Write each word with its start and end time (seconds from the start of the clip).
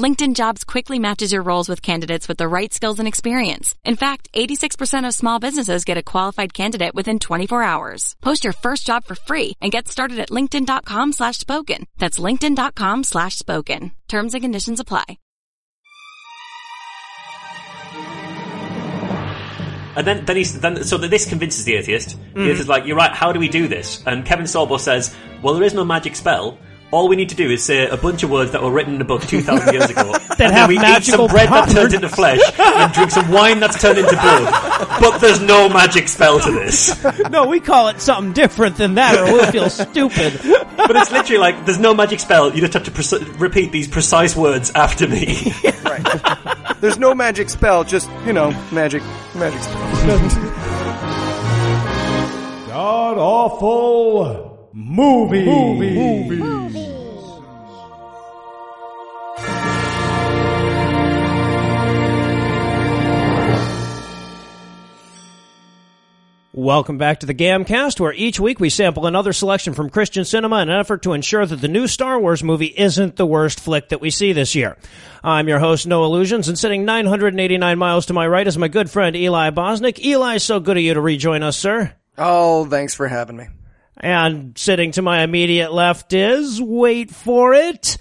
LinkedIn 0.00 0.34
Jobs 0.34 0.64
quickly 0.64 0.98
matches 0.98 1.30
your 1.30 1.42
roles 1.42 1.68
with 1.68 1.82
candidates 1.82 2.26
with 2.26 2.38
the 2.38 2.48
right 2.48 2.72
skills 2.72 2.98
and 2.98 3.06
experience. 3.06 3.74
In 3.84 3.96
fact, 3.96 4.32
86% 4.32 5.06
of 5.06 5.14
small 5.14 5.38
businesses 5.38 5.84
get 5.84 5.98
a 5.98 6.02
qualified 6.02 6.54
candidate 6.54 6.94
within 6.94 7.18
24 7.18 7.62
hours. 7.62 8.16
Post 8.22 8.44
your 8.44 8.54
first 8.54 8.86
job 8.86 9.04
for 9.04 9.14
free 9.14 9.52
and 9.60 9.70
get 9.70 9.88
started 9.88 10.18
at 10.18 10.30
linkedin.com 10.30 11.12
slash 11.12 11.36
spoken. 11.38 11.86
That's 11.98 12.18
linkedin.com 12.18 13.04
slash 13.04 13.36
spoken. 13.36 13.92
Terms 14.08 14.32
and 14.34 14.42
conditions 14.42 14.80
apply. 14.80 15.18
And 19.96 20.06
then, 20.06 20.24
then 20.24 20.36
he's 20.36 20.58
then 20.60 20.84
so 20.84 20.96
that 20.98 21.10
this 21.10 21.28
convinces 21.28 21.64
the 21.64 21.74
atheist. 21.74 22.10
The 22.10 22.16
hmm. 22.16 22.40
atheist 22.42 22.60
is 22.60 22.68
like, 22.68 22.86
"You're 22.86 22.96
right. 22.96 23.12
How 23.12 23.32
do 23.32 23.40
we 23.40 23.48
do 23.48 23.66
this?" 23.66 24.02
And 24.06 24.24
Kevin 24.24 24.46
Sorbo 24.46 24.78
says, 24.78 25.14
"Well, 25.42 25.54
there 25.54 25.64
is 25.64 25.74
no 25.74 25.84
magic 25.84 26.14
spell. 26.14 26.58
All 26.92 27.08
we 27.08 27.14
need 27.14 27.28
to 27.28 27.36
do 27.36 27.48
is 27.48 27.64
say 27.64 27.86
a 27.86 27.96
bunch 27.96 28.24
of 28.24 28.30
words 28.30 28.50
that 28.50 28.62
were 28.62 28.70
written 28.70 28.96
in 28.96 29.00
a 29.00 29.04
book 29.04 29.22
two 29.22 29.42
thousand 29.42 29.72
years 29.74 29.88
ago, 29.90 30.12
and 30.30 30.38
then 30.38 30.50
have 30.52 30.68
we 30.68 30.76
eat 30.76 31.04
some 31.04 31.28
bread 31.28 31.48
that 31.48 31.64
powers. 31.66 31.72
turns 31.72 31.94
into 31.94 32.08
flesh, 32.08 32.40
and 32.58 32.92
drink 32.92 33.12
some 33.12 33.30
wine 33.30 33.60
that's 33.60 33.80
turned 33.80 33.98
into 33.98 34.10
blood. 34.10 35.00
But 35.00 35.18
there's 35.18 35.40
no 35.40 35.68
magic 35.68 36.08
spell 36.08 36.40
to 36.40 36.50
this. 36.50 37.00
No, 37.30 37.46
we 37.46 37.60
call 37.60 37.88
it 37.88 38.00
something 38.00 38.32
different 38.32 38.76
than 38.76 38.94
that, 38.94 39.16
or 39.16 39.24
we'll 39.32 39.52
feel 39.52 39.70
stupid. 39.70 40.40
But 40.76 40.96
it's 40.96 41.12
literally 41.12 41.38
like 41.38 41.64
there's 41.64 41.78
no 41.78 41.94
magic 41.94 42.18
spell. 42.18 42.52
You 42.52 42.60
just 42.60 42.72
have 42.72 42.82
to 42.84 42.90
preci- 42.90 43.38
repeat 43.38 43.70
these 43.70 43.86
precise 43.86 44.34
words 44.34 44.72
after 44.74 45.06
me. 45.06 45.52
right. 45.84 46.76
There's 46.80 46.98
no 46.98 47.14
magic 47.14 47.50
spell, 47.50 47.84
just, 47.84 48.10
you 48.26 48.32
know, 48.32 48.50
magic, 48.72 49.02
magic 49.36 49.62
spell. 49.62 50.28
God 52.66 53.18
awful 53.18 54.68
movie. 54.72 55.44
movie. 55.44 56.79
Welcome 66.52 66.98
back 66.98 67.20
to 67.20 67.26
the 67.26 67.34
Gamcast, 67.34 68.00
where 68.00 68.12
each 68.12 68.40
week 68.40 68.58
we 68.58 68.70
sample 68.70 69.06
another 69.06 69.32
selection 69.32 69.72
from 69.72 69.88
Christian 69.88 70.24
cinema 70.24 70.62
in 70.62 70.68
an 70.68 70.80
effort 70.80 71.02
to 71.02 71.12
ensure 71.12 71.46
that 71.46 71.60
the 71.60 71.68
new 71.68 71.86
Star 71.86 72.18
Wars 72.18 72.42
movie 72.42 72.74
isn't 72.76 73.14
the 73.14 73.24
worst 73.24 73.60
flick 73.60 73.90
that 73.90 74.00
we 74.00 74.10
see 74.10 74.32
this 74.32 74.56
year. 74.56 74.76
I'm 75.22 75.46
your 75.46 75.60
host, 75.60 75.86
Noah 75.86 76.08
Lugeons, 76.08 76.48
and 76.48 76.58
sitting 76.58 76.84
989 76.84 77.78
miles 77.78 78.06
to 78.06 78.14
my 78.14 78.26
right 78.26 78.48
is 78.48 78.58
my 78.58 78.66
good 78.66 78.90
friend 78.90 79.14
Eli 79.14 79.50
Bosnick. 79.50 80.00
Eli, 80.00 80.38
so 80.38 80.58
good 80.58 80.76
of 80.76 80.82
you 80.82 80.92
to 80.94 81.00
rejoin 81.00 81.44
us, 81.44 81.56
sir. 81.56 81.94
Oh, 82.18 82.66
thanks 82.66 82.94
for 82.94 83.06
having 83.06 83.36
me. 83.36 83.46
And 83.98 84.58
sitting 84.58 84.90
to 84.92 85.02
my 85.02 85.22
immediate 85.22 85.72
left 85.72 86.12
is, 86.12 86.60
wait 86.60 87.12
for 87.12 87.54
it, 87.54 87.96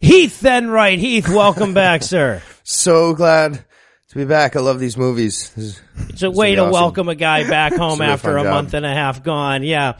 Heath 0.00 0.42
Enwright. 0.42 0.98
Heath, 0.98 1.28
welcome 1.28 1.74
back, 1.74 2.02
sir. 2.04 2.40
So 2.64 3.12
glad 3.12 3.66
to 4.12 4.18
be 4.18 4.24
back. 4.24 4.56
I 4.56 4.60
love 4.60 4.78
these 4.78 4.96
movies. 4.96 5.52
Is- 5.56 5.80
It's 6.08 6.22
a 6.22 6.30
way 6.30 6.54
to 6.54 6.62
awesome. 6.62 6.72
welcome 6.72 7.08
a 7.08 7.14
guy 7.14 7.48
back 7.48 7.74
home 7.76 8.00
after 8.00 8.36
a 8.38 8.42
job. 8.42 8.52
month 8.52 8.74
and 8.74 8.86
a 8.86 8.92
half 8.92 9.22
gone. 9.22 9.62
Yeah. 9.62 9.98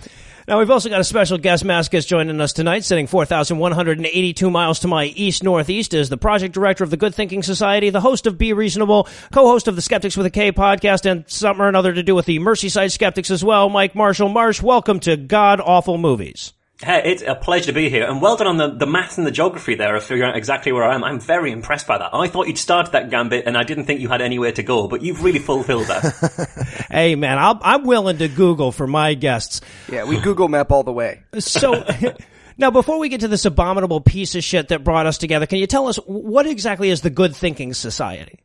Now 0.49 0.59
we've 0.59 0.71
also 0.71 0.89
got 0.89 1.01
a 1.01 1.05
special 1.05 1.39
guest 1.39 1.63
Mascus 1.65 2.05
joining 2.05 2.41
us 2.41 2.53
tonight, 2.53 2.85
sitting 2.85 3.07
4,182 3.07 4.51
miles 4.51 4.81
to 4.81 4.89
my 4.89 5.05
east 5.05 5.45
northeast 5.45 5.95
is 5.95 6.09
the 6.09 6.17
project 6.17 6.53
director 6.53 6.83
of 6.83 6.91
the 6.91 6.97
Good 6.97 7.15
Thinking 7.15 7.45
Society, 7.45 7.91
the 7.91 8.01
host 8.01 8.27
of 8.27 8.39
Be 8.39 8.53
Reasonable, 8.53 9.07
co-host 9.31 9.69
of 9.69 9.77
the 9.77 9.83
Skeptics 9.83 10.17
with 10.17 10.27
a 10.27 10.31
K 10.31 10.51
podcast, 10.51 11.09
and 11.09 11.25
something 11.29 11.65
or 11.65 11.69
another 11.69 11.93
to 11.93 12.03
do 12.03 12.17
with 12.17 12.27
the 12.27 12.41
Merseyside 12.41 12.91
Skeptics 12.91 13.31
as 13.31 13.45
well. 13.45 13.69
Mike 13.69 13.95
Marshall 13.95 14.29
Marsh, 14.29 14.61
welcome 14.61 14.99
to 15.01 15.17
God 15.17 15.61
Awful 15.61 15.97
Movies. 15.97 16.53
Hey, 16.85 17.03
it's 17.05 17.23
a 17.23 17.37
pleasure 17.37 17.67
to 17.67 17.73
be 17.73 17.89
here, 17.89 18.05
and 18.05 18.21
well 18.21 18.37
done 18.37 18.49
on 18.49 18.57
the, 18.57 18.69
the 18.69 18.87
math 18.87 19.17
and 19.17 19.25
the 19.25 19.31
geography 19.31 19.77
there 19.77 19.95
of 19.95 20.03
figuring 20.03 20.31
out 20.31 20.37
exactly 20.37 20.73
where 20.73 20.83
I 20.83 20.97
am. 20.97 21.05
I'm 21.05 21.21
very 21.21 21.53
impressed 21.53 21.87
by 21.87 21.97
that. 21.97 22.11
I 22.13 22.27
thought 22.27 22.49
you'd 22.49 22.59
started 22.59 22.91
that 22.93 23.09
gambit, 23.09 23.47
and 23.47 23.57
I 23.57 23.63
didn't 23.63 23.85
think 23.85 24.01
you 24.01 24.09
had 24.09 24.21
anywhere 24.21 24.51
to 24.51 24.65
go, 24.65 24.89
but 24.89 25.01
you've 25.01 25.23
really 25.23 25.39
fulfilled 25.39 25.87
that. 25.87 26.49
Hey 26.91 27.15
man, 27.15 27.39
I'll, 27.39 27.59
I'm 27.63 27.85
willing 27.85 28.19
to 28.19 28.29
Google 28.29 28.71
for 28.71 28.87
my 28.87 29.15
guests. 29.15 29.63
Yeah, 29.91 30.05
we 30.05 30.21
Google 30.21 30.49
map 30.49 30.71
all 30.71 30.83
the 30.83 30.93
way. 30.93 31.23
So, 31.39 31.87
now 32.59 32.71
before 32.71 32.99
we 32.99 33.09
get 33.09 33.21
to 33.21 33.29
this 33.29 33.47
abominable 33.47 34.01
piece 34.03 34.35
of 34.35 34.45
shit 34.45 34.69
that 34.69 34.85
brought 34.85 35.07
us 35.07 35.17
together, 35.17 35.47
can 35.47 35.59
you 35.59 35.67
tell 35.67 35.89
us 35.89 35.97
what 36.05 36.47
exactly 36.47 36.91
is 36.91 37.01
the 37.01 37.09
Good 37.09 37.35
Thinking 37.35 37.73
Society? 37.73 38.41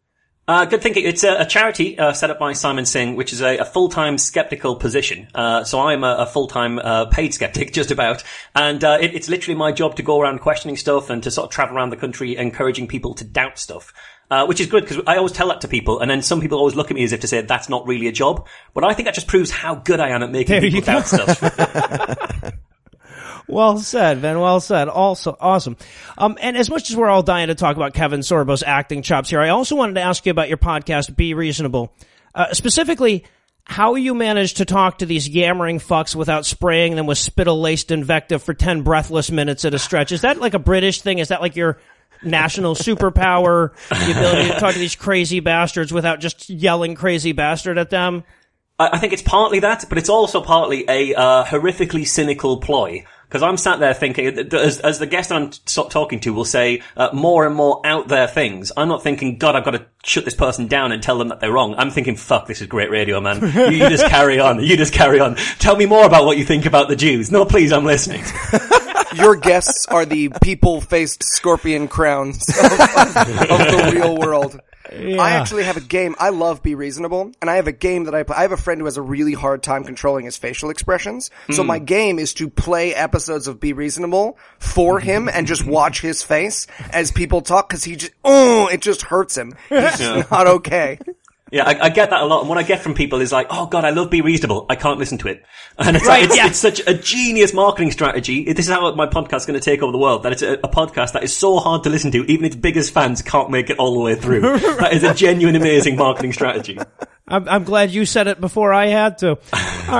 Uh, 0.48 0.64
good 0.64 0.82
thinking. 0.82 1.04
It's 1.06 1.26
a, 1.26 1.42
a 1.42 1.46
charity 1.46 2.00
uh, 2.00 2.14
set 2.14 2.30
up 2.30 2.40
by 2.40 2.54
Simon 2.54 2.86
Singh, 2.86 3.18
which 3.18 3.34
is 3.34 3.42
a, 3.42 3.58
a 3.58 3.66
full-time 3.66 4.18
skeptical 4.18 4.78
position. 4.78 5.28
Uh, 5.36 5.66
so 5.66 5.82
I'm 5.82 6.06
a, 6.06 6.16
a 6.20 6.26
full-time 6.26 6.80
uh, 6.80 7.08
paid 7.08 7.34
skeptic, 7.34 7.74
just 7.74 7.92
about, 7.92 8.24
and 8.56 8.82
uh, 8.82 8.98
it, 9.02 9.14
it's 9.14 9.28
literally 9.28 9.58
my 9.58 9.74
job 9.74 9.98
to 9.98 10.04
go 10.04 10.22
around 10.22 10.40
questioning 10.40 10.78
stuff 10.78 11.10
and 11.10 11.22
to 11.24 11.32
sort 11.32 11.48
of 11.48 11.52
travel 11.52 11.76
around 11.76 11.90
the 11.90 11.98
country, 11.98 12.38
encouraging 12.38 12.88
people 12.88 13.14
to 13.16 13.26
doubt 13.26 13.60
stuff. 13.60 13.94
Uh, 14.30 14.46
which 14.46 14.60
is 14.60 14.68
good 14.68 14.84
because 14.84 15.02
I 15.08 15.16
always 15.16 15.32
tell 15.32 15.48
that 15.48 15.62
to 15.62 15.70
people, 15.70 16.02
and 16.02 16.12
then 16.12 16.22
some 16.22 16.42
people 16.42 16.58
always 16.58 16.76
look 16.76 16.92
at 16.92 16.96
me 16.96 17.04
as 17.04 17.14
if 17.14 17.22
to 17.22 17.28
say 17.30 17.42
that's 17.42 17.70
not 17.70 17.88
really 17.88 18.08
a 18.08 18.12
job. 18.12 18.46
But 18.74 18.84
I 18.84 18.94
think 18.94 19.06
that 19.06 19.16
just 19.16 19.28
proves 19.28 19.52
how 19.52 19.76
good 19.76 20.02
I 20.02 20.10
am 20.10 20.22
at 20.22 20.32
making 20.32 20.52
There 20.52 20.62
people 20.62 20.82
doubt 20.82 21.08
stuff. 21.08 21.42
Well 23.48 23.78
said, 23.78 24.22
Ben. 24.22 24.40
Well 24.40 24.60
said. 24.60 24.90
Also, 24.90 25.38
awesome. 25.40 25.78
Um, 26.18 26.38
and 26.42 26.58
as 26.58 26.70
much 26.70 26.90
as 26.90 26.96
we're 26.96 27.08
all 27.08 27.24
dying 27.24 27.48
to 27.48 27.56
talk 27.56 27.76
about 27.78 27.94
Kevin 27.94 28.20
Sorbo's 28.20 28.64
acting 28.64 29.02
chops 29.02 29.30
here, 29.30 29.40
I 29.40 29.50
also 29.50 29.76
wanted 29.76 29.96
to 29.96 30.02
ask 30.02 30.26
you 30.26 30.32
about 30.32 30.50
your 30.50 30.58
podcast, 30.58 31.16
Be 31.16 31.34
Reasonable. 31.34 31.94
Uh, 32.36 32.54
specifically, 32.54 33.24
how 33.64 33.96
you 33.96 34.14
manage 34.14 34.56
to 34.56 34.66
talk 34.66 35.00
to 35.00 35.06
these 35.06 35.28
yammering 35.28 35.80
fucks 35.80 36.16
without 36.16 36.46
spraying 36.46 36.96
them 36.96 37.06
with 37.06 37.18
spittle-laced 37.18 37.92
invective 37.92 38.44
for 38.44 38.54
10 38.54 38.82
breathless 38.82 39.32
minutes 39.32 39.66
at 39.66 39.74
a 39.74 39.80
stretch. 39.80 40.12
Is 40.12 40.22
that 40.22 40.40
like 40.40 40.54
a 40.54 40.60
British 40.60 41.02
thing? 41.02 41.20
Is 41.20 41.30
that 41.30 41.42
like 41.42 41.56
your 41.56 41.78
national 42.24 42.76
superpower? 42.76 43.72
The 43.90 44.12
ability 44.12 44.50
to 44.50 44.60
talk 44.60 44.74
to 44.74 44.80
these 44.80 44.96
crazy 44.96 45.40
bastards 45.40 45.94
without 45.94 46.20
just 46.20 46.50
yelling 46.50 46.96
crazy 46.96 47.32
bastard 47.32 47.78
at 47.78 47.90
them? 47.90 48.24
I 48.80 49.00
think 49.00 49.12
it's 49.12 49.24
partly 49.24 49.60
that, 49.62 49.86
but 49.90 49.98
it's 49.98 50.10
also 50.10 50.40
partly 50.42 50.86
a 50.88 51.16
uh, 51.16 51.46
horrifically 51.46 52.08
cynical 52.08 52.58
ploy. 52.58 53.06
Because 53.28 53.44
I'm 53.44 53.58
sat 53.58 53.80
there 53.80 53.94
thinking, 53.94 54.34
th- 54.34 54.50
th- 54.50 54.62
as, 54.62 54.80
as 54.80 55.00
the 55.00 55.06
guest 55.06 55.34
I'm 55.34 55.50
t- 55.50 55.60
talking 55.90 56.22
to 56.22 56.34
will 56.34 56.46
say 56.46 56.82
uh, 56.96 57.10
more 57.12 57.46
and 57.46 57.54
more 57.54 57.82
out 57.86 58.08
there 58.08 58.26
things, 58.28 58.72
I'm 58.78 58.88
not 58.88 59.04
thinking, 59.04 59.38
God, 59.38 59.56
I've 59.56 59.66
got 59.66 59.72
to 59.72 59.86
shut 60.06 60.24
this 60.24 60.34
person 60.34 60.68
down 60.68 60.94
and 60.94 61.04
tell 61.04 61.18
them 61.18 61.28
that 61.28 61.42
they're 61.42 61.52
wrong. 61.52 61.76
I'm 61.78 61.92
thinking, 61.92 62.16
fuck, 62.16 62.48
this 62.48 62.62
is 62.62 62.68
great 62.68 62.90
radio, 62.90 63.20
man. 63.20 63.42
You, 63.42 63.84
you 63.84 63.90
just 63.90 64.06
carry 64.10 64.40
on. 64.40 64.64
You 64.64 64.78
just 64.78 64.94
carry 64.94 65.20
on. 65.20 65.36
Tell 65.60 65.76
me 65.76 65.86
more 65.86 66.06
about 66.06 66.26
what 66.26 66.38
you 66.38 66.46
think 66.46 66.66
about 66.66 66.88
the 66.88 66.96
Jews. 66.96 67.30
No, 67.30 67.44
please, 67.44 67.74
I'm 67.74 67.84
listening. 67.84 68.24
Your 69.16 69.36
guests 69.36 69.86
are 69.88 70.06
the 70.06 70.30
people-faced 70.42 71.24
scorpion 71.24 71.88
crowns 71.88 72.48
of, 72.50 72.72
of, 72.72 73.28
of 73.52 73.60
the 73.60 73.92
real 73.94 74.18
world. 74.18 74.60
I 74.92 75.32
actually 75.32 75.64
have 75.64 75.78
a 75.78 75.82
game. 75.82 76.16
I 76.20 76.30
love 76.30 76.64
Be 76.64 76.76
Reasonable, 76.76 77.32
and 77.42 77.50
I 77.50 77.56
have 77.56 77.68
a 77.68 77.72
game 77.72 78.06
that 78.06 78.16
I 78.16 78.24
play. 78.24 78.38
I 78.38 78.42
have 78.42 78.52
a 78.52 78.58
friend 78.58 78.80
who 78.80 78.86
has 78.86 78.98
a 78.98 79.02
really 79.02 79.34
hard 79.34 79.64
time 79.64 79.84
controlling 79.84 80.26
his 80.26 80.38
facial 80.38 80.70
expressions. 80.70 81.32
So 81.52 81.64
hmm. 81.64 81.68
my 81.68 81.80
game 81.80 82.20
is 82.20 82.34
to 82.36 82.50
play 82.50 82.94
episodes 82.94 83.48
of 83.48 83.60
Be 83.60 83.74
Reasonable 83.74 84.38
for 84.60 85.00
him 85.00 85.30
and 85.30 85.48
just 85.48 85.66
watch 85.66 86.02
his 86.02 86.24
face 86.24 86.68
as 86.92 87.12
people 87.12 87.42
talk 87.42 87.70
because 87.70 87.84
he 87.84 87.96
just, 87.96 88.14
oh, 88.24 88.68
it 88.68 88.82
just 88.82 89.04
hurts 89.04 89.36
him. 89.38 89.54
He's 89.70 89.98
just 89.98 90.32
not 90.32 90.48
okay. 90.48 91.00
Yeah, 91.52 91.64
I, 91.66 91.86
I 91.86 91.90
get 91.90 92.10
that 92.10 92.22
a 92.22 92.26
lot. 92.26 92.42
And 92.42 92.50
what 92.50 92.58
I 92.58 92.64
get 92.64 92.82
from 92.82 92.94
people 92.94 93.22
is 93.22 93.32
like, 93.32 93.48
oh 93.50 93.68
god, 93.68 93.86
I 93.86 93.92
love 93.92 94.10
Be 94.10 94.22
Reasonable. 94.22 94.66
I 94.70 94.76
can't 94.76 95.00
listen 95.00 95.18
to 95.20 95.28
it. 95.30 95.44
And 95.80 95.96
it's, 95.96 96.08
Right, 96.08 96.22
like, 96.22 96.30
it's, 96.30 96.38
yeah. 96.38 96.48
it's 96.48 96.58
such 96.58 96.82
a 96.88 96.96
genius 96.96 97.54
marketing 97.54 97.92
strategy. 97.92 98.52
This 98.52 98.68
is 98.68 98.74
how 98.74 98.96
my 98.96 99.06
podcast 99.06 99.38
is 99.38 99.46
going 99.46 99.60
to 99.60 99.64
take 99.64 99.84
over 99.84 99.92
the 99.92 100.00
world. 100.00 100.24
That 100.24 100.32
it's 100.32 100.42
a, 100.42 100.54
a 100.54 100.68
podcast 100.68 101.14
that 101.14 101.24
is 101.24 101.38
so 101.38 101.58
hard 101.60 101.84
to 101.84 101.92
listen 101.92 102.10
to, 102.14 102.24
even 102.26 102.46
its 102.46 102.56
biggest 102.56 102.94
fans 102.96 103.22
can't 103.22 103.52
make 103.52 103.70
it 103.70 103.78
all 103.78 103.94
the 103.94 104.00
way 104.00 104.16
through. 104.16 104.42
That 104.78 104.94
is 104.94 105.04
a 105.04 105.14
genuine, 105.14 105.56
amazing 105.56 105.96
marketing 105.96 106.34
strategy. 106.34 106.80
I'm, 107.28 107.48
I'm 107.48 107.64
glad 107.64 107.92
you 107.92 108.06
said 108.06 108.28
it 108.28 108.42
before 108.42 108.74
I 108.74 108.88
had 108.88 109.20
to. 109.20 109.30
All 109.30 109.38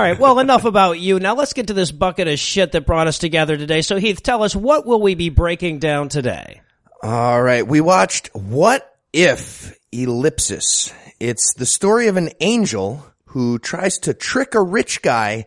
right. 0.00 0.18
Well, 0.18 0.40
enough 0.40 0.64
about 0.64 0.98
you. 0.98 1.20
Now 1.20 1.34
let's 1.36 1.52
get 1.52 1.68
to 1.68 1.74
this 1.74 1.92
bucket 1.92 2.26
of 2.26 2.38
shit 2.40 2.72
that 2.72 2.84
brought 2.86 3.06
us 3.06 3.18
together 3.18 3.56
today. 3.56 3.82
So 3.82 3.98
Heath, 3.98 4.22
tell 4.22 4.42
us 4.42 4.56
what 4.56 4.84
will 4.84 5.00
we 5.00 5.14
be 5.14 5.28
breaking 5.28 5.78
down 5.78 6.08
today? 6.08 6.60
All 7.02 7.40
right. 7.40 7.64
We 7.66 7.80
watched 7.80 8.34
What 8.34 8.92
If 9.12 9.78
Ellipsis. 9.92 10.92
It's 11.20 11.52
the 11.54 11.66
story 11.66 12.06
of 12.06 12.16
an 12.16 12.30
angel 12.40 13.04
who 13.26 13.58
tries 13.58 13.98
to 14.00 14.14
trick 14.14 14.54
a 14.54 14.62
rich 14.62 15.02
guy 15.02 15.46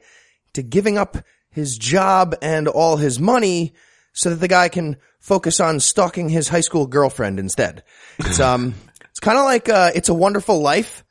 to 0.53 0.62
giving 0.62 0.97
up 0.97 1.18
his 1.50 1.77
job 1.77 2.35
and 2.41 2.68
all 2.68 2.97
his 2.97 3.19
money 3.19 3.73
so 4.13 4.29
that 4.29 4.38
the 4.38 4.47
guy 4.47 4.68
can 4.69 4.97
focus 5.19 5.59
on 5.59 5.79
stalking 5.79 6.27
his 6.29 6.50
high 6.50 6.62
school 6.62 6.88
girlfriend 6.88 7.39
instead. 7.39 7.83
It's, 8.19 8.39
um, 8.41 8.73
it's 9.09 9.19
kind 9.19 9.38
of 9.38 9.45
like, 9.45 9.69
uh, 9.69 9.91
It's 9.95 10.09
a 10.09 10.13
Wonderful 10.13 10.62
Life, 10.62 11.06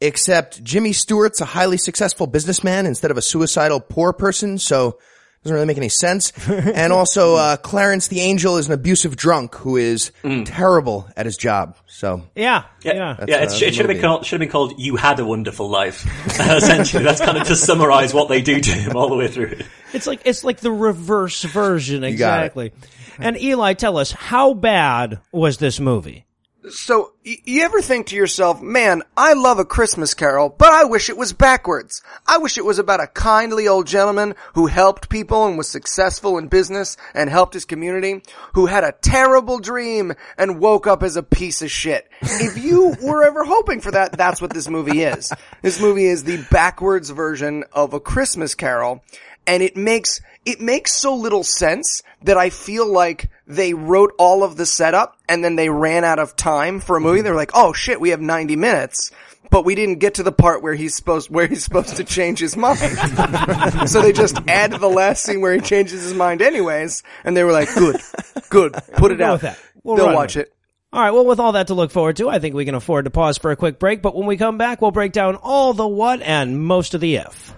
except 0.00 0.62
Jimmy 0.62 0.92
Stewart's 0.92 1.42
a 1.42 1.46
highly 1.46 1.76
successful 1.76 2.26
businessman 2.26 2.86
instead 2.86 3.10
of 3.10 3.18
a 3.18 3.22
suicidal 3.22 3.80
poor 3.80 4.12
person. 4.12 4.58
So 4.58 4.98
Doesn't 5.46 5.54
really 5.54 5.66
make 5.68 5.76
any 5.76 5.88
sense. 5.88 6.32
and 6.48 6.92
also, 6.92 7.36
uh, 7.36 7.56
Clarence 7.56 8.08
the 8.08 8.20
Angel 8.20 8.56
is 8.56 8.66
an 8.66 8.72
abusive 8.72 9.14
drunk 9.14 9.54
who 9.54 9.76
is 9.76 10.10
terrible 10.44 11.08
at 11.16 11.24
his 11.24 11.36
job. 11.36 11.76
So, 11.86 12.24
Yeah, 12.34 12.64
yeah. 12.82 12.92
Yeah, 12.92 13.14
That's, 13.16 13.30
yeah. 13.30 13.36
uh, 13.36 13.42
It's, 13.44 13.62
it 13.62 13.74
should 13.74 13.86
have 13.86 13.94
been 13.94 14.02
called 14.02 14.26
should 14.26 14.40
have 14.40 14.48
been 14.48 14.52
called 14.52 14.74
"You 14.76 14.96
Had 14.96 15.20
a 15.20 15.24
Wonderful 15.24 15.68
Life." 15.70 16.04
Essentially, 16.40 17.04
that's 17.04 17.20
kind 17.20 17.38
of 17.38 17.46
to 17.46 17.54
summarize 17.54 18.12
what 18.12 18.28
they 18.28 18.42
do 18.42 18.58
to 18.60 18.70
him 18.72 18.96
all 18.96 19.08
the 19.08 19.14
way 19.14 19.28
through. 19.28 19.56
It's 19.92 20.08
like 20.08 20.22
it's 20.24 20.42
like 20.42 20.58
the 20.58 20.72
reverse 20.72 21.44
version, 21.44 22.02
exactly. 22.02 22.72
And 23.20 23.40
Eli, 23.40 23.74
tell 23.74 23.96
us 23.98 24.10
how 24.10 24.52
bad 24.52 25.20
was 25.30 25.58
this 25.58 25.78
movie? 25.78 26.25
So, 26.68 27.12
you 27.22 27.62
ever 27.62 27.80
think 27.80 28.06
to 28.06 28.16
yourself, 28.16 28.60
man, 28.60 29.04
I 29.16 29.34
love 29.34 29.60
a 29.60 29.64
Christmas 29.64 30.14
carol, 30.14 30.48
but 30.48 30.72
I 30.72 30.84
wish 30.84 31.08
it 31.08 31.16
was 31.16 31.32
backwards. 31.32 32.02
I 32.26 32.38
wish 32.38 32.58
it 32.58 32.64
was 32.64 32.80
about 32.80 33.00
a 33.00 33.06
kindly 33.06 33.68
old 33.68 33.86
gentleman 33.86 34.34
who 34.54 34.66
helped 34.66 35.08
people 35.08 35.46
and 35.46 35.56
was 35.56 35.68
successful 35.68 36.38
in 36.38 36.48
business 36.48 36.96
and 37.14 37.30
helped 37.30 37.54
his 37.54 37.64
community, 37.64 38.22
who 38.54 38.66
had 38.66 38.82
a 38.82 38.96
terrible 39.00 39.60
dream 39.60 40.14
and 40.36 40.58
woke 40.58 40.88
up 40.88 41.04
as 41.04 41.16
a 41.16 41.22
piece 41.22 41.62
of 41.62 41.70
shit. 41.70 42.08
If 42.20 42.58
you 42.58 42.96
were 43.00 43.22
ever 43.22 43.44
hoping 43.44 43.80
for 43.80 43.92
that, 43.92 44.12
that's 44.12 44.42
what 44.42 44.52
this 44.52 44.68
movie 44.68 45.04
is. 45.04 45.32
This 45.62 45.80
movie 45.80 46.06
is 46.06 46.24
the 46.24 46.44
backwards 46.50 47.10
version 47.10 47.62
of 47.72 47.94
a 47.94 48.00
Christmas 48.00 48.56
carol, 48.56 49.04
and 49.46 49.62
it 49.62 49.76
makes, 49.76 50.20
it 50.44 50.60
makes 50.60 50.92
so 50.92 51.14
little 51.14 51.44
sense 51.44 52.02
that 52.24 52.36
I 52.36 52.50
feel 52.50 52.90
like 52.90 53.30
they 53.46 53.74
wrote 53.74 54.12
all 54.18 54.42
of 54.42 54.56
the 54.56 54.66
setup 54.66 55.16
and 55.28 55.44
then 55.44 55.56
they 55.56 55.68
ran 55.68 56.04
out 56.04 56.18
of 56.18 56.36
time 56.36 56.80
for 56.80 56.96
a 56.96 57.00
movie. 57.00 57.18
Mm-hmm. 57.18 57.24
They're 57.24 57.34
like, 57.34 57.52
oh 57.54 57.72
shit, 57.72 58.00
we 58.00 58.10
have 58.10 58.20
90 58.20 58.56
minutes. 58.56 59.10
But 59.48 59.64
we 59.64 59.76
didn't 59.76 60.00
get 60.00 60.14
to 60.14 60.24
the 60.24 60.32
part 60.32 60.60
where 60.62 60.74
he's 60.74 60.96
supposed, 60.96 61.30
where 61.30 61.46
he's 61.46 61.62
supposed 61.62 61.96
to 61.96 62.04
change 62.04 62.40
his 62.40 62.56
mind. 62.56 62.78
so 63.88 64.02
they 64.02 64.12
just 64.12 64.38
added 64.48 64.80
the 64.80 64.88
last 64.88 65.22
scene 65.22 65.40
where 65.40 65.54
he 65.54 65.60
changes 65.60 66.02
his 66.02 66.14
mind 66.14 66.42
anyways. 66.42 67.04
And 67.22 67.36
they 67.36 67.44
were 67.44 67.52
like, 67.52 67.72
good, 67.72 68.00
good, 68.50 68.72
put 68.94 69.12
it 69.12 69.20
out. 69.20 69.34
with 69.34 69.42
that. 69.42 69.58
We'll 69.84 69.96
They'll 69.96 70.14
watch 70.14 70.34
with 70.34 70.46
it. 70.46 70.52
All 70.92 71.00
right, 71.00 71.10
well, 71.10 71.26
with 71.26 71.38
all 71.40 71.52
that 71.52 71.68
to 71.68 71.74
look 71.74 71.90
forward 71.90 72.16
to, 72.16 72.28
I 72.28 72.38
think 72.38 72.54
we 72.54 72.64
can 72.64 72.74
afford 72.74 73.04
to 73.04 73.10
pause 73.10 73.38
for 73.38 73.50
a 73.50 73.56
quick 73.56 73.78
break. 73.78 74.02
But 74.02 74.16
when 74.16 74.26
we 74.26 74.36
come 74.36 74.58
back, 74.58 74.80
we'll 74.80 74.90
break 74.90 75.12
down 75.12 75.36
all 75.36 75.74
the 75.74 75.86
what 75.86 76.22
and 76.22 76.60
most 76.60 76.94
of 76.94 77.00
the 77.00 77.16
if. 77.16 77.54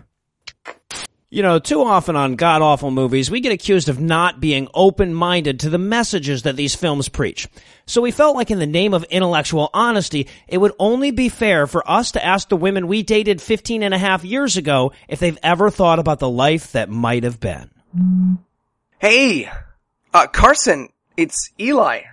You 1.30 1.42
know, 1.42 1.58
too 1.58 1.82
often 1.82 2.16
on 2.16 2.36
god 2.36 2.62
awful 2.62 2.90
movies, 2.90 3.30
we 3.30 3.40
get 3.40 3.52
accused 3.52 3.90
of 3.90 4.00
not 4.00 4.40
being 4.40 4.66
open 4.72 5.12
minded 5.12 5.60
to 5.60 5.68
the 5.68 5.76
messages 5.76 6.44
that 6.44 6.56
these 6.56 6.74
films 6.74 7.10
preach. 7.10 7.46
So 7.84 8.00
we 8.00 8.12
felt 8.12 8.34
like 8.34 8.50
in 8.50 8.58
the 8.58 8.66
name 8.66 8.94
of 8.94 9.04
intellectual 9.04 9.68
honesty, 9.74 10.26
it 10.46 10.56
would 10.56 10.72
only 10.78 11.10
be 11.10 11.28
fair 11.28 11.66
for 11.66 11.88
us 11.88 12.12
to 12.12 12.24
ask 12.24 12.48
the 12.48 12.56
women 12.56 12.88
we 12.88 13.02
dated 13.02 13.42
15 13.42 13.82
and 13.82 13.92
a 13.92 13.98
half 13.98 14.24
years 14.24 14.56
ago 14.56 14.92
if 15.06 15.20
they've 15.20 15.38
ever 15.42 15.68
thought 15.68 15.98
about 15.98 16.18
the 16.18 16.30
life 16.30 16.72
that 16.72 16.88
might 16.88 17.24
have 17.24 17.38
been. 17.38 17.68
Hey, 18.98 19.50
uh, 20.14 20.28
Carson, 20.28 20.88
it's 21.18 21.50
Eli. 21.60 22.04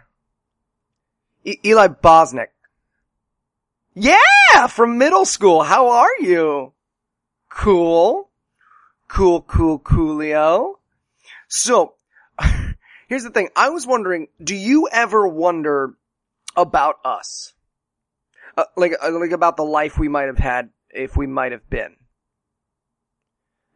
E- 1.45 1.59
Eli 1.63 1.87
Bosnick. 1.87 2.47
Yeah, 3.93 4.67
from 4.67 4.97
middle 4.97 5.23
school. 5.23 5.63
How 5.63 5.87
are 5.87 6.19
you? 6.19 6.73
Cool. 7.49 8.29
Cool, 9.07 9.41
cool, 9.41 9.79
coolio. 9.79 10.75
So, 11.47 11.93
here's 13.07 13.23
the 13.23 13.29
thing. 13.29 13.49
I 13.55 13.69
was 13.69 13.85
wondering, 13.85 14.27
do 14.43 14.55
you 14.55 14.89
ever 14.91 15.27
wonder 15.27 15.93
about 16.55 16.95
us? 17.05 17.53
Uh, 18.57 18.65
like, 18.75 18.93
uh, 19.01 19.11
like 19.11 19.31
about 19.31 19.57
the 19.57 19.63
life 19.63 19.97
we 19.97 20.07
might 20.07 20.27
have 20.27 20.37
had 20.37 20.69
if 20.89 21.15
we 21.15 21.27
might 21.27 21.51
have 21.51 21.69
been. 21.69 21.97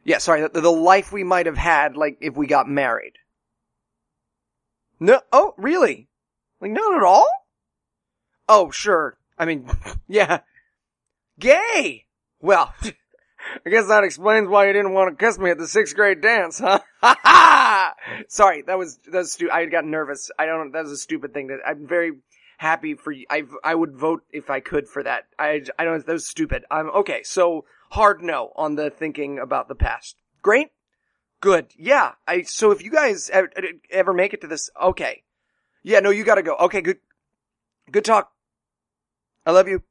Yeah, 0.03 0.17
sorry, 0.17 0.41
the, 0.41 0.61
the 0.61 0.71
life 0.71 1.11
we 1.11 1.23
might 1.23 1.45
have 1.45 1.57
had, 1.57 1.95
like, 1.95 2.17
if 2.21 2.35
we 2.35 2.47
got 2.47 2.67
married. 2.67 3.13
No, 4.99 5.21
oh, 5.31 5.53
really? 5.57 6.09
Like, 6.59 6.71
not 6.71 6.95
at 6.95 7.03
all? 7.03 7.27
Oh, 8.47 8.71
sure. 8.71 9.17
I 9.37 9.45
mean, 9.45 9.69
yeah. 10.07 10.39
Gay! 11.39 12.05
Well, 12.41 12.73
I 13.65 13.69
guess 13.69 13.87
that 13.87 14.03
explains 14.03 14.47
why 14.47 14.67
you 14.67 14.73
didn't 14.73 14.93
want 14.93 15.17
to 15.17 15.25
kiss 15.25 15.37
me 15.39 15.49
at 15.49 15.57
the 15.57 15.67
sixth 15.67 15.95
grade 15.95 16.21
dance, 16.21 16.59
huh? 16.59 16.79
Ha 17.01 17.15
ha! 17.23 17.93
Sorry, 18.27 18.63
that 18.63 18.77
was, 18.77 18.97
that 19.05 19.19
was 19.19 19.33
stu- 19.33 19.51
I 19.51 19.65
got 19.65 19.85
nervous. 19.85 20.31
I 20.37 20.45
don't, 20.45 20.71
that 20.71 20.83
was 20.83 20.91
a 20.91 20.97
stupid 20.97 21.33
thing 21.33 21.47
that, 21.47 21.59
I'm 21.65 21.87
very 21.87 22.13
happy 22.57 22.95
for. 22.95 23.13
I, 23.29 23.43
I 23.63 23.75
would 23.75 23.95
vote 23.95 24.23
if 24.31 24.49
I 24.49 24.59
could 24.59 24.87
for 24.87 25.03
that. 25.03 25.25
I, 25.37 25.61
I 25.77 25.85
don't, 25.85 26.05
that 26.05 26.13
was 26.13 26.27
stupid. 26.27 26.65
I'm, 26.69 26.89
okay, 26.89 27.21
so, 27.23 27.65
hard 27.91 28.21
no 28.21 28.51
on 28.55 28.75
the 28.75 28.89
thinking 28.89 29.39
about 29.39 29.67
the 29.67 29.75
past. 29.75 30.15
Great? 30.41 30.69
Good. 31.41 31.67
Yeah. 31.77 32.13
I, 32.27 32.43
so 32.43 32.71
if 32.71 32.83
you 32.83 32.91
guys 32.91 33.29
ever, 33.29 33.49
ever 33.89 34.13
make 34.13 34.33
it 34.33 34.41
to 34.41 34.47
this, 34.47 34.69
okay. 34.81 35.23
Yeah, 35.83 36.01
no, 36.01 36.09
you 36.09 36.23
gotta 36.23 36.43
go. 36.43 36.55
Okay, 36.55 36.81
good, 36.81 36.97
good 37.89 38.05
talk. 38.05 38.31
I 39.45 39.51
love 39.51 39.67
you. 39.67 39.81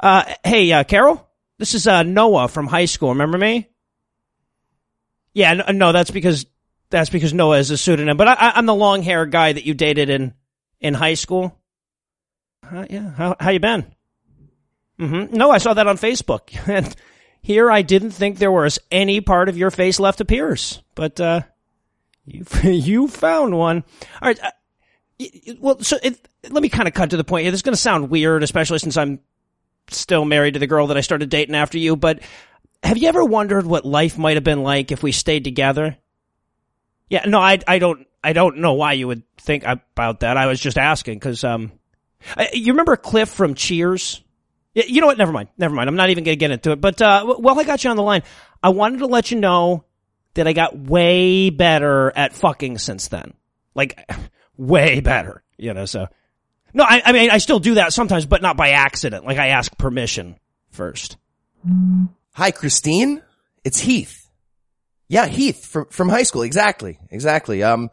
Uh, 0.00 0.24
hey, 0.42 0.72
uh, 0.72 0.84
Carol? 0.84 1.27
This 1.58 1.74
is, 1.74 1.86
uh, 1.86 2.02
Noah 2.02 2.48
from 2.48 2.66
high 2.66 2.84
school. 2.84 3.10
Remember 3.10 3.38
me? 3.38 3.68
Yeah, 5.32 5.54
no, 5.54 5.64
no 5.72 5.92
that's 5.92 6.10
because, 6.10 6.46
that's 6.90 7.10
because 7.10 7.34
Noah 7.34 7.58
is 7.58 7.70
a 7.70 7.76
pseudonym, 7.76 8.16
but 8.16 8.28
I, 8.28 8.52
I'm 8.54 8.66
the 8.66 8.74
long 8.74 9.02
hair 9.02 9.26
guy 9.26 9.52
that 9.52 9.64
you 9.64 9.74
dated 9.74 10.08
in, 10.10 10.34
in 10.80 10.94
high 10.94 11.14
school. 11.14 11.58
Uh, 12.70 12.86
yeah, 12.88 13.10
how, 13.10 13.36
how 13.38 13.50
you 13.50 13.60
been? 13.60 13.86
Mm-hmm. 14.98 15.36
No, 15.36 15.50
I 15.50 15.58
saw 15.58 15.74
that 15.74 15.86
on 15.86 15.96
Facebook. 15.96 16.56
And 16.68 16.94
here 17.40 17.70
I 17.70 17.82
didn't 17.82 18.10
think 18.10 18.38
there 18.38 18.52
was 18.52 18.78
any 18.90 19.20
part 19.20 19.48
of 19.48 19.56
your 19.56 19.70
face 19.70 20.00
left 20.00 20.18
to 20.18 20.24
pierce, 20.24 20.82
but, 20.94 21.20
uh, 21.20 21.42
you, 22.24 22.44
you 22.62 23.08
found 23.08 23.56
one. 23.56 23.84
All 24.20 24.28
right. 24.28 24.40
Uh, 24.42 24.50
well, 25.58 25.80
so 25.80 25.98
it, 26.02 26.28
let 26.48 26.62
me 26.62 26.68
kind 26.68 26.86
of 26.86 26.94
cut 26.94 27.10
to 27.10 27.16
the 27.16 27.24
point. 27.24 27.46
This 27.46 27.54
is 27.54 27.62
going 27.62 27.74
to 27.74 27.80
sound 27.80 28.10
weird, 28.10 28.42
especially 28.42 28.78
since 28.78 28.96
I'm 28.96 29.20
still 29.90 30.24
married 30.24 30.54
to 30.54 30.60
the 30.60 30.66
girl 30.66 30.88
that 30.88 30.96
I 30.96 31.02
started 31.02 31.30
dating 31.30 31.54
after 31.54 31.78
you, 31.78 31.96
but 31.96 32.20
have 32.82 32.98
you 32.98 33.08
ever 33.08 33.24
wondered 33.24 33.66
what 33.66 33.84
life 33.84 34.18
might 34.18 34.36
have 34.36 34.44
been 34.44 34.62
like 34.62 34.92
if 34.92 35.02
we 35.02 35.12
stayed 35.12 35.44
together? 35.44 35.96
Yeah, 37.08 37.24
no, 37.26 37.40
I, 37.40 37.58
I 37.66 37.78
don't, 37.78 38.06
I 38.22 38.32
don't 38.32 38.58
know 38.58 38.74
why 38.74 38.92
you 38.92 39.06
would 39.06 39.22
think 39.38 39.64
about 39.64 40.20
that. 40.20 40.36
I 40.36 40.46
was 40.46 40.60
just 40.60 40.78
asking 40.78 41.18
because, 41.18 41.42
um, 41.44 41.72
I, 42.36 42.50
you 42.52 42.72
remember 42.72 42.96
Cliff 42.96 43.28
from 43.28 43.54
Cheers? 43.54 44.22
You 44.74 45.00
know 45.00 45.06
what? 45.06 45.18
Never 45.18 45.32
mind. 45.32 45.48
Never 45.56 45.74
mind. 45.74 45.88
I'm 45.88 45.96
not 45.96 46.10
even 46.10 46.24
going 46.24 46.36
to 46.36 46.38
get 46.38 46.50
into 46.50 46.72
it. 46.72 46.80
But, 46.80 47.00
uh, 47.00 47.20
w- 47.20 47.40
while 47.40 47.58
I 47.58 47.64
got 47.64 47.82
you 47.82 47.90
on 47.90 47.96
the 47.96 48.02
line, 48.02 48.22
I 48.62 48.68
wanted 48.68 48.98
to 48.98 49.06
let 49.06 49.30
you 49.30 49.40
know 49.40 49.84
that 50.34 50.46
I 50.46 50.52
got 50.52 50.78
way 50.78 51.50
better 51.50 52.12
at 52.14 52.32
fucking 52.34 52.78
since 52.78 53.08
then. 53.08 53.34
Like, 53.74 53.98
way 54.56 55.00
better, 55.00 55.42
you 55.56 55.74
know, 55.74 55.84
so. 55.84 56.06
No, 56.78 56.84
I, 56.84 57.02
I 57.04 57.12
mean, 57.12 57.28
I 57.32 57.38
still 57.38 57.58
do 57.58 57.74
that 57.74 57.92
sometimes, 57.92 58.24
but 58.24 58.40
not 58.40 58.56
by 58.56 58.70
accident. 58.70 59.24
Like, 59.24 59.38
I 59.38 59.48
ask 59.48 59.76
permission 59.76 60.36
first. 60.70 61.16
Hi, 62.34 62.52
Christine. 62.52 63.20
It's 63.64 63.80
Heath. 63.80 64.30
Yeah, 65.08 65.26
Heath 65.26 65.66
from, 65.66 65.86
from 65.86 66.08
high 66.08 66.22
school. 66.22 66.42
Exactly. 66.42 67.00
Exactly. 67.10 67.64
Um, 67.64 67.90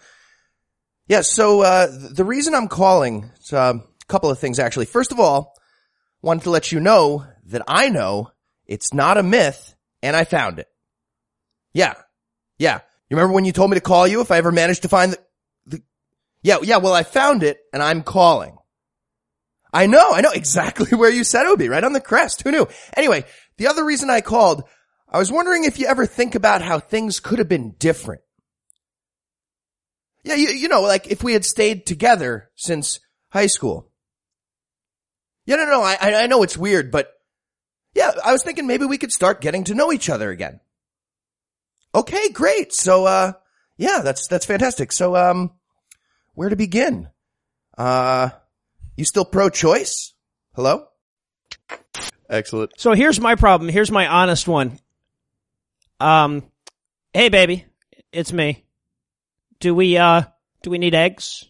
yeah. 1.08 1.22
So, 1.22 1.62
uh, 1.62 1.88
the 2.12 2.24
reason 2.24 2.54
I'm 2.54 2.68
calling, 2.68 3.32
um, 3.52 3.84
a 4.04 4.06
couple 4.08 4.30
of 4.30 4.38
things 4.38 4.60
actually. 4.60 4.86
First 4.86 5.12
of 5.12 5.20
all, 5.20 5.56
wanted 6.22 6.44
to 6.44 6.52
let 6.52 6.72
you 6.72 6.80
know 6.80 7.26
that 7.46 7.64
I 7.68 7.90
know 7.90 8.30
it's 8.68 8.94
not 8.94 9.18
a 9.18 9.24
myth 9.24 9.74
and 10.04 10.16
I 10.16 10.26
found 10.26 10.60
it. 10.60 10.68
Yeah. 11.74 11.96
Yeah. 12.60 12.82
You 13.10 13.18
remember 13.18 13.34
when 13.34 13.46
you 13.46 13.52
told 13.52 13.72
me 13.72 13.78
to 13.78 13.82
call 13.82 14.08
you 14.08 14.22
if 14.22 14.30
I 14.30 14.38
ever 14.38 14.52
managed 14.52 14.84
to 14.84 14.90
find 14.90 15.14
the, 15.14 15.20
the, 15.66 15.84
yeah, 16.44 16.58
yeah, 16.62 16.78
well, 16.78 16.94
I 16.94 17.02
found 17.02 17.42
it 17.42 17.58
and 17.74 17.82
I'm 17.82 18.04
calling. 18.04 18.60
I 19.76 19.88
know, 19.88 20.14
I 20.14 20.22
know 20.22 20.32
exactly 20.32 20.98
where 20.98 21.12
you 21.12 21.26
said 21.26 21.46
it 21.46 21.50
would 21.50 21.60
be, 21.60 21.68
right 21.68 21.84
on 21.84 21.92
the 21.92 22.00
crest. 22.00 22.42
Who 22.44 22.52
knew? 22.52 22.68
Anyway, 22.96 23.26
the 23.58 23.68
other 23.68 23.84
reason 23.84 24.10
I 24.10 24.22
called, 24.22 24.64
I 25.10 25.20
was 25.20 25.34
wondering 25.34 25.66
if 25.66 25.80
you 25.80 25.88
ever 25.88 26.06
think 26.06 26.34
about 26.34 26.62
how 26.62 26.80
things 26.80 27.20
could 27.20 27.40
have 27.40 27.50
been 27.50 27.76
different. 27.78 28.22
Yeah, 30.24 30.36
you, 30.36 30.48
you 30.48 30.70
know, 30.70 30.82
like 30.82 31.08
if 31.08 31.24
we 31.24 31.34
had 31.34 31.44
stayed 31.44 31.86
together 31.86 32.50
since 32.56 33.02
high 33.30 33.48
school. 33.48 33.92
Yeah, 35.46 35.58
no, 35.58 35.66
no, 35.66 35.82
I, 35.82 35.98
I 36.00 36.24
I 36.24 36.28
know 36.28 36.42
it's 36.42 36.58
weird, 36.58 36.90
but 36.90 37.12
yeah, 37.94 38.14
I 38.24 38.32
was 38.32 38.44
thinking 38.44 38.66
maybe 38.66 38.86
we 38.86 38.98
could 38.98 39.12
start 39.12 39.42
getting 39.42 39.66
to 39.66 39.76
know 39.76 39.92
each 39.92 40.10
other 40.10 40.32
again. 40.32 40.62
Okay, 41.94 42.30
great. 42.30 42.74
So, 42.74 43.06
uh, 43.06 43.34
yeah, 43.78 44.00
that's, 44.04 44.28
that's 44.28 44.46
fantastic. 44.46 44.94
So, 44.94 45.16
um, 45.16 45.52
where 46.34 46.50
to 46.50 46.56
begin? 46.56 47.10
Uh, 47.78 48.30
you 48.96 49.06
still 49.06 49.26
pro-choice? 49.26 50.14
Hello? 50.56 50.86
Excellent. 52.30 52.72
So 52.78 52.94
here's 52.94 53.20
my 53.20 53.36
problem. 53.36 53.70
Here's 53.70 53.92
my 53.92 54.08
honest 54.08 54.48
one. 54.48 54.80
Um, 56.00 56.44
hey 57.14 57.30
baby, 57.30 57.66
it's 58.12 58.34
me. 58.34 58.66
Do 59.60 59.74
we, 59.74 59.98
uh, 59.98 60.24
do 60.64 60.70
we 60.70 60.78
need 60.78 60.96
eggs? 60.96 61.46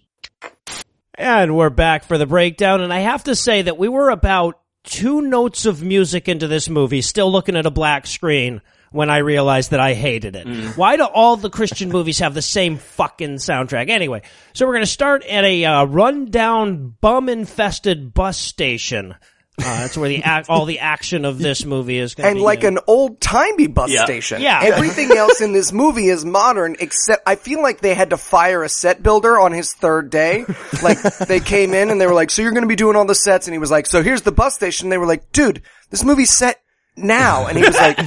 And 1.16 1.56
we're 1.56 1.70
back 1.70 2.04
for 2.04 2.18
the 2.18 2.26
breakdown, 2.26 2.82
and 2.82 2.92
I 2.92 3.00
have 3.00 3.24
to 3.24 3.36
say 3.36 3.62
that 3.62 3.78
we 3.78 3.88
were 3.88 4.10
about 4.10 4.60
two 4.84 5.22
notes 5.22 5.66
of 5.66 5.82
music 5.82 6.28
into 6.28 6.48
this 6.48 6.70
movie, 6.70 7.02
still 7.02 7.32
looking 7.32 7.56
at 7.56 7.66
a 7.66 7.72
black 7.72 8.06
screen, 8.06 8.62
when 8.96 9.10
I 9.10 9.18
realized 9.18 9.72
that 9.72 9.80
I 9.80 9.94
hated 9.94 10.36
it. 10.36 10.48
Why 10.78 10.96
do 10.96 11.04
all 11.04 11.36
the 11.36 11.50
Christian 11.50 11.90
movies 11.90 12.20
have 12.20 12.34
the 12.34 12.42
same 12.42 12.78
fucking 12.78 13.36
soundtrack? 13.36 13.90
Anyway, 13.90 14.22
so 14.54 14.66
we're 14.66 14.74
going 14.74 14.86
to 14.86 14.92
start 14.92 15.24
at 15.26 15.44
a 15.44 15.66
uh, 15.66 15.84
rundown, 15.86 16.96
bum-infested 17.02 18.14
bus 18.14 18.38
station. 18.38 19.14
Uh, 19.58 19.64
that's 19.80 19.98
where 19.98 20.10
the 20.10 20.18
ac- 20.26 20.46
all 20.50 20.66
the 20.66 20.80
action 20.80 21.24
of 21.26 21.38
this 21.38 21.64
movie 21.66 21.98
is 21.98 22.14
going 22.16 22.24
to 22.24 22.28
be. 22.28 22.32
and 22.32 22.38
be. 22.40 22.44
like 22.44 22.64
in. 22.64 22.78
an 22.78 22.84
old 22.88 23.22
timey 23.22 23.68
bus 23.68 23.90
Yeah. 23.90 24.04
station. 24.06 24.42
Yeah. 24.42 24.60
Everything 24.64 25.12
else 25.18 25.40
in 25.42 25.54
this 25.54 25.72
movie 25.72 26.08
is 26.08 26.26
modern 26.26 26.76
except 26.80 27.24
I 27.28 27.36
feel 27.36 27.62
like 27.62 27.80
they 27.80 27.94
had 27.94 28.10
to 28.10 28.18
fire 28.18 28.64
a 28.64 28.70
set 28.70 29.02
builder 29.02 29.40
on 29.40 29.52
his 29.54 29.74
third 29.74 30.10
day. 30.10 30.44
Like 30.84 31.02
they 31.28 31.40
came 31.40 31.74
in 31.74 31.90
and 31.90 32.02
they 32.02 32.08
were 32.08 32.14
like, 32.14 32.32
"So 32.32 32.42
you're 32.42 32.52
going 32.52 32.64
to 32.64 32.68
be 32.68 32.76
doing 32.76 32.96
all 32.98 33.06
the 33.06 33.16
sets?" 33.16 33.48
And 33.48 33.54
he 33.54 33.58
was 33.60 33.72
like, 33.72 33.88
"So 33.88 34.04
here's 34.04 34.24
the 34.24 34.32
bus 34.34 34.56
station." 34.56 34.90
They 34.90 34.98
were 34.98 35.06
like, 35.06 35.32
"Dude, 35.32 35.62
this 35.90 36.04
movie's 36.04 36.32
set 36.32 36.62
now." 36.98 37.48
And 37.48 37.58
he 37.58 37.64
was 37.66 37.76
like, 37.78 37.98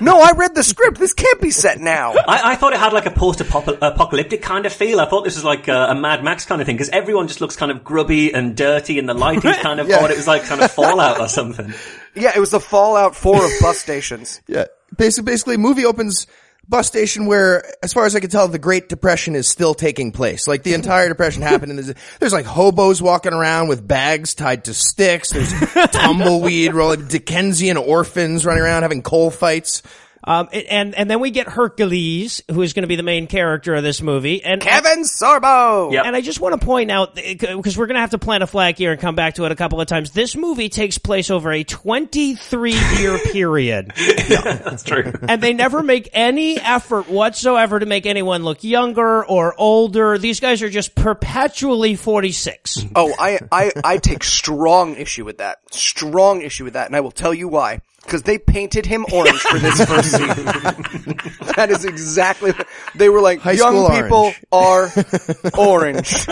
"No, 0.00 0.20
I 0.20 0.32
read 0.32 0.54
the 0.54 0.62
script. 0.62 0.98
This 0.98 1.12
can't 1.12 1.40
be 1.40 1.50
set 1.50 1.78
now." 1.80 2.12
I, 2.12 2.52
I 2.52 2.56
thought 2.56 2.72
it 2.72 2.78
had 2.78 2.92
like 2.92 3.06
a 3.06 3.10
post-apocalyptic 3.10 4.42
kind 4.42 4.66
of 4.66 4.72
feel. 4.72 5.00
I 5.00 5.06
thought 5.06 5.24
this 5.24 5.34
was 5.36 5.44
like 5.44 5.68
a, 5.68 5.88
a 5.90 5.94
Mad 5.94 6.22
Max 6.24 6.44
kind 6.44 6.60
of 6.60 6.66
thing 6.66 6.76
because 6.76 6.88
everyone 6.90 7.28
just 7.28 7.40
looks 7.40 7.56
kind 7.56 7.70
of 7.72 7.84
grubby 7.84 8.32
and 8.32 8.56
dirty, 8.56 8.98
and 8.98 9.08
the 9.08 9.14
lighting's 9.14 9.56
kind 9.58 9.80
of 9.80 9.90
odd. 9.90 10.10
It 10.10 10.16
was 10.16 10.26
like 10.26 10.44
kind 10.44 10.60
of 10.60 10.70
Fallout 10.70 11.20
or 11.20 11.28
something. 11.28 11.72
Yeah, 12.18 12.32
it 12.34 12.40
was 12.40 12.48
the 12.48 12.60
Fallout 12.60 13.14
4 13.14 13.44
of 13.44 13.50
bus 13.60 13.76
stations. 13.76 14.40
Yeah. 14.46 14.64
Basically, 14.96 15.30
basically, 15.30 15.56
movie 15.58 15.84
opens 15.84 16.26
bus 16.68 16.86
station 16.86 17.26
where, 17.26 17.64
as 17.82 17.92
far 17.92 18.06
as 18.06 18.14
I 18.14 18.20
can 18.20 18.30
tell, 18.30 18.48
the 18.48 18.58
Great 18.58 18.88
Depression 18.88 19.34
is 19.34 19.48
still 19.48 19.74
taking 19.74 20.12
place. 20.12 20.46
Like 20.48 20.62
the 20.62 20.74
entire 20.74 21.08
Depression 21.08 21.42
happened, 21.50 21.70
and 21.70 21.78
there's, 21.78 21.94
there's 22.18 22.32
like 22.32 22.46
hobos 22.46 23.00
walking 23.00 23.32
around 23.32 23.68
with 23.68 23.86
bags 23.86 24.34
tied 24.34 24.64
to 24.64 24.74
sticks. 24.74 25.30
There's 25.30 25.52
tumbleweed 25.92 26.74
rolling, 26.74 27.06
Dickensian 27.06 27.76
orphans 27.76 28.44
running 28.44 28.62
around 28.62 28.82
having 28.82 29.02
coal 29.02 29.30
fights. 29.30 29.82
Um, 30.26 30.48
and 30.52 30.94
and 30.94 31.08
then 31.08 31.20
we 31.20 31.30
get 31.30 31.48
Hercules, 31.48 32.42
who 32.50 32.62
is 32.62 32.72
going 32.72 32.82
to 32.82 32.88
be 32.88 32.96
the 32.96 33.02
main 33.02 33.26
character 33.28 33.74
of 33.74 33.82
this 33.82 34.02
movie, 34.02 34.42
and 34.44 34.60
Kevin 34.60 35.02
Sorbo! 35.02 35.92
Yep. 35.92 36.04
And 36.04 36.16
I 36.16 36.20
just 36.20 36.40
want 36.40 36.60
to 36.60 36.64
point 36.64 36.90
out, 36.90 37.14
because 37.14 37.78
we're 37.78 37.86
going 37.86 37.94
to 37.94 38.00
have 38.00 38.10
to 38.10 38.18
plant 38.18 38.42
a 38.42 38.46
flag 38.46 38.76
here 38.76 38.92
and 38.92 39.00
come 39.00 39.14
back 39.14 39.34
to 39.34 39.44
it 39.44 39.52
a 39.52 39.56
couple 39.56 39.80
of 39.80 39.86
times. 39.86 40.10
This 40.10 40.36
movie 40.36 40.68
takes 40.68 40.98
place 40.98 41.30
over 41.30 41.52
a 41.52 41.62
23 41.62 42.72
year 42.98 43.18
period. 43.32 43.92
That's 43.96 44.82
true. 44.82 45.12
And 45.28 45.42
they 45.42 45.52
never 45.52 45.82
make 45.82 46.08
any 46.12 46.58
effort 46.58 47.08
whatsoever 47.08 47.78
to 47.78 47.86
make 47.86 48.06
anyone 48.06 48.44
look 48.44 48.62
younger 48.64 49.24
or 49.24 49.54
older. 49.58 50.18
These 50.18 50.40
guys 50.40 50.62
are 50.62 50.70
just 50.70 50.94
perpetually 50.94 51.96
46. 51.96 52.86
Oh, 52.94 53.12
I, 53.18 53.40
I, 53.50 53.72
I 53.84 53.98
take 53.98 54.24
strong 54.24 54.94
issue 54.96 55.24
with 55.24 55.38
that. 55.38 55.58
Strong 55.72 56.42
issue 56.42 56.64
with 56.64 56.74
that, 56.74 56.86
and 56.86 56.96
I 56.96 57.00
will 57.00 57.10
tell 57.10 57.34
you 57.34 57.48
why. 57.48 57.80
Because 58.06 58.22
they 58.22 58.38
painted 58.38 58.86
him 58.86 59.04
orange 59.12 59.40
for 59.40 59.58
this 59.58 59.84
first 59.84 60.10
scene. 60.12 60.26
that 61.56 61.68
is 61.70 61.84
exactly. 61.84 62.52
They 62.94 63.08
were 63.08 63.20
like, 63.20 63.40
High 63.40 63.52
young 63.52 63.74
school 63.86 63.90
people 64.02 64.32
are 64.52 64.88
orange. 65.58 66.26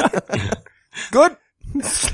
Good. 1.11 1.37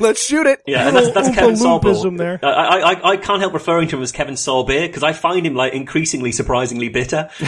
Let's 0.00 0.24
shoot 0.26 0.46
it. 0.46 0.62
Yeah, 0.66 0.88
and 0.88 0.96
that's, 0.96 1.10
that's 1.12 1.28
Oompa 1.28 1.34
Kevin 1.34 1.54
Loompism 1.56 2.14
Sorbo. 2.14 2.18
there. 2.18 2.40
I, 2.42 2.48
I, 2.48 2.78
I, 2.92 3.10
I 3.10 3.16
can't 3.18 3.40
help 3.40 3.52
referring 3.52 3.88
to 3.88 3.96
him 3.98 4.02
as 4.02 4.10
Kevin 4.10 4.34
Sorbet 4.36 4.86
because 4.86 5.02
I 5.02 5.12
find 5.12 5.46
him 5.46 5.54
like 5.54 5.74
increasingly 5.74 6.32
surprisingly 6.32 6.88
bitter. 6.88 7.28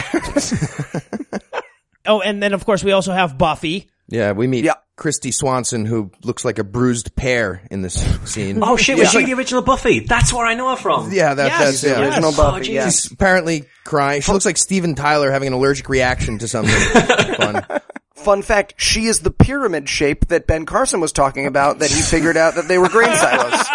Oh, 2.05 2.19
and 2.19 2.43
then 2.43 2.51
of 2.53 2.65
course 2.65 2.83
we 2.83 2.91
also 2.91 3.13
have 3.13 3.37
Buffy. 3.37 3.89
Yeah, 4.07 4.33
we 4.33 4.47
meet 4.47 4.65
Yeah. 4.65 4.73
Kristy 4.95 5.33
Swanson, 5.33 5.85
who 5.85 6.11
looks 6.23 6.45
like 6.45 6.59
a 6.59 6.63
bruised 6.63 7.15
pear 7.15 7.65
in 7.71 7.81
this 7.81 7.95
scene. 8.25 8.59
Oh 8.61 8.77
shit, 8.77 8.97
was 8.97 9.09
she 9.09 9.25
the 9.25 9.33
original 9.33 9.63
Buffy? 9.63 10.01
That's 10.01 10.31
where 10.31 10.45
I 10.45 10.53
know 10.53 10.69
her 10.69 10.75
from. 10.75 11.11
yeah, 11.11 11.33
that, 11.33 11.47
Yes, 11.47 11.59
that's 11.81 11.83
yeah. 11.83 11.89
yes. 11.89 11.99
Original 12.09 12.29
Oh, 12.33 12.37
Buffy, 12.37 12.59
Jesus. 12.65 12.73
yes. 12.73 13.01
She's 13.03 13.11
apparently 13.11 13.65
crying. 13.85 14.21
She 14.21 14.31
looks 14.31 14.45
like 14.45 14.57
Steven 14.57 14.93
Tyler 14.93 15.31
having 15.31 15.47
an 15.47 15.53
allergic 15.53 15.89
reaction 15.89 16.37
to 16.39 16.47
something. 16.47 16.73
Fun. 17.37 17.65
Fun 18.13 18.41
fact, 18.43 18.75
she 18.77 19.05
is 19.05 19.21
the 19.21 19.31
pyramid 19.31 19.89
shape 19.89 20.27
that 20.27 20.45
Ben 20.47 20.65
Carson 20.67 21.01
was 21.01 21.11
talking 21.11 21.47
about 21.47 21.79
that 21.79 21.89
he 21.89 22.01
figured 22.01 22.37
out 22.37 22.55
that 22.55 22.67
they 22.67 22.77
were 22.77 22.87
grain 22.89 23.13
silos. 23.15 23.65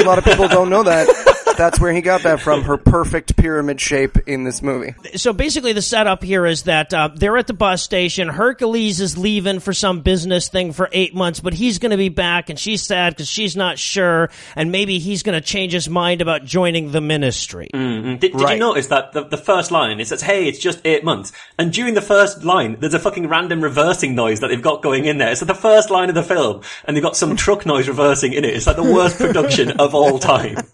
A 0.00 0.04
lot 0.04 0.18
of 0.18 0.24
people 0.24 0.46
don't 0.48 0.68
know 0.70 0.82
that. 0.82 1.08
That's 1.58 1.80
where 1.80 1.92
he 1.92 2.00
got 2.00 2.22
that 2.22 2.40
from, 2.40 2.62
her 2.62 2.76
perfect 2.76 3.36
pyramid 3.36 3.80
shape 3.80 4.16
in 4.26 4.44
this 4.44 4.62
movie. 4.62 4.94
so 5.16 5.32
basically 5.32 5.72
the 5.72 5.82
setup 5.82 6.22
here 6.22 6.46
is 6.46 6.64
that 6.64 6.92
uh, 6.92 7.08
they're 7.14 7.36
at 7.36 7.46
the 7.46 7.54
bus 7.54 7.82
station. 7.82 8.28
Hercules 8.28 9.00
is 9.00 9.16
leaving 9.16 9.60
for 9.60 9.72
some 9.72 10.00
business 10.00 10.48
thing 10.48 10.72
for 10.72 10.88
eight 10.92 11.14
months, 11.14 11.40
but 11.40 11.54
he's 11.54 11.78
going 11.78 11.90
to 11.90 11.96
be 11.96 12.08
back, 12.08 12.50
and 12.50 12.58
she's 12.58 12.82
sad 12.82 13.14
because 13.14 13.28
she's 13.28 13.56
not 13.56 13.78
sure, 13.78 14.30
and 14.56 14.72
maybe 14.72 14.98
he's 14.98 15.22
going 15.22 15.40
to 15.40 15.46
change 15.46 15.72
his 15.72 15.88
mind 15.88 16.20
about 16.20 16.44
joining 16.44 16.92
the 16.92 17.00
ministry. 17.00 17.68
Did, 17.72 18.20
did 18.20 18.40
you 18.40 18.58
notice 18.58 18.88
that 18.88 19.12
the, 19.12 19.24
the 19.24 19.36
first 19.36 19.70
line 19.70 20.00
it 20.00 20.06
says, 20.08 20.22
"Hey, 20.22 20.48
it's 20.48 20.58
just 20.58 20.80
eight 20.84 21.04
months," 21.04 21.32
and 21.58 21.72
during 21.72 21.94
the 21.94 22.02
first 22.02 22.44
line, 22.44 22.76
there's 22.80 22.94
a 22.94 22.98
fucking 22.98 23.28
random 23.28 23.60
reversing 23.60 24.14
noise 24.14 24.40
that 24.40 24.48
they've 24.48 24.62
got 24.62 24.82
going 24.82 25.04
in 25.04 25.18
there. 25.18 25.30
It's 25.30 25.40
the 25.40 25.54
first 25.54 25.90
line 25.90 26.08
of 26.08 26.14
the 26.14 26.22
film, 26.22 26.62
and 26.84 26.96
they've 26.96 27.02
got 27.02 27.16
some 27.16 27.36
truck 27.36 27.66
noise 27.66 27.88
reversing 27.88 28.32
in 28.32 28.44
it. 28.44 28.54
It's 28.54 28.66
like 28.66 28.76
the 28.76 28.82
worst 28.82 29.18
production 29.18 29.72
of 29.80 29.94
all 29.94 30.18
time. 30.18 30.56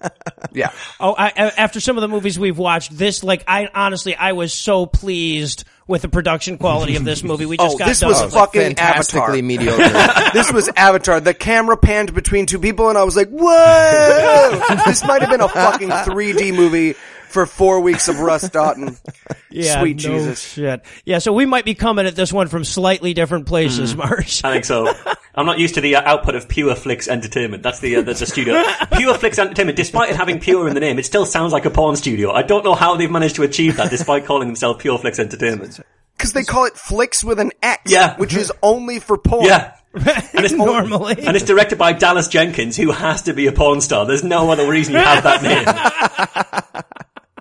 Yeah. 0.52 0.69
Oh, 0.98 1.14
I, 1.16 1.28
after 1.56 1.80
some 1.80 1.96
of 1.96 2.02
the 2.02 2.08
movies 2.08 2.38
we've 2.38 2.58
watched, 2.58 2.96
this 2.96 3.22
like 3.24 3.44
I 3.48 3.68
honestly 3.74 4.14
I 4.14 4.32
was 4.32 4.52
so 4.52 4.86
pleased 4.86 5.64
with 5.86 6.02
the 6.02 6.08
production 6.08 6.56
quality 6.58 6.96
of 6.96 7.04
this 7.04 7.22
movie. 7.24 7.46
We 7.46 7.56
just 7.56 7.74
Oh, 7.74 7.78
got 7.78 7.88
this 7.88 8.00
done 8.00 8.10
was 8.10 8.22
with. 8.22 8.32
fucking 8.34 8.60
Fantastically 8.76 9.40
Avatar. 9.40 9.42
mediocre. 9.42 10.30
this 10.34 10.52
was 10.52 10.68
Avatar. 10.76 11.20
The 11.20 11.34
camera 11.34 11.76
panned 11.76 12.14
between 12.14 12.46
two 12.46 12.58
people 12.60 12.88
and 12.88 12.96
I 12.96 13.02
was 13.04 13.16
like, 13.16 13.28
whoa! 13.30 14.76
this 14.86 15.04
might 15.04 15.20
have 15.22 15.30
been 15.30 15.40
a 15.40 15.48
fucking 15.48 15.88
3D 15.88 16.54
movie 16.54 16.94
for 17.30 17.46
four 17.46 17.80
weeks 17.80 18.08
of 18.08 18.18
Russ 18.20 18.48
Doughton. 18.48 18.96
yeah, 19.50 19.80
Sweet 19.80 19.96
no 20.04 20.18
Jesus. 20.18 20.40
shit. 20.40 20.82
Yeah, 21.04 21.18
so 21.18 21.32
we 21.32 21.46
might 21.46 21.64
be 21.64 21.74
coming 21.74 22.06
at 22.06 22.14
this 22.16 22.32
one 22.32 22.48
from 22.48 22.64
slightly 22.64 23.14
different 23.14 23.46
places, 23.46 23.94
Mm. 23.94 23.98
Marsh. 23.98 24.42
I 24.44 24.52
think 24.52 24.64
so. 24.64 24.92
I'm 25.34 25.46
not 25.46 25.58
used 25.58 25.74
to 25.76 25.80
the 25.80 25.96
uh, 25.96 26.02
output 26.02 26.34
of 26.34 26.48
Pure 26.48 26.74
Flix 26.74 27.06
Entertainment. 27.08 27.62
That's 27.62 27.80
the 27.80 27.96
uh, 27.96 28.02
that's 28.02 28.20
the 28.20 28.26
studio. 28.26 28.62
Pure 28.96 29.14
Flix 29.14 29.38
Entertainment, 29.38 29.76
despite 29.76 30.10
it 30.10 30.16
having 30.16 30.40
pure 30.40 30.66
in 30.68 30.74
the 30.74 30.80
name, 30.80 30.98
it 30.98 31.06
still 31.06 31.24
sounds 31.24 31.52
like 31.52 31.64
a 31.64 31.70
porn 31.70 31.96
studio. 31.96 32.32
I 32.32 32.42
don't 32.42 32.64
know 32.64 32.74
how 32.74 32.96
they've 32.96 33.10
managed 33.10 33.36
to 33.36 33.44
achieve 33.44 33.76
that, 33.76 33.90
despite 33.90 34.24
calling 34.26 34.48
themselves 34.48 34.82
Pure 34.82 34.98
Flix 34.98 35.18
Entertainment. 35.18 35.80
Cause 36.18 36.32
they 36.34 36.42
call 36.42 36.66
it 36.66 36.74
Flicks 36.74 37.24
with 37.24 37.38
an 37.40 37.50
X. 37.62 37.90
Yeah. 37.90 38.16
Which 38.18 38.34
is 38.36 38.52
only 38.62 38.98
for 38.98 39.16
porn. 39.16 39.46
Yeah. 39.46 39.72
And 39.94 40.44
it's, 40.44 40.52
Normally. 40.52 41.16
and 41.26 41.34
it's 41.34 41.44
directed 41.46 41.78
by 41.78 41.92
Dallas 41.94 42.28
Jenkins, 42.28 42.76
who 42.76 42.92
has 42.92 43.22
to 43.22 43.32
be 43.32 43.46
a 43.46 43.52
porn 43.52 43.80
star. 43.80 44.04
There's 44.06 44.22
no 44.22 44.50
other 44.50 44.68
reason 44.68 44.94
you 44.94 45.00
have 45.00 45.24
that 45.24 45.42
name. 45.42 46.84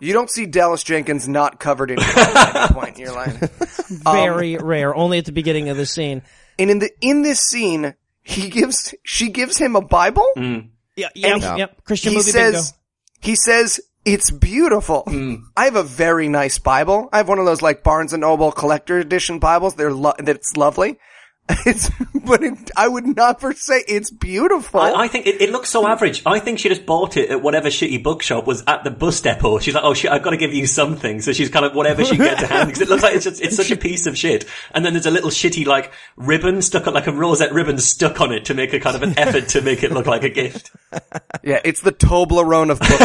You 0.02 0.14
don't 0.14 0.30
see 0.30 0.46
Dallas 0.46 0.84
Jenkins 0.84 1.28
not 1.28 1.60
covered 1.60 1.92
in 1.92 1.98
porn 2.02 2.38
at 2.38 2.56
any 2.56 2.74
point 2.74 2.96
in 2.96 3.02
your 3.02 3.14
line. 3.14 3.38
Very 3.88 4.58
um, 4.58 4.66
rare. 4.66 4.96
Only 4.96 5.18
at 5.18 5.26
the 5.26 5.32
beginning 5.32 5.70
of 5.70 5.78
the 5.78 5.86
scene. 5.86 6.22
And 6.58 6.70
in 6.70 6.80
the, 6.80 6.92
in 7.02 7.22
this 7.22 7.40
scene, 7.42 7.96
he 8.22 8.50
gives, 8.50 8.94
she 9.04 9.30
gives 9.30 9.58
him 9.58 9.76
a 9.76 9.82
Bible. 9.82 10.30
Mm. 10.38 10.70
Yeah, 10.96 11.10
yep, 11.16 11.32
And 11.44 11.58
yep. 11.60 11.84
Christian 11.86 12.12
he 12.12 12.18
movie 12.18 12.32
says, 12.32 12.74
he 13.22 13.36
says, 13.36 13.80
it's 14.06 14.32
beautiful. 14.32 15.04
Mm. 15.08 15.44
I 15.56 15.66
have 15.66 15.76
a 15.76 15.84
very 15.84 16.30
nice 16.30 16.58
Bible. 16.60 17.10
I 17.12 17.18
have 17.18 17.28
one 17.28 17.40
of 17.40 17.46
those 17.46 17.62
like 17.62 17.84
Barnes 17.84 18.14
and 18.14 18.22
Noble 18.22 18.52
collector 18.52 18.98
edition 18.98 19.40
Bibles. 19.40 19.76
They're 19.76 19.94
lo- 19.94 20.14
that's 20.18 20.56
lovely. 20.58 21.00
It's, 21.66 21.90
but 22.14 22.44
it, 22.44 22.72
I 22.78 22.88
would 22.88 23.16
not 23.16 23.42
for 23.42 23.54
say 23.54 23.84
it's 23.88 24.12
beautiful. 24.12 24.80
I, 24.80 24.94
I 24.94 25.08
think 25.08 25.26
it, 25.26 25.42
it 25.42 25.52
looks 25.52 25.70
so 25.70 25.88
average. 25.88 26.22
I 26.26 26.40
think 26.40 26.60
she 26.60 26.70
just 26.70 26.86
bought 26.86 27.18
it 27.18 27.30
at 27.32 27.42
whatever 27.42 27.70
shitty 27.70 28.04
bookshop 28.04 28.46
was 28.46 28.64
at 28.68 28.84
the 28.84 28.92
bus 28.92 29.20
depot. 29.22 29.60
She's 29.60 29.74
like, 29.74 29.84
oh 29.84 29.94
shit, 29.94 30.12
I've 30.12 30.22
got 30.22 30.32
to 30.32 30.38
give 30.38 30.54
you 30.54 30.68
something. 30.68 31.22
So 31.22 31.34
she's 31.34 31.50
kind 31.50 31.66
of 31.66 31.74
whatever 31.74 32.06
she 32.06 32.18
gets 32.18 32.42
get 32.42 32.48
to 32.48 32.54
hand 32.54 32.68
because 32.68 32.82
it 32.82 32.90
looks 32.90 33.04
like 33.04 33.16
it's 33.16 33.26
just, 33.26 33.42
it's 33.42 33.56
such 33.56 33.72
a 33.72 33.78
piece 33.78 34.06
of 34.06 34.18
shit. 34.18 34.46
And 34.72 34.86
then 34.86 34.94
there's 34.94 35.06
a 35.06 35.12
little 35.12 35.32
shitty 35.32 35.66
like 35.66 35.92
ribbon 36.18 36.62
stuck 36.62 36.88
on, 36.88 36.94
like 36.94 37.08
a 37.08 37.12
rosette 37.12 37.52
ribbon 37.52 37.80
stuck 37.80 38.22
on 38.22 38.32
it 38.32 38.46
to 38.46 38.54
make 38.54 38.74
a 38.74 38.80
kind 38.80 38.96
of 38.96 39.04
an 39.04 39.18
effort 39.18 39.50
to 39.50 39.62
make 39.62 39.84
it 39.84 39.92
look 39.92 40.06
like 40.06 40.24
a 40.24 40.30
gift. 40.30 40.72
yeah, 41.44 41.62
it's 41.64 41.82
the 41.82 41.92
Toblerone 41.92 42.72
of 42.72 42.80
book 42.80 43.00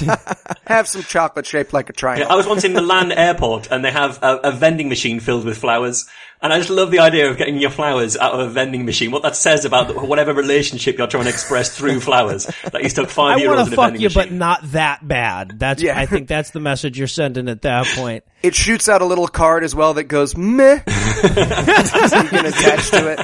have 0.66 0.88
some 0.88 1.02
chocolate 1.02 1.46
shaped 1.46 1.72
like 1.72 1.90
a 1.90 1.92
triangle. 1.92 2.28
I 2.30 2.36
was 2.36 2.46
once 2.46 2.64
in 2.64 2.72
Milan 2.72 3.12
airport 3.12 3.70
and 3.70 3.84
they 3.84 3.90
have 3.90 4.22
a, 4.22 4.36
a 4.44 4.52
vending 4.52 4.88
machine 4.88 5.20
filled 5.20 5.44
with 5.44 5.58
flowers. 5.58 6.06
And 6.42 6.54
I 6.54 6.58
just 6.58 6.70
love 6.70 6.90
the 6.90 7.00
idea 7.00 7.30
of 7.30 7.36
getting 7.36 7.58
your 7.58 7.68
flowers 7.68 8.16
out 8.16 8.32
of 8.32 8.40
a 8.40 8.48
vending 8.48 8.86
machine. 8.86 9.10
What 9.10 9.22
that 9.24 9.36
says 9.36 9.66
about 9.66 9.88
the, 9.88 9.94
whatever 9.94 10.32
relationship 10.32 10.96
you're 10.96 11.06
trying 11.06 11.24
to 11.24 11.28
express 11.30 11.76
through 11.76 12.00
flowers. 12.08 12.46
That 12.72 12.82
you 12.82 12.88
stuck 12.88 13.10
five 13.10 13.36
I 13.36 13.42
euros 13.42 13.46
want 13.48 13.60
in 13.60 13.66
to 13.66 13.72
a 13.72 13.76
fuck 13.76 13.84
vending 13.86 14.00
you, 14.02 14.06
machine. 14.08 14.22
but 14.22 14.32
not 14.32 14.60
that 14.72 15.06
bad. 15.06 15.58
That's 15.58 15.82
Yeah. 15.82 15.98
I 15.98 16.06
think 16.06 16.28
that's 16.28 16.50
the 16.50 16.60
message 16.60 16.98
you're 16.98 17.08
sending 17.08 17.48
at 17.48 17.62
that 17.62 17.86
point. 17.88 18.24
It 18.42 18.54
shoots 18.54 18.88
out 18.88 19.02
a 19.02 19.04
little 19.04 19.28
card 19.28 19.64
as 19.64 19.74
well 19.74 19.92
that 19.94 20.04
goes 20.04 20.34
meh. 20.34 20.78
so 20.86 22.22
you 22.22 22.28
can 22.30 22.46
attach 22.46 22.88
to 22.90 23.12
it. 23.12 23.20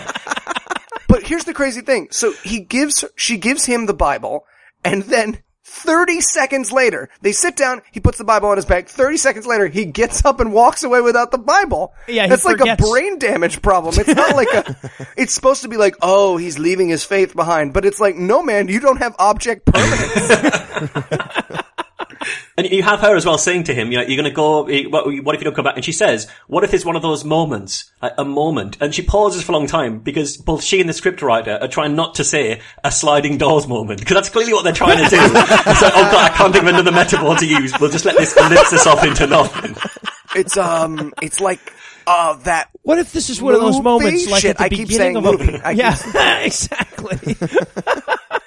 But 1.08 1.22
here's 1.22 1.44
the 1.44 1.54
crazy 1.54 1.80
thing. 1.80 2.08
So 2.10 2.32
he 2.44 2.60
gives, 2.60 3.02
she 3.16 3.38
gives 3.38 3.64
him 3.64 3.86
the 3.86 3.94
Bible, 3.94 4.44
and 4.84 5.02
then 5.04 5.38
30 5.76 6.20
seconds 6.20 6.72
later, 6.72 7.08
they 7.20 7.32
sit 7.32 7.56
down, 7.56 7.82
he 7.92 8.00
puts 8.00 8.18
the 8.18 8.24
Bible 8.24 8.48
on 8.48 8.56
his 8.56 8.64
back, 8.64 8.88
30 8.88 9.16
seconds 9.18 9.46
later, 9.46 9.66
he 9.66 9.84
gets 9.84 10.24
up 10.24 10.40
and 10.40 10.52
walks 10.52 10.82
away 10.82 11.00
without 11.00 11.30
the 11.30 11.38
Bible. 11.38 11.94
Yeah, 12.08 12.26
That's 12.26 12.44
like 12.44 12.60
a 12.60 12.76
brain 12.76 13.18
damage 13.18 13.62
problem. 13.62 13.94
It's 13.98 14.08
not 14.08 14.34
like 14.34 14.48
a, 14.48 14.76
it's 15.16 15.34
supposed 15.34 15.62
to 15.62 15.68
be 15.68 15.76
like, 15.76 15.96
oh, 16.02 16.36
he's 16.36 16.58
leaving 16.58 16.88
his 16.88 17.04
faith 17.04 17.34
behind, 17.34 17.72
but 17.72 17.84
it's 17.84 18.00
like, 18.00 18.16
no 18.16 18.42
man, 18.42 18.68
you 18.68 18.80
don't 18.80 18.98
have 18.98 19.14
object 19.18 19.66
permanence. 19.66 21.62
And 22.58 22.70
you 22.70 22.82
have 22.82 23.00
her 23.00 23.14
as 23.14 23.26
well 23.26 23.36
saying 23.36 23.64
to 23.64 23.74
him, 23.74 23.92
you 23.92 23.98
know, 23.98 24.04
you're 24.04 24.16
going 24.16 24.30
to 24.30 24.34
go, 24.34 24.66
eh, 24.66 24.84
what, 24.88 25.04
what 25.24 25.34
if 25.34 25.42
you 25.42 25.44
don't 25.44 25.54
come 25.54 25.64
back? 25.64 25.76
And 25.76 25.84
she 25.84 25.92
says, 25.92 26.26
what 26.46 26.64
if 26.64 26.72
it's 26.72 26.86
one 26.86 26.96
of 26.96 27.02
those 27.02 27.22
moments, 27.22 27.90
a, 28.00 28.10
a 28.18 28.24
moment? 28.24 28.78
And 28.80 28.94
she 28.94 29.02
pauses 29.02 29.42
for 29.42 29.52
a 29.52 29.56
long 29.56 29.66
time 29.66 29.98
because 29.98 30.38
both 30.38 30.62
she 30.62 30.80
and 30.80 30.88
the 30.88 30.94
scriptwriter 30.94 31.60
are 31.60 31.68
trying 31.68 31.94
not 31.96 32.14
to 32.14 32.24
say 32.24 32.62
a 32.82 32.90
sliding 32.90 33.36
doors 33.36 33.66
moment 33.68 34.00
because 34.00 34.14
that's 34.14 34.30
clearly 34.30 34.54
what 34.54 34.64
they're 34.64 34.72
trying 34.72 34.96
to 35.04 35.10
do. 35.10 35.16
it's 35.20 35.82
like, 35.82 35.92
oh 35.94 36.10
god, 36.10 36.32
I 36.32 36.34
can't 36.34 36.52
think 36.52 36.62
of 36.64 36.68
another 36.70 36.92
metaphor 36.92 37.36
to 37.36 37.46
use. 37.46 37.74
We'll 37.78 37.90
just 37.90 38.06
let 38.06 38.16
this 38.16 38.34
ellipsis 38.36 38.86
off 38.86 39.04
into 39.04 39.26
nothing. 39.26 39.76
It's 40.34 40.56
um, 40.56 41.12
it's 41.20 41.40
like 41.40 41.74
uh 42.06 42.34
that. 42.44 42.70
What 42.82 42.98
if 42.98 43.12
this 43.12 43.28
is 43.30 43.42
one 43.42 43.54
of 43.54 43.60
those 43.60 43.74
Movie? 43.76 43.84
moments 43.84 44.26
like 44.28 44.40
Shit, 44.42 44.50
at 44.52 44.58
the 44.58 44.64
I 44.64 44.68
keep 44.70 44.88
beginning 44.88 45.14
saying 45.14 45.16
of 45.16 45.24
movie. 45.24 45.54
a 45.56 45.62
I 45.66 45.74
keep 45.74 46.14
yeah, 46.14 46.38
exactly. 46.40 47.36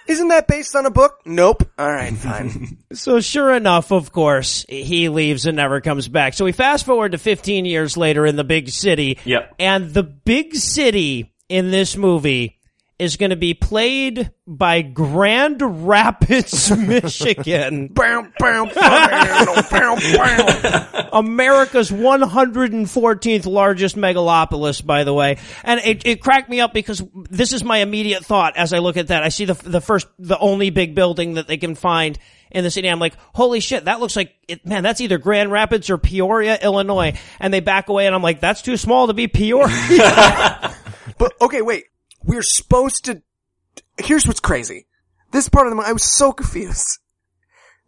Isn't 0.10 0.30
that 0.30 0.48
based 0.48 0.76
on 0.76 0.88
a 0.88 0.90
book? 0.90 1.22
Nope. 1.24 1.70
All 1.78 1.92
right, 1.92 2.14
fine. 2.18 2.80
So 2.92 3.20
sure 3.20 3.54
enough, 3.54 3.92
of 3.92 4.12
course, 4.12 4.66
he 4.68 5.08
leaves 5.08 5.46
and 5.46 5.56
never 5.56 5.82
comes 5.82 6.08
back. 6.08 6.34
So 6.34 6.46
we 6.46 6.52
fast 6.52 6.86
forward 6.86 7.12
to 7.12 7.20
15 7.20 7.66
years 7.66 7.96
later 7.96 8.26
in 8.26 8.36
the 8.36 8.44
big 8.44 8.70
city. 8.70 9.20
Yep. 9.24 9.56
And 9.60 9.94
the 9.94 10.04
big 10.04 10.56
city 10.56 11.32
in 11.48 11.70
this 11.70 11.96
movie 11.96 12.59
is 13.00 13.16
going 13.16 13.30
to 13.30 13.38
be 13.38 13.54
played 13.54 14.32
by 14.46 14.82
Grand 14.82 15.88
Rapids, 15.88 16.70
Michigan. 16.78 17.88
Bow, 17.88 18.28
bow, 18.38 18.66
bow. 18.66 19.96
America's 21.14 21.90
114th 21.90 23.46
largest 23.46 23.96
megalopolis, 23.96 24.86
by 24.86 25.06
the 25.06 25.14
way. 25.14 25.38
And 25.64 25.80
it, 25.80 26.06
it 26.06 26.22
cracked 26.22 26.50
me 26.50 26.60
up 26.60 26.74
because 26.74 27.02
this 27.30 27.54
is 27.54 27.64
my 27.64 27.78
immediate 27.78 28.26
thought 28.26 28.58
as 28.58 28.74
I 28.74 28.80
look 28.80 28.98
at 28.98 29.08
that. 29.08 29.24
I 29.24 29.30
see 29.30 29.46
the, 29.46 29.54
the 29.54 29.82
first, 29.82 30.08
the 30.20 30.38
only 30.38 30.70
big 30.70 30.94
building 30.94 31.36
that 31.36 31.48
they 31.48 31.58
can 31.58 31.76
find 31.76 32.20
in 32.52 32.64
the 32.64 32.72
city. 32.72 32.90
I'm 32.90 33.00
like, 33.00 33.14
holy 33.34 33.62
shit, 33.62 33.86
that 33.86 34.00
looks 34.00 34.16
like, 34.16 34.36
it, 34.48 34.66
man, 34.66 34.84
that's 34.84 35.00
either 35.02 35.18
Grand 35.18 35.52
Rapids 35.52 35.90
or 35.90 35.98
Peoria, 35.98 36.58
Illinois. 36.62 37.18
And 37.40 37.54
they 37.54 37.62
back 37.62 37.90
away 37.90 38.08
and 38.08 38.14
I'm 38.14 38.24
like, 38.24 38.42
that's 38.42 38.62
too 38.62 38.76
small 38.78 39.08
to 39.08 39.14
be 39.14 39.28
Peoria. 39.28 40.76
But 41.18 41.34
okay, 41.42 41.62
wait. 41.62 41.86
We're 42.24 42.42
supposed 42.44 43.06
to. 43.06 43.22
Here's 43.98 44.28
what's 44.28 44.40
crazy. 44.40 44.88
This 45.32 45.50
part 45.50 45.68
of 45.68 45.72
the 45.72 45.76
movie, 45.76 45.88
I 45.90 45.94
was 45.94 46.04
so 46.04 46.32
confused. 46.32 47.00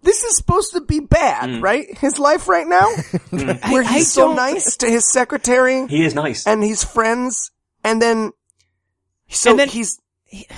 This 0.03 0.23
is 0.23 0.35
supposed 0.37 0.73
to 0.73 0.81
be 0.81 0.99
bad, 0.99 1.49
mm. 1.49 1.61
right? 1.61 1.85
His 1.97 2.17
life 2.17 2.47
right 2.47 2.65
now, 2.67 2.85
mm. 3.31 3.71
where 3.71 3.83
I 3.83 3.93
he's 3.97 4.11
so 4.11 4.27
don't- 4.27 4.35
nice 4.35 4.77
to 4.77 4.87
his 4.89 5.11
secretary 5.11 5.85
He 5.87 6.03
is 6.03 6.15
nice. 6.15 6.47
and 6.47 6.63
his 6.63 6.83
friends, 6.83 7.51
and 7.83 8.01
then 8.01 8.31
so 9.29 9.51
And 9.51 9.59
then- 9.59 9.69
he's 9.69 9.99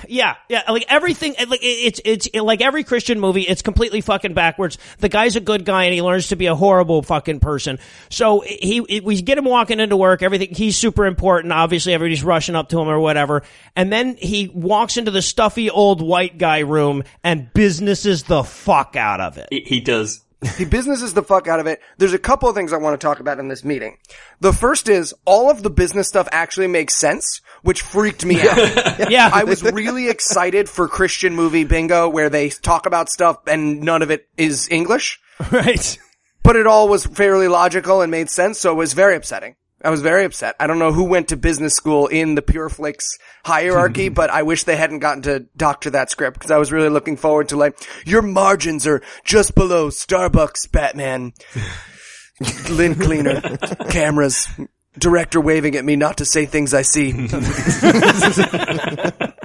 Yeah, 0.07 0.35
yeah, 0.49 0.69
like 0.69 0.85
everything, 0.87 1.33
like 1.47 1.63
it- 1.63 1.65
it's 1.65 2.01
it's 2.05 2.29
like 2.35 2.61
every 2.61 2.83
Christian 2.83 3.19
movie. 3.19 3.41
It's 3.41 3.63
completely 3.63 4.01
fucking 4.01 4.33
backwards. 4.35 4.77
The 4.99 5.09
guy's 5.09 5.35
a 5.35 5.39
good 5.39 5.65
guy, 5.65 5.85
and 5.85 5.93
he 5.93 6.01
learns 6.01 6.27
to 6.27 6.35
be 6.35 6.45
a 6.45 6.53
horrible 6.55 7.01
fucking 7.01 7.39
person. 7.39 7.79
So 8.09 8.41
he, 8.41 8.83
he 8.87 8.99
we 9.01 9.19
get 9.21 9.37
him 9.37 9.45
walking 9.45 9.79
into 9.79 9.97
work. 9.97 10.21
Everything 10.21 10.49
he's 10.53 10.77
super 10.77 11.05
important. 11.07 11.51
Obviously, 11.53 11.93
everybody's 11.93 12.23
rushing 12.23 12.55
up 12.55 12.69
to 12.69 12.79
him 12.79 12.87
or 12.87 12.99
whatever. 12.99 13.41
And 13.75 13.91
then 13.91 14.15
he 14.17 14.47
walks 14.53 14.97
into 14.97 15.09
the 15.11 15.23
stuffy 15.23 15.71
old 15.71 16.01
white 16.01 16.37
guy 16.37 16.59
room 16.59 17.03
and 17.23 17.51
businesses 17.53 18.23
the 18.23 18.43
fuck 18.43 18.95
out 18.95 19.21
of 19.21 19.37
it. 19.39 19.47
He, 19.49 19.61
he 19.61 19.79
does. 19.79 20.21
He 20.57 20.65
businesses 20.65 21.13
the 21.13 21.23
fuck 21.23 21.47
out 21.47 21.61
of 21.61 21.67
it. 21.67 21.79
There's 21.97 22.11
a 22.11 22.19
couple 22.19 22.49
of 22.49 22.55
things 22.55 22.73
I 22.73 22.77
want 22.77 22.99
to 22.99 23.07
talk 23.07 23.21
about 23.21 23.39
in 23.39 23.47
this 23.47 23.63
meeting. 23.63 23.97
The 24.41 24.51
first 24.51 24.89
is 24.89 25.13
all 25.23 25.49
of 25.49 25.63
the 25.63 25.69
business 25.69 26.09
stuff 26.09 26.27
actually 26.33 26.67
makes 26.67 26.95
sense, 26.95 27.39
which 27.63 27.81
freaked 27.81 28.23
me 28.23 28.41
out. 28.41 29.09
Yeah, 29.09 29.29
I 29.31 29.43
was 29.43 29.63
really 29.63 30.09
excited 30.09 30.69
for 30.69 30.87
Christian 30.87 31.35
movie 31.35 31.63
bingo 31.63 32.07
where 32.09 32.29
they 32.29 32.49
talk 32.49 32.85
about 32.85 33.09
stuff 33.09 33.37
and 33.47 33.81
none 33.81 34.01
of 34.01 34.11
it 34.11 34.27
is 34.37 34.69
English, 34.69 35.19
right. 35.51 35.97
but 36.43 36.55
it 36.55 36.67
all 36.67 36.87
was 36.87 37.05
fairly 37.05 37.47
logical 37.47 38.01
and 38.01 38.11
made 38.11 38.29
sense. 38.29 38.59
So 38.59 38.71
it 38.71 38.75
was 38.75 38.93
very 38.93 39.15
upsetting. 39.15 39.55
I 39.83 39.89
was 39.89 40.01
very 40.01 40.23
upset. 40.23 40.55
I 40.59 40.67
don't 40.67 40.79
know 40.79 40.93
who 40.93 41.03
went 41.03 41.29
to 41.29 41.37
business 41.37 41.73
school 41.73 42.07
in 42.07 42.35
the 42.35 42.41
Pureflix 42.41 43.17
hierarchy, 43.43 44.09
but 44.19 44.29
I 44.29 44.43
wish 44.43 44.63
they 44.63 44.77
hadn't 44.77 44.99
gotten 44.99 45.23
to 45.23 45.45
doctor 45.57 45.89
that 45.89 46.09
script 46.09 46.35
because 46.35 46.51
I 46.51 46.57
was 46.57 46.71
really 46.71 46.89
looking 46.89 47.17
forward 47.17 47.49
to 47.49 47.57
like, 47.57 47.77
your 48.05 48.21
margins 48.21 48.87
are 48.87 49.01
just 49.25 49.55
below 49.55 49.89
Starbucks, 49.89 50.71
Batman. 50.71 51.33
Lint 52.69 52.99
cleaner, 52.99 53.41
cameras, 53.89 54.49
director 54.97 55.41
waving 55.41 55.75
at 55.75 55.85
me 55.85 55.95
not 55.95 56.17
to 56.17 56.25
say 56.25 56.45
things 56.45 56.73
I 56.73 56.83
see. 56.83 57.11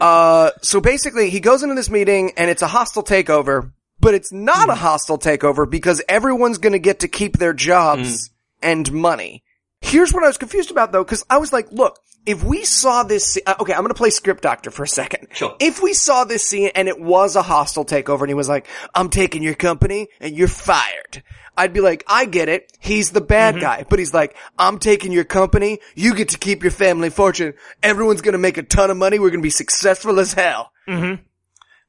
uh, 0.01 0.51
so 0.63 0.81
basically 0.81 1.31
he 1.31 1.41
goes 1.41 1.63
into 1.63 1.75
this 1.75 1.91
meeting 1.91 2.33
and 2.37 2.51
it's 2.51 2.63
a 2.63 2.67
hostile 2.67 3.03
takeover, 3.03 3.73
but 4.01 4.15
it's 4.15 4.33
not 4.33 4.69
a 4.69 4.75
hostile 4.75 5.19
takeover 5.19 5.69
because 5.69 6.03
everyone's 6.09 6.59
gonna 6.59 6.79
get 6.79 7.01
to 7.01 7.09
keep 7.09 7.39
their 7.39 7.53
jobs 7.53 8.31
and 8.63 8.93
money. 8.93 9.43
Here's 9.81 10.13
what 10.13 10.25
I 10.25 10.27
was 10.27 10.39
confused 10.39 10.71
about 10.71 10.93
though, 10.93 11.05
cause 11.05 11.25
I 11.31 11.39
was 11.39 11.53
like, 11.53 11.73
look, 11.73 11.99
if 12.27 12.45
we 12.45 12.65
saw 12.65 13.05
this, 13.05 13.39
uh, 13.47 13.55
okay, 13.61 13.73
I'm 13.73 13.83
gonna 13.83 13.95
play 13.95 14.11
script 14.11 14.43
doctor 14.43 14.71
for 14.71 14.83
a 14.83 14.89
second. 14.89 15.29
Sure. 15.33 15.57
If 15.61 15.83
we 15.83 15.95
saw 15.95 16.25
this 16.25 16.47
scene 16.47 16.71
and 16.75 16.89
it 16.89 17.01
was 17.01 17.37
a 17.37 17.43
hostile 17.43 17.87
takeover 17.87 18.21
and 18.21 18.29
he 18.29 18.35
was 18.35 18.49
like, 18.49 18.67
I'm 18.95 19.09
taking 19.09 19.43
your 19.43 19.55
company 19.55 20.09
and 20.21 20.37
you're 20.37 20.49
fired. 20.49 21.23
I'd 21.59 21.73
be 21.73 21.81
like, 21.81 22.05
I 22.07 22.25
get 22.25 22.49
it. 22.49 22.73
He's 22.79 23.11
the 23.11 23.21
bad 23.21 23.61
guy. 23.61 23.85
But 23.89 23.99
he's 23.99 24.15
like, 24.15 24.37
I'm 24.59 24.79
taking 24.79 25.11
your 25.13 25.25
company. 25.25 25.81
You 25.97 26.15
get 26.15 26.29
to 26.31 26.39
keep 26.39 26.63
your 26.63 26.71
family 26.71 27.11
fortune. 27.11 27.55
Everyone's 27.83 28.23
gonna 28.23 28.39
make 28.39 28.57
a 28.59 28.63
ton 28.63 28.91
of 28.91 28.97
money. 28.97 29.19
We're 29.19 29.31
gonna 29.31 29.43
be 29.43 29.51
successful 29.51 30.21
as 30.21 30.33
hell. 30.33 30.71
Mm-hmm. 30.87 31.23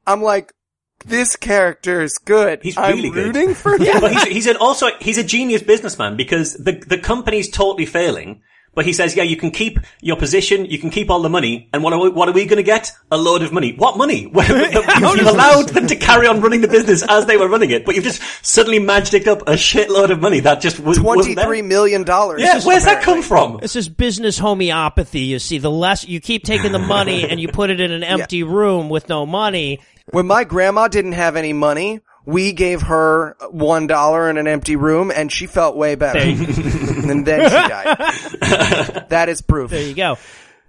I'm 0.06 0.22
like, 0.22 0.52
this 1.06 1.36
character 1.36 2.02
is 2.02 2.18
good. 2.18 2.60
He's 2.62 2.76
I'm 2.76 2.96
really 2.96 3.10
good. 3.10 3.36
rooting 3.36 3.54
for 3.62 3.78
him. 3.78 4.00
but 4.00 4.12
he's, 4.12 4.24
he's 4.24 4.46
an 4.48 4.56
also 4.56 4.88
he's 5.00 5.18
a 5.18 5.24
genius 5.24 5.62
businessman 5.62 6.16
because 6.16 6.54
the 6.54 6.72
the 6.86 6.98
company's 6.98 7.48
totally 7.48 7.86
failing. 7.86 8.42
But 8.72 8.86
he 8.86 8.92
says, 8.92 9.16
yeah, 9.16 9.24
you 9.24 9.36
can 9.36 9.50
keep 9.50 9.80
your 10.00 10.16
position, 10.16 10.64
you 10.64 10.78
can 10.78 10.90
keep 10.90 11.10
all 11.10 11.20
the 11.22 11.28
money, 11.28 11.68
and 11.72 11.82
what 11.82 11.92
are 11.92 11.98
we, 11.98 12.08
what 12.08 12.28
are 12.28 12.32
we 12.32 12.44
going 12.44 12.58
to 12.58 12.62
get? 12.62 12.92
A 13.10 13.18
load 13.18 13.42
of 13.42 13.52
money. 13.52 13.74
What 13.74 13.98
money? 13.98 14.22
You've 14.32 15.26
allowed 15.26 15.70
them 15.70 15.88
to 15.88 15.96
carry 15.96 16.28
on 16.28 16.40
running 16.40 16.60
the 16.60 16.68
business 16.68 17.02
as 17.08 17.26
they 17.26 17.36
were 17.36 17.48
running 17.48 17.70
it, 17.70 17.84
but 17.84 17.96
you've 17.96 18.04
just 18.04 18.22
suddenly 18.46 18.78
magicked 18.78 19.26
up 19.26 19.42
a 19.42 19.54
shitload 19.54 20.10
of 20.10 20.20
money 20.20 20.40
that 20.40 20.60
just 20.60 20.78
was, 20.78 21.00
wasn't 21.00 21.36
there. 21.36 21.44
Twenty-three 21.46 21.62
million 21.62 22.04
dollars. 22.04 22.42
Yeah, 22.42 22.60
where's 22.64 22.84
that 22.84 23.02
come 23.02 23.22
from? 23.22 23.58
This 23.60 23.74
is 23.74 23.88
business 23.88 24.38
homeopathy. 24.38 25.22
You 25.22 25.40
see, 25.40 25.58
the 25.58 25.70
less 25.70 26.06
you 26.06 26.20
keep 26.20 26.44
taking 26.44 26.70
the 26.72 26.78
money 26.78 27.28
and 27.28 27.40
you 27.40 27.48
put 27.48 27.70
it 27.70 27.80
in 27.80 27.90
an 27.90 28.04
empty 28.04 28.44
room 28.44 28.88
with 28.88 29.08
no 29.08 29.26
money. 29.26 29.80
When 30.12 30.26
my 30.26 30.44
grandma 30.44 30.88
didn't 30.88 31.12
have 31.12 31.36
any 31.36 31.52
money, 31.52 32.00
we 32.24 32.52
gave 32.52 32.82
her 32.82 33.36
one 33.50 33.86
dollar 33.86 34.30
in 34.30 34.36
an 34.36 34.46
empty 34.46 34.76
room, 34.76 35.10
and 35.14 35.32
she 35.32 35.46
felt 35.46 35.76
way 35.76 35.94
better. 35.96 36.20
And 37.10 37.26
then 37.26 37.48
she 37.48 37.68
died. 37.68 39.06
that 39.10 39.28
is 39.28 39.42
proof. 39.42 39.70
There 39.70 39.82
you 39.82 39.94
go. 39.94 40.16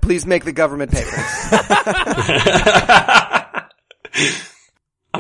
Please 0.01 0.25
make 0.25 0.43
the 0.43 0.51
government 0.51 0.91
pay 0.91 1.03
for 1.03 1.15
this. 4.13 4.47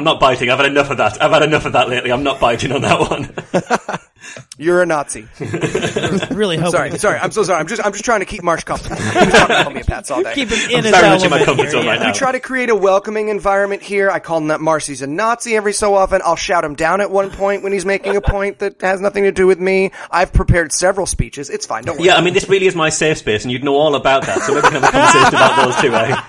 I'm 0.01 0.05
not 0.05 0.19
biting. 0.19 0.49
I've 0.49 0.57
had 0.57 0.65
enough 0.65 0.89
of 0.89 0.97
that. 0.97 1.21
I've 1.21 1.29
had 1.29 1.43
enough 1.43 1.67
of 1.67 1.73
that 1.73 1.87
lately. 1.87 2.11
I'm 2.11 2.23
not 2.23 2.39
biting 2.39 2.71
on 2.71 2.81
that 2.81 2.99
one. 2.99 3.99
You're 4.57 4.81
a 4.81 4.85
Nazi. 4.87 5.27
Really 6.31 6.57
hope. 6.57 6.71
Sorry, 6.71 6.97
sorry. 6.97 7.19
I'm 7.19 7.29
so 7.29 7.43
sorry. 7.43 7.59
I'm 7.59 7.67
just, 7.67 7.85
I'm 7.85 7.91
just 7.91 8.03
trying 8.03 8.21
to 8.21 8.25
keep 8.25 8.41
Marsh 8.41 8.63
comfortable. 8.63 8.95
He 8.95 9.03
was 9.03 9.29
talking 9.29 9.55
about 9.55 9.67
homeopaths 9.67 10.09
all 10.09 10.23
day. 10.23 10.33
Keep 10.33 10.49
him 10.49 10.71
in 10.71 10.77
I'm 10.77 10.83
his 10.85 10.91
very 10.91 11.09
much 11.09 11.23
in 11.23 11.29
my 11.29 11.45
comfort 11.45 11.69
zone 11.69 11.83
yeah. 11.85 11.91
right 11.91 11.99
now. 11.99 12.07
We 12.07 12.13
try 12.13 12.31
to 12.31 12.39
create 12.39 12.69
a 12.69 12.75
welcoming 12.75 13.29
environment 13.29 13.83
here. 13.83 14.09
I 14.09 14.17
call 14.19 14.39
him 14.39 14.63
Marcy's 14.63 15.03
a 15.03 15.07
Nazi 15.07 15.55
every 15.55 15.73
so 15.73 15.93
often. 15.93 16.21
I'll 16.23 16.35
shout 16.35 16.65
him 16.65 16.73
down 16.73 16.99
at 17.01 17.11
one 17.11 17.29
point 17.29 17.61
when 17.61 17.73
he's 17.73 17.85
making 17.85 18.15
a 18.15 18.21
point 18.21 18.59
that 18.59 18.81
has 18.81 19.01
nothing 19.01 19.23
to 19.25 19.31
do 19.31 19.45
with 19.45 19.59
me. 19.59 19.91
I've 20.09 20.33
prepared 20.33 20.71
several 20.71 21.05
speeches. 21.05 21.51
It's 21.51 21.67
fine. 21.67 21.83
Don't 21.83 21.97
worry. 21.97 22.07
Yeah, 22.07 22.15
I 22.15 22.21
mean, 22.21 22.33
this 22.33 22.49
really 22.49 22.65
is 22.65 22.73
my 22.73 22.89
safe 22.89 23.19
space, 23.19 23.43
and 23.43 23.51
you'd 23.51 23.63
know 23.63 23.75
all 23.75 23.93
about 23.93 24.25
that. 24.25 24.41
So 24.41 24.55
maybe 24.55 24.67
we 24.67 24.71
can 24.71 24.81
have 24.81 24.89
a 24.89 24.91
conversation 24.91 25.35
about 25.35 25.65
those 25.65 25.81
two. 25.81 25.93
Eh? 25.93 26.21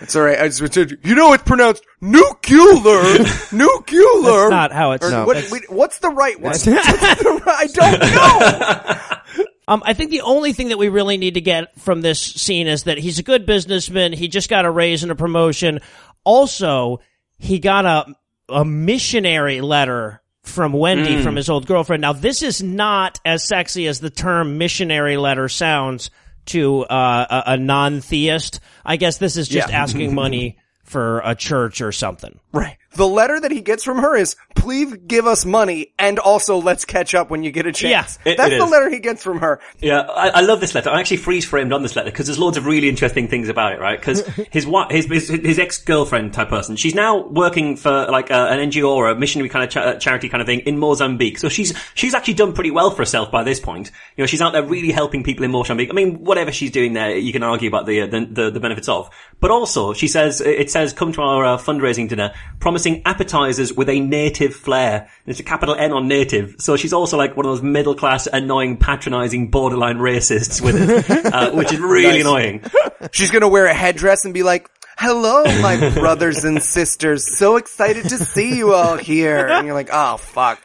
It's 0.00 0.16
all 0.16 0.22
right. 0.22 0.38
I 0.40 0.48
just 0.48 0.72
said, 0.74 0.98
you 1.04 1.14
know, 1.14 1.32
it's 1.32 1.42
pronounced 1.42 1.84
nuclear, 2.00 3.18
nuclear. 3.52 4.22
That's 4.22 4.50
not 4.50 4.72
how 4.72 4.92
it's- 4.92 5.08
Or 5.08 5.12
No. 5.12 5.24
what, 5.26 5.50
wait, 5.50 5.70
what's 5.70 5.98
the 5.98 6.08
right 6.10 6.36
one? 6.40 6.50
What's 6.50 6.64
the 6.64 6.72
right- 7.46 7.46
I 7.46 7.66
don't 7.66 8.00
know. 8.00 9.46
Um, 9.68 9.84
I 9.86 9.92
think 9.94 10.10
the 10.10 10.22
only 10.22 10.52
thing 10.52 10.70
that 10.70 10.78
we 10.78 10.88
really 10.88 11.16
need 11.16 11.34
to 11.34 11.40
get 11.40 11.78
from 11.78 12.00
this 12.00 12.18
scene 12.20 12.66
is 12.66 12.84
that 12.84 12.98
he's 12.98 13.20
a 13.20 13.22
good 13.22 13.46
businessman. 13.46 14.12
He 14.12 14.26
just 14.26 14.50
got 14.50 14.64
a 14.64 14.70
raise 14.70 15.04
and 15.04 15.12
a 15.12 15.14
promotion. 15.14 15.78
Also, 16.24 16.98
he 17.38 17.60
got 17.60 17.86
a 17.86 18.06
a 18.48 18.64
missionary 18.64 19.60
letter 19.60 20.22
from 20.42 20.72
Wendy 20.72 21.22
from 21.22 21.36
his 21.36 21.48
old 21.48 21.66
girlfriend. 21.68 22.00
Now, 22.00 22.12
this 22.14 22.42
is 22.42 22.60
not 22.60 23.20
as 23.24 23.46
sexy 23.46 23.86
as 23.86 24.00
the 24.00 24.10
term 24.10 24.58
missionary 24.58 25.16
letter 25.16 25.48
sounds 25.48 26.10
to 26.50 26.82
uh, 26.82 27.42
a, 27.46 27.52
a 27.52 27.56
non-theist. 27.56 28.60
I 28.84 28.96
guess 28.96 29.18
this 29.18 29.36
is 29.36 29.48
just 29.48 29.68
Yeah. 29.68 29.82
asking 29.82 30.14
money 30.14 30.58
for 30.84 31.20
a 31.24 31.34
church 31.34 31.80
or 31.80 31.92
something. 31.92 32.38
right. 32.52 32.76
The 32.92 33.06
letter 33.06 33.38
that 33.38 33.52
he 33.52 33.60
gets 33.60 33.84
from 33.84 33.98
her 33.98 34.16
is, 34.16 34.34
please 34.56 34.94
give 35.06 35.26
us 35.26 35.44
money 35.44 35.92
and 35.98 36.18
also 36.18 36.58
let's 36.58 36.84
catch 36.84 37.14
up 37.14 37.30
when 37.30 37.44
you 37.44 37.52
get 37.52 37.66
a 37.66 37.72
chance. 37.72 38.18
Yeah, 38.24 38.32
it- 38.32 38.36
That's 38.36 38.52
it 38.52 38.58
the 38.58 38.64
is. 38.64 38.70
letter 38.70 38.90
he 38.90 38.98
gets 38.98 39.22
from 39.22 39.38
her. 39.38 39.60
Yeah, 39.78 40.00
I, 40.00 40.28
I 40.28 40.40
love 40.40 40.60
this 40.60 40.74
letter. 40.74 40.90
I 40.90 40.98
actually 40.98 41.18
freeze 41.18 41.44
framed 41.44 41.72
on 41.72 41.82
this 41.82 41.94
letter 41.94 42.10
because 42.10 42.26
there's 42.26 42.38
loads 42.38 42.56
of 42.56 42.66
really 42.66 42.88
interesting 42.88 43.28
things 43.28 43.48
about 43.48 43.72
it, 43.72 43.80
right? 43.80 43.98
Because 43.98 44.26
his 44.50 44.66
what 44.66 44.90
his 44.90 45.06
his, 45.06 45.28
his 45.28 45.58
ex 45.60 45.78
girlfriend 45.78 46.34
type 46.34 46.48
person, 46.48 46.74
she's 46.76 46.94
now 46.94 47.26
working 47.28 47.76
for 47.76 48.06
like 48.10 48.30
a, 48.30 48.48
an 48.50 48.70
NGO 48.70 48.88
or 48.88 49.08
a 49.08 49.14
missionary 49.14 49.48
kind 49.48 49.64
of 49.64 49.70
cha- 49.70 49.94
charity 49.98 50.28
kind 50.28 50.40
of 50.42 50.46
thing 50.46 50.60
in 50.60 50.78
Mozambique. 50.78 51.38
So 51.38 51.48
she's 51.48 51.72
she's 51.94 52.12
actually 52.14 52.34
done 52.34 52.52
pretty 52.54 52.70
well 52.72 52.90
for 52.90 52.98
herself 52.98 53.30
by 53.30 53.44
this 53.44 53.60
point. 53.60 53.92
You 54.16 54.22
know, 54.22 54.26
she's 54.26 54.42
out 54.42 54.52
there 54.52 54.64
really 54.64 54.90
helping 54.90 55.22
people 55.22 55.44
in 55.44 55.52
Mozambique. 55.52 55.90
I 55.90 55.94
mean, 55.94 56.24
whatever 56.24 56.50
she's 56.50 56.72
doing 56.72 56.92
there, 56.94 57.16
you 57.16 57.32
can 57.32 57.44
argue 57.44 57.68
about 57.68 57.86
the 57.86 58.02
uh, 58.02 58.06
the, 58.06 58.26
the, 58.26 58.50
the 58.50 58.60
benefits 58.60 58.88
of. 58.88 59.08
But 59.38 59.50
also, 59.52 59.92
she 59.94 60.08
says 60.08 60.40
it 60.40 60.70
says 60.70 60.92
come 60.92 61.12
to 61.12 61.22
our 61.22 61.44
uh, 61.44 61.56
fundraising 61.56 62.08
dinner, 62.08 62.34
promising 62.80 63.02
appetizers 63.04 63.72
with 63.74 63.88
a 63.90 64.00
native 64.00 64.54
flair. 64.54 65.00
And 65.02 65.08
it's 65.26 65.40
a 65.40 65.42
capital 65.42 65.74
N 65.74 65.92
on 65.92 66.08
native. 66.08 66.56
So 66.58 66.76
she's 66.76 66.92
also 66.92 67.16
like 67.18 67.36
one 67.36 67.44
of 67.46 67.52
those 67.52 67.62
middle 67.62 67.94
class, 67.94 68.26
annoying, 68.26 68.78
patronizing, 68.78 69.50
borderline 69.50 69.98
racists 69.98 70.60
with 70.62 70.76
it, 70.80 71.26
uh, 71.34 71.50
which 71.52 71.72
is 71.72 71.78
really 71.80 72.04
Nice. 72.04 72.20
annoying. 72.22 72.64
She's 73.12 73.30
gonna 73.30 73.48
wear 73.48 73.66
a 73.66 73.74
headdress 73.74 74.24
and 74.24 74.32
be 74.32 74.42
like, 74.42 74.68
hello, 74.96 75.44
my 75.60 75.90
brothers 75.94 76.44
and 76.44 76.62
sisters. 76.62 77.36
So 77.38 77.56
excited 77.56 78.04
to 78.08 78.16
see 78.18 78.56
you 78.56 78.72
all 78.72 78.96
here. 78.96 79.46
And 79.46 79.66
you're 79.66 79.74
like, 79.74 79.90
oh 79.92 80.16
fuck. 80.16 80.60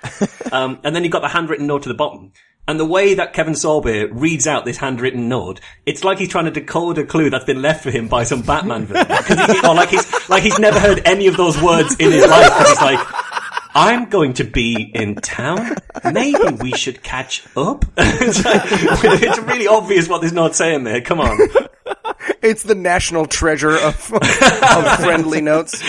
Um, 0.54 0.80
and 0.84 0.96
then 0.96 1.04
you've 1.04 1.12
got 1.14 1.22
the 1.22 1.28
handwritten 1.30 1.68
note 1.68 1.84
to 1.84 1.90
the 1.90 1.96
bottom. 1.96 2.32
And 2.68 2.80
the 2.80 2.86
way 2.86 3.14
that 3.14 3.34
Kevin 3.34 3.54
Sorbo 3.54 4.10
reads 4.12 4.48
out 4.48 4.66
this 4.66 4.78
handwritten 4.78 5.30
note, 5.30 5.60
it's 5.86 6.04
like 6.04 6.18
he's 6.18 6.30
trying 6.30 6.46
to 6.46 6.52
decode 6.52 6.98
a 6.98 7.06
clue 7.06 7.30
that's 7.30 7.46
been 7.46 7.62
left 7.62 7.84
for 7.84 7.92
him 7.92 8.08
by 8.08 8.24
some 8.24 8.42
Batman 8.42 8.86
villain. 8.88 9.06
'Cause 9.06 9.52
he, 9.52 9.68
or 9.68 9.76
like 9.76 9.90
he's, 9.90 10.30
like 10.30 10.42
he's 10.44 10.58
never 10.58 10.80
heard 10.80 11.02
any 11.06 11.28
of 11.28 11.38
those 11.38 11.62
words 11.62 11.96
in 11.98 12.12
his 12.12 12.26
life. 12.26 12.52
And 12.52 12.68
he's 12.68 12.82
like, 12.82 13.00
I'm 13.76 14.10
going 14.10 14.34
to 14.36 14.44
be 14.46 14.90
in 14.96 15.16
town. 15.16 15.76
Maybe 16.12 16.40
we 16.62 16.72
should 16.72 17.04
catch 17.04 17.44
up. 17.56 17.86
it's, 17.98 18.44
like, 18.44 18.62
it's 19.22 19.40
really 19.40 19.68
obvious 19.68 20.08
what 20.08 20.22
this 20.22 20.32
note's 20.32 20.58
saying 20.58 20.86
there. 20.86 21.02
Come 21.02 21.20
on. 21.20 21.38
It's 22.42 22.64
the 22.64 22.74
national 22.76 23.26
treasure 23.28 23.76
of, 23.76 24.12
of 24.14 25.00
friendly 25.00 25.42
notes. 25.42 25.84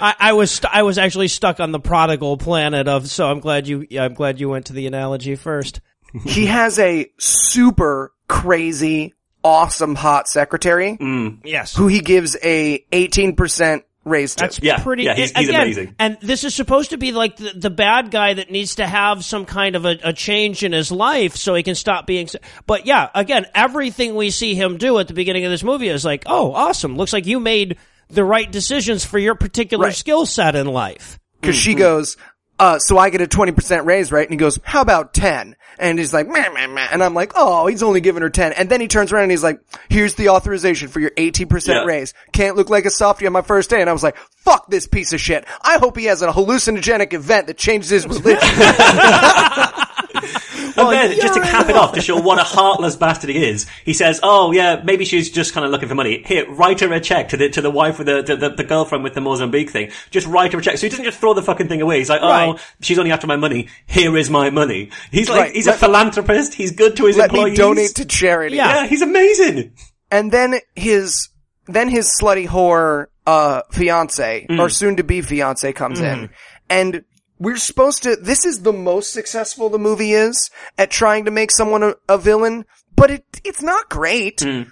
I, 0.00 0.14
I 0.18 0.32
was 0.32 0.50
st- 0.50 0.72
I 0.74 0.82
was 0.82 0.98
actually 0.98 1.28
stuck 1.28 1.58
on 1.60 1.72
the 1.72 1.80
prodigal 1.80 2.36
planet 2.36 2.86
of. 2.88 3.08
So 3.08 3.28
I'm 3.30 3.40
glad 3.40 3.66
you 3.66 3.86
I'm 3.98 4.14
glad 4.14 4.38
you 4.40 4.48
went 4.48 4.66
to 4.66 4.72
the 4.72 4.86
analogy 4.86 5.36
first. 5.36 5.80
He 6.24 6.46
has 6.46 6.78
a 6.78 7.10
super 7.18 8.12
crazy, 8.28 9.14
awesome 9.44 9.94
hot 9.94 10.28
secretary 10.28 10.96
mm. 10.96 11.38
Yes. 11.44 11.74
who 11.74 11.86
he 11.88 12.00
gives 12.00 12.36
a 12.42 12.84
18% 12.92 13.82
raise 14.04 14.34
to. 14.36 14.44
That's 14.44 14.60
Yeah, 14.62 14.82
pretty. 14.82 15.02
yeah, 15.04 15.14
he's- 15.14 15.32
he's 15.36 15.48
again, 15.48 15.62
amazing. 15.62 15.94
And 15.98 16.16
this 16.22 16.44
is 16.44 16.54
supposed 16.54 16.90
to 16.90 16.96
be 16.96 17.10
like 17.12 17.36
the, 17.36 17.52
the 17.56 17.70
bad 17.70 18.10
guy 18.12 18.34
that 18.34 18.50
needs 18.50 18.76
to 18.76 18.86
have 18.86 19.24
some 19.24 19.44
kind 19.46 19.74
of 19.74 19.84
a, 19.84 19.98
a 20.04 20.12
change 20.12 20.62
in 20.62 20.72
his 20.72 20.92
life 20.92 21.34
so 21.36 21.54
he 21.54 21.62
can 21.64 21.74
stop 21.74 22.06
being. 22.06 22.28
But 22.66 22.86
yeah, 22.86 23.08
again, 23.14 23.46
everything 23.54 24.14
we 24.14 24.30
see 24.30 24.54
him 24.54 24.76
do 24.78 24.98
at 24.98 25.08
the 25.08 25.14
beginning 25.14 25.44
of 25.44 25.50
this 25.50 25.64
movie 25.64 25.88
is 25.88 26.04
like, 26.04 26.22
oh, 26.26 26.52
awesome! 26.52 26.96
Looks 26.96 27.12
like 27.12 27.26
you 27.26 27.40
made 27.40 27.78
the 28.08 28.22
right 28.24 28.50
decisions 28.50 29.04
for 29.04 29.18
your 29.18 29.34
particular 29.34 29.86
Right. 29.86 29.94
skill 29.94 30.24
set 30.24 30.54
in 30.54 30.68
life. 30.68 31.18
Cause 31.42 31.56
she 31.56 31.72
mm-hmm. 31.72 31.80
goes, 31.80 32.16
uh, 32.58 32.78
so 32.78 32.96
I 32.98 33.10
get 33.10 33.20
a 33.20 33.26
20% 33.26 33.84
raise, 33.84 34.10
right? 34.10 34.26
And 34.26 34.32
he 34.32 34.38
goes, 34.38 34.58
how 34.62 34.80
about 34.80 35.12
10? 35.12 35.56
And 35.78 35.98
he's 35.98 36.14
like, 36.14 36.26
meh, 36.26 36.48
meh, 36.48 36.66
meh. 36.68 36.88
And 36.90 37.04
I'm 37.04 37.12
like, 37.14 37.32
oh, 37.34 37.66
he's 37.66 37.82
only 37.82 38.00
giving 38.00 38.22
her 38.22 38.30
10. 38.30 38.54
And 38.54 38.70
then 38.70 38.80
he 38.80 38.88
turns 38.88 39.12
around 39.12 39.24
and 39.24 39.30
he's 39.30 39.42
like, 39.42 39.60
here's 39.90 40.14
the 40.14 40.30
authorization 40.30 40.88
for 40.88 40.98
your 41.00 41.10
18% 41.10 41.68
Yeah. 41.68 41.84
raise. 41.84 42.14
Can't 42.32 42.56
look 42.56 42.70
like 42.70 42.86
a 42.86 42.90
softie 42.90 43.26
on 43.26 43.34
my 43.34 43.42
first 43.42 43.68
day. 43.68 43.82
And 43.82 43.90
I 43.90 43.92
was 43.92 44.02
like, 44.02 44.16
fuck 44.38 44.70
this 44.70 44.86
piece 44.86 45.12
of 45.12 45.20
shit. 45.20 45.44
I 45.62 45.76
hope 45.78 45.98
he 45.98 46.06
has 46.06 46.22
a 46.22 46.28
hallucinogenic 46.28 47.12
event 47.12 47.48
that 47.48 47.58
changes 47.58 47.90
his 47.90 48.06
religion. 48.06 48.38
And 50.76 50.92
then, 50.92 51.16
just 51.20 51.34
to 51.34 51.40
cap 51.40 51.68
it 51.68 51.76
off, 51.76 51.92
to 51.94 52.00
show 52.00 52.20
what 52.20 52.38
a 52.38 52.42
heartless 52.42 52.96
bastard 52.96 53.30
he 53.30 53.44
is, 53.48 53.66
he 53.84 53.92
says, 53.92 54.20
"Oh 54.22 54.52
yeah, 54.52 54.82
maybe 54.84 55.04
she's 55.04 55.30
just 55.30 55.52
kind 55.54 55.64
of 55.64 55.70
looking 55.70 55.88
for 55.88 55.94
money. 55.94 56.22
Here, 56.26 56.44
write 56.50 56.80
her 56.80 56.92
a 56.92 57.00
check 57.00 57.30
to 57.30 57.36
the 57.36 57.48
to 57.50 57.60
the 57.60 57.70
wife 57.70 57.98
with 57.98 58.06
the 58.06 58.22
to 58.22 58.36
the, 58.36 58.50
the 58.50 58.64
girlfriend 58.64 59.04
with 59.04 59.14
the 59.14 59.20
Mozambique 59.20 59.70
thing. 59.70 59.90
Just 60.10 60.26
write 60.26 60.52
her 60.52 60.58
a 60.58 60.62
check." 60.62 60.76
So 60.78 60.86
he 60.86 60.88
doesn't 60.90 61.04
just 61.04 61.18
throw 61.18 61.34
the 61.34 61.42
fucking 61.42 61.68
thing 61.68 61.80
away. 61.82 61.98
He's 61.98 62.10
like, 62.10 62.20
"Oh, 62.22 62.28
Right. 62.28 62.60
she's 62.80 62.98
only 62.98 63.12
after 63.12 63.26
my 63.26 63.36
money. 63.36 63.68
Here 63.86 64.16
is 64.16 64.28
my 64.30 64.50
money." 64.50 64.90
He's 65.10 65.28
like, 65.28 65.40
Right. 65.40 65.52
he's 65.54 65.66
a 65.66 65.72
philanthropist. 65.72 66.54
He's 66.54 66.72
good 66.72 66.96
to 66.96 67.06
his 67.06 67.16
Let 67.16 67.30
employees. 67.30 67.52
me 67.52 67.56
donate 67.56 67.94
to 67.96 68.04
charity. 68.04 68.56
Yeah. 68.56 68.82
Yeah, 68.82 68.86
he's 68.86 69.02
amazing. 69.02 69.72
And 70.10 70.30
then 70.30 70.60
his, 70.74 71.28
then 71.66 71.88
his 71.88 72.16
slutty 72.20 72.46
whore, 72.46 73.06
uh, 73.26 73.62
fiance, 73.72 74.46
or 74.58 74.68
soon 74.68 74.96
to 74.96 75.04
be 75.04 75.20
fiance 75.22 75.72
comes 75.72 76.00
in. 76.00 76.30
And 76.70 77.04
we're 77.38 77.56
supposed 77.56 78.02
to, 78.04 78.16
this 78.16 78.44
is 78.44 78.62
the 78.62 78.72
most 78.72 79.12
successful 79.12 79.68
the 79.68 79.78
movie 79.78 80.12
is 80.12 80.50
at 80.78 80.90
trying 80.90 81.26
to 81.26 81.30
make 81.30 81.50
someone 81.50 81.82
a, 81.82 81.94
a 82.08 82.18
villain, 82.18 82.64
but 82.94 83.10
it, 83.10 83.24
it's 83.44 83.62
not 83.62 83.88
great. 83.88 84.40
Hmm. 84.40 84.62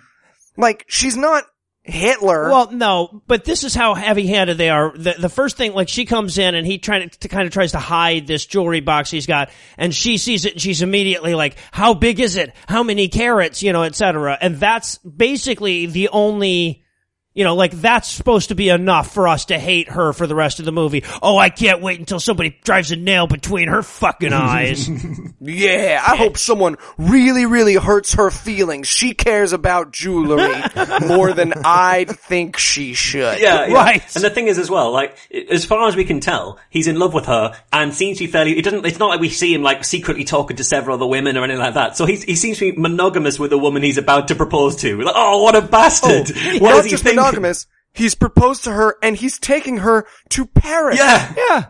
Like, 0.57 0.85
she's 0.89 1.17
not 1.17 1.45
Hitler. 1.83 2.49
Well, 2.49 2.71
no, 2.73 3.23
but 3.27 3.45
this 3.45 3.63
is 3.63 3.75
how 3.75 3.93
heavy-handed 3.93 4.57
they 4.57 4.71
are. 4.71 4.97
The, 4.97 5.17
the 5.19 5.29
first 5.29 5.59
thing, 5.59 5.75
like, 5.75 5.91
she 5.91 6.07
comes 6.07 6.39
in 6.39 6.55
and 6.55 6.67
he 6.67 6.79
trying 6.79 7.11
to, 7.11 7.19
to 7.21 7.29
kind 7.29 7.47
of 7.47 7.53
tries 7.53 7.73
to 7.73 7.79
hide 7.79 8.27
this 8.27 8.47
jewelry 8.47 8.81
box 8.81 9.11
he's 9.11 9.27
got, 9.27 9.51
and 9.77 9.95
she 9.95 10.17
sees 10.17 10.47
it 10.47 10.53
and 10.53 10.63
she's 10.63 10.81
immediately 10.81 11.35
like, 11.35 11.57
"How 11.73 11.93
big 11.93 12.21
is 12.21 12.37
it? 12.37 12.55
How 12.67 12.83
many 12.83 13.09
carats? 13.09 13.63
You 13.63 13.75
know, 13.75 13.83
etc." 13.83 14.39
And 14.41 14.57
that's 14.57 14.97
basically 14.99 15.85
the 15.87 16.09
only. 16.09 16.84
You 17.35 17.43
know, 17.43 17.57
like 17.57 17.73
that's 17.73 18.09
supposed 18.09 18.51
to 18.51 18.55
be 18.55 18.69
enough 18.69 19.13
for 19.13 19.27
us 19.27 19.47
to 19.47 19.59
hate 19.59 19.89
her 19.89 20.13
for 20.13 20.29
the 20.29 20.37
rest 20.37 20.61
of 20.61 20.67
the 20.67 20.73
movie. 20.73 21.03
Oh, 21.21 21.37
I 21.37 21.51
can't 21.51 21.83
wait 21.83 21.99
until 21.99 22.21
somebody 22.21 22.57
drives 22.63 22.93
a 22.93 22.97
nail 22.97 23.27
between 23.27 23.67
her 23.67 23.83
fucking 23.83 24.33
eyes. 24.33 24.89
yeah, 25.41 26.01
I 26.07 26.15
hope 26.15 26.39
someone 26.39 26.77
really, 26.97 27.45
really 27.45 27.75
hurts 27.75 28.15
her 28.15 28.31
feelings. 28.31 28.87
She 28.87 29.15
cares 29.15 29.53
about 29.53 29.93
jewelry 29.93 30.55
more 31.09 31.33
than 31.33 31.55
I 31.65 32.05
think 32.05 32.57
she 32.57 32.95
should. 32.95 33.41
Yeah, 33.41 33.67
yeah. 33.67 33.75
Right. 33.75 34.15
And 34.15 34.25
the 34.25 34.31
thing 34.31 34.47
is 34.47 34.59
as 34.61 34.71
well, 34.71 34.93
like, 34.93 35.19
as 35.51 35.65
far 35.65 35.89
as 35.89 35.97
we 35.97 36.05
can 36.05 36.21
tell, 36.21 36.61
he's 36.71 36.87
in 36.87 37.01
love 37.01 37.15
with 37.15 37.27
her 37.27 37.57
and 37.73 37.93
seems 37.93 38.19
to 38.19 38.27
be 38.27 38.31
fairly, 38.31 38.57
it 38.57 38.63
doesn't, 38.63 38.87
it's 38.87 39.01
not 39.01 39.09
like 39.09 39.19
we 39.21 39.29
see 39.29 39.53
him 39.53 39.63
like 39.65 39.85
secretly 39.85 40.23
talking 40.23 40.57
to 40.59 40.63
several 40.65 40.95
other 40.95 41.07
women 41.07 41.37
or 41.37 41.43
anything 41.43 41.61
like 41.61 41.75
that. 41.75 41.97
So 41.97 42.07
he's, 42.07 42.23
he 42.23 42.37
seems 42.37 42.59
to 42.59 42.73
be 42.73 42.81
monogamous 42.81 43.41
with 43.41 43.51
the 43.51 43.59
woman 43.59 43.83
he's 43.83 43.99
about 43.99 44.29
to 44.29 44.37
propose 44.37 44.77
to. 44.77 45.01
Like, 45.01 45.15
oh, 45.17 45.43
what 45.43 45.57
a 45.57 45.63
bastard! 45.63 46.31
Oh, 46.31 46.59
what 46.61 46.71
Not 46.71 46.79
is 46.79 46.85
he 46.85 46.91
just 46.93 47.03
thinking? 47.03 47.24
Monogamous. 47.25 47.67
He's 47.93 48.15
proposed 48.15 48.65
to 48.65 48.73
her 48.73 48.97
and 49.03 49.17
he's 49.17 49.39
taking 49.39 49.79
her 49.79 50.07
to 50.31 50.47
Paris. 50.47 50.99
Yeah. 50.99 51.35
yeah, 51.37 51.67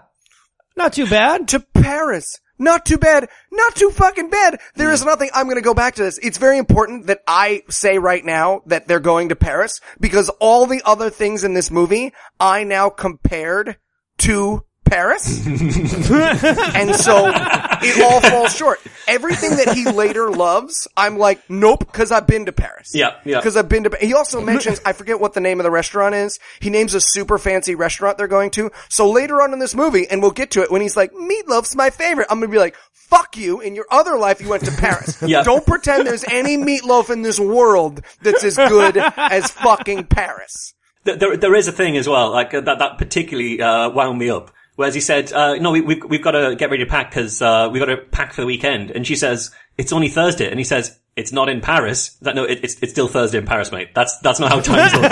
not 0.77 0.95
too 0.95 1.07
bad. 1.07 1.49
To 1.49 1.61
Paris. 1.61 2.41
Not 2.57 2.87
too 2.87 2.99
bad. 2.99 3.29
Not 3.51 3.75
too 3.75 3.91
fucking 3.91 4.31
bad. 4.31 4.61
There 4.77 4.93
is 4.93 5.03
hmm. 5.03 5.09
nothing. 5.09 5.31
I'm 5.35 5.47
going 5.47 5.57
to 5.57 5.63
go 5.63 5.75
back 5.75 5.97
to 5.97 6.03
this. 6.03 6.19
It's 6.19 6.39
very 6.39 6.59
important 6.59 7.09
that 7.09 7.21
I 7.27 7.63
say 7.69 7.99
right 7.99 8.25
now 8.25 8.63
that 8.67 8.87
they're 8.87 9.01
going 9.01 9.31
to 9.31 9.37
Paris 9.37 9.81
because 10.01 10.29
all 10.41 10.67
the 10.67 10.83
other 10.85 11.11
things 11.11 11.45
in 11.45 11.55
this 11.55 11.71
movie 11.71 12.13
I 12.39 12.65
now 12.65 12.91
compared 12.91 13.77
to 14.19 14.65
Paris. 14.95 15.45
and 15.47 16.95
so 16.95 17.25
it 17.27 18.01
all 18.01 18.21
falls 18.21 18.55
short. 18.55 18.81
Everything 19.09 19.57
that 19.57 19.75
he 19.75 19.91
later 19.91 20.31
loves, 20.31 20.87
I'm 20.97 21.19
like, 21.19 21.43
nope, 21.51 21.93
cause 21.93 22.13
I've 22.13 22.29
been 22.29 22.47
to 22.47 22.53
Paris. 22.53 22.93
Yeah, 22.95 23.17
yeah. 23.25 23.43
Cause 23.43 23.57
I've 23.57 23.69
been 23.69 23.85
to, 23.85 23.97
he 24.01 24.15
also 24.15 24.41
mentions, 24.41 24.81
I 24.85 24.93
forget 24.93 25.19
what 25.19 25.35
the 25.35 25.41
name 25.41 25.59
of 25.59 25.65
the 25.65 25.71
restaurant 25.73 26.15
is. 26.15 26.39
He 26.61 26.71
names 26.71 26.95
a 26.95 27.01
super 27.01 27.39
fancy 27.39 27.75
restaurant 27.75 28.19
they're 28.19 28.29
going 28.29 28.53
to. 28.53 28.71
So 28.89 29.11
later 29.11 29.43
on 29.43 29.53
in 29.53 29.59
this 29.59 29.75
movie, 29.75 30.07
and 30.09 30.23
we'll 30.23 30.31
get 30.31 30.53
to 30.53 30.63
it, 30.63 30.71
when 30.71 30.81
he's 30.81 30.97
like, 30.97 31.13
meatloaf's 31.13 31.75
my 31.75 31.91
favorite, 31.91 32.29
I'm 32.31 32.39
gonna 32.39 32.53
be 32.53 32.59
like, 32.59 32.77
fuck 32.93 33.37
you, 33.37 33.61
in 33.61 33.75
your 33.75 33.87
other 33.91 34.17
life 34.17 34.41
you 34.41 34.49
went 34.49 34.65
to 34.65 34.73
Paris. 34.73 35.21
Yeah. 35.25 35.43
Don't 35.43 35.67
pretend 35.67 36.07
there's 36.07 36.25
any 36.25 36.57
meatloaf 36.57 37.11
in 37.11 37.23
this 37.23 37.41
world 37.41 38.03
that's 38.23 38.45
as 38.45 38.57
good 38.57 38.97
as 38.97 39.51
fucking 39.51 40.05
Paris. 40.05 40.75
There, 41.05 41.37
there 41.37 41.55
is 41.55 41.67
a 41.67 41.73
thing 41.73 41.97
as 41.97 42.09
well, 42.09 42.31
like, 42.31 42.53
uh, 42.53 42.61
that, 42.61 42.79
that 42.79 42.99
particularly, 42.99 43.61
uh, 43.61 43.89
wound 43.91 44.19
me 44.19 44.29
up. 44.31 44.53
Whereas 44.77 44.95
he 44.95 45.01
said, 45.01 45.33
uh, 45.33 45.55
no, 45.55 45.71
we, 45.71 45.81
we've, 45.81 46.05
we've 46.05 46.23
got 46.23 46.33
to 46.33 46.57
get 46.57 46.71
ready 46.71 46.85
to 46.85 46.91
pack 46.91 47.11
because, 47.11 47.41
uh, 47.41 47.69
we've 47.71 47.81
got 47.81 47.87
to 47.87 47.97
pack 47.97 48.33
for 48.33 48.41
the 48.41 48.47
weekend. 48.47 48.91
And 48.91 49.07
she 49.07 49.15
says, 49.15 49.53
it's 49.79 49.93
only 49.93 50.09
Thursday. 50.09 50.51
And 50.51 50.59
he 50.59 50.65
says, 50.65 50.99
it's 51.17 51.33
not 51.33 51.49
in 51.49 51.61
Paris. 51.61 52.15
That, 52.23 52.35
no, 52.35 52.45
it, 52.45 52.61
it's, 52.65 52.83
it's 52.83 52.91
still 52.91 53.07
Thursday 53.07 53.39
in 53.39 53.47
Paris, 53.47 53.71
mate. 53.71 53.91
That's, 53.95 54.19
that's 54.19 54.41
not 54.41 54.51
how 54.51 54.61
time's 54.61 54.93
work. 54.95 55.05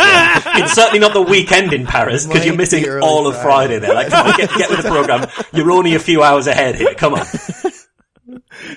it's 0.56 0.72
certainly 0.72 0.98
not 0.98 1.12
the 1.12 1.22
weekend 1.22 1.72
in 1.72 1.86
Paris 1.86 2.26
because 2.26 2.44
you're 2.44 2.56
missing 2.56 2.84
all 3.00 3.28
of 3.28 3.40
Friday 3.40 3.78
there. 3.78 3.94
Like, 3.94 4.08
come 4.08 4.26
on, 4.26 4.36
get, 4.36 4.50
get 4.50 4.70
with 4.70 4.82
the 4.82 4.88
program. 4.88 5.28
You're 5.52 5.70
only 5.70 5.94
a 5.94 6.00
few 6.00 6.22
hours 6.22 6.48
ahead 6.48 6.74
here. 6.74 6.94
Come 6.94 7.14
on. 7.14 7.26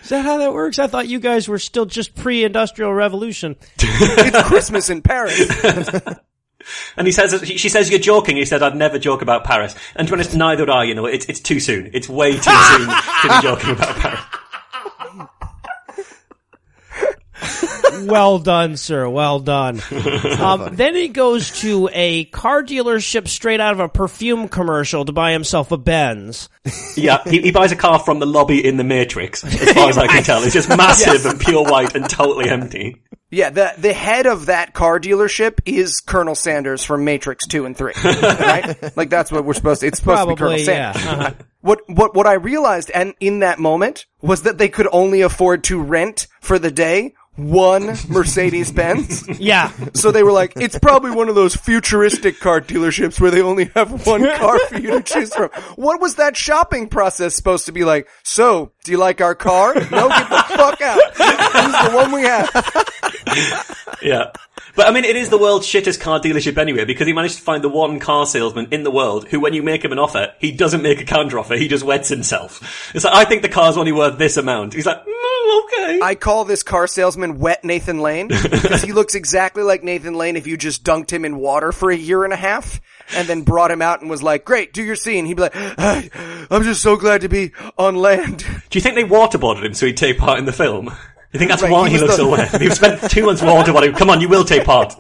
Is 0.02 0.10
that 0.10 0.24
how 0.24 0.38
that 0.38 0.54
works? 0.54 0.80
I 0.80 0.88
thought 0.88 1.08
you 1.08 1.20
guys 1.20 1.48
were 1.48 1.60
still 1.60 1.86
just 1.86 2.16
pre-industrial 2.16 2.94
revolution. 2.94 3.56
It's 3.78 4.48
Christmas 4.48 4.90
in 4.90 5.02
Paris. 5.02 5.50
And 6.98 7.08
he 7.08 7.12
says, 7.14 7.42
she 7.46 7.58
she 7.58 7.70
says, 7.70 7.90
you're 7.90 8.00
joking. 8.00 8.38
He 8.38 8.46
said, 8.46 8.64
I'd 8.64 8.76
never 8.76 9.00
joke 9.00 9.22
about 9.22 9.44
Paris. 9.44 9.76
And 9.96 10.08
to 10.08 10.14
be 10.14 10.16
honest, 10.16 10.36
neither 10.36 10.64
would 10.64 10.70
I, 10.70 10.84
you 10.84 10.96
know, 10.96 11.06
it's, 11.06 11.26
it's 11.26 11.40
too 11.40 11.60
soon. 11.60 11.92
It's 11.94 12.10
way 12.10 12.34
too 12.34 12.40
soon 12.42 12.88
to 12.88 13.28
be 13.28 13.42
joking 13.42 13.72
about 13.72 13.96
Paris. 13.98 14.20
well 18.06 18.40
done, 18.40 18.78
sir. 18.78 19.08
Well 19.10 19.40
done. 19.40 19.82
Um, 20.36 20.76
then 20.76 20.96
he 20.96 21.08
goes 21.08 21.62
to 21.62 21.90
a 21.92 22.26
car 22.26 22.62
dealership 22.62 23.28
straight 23.28 23.60
out 23.60 23.74
of 23.74 23.80
a 23.80 23.88
perfume 23.88 24.48
commercial 24.48 25.06
to 25.06 25.12
buy 25.12 25.32
himself 25.32 25.72
a 25.72 25.78
Benz. 25.78 26.50
Yeah, 26.96 27.24
he, 27.24 27.42
he 27.42 27.52
buys 27.52 27.72
a 27.72 27.76
car 27.76 28.00
from 28.00 28.20
the 28.20 28.26
lobby 28.26 28.64
in 28.64 28.78
the 28.78 28.84
Matrix, 28.84 29.44
as 29.44 29.72
far 29.72 29.90
as 29.90 29.98
I 29.98 30.08
can 30.08 30.24
tell. 30.24 30.44
It's 30.44 30.54
just 30.54 30.70
massive 30.70 31.26
and 31.26 31.40
pure 31.40 31.64
white 31.64 31.96
and 31.96 32.08
totally 32.10 32.50
empty. 32.50 33.02
Yeah, 33.32 33.50
the 33.50 33.74
the 33.78 33.92
head 33.92 34.28
of 34.28 34.46
that 34.46 34.74
car 34.74 35.00
dealership 35.00 35.60
is 35.66 36.00
Colonel 36.00 36.36
Sanders 36.36 36.84
from 36.84 37.06
Matrix 37.06 37.48
Two 37.48 37.66
and 37.66 37.76
Three, 37.76 37.94
right? 38.04 38.96
Like 38.96 39.10
that's 39.10 39.32
what 39.32 39.46
we're 39.46 39.54
supposed 39.54 39.82
to. 39.82 39.88
It's 39.88 40.00
supposed 40.00 40.22
to 40.22 40.28
be 40.28 40.36
Colonel 40.36 40.58
Probably, 40.58 40.66
yeah. 40.66 40.92
Sanders. 40.92 41.12
Uh-huh. 41.12 41.44
What 41.62 41.82
what 41.88 42.16
what 42.16 42.28
I 42.28 42.34
realized, 42.34 42.92
and 42.92 43.16
in 43.20 43.40
that 43.40 43.58
moment, 43.58 44.06
was 44.22 44.44
that 44.44 44.60
they 44.60 44.70
could 44.70 44.88
only 44.92 45.22
afford 45.22 45.64
to 45.66 45.82
rent 45.82 46.28
for 46.40 46.60
the 46.60 46.70
day 46.70 47.16
one 47.36 47.96
Mercedes 48.08 48.72
Benz. 48.72 49.24
Yeah. 49.40 49.72
So 49.94 50.12
they 50.12 50.24
were 50.24 50.32
like, 50.32 50.54
it's 50.56 50.80
probably 50.80 51.12
one 51.12 51.30
of 51.30 51.36
those 51.36 51.56
futuristic 51.56 52.40
car 52.40 52.62
dealerships 52.62 53.20
where 53.20 53.30
they 53.32 53.42
only 53.42 53.66
have 53.76 54.08
one 54.08 54.24
car 54.38 54.58
for 54.68 54.80
you 54.80 54.92
to 54.92 55.04
choose 55.04 55.34
from. 55.34 55.50
What 55.76 56.00
was 56.02 56.16
that 56.16 56.38
shopping 56.38 56.88
process 56.88 57.36
supposed 57.36 57.66
to 57.66 57.72
be 57.72 57.84
like? 57.84 58.08
So, 58.24 58.72
do 58.84 58.92
you 58.92 58.98
like 58.98 59.22
our 59.22 59.36
car? 59.36 59.74
No, 59.76 60.08
get 60.10 60.30
the 60.30 60.44
fuck 60.56 60.82
out. 60.82 61.00
This 61.18 61.66
is 61.66 61.72
the 61.72 61.92
one 61.96 62.12
we 62.12 62.22
have. 62.22 63.96
Yeah. 64.02 64.32
But 64.76 64.88
I 64.88 64.92
mean, 64.92 65.06
it 65.06 65.16
is 65.16 65.30
the 65.30 65.38
world's 65.38 65.68
shittest 65.68 66.02
car 66.02 66.20
dealership 66.20 66.58
anyway, 66.58 66.86
because 66.86 67.08
he 67.08 67.14
managed 67.14 67.38
to 67.38 67.42
find 67.42 67.64
the 67.64 67.70
one 67.70 68.00
car 68.00 68.26
salesman 68.26 68.68
in 68.72 68.84
the 68.84 68.92
world 68.92 69.28
who, 69.28 69.40
when 69.40 69.54
you 69.54 69.64
make 69.64 69.84
him 69.84 69.92
an 69.92 70.00
offer, 70.00 70.34
he 70.40 70.52
doesn't 70.52 70.82
make 70.82 71.00
a 71.00 71.06
counter 71.06 71.40
offer, 71.40 71.56
he 71.56 71.68
just 71.68 71.84
wets 71.84 72.10
himself. 72.10 72.92
It's 72.94 73.06
like, 73.06 73.14
I 73.14 73.26
think 73.26 73.42
the 73.42 73.50
car's 73.50 73.78
only 73.78 73.92
worth 73.92 74.18
this 74.18 74.38
amount. 74.38 74.74
He's 74.74 74.86
like, 74.86 75.06
mm, 75.06 75.64
okay. 75.64 76.00
I 76.02 76.16
call 76.16 76.46
this 76.46 76.64
car 76.64 76.88
salesman 76.88 77.40
Wet 77.40 77.64
Nathan 77.64 78.00
Lane 78.00 78.28
because 78.28 78.82
he 78.82 78.92
looks 78.92 79.16
exactly 79.16 79.64
like 79.64 79.84
Nathan 79.84 80.16
Lane 80.16 80.36
if 80.36 80.48
you 80.48 80.58
just 80.58 80.84
dunked 80.84 81.12
him 81.12 81.26
in 81.26 81.38
water 81.38 81.72
for 81.72 81.90
a 81.90 81.96
year 81.96 82.24
and 82.24 82.34
a 82.34 82.38
half 82.38 82.82
and 83.16 83.28
then 83.28 83.44
brought 83.44 83.72
him 83.72 83.82
out 83.82 84.02
and 84.02 84.10
was 84.10 84.24
like, 84.24 84.46
great, 84.46 84.74
do 84.74 84.84
your 84.84 84.96
scene. 84.96 85.26
He'd 85.26 85.36
be 85.36 85.44
like, 85.44 85.56
I'm 85.56 86.64
just 86.64 86.82
so 86.82 86.98
glad 86.98 87.22
to 87.22 87.30
be 87.30 87.52
on 87.78 87.96
land. 87.96 88.40
Do 88.70 88.78
you 88.78 88.82
think 88.82 88.96
they 88.96 89.04
waterboarded 89.04 89.64
him 89.64 89.74
so 89.74 89.86
he'd 89.86 89.98
take 89.98 90.18
part 90.18 90.40
in 90.40 90.46
the 90.46 90.54
film? 90.54 90.92
You 91.36 91.40
think 91.40 91.52
that's 91.52 91.64
Right, 91.64 91.72
why 91.72 91.90
he 91.90 91.98
he 91.98 92.02
was 92.02 92.04
looks 92.04 92.16
the- 92.16 92.24
so 92.24 92.30
wet? 92.54 92.62
You've 92.62 92.74
spent 92.74 93.12
two 93.12 93.26
months 93.26 93.42
waterboarding 93.42 93.90
him. 93.90 93.94
Come 93.96 94.10
on, 94.10 94.22
you 94.22 94.30
will 94.30 94.46
take 94.46 94.64
part. 94.64 94.96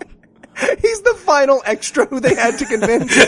He's 0.81 1.01
the 1.01 1.13
final 1.25 1.61
extra 1.65 2.05
who 2.07 2.19
they 2.19 2.35
had 2.35 2.57
to 2.59 2.65
convince. 2.65 3.15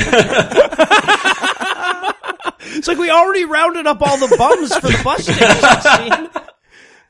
It's 2.69 2.87
like 2.87 2.97
we 2.97 3.09
already 3.09 3.45
rounded 3.45 3.87
up 3.87 4.01
all 4.01 4.17
the 4.17 4.35
bums 4.37 4.75
for 4.75 4.87
the 4.87 5.01
bus 5.03 5.23
station 5.23 5.41
scene. 5.81 6.29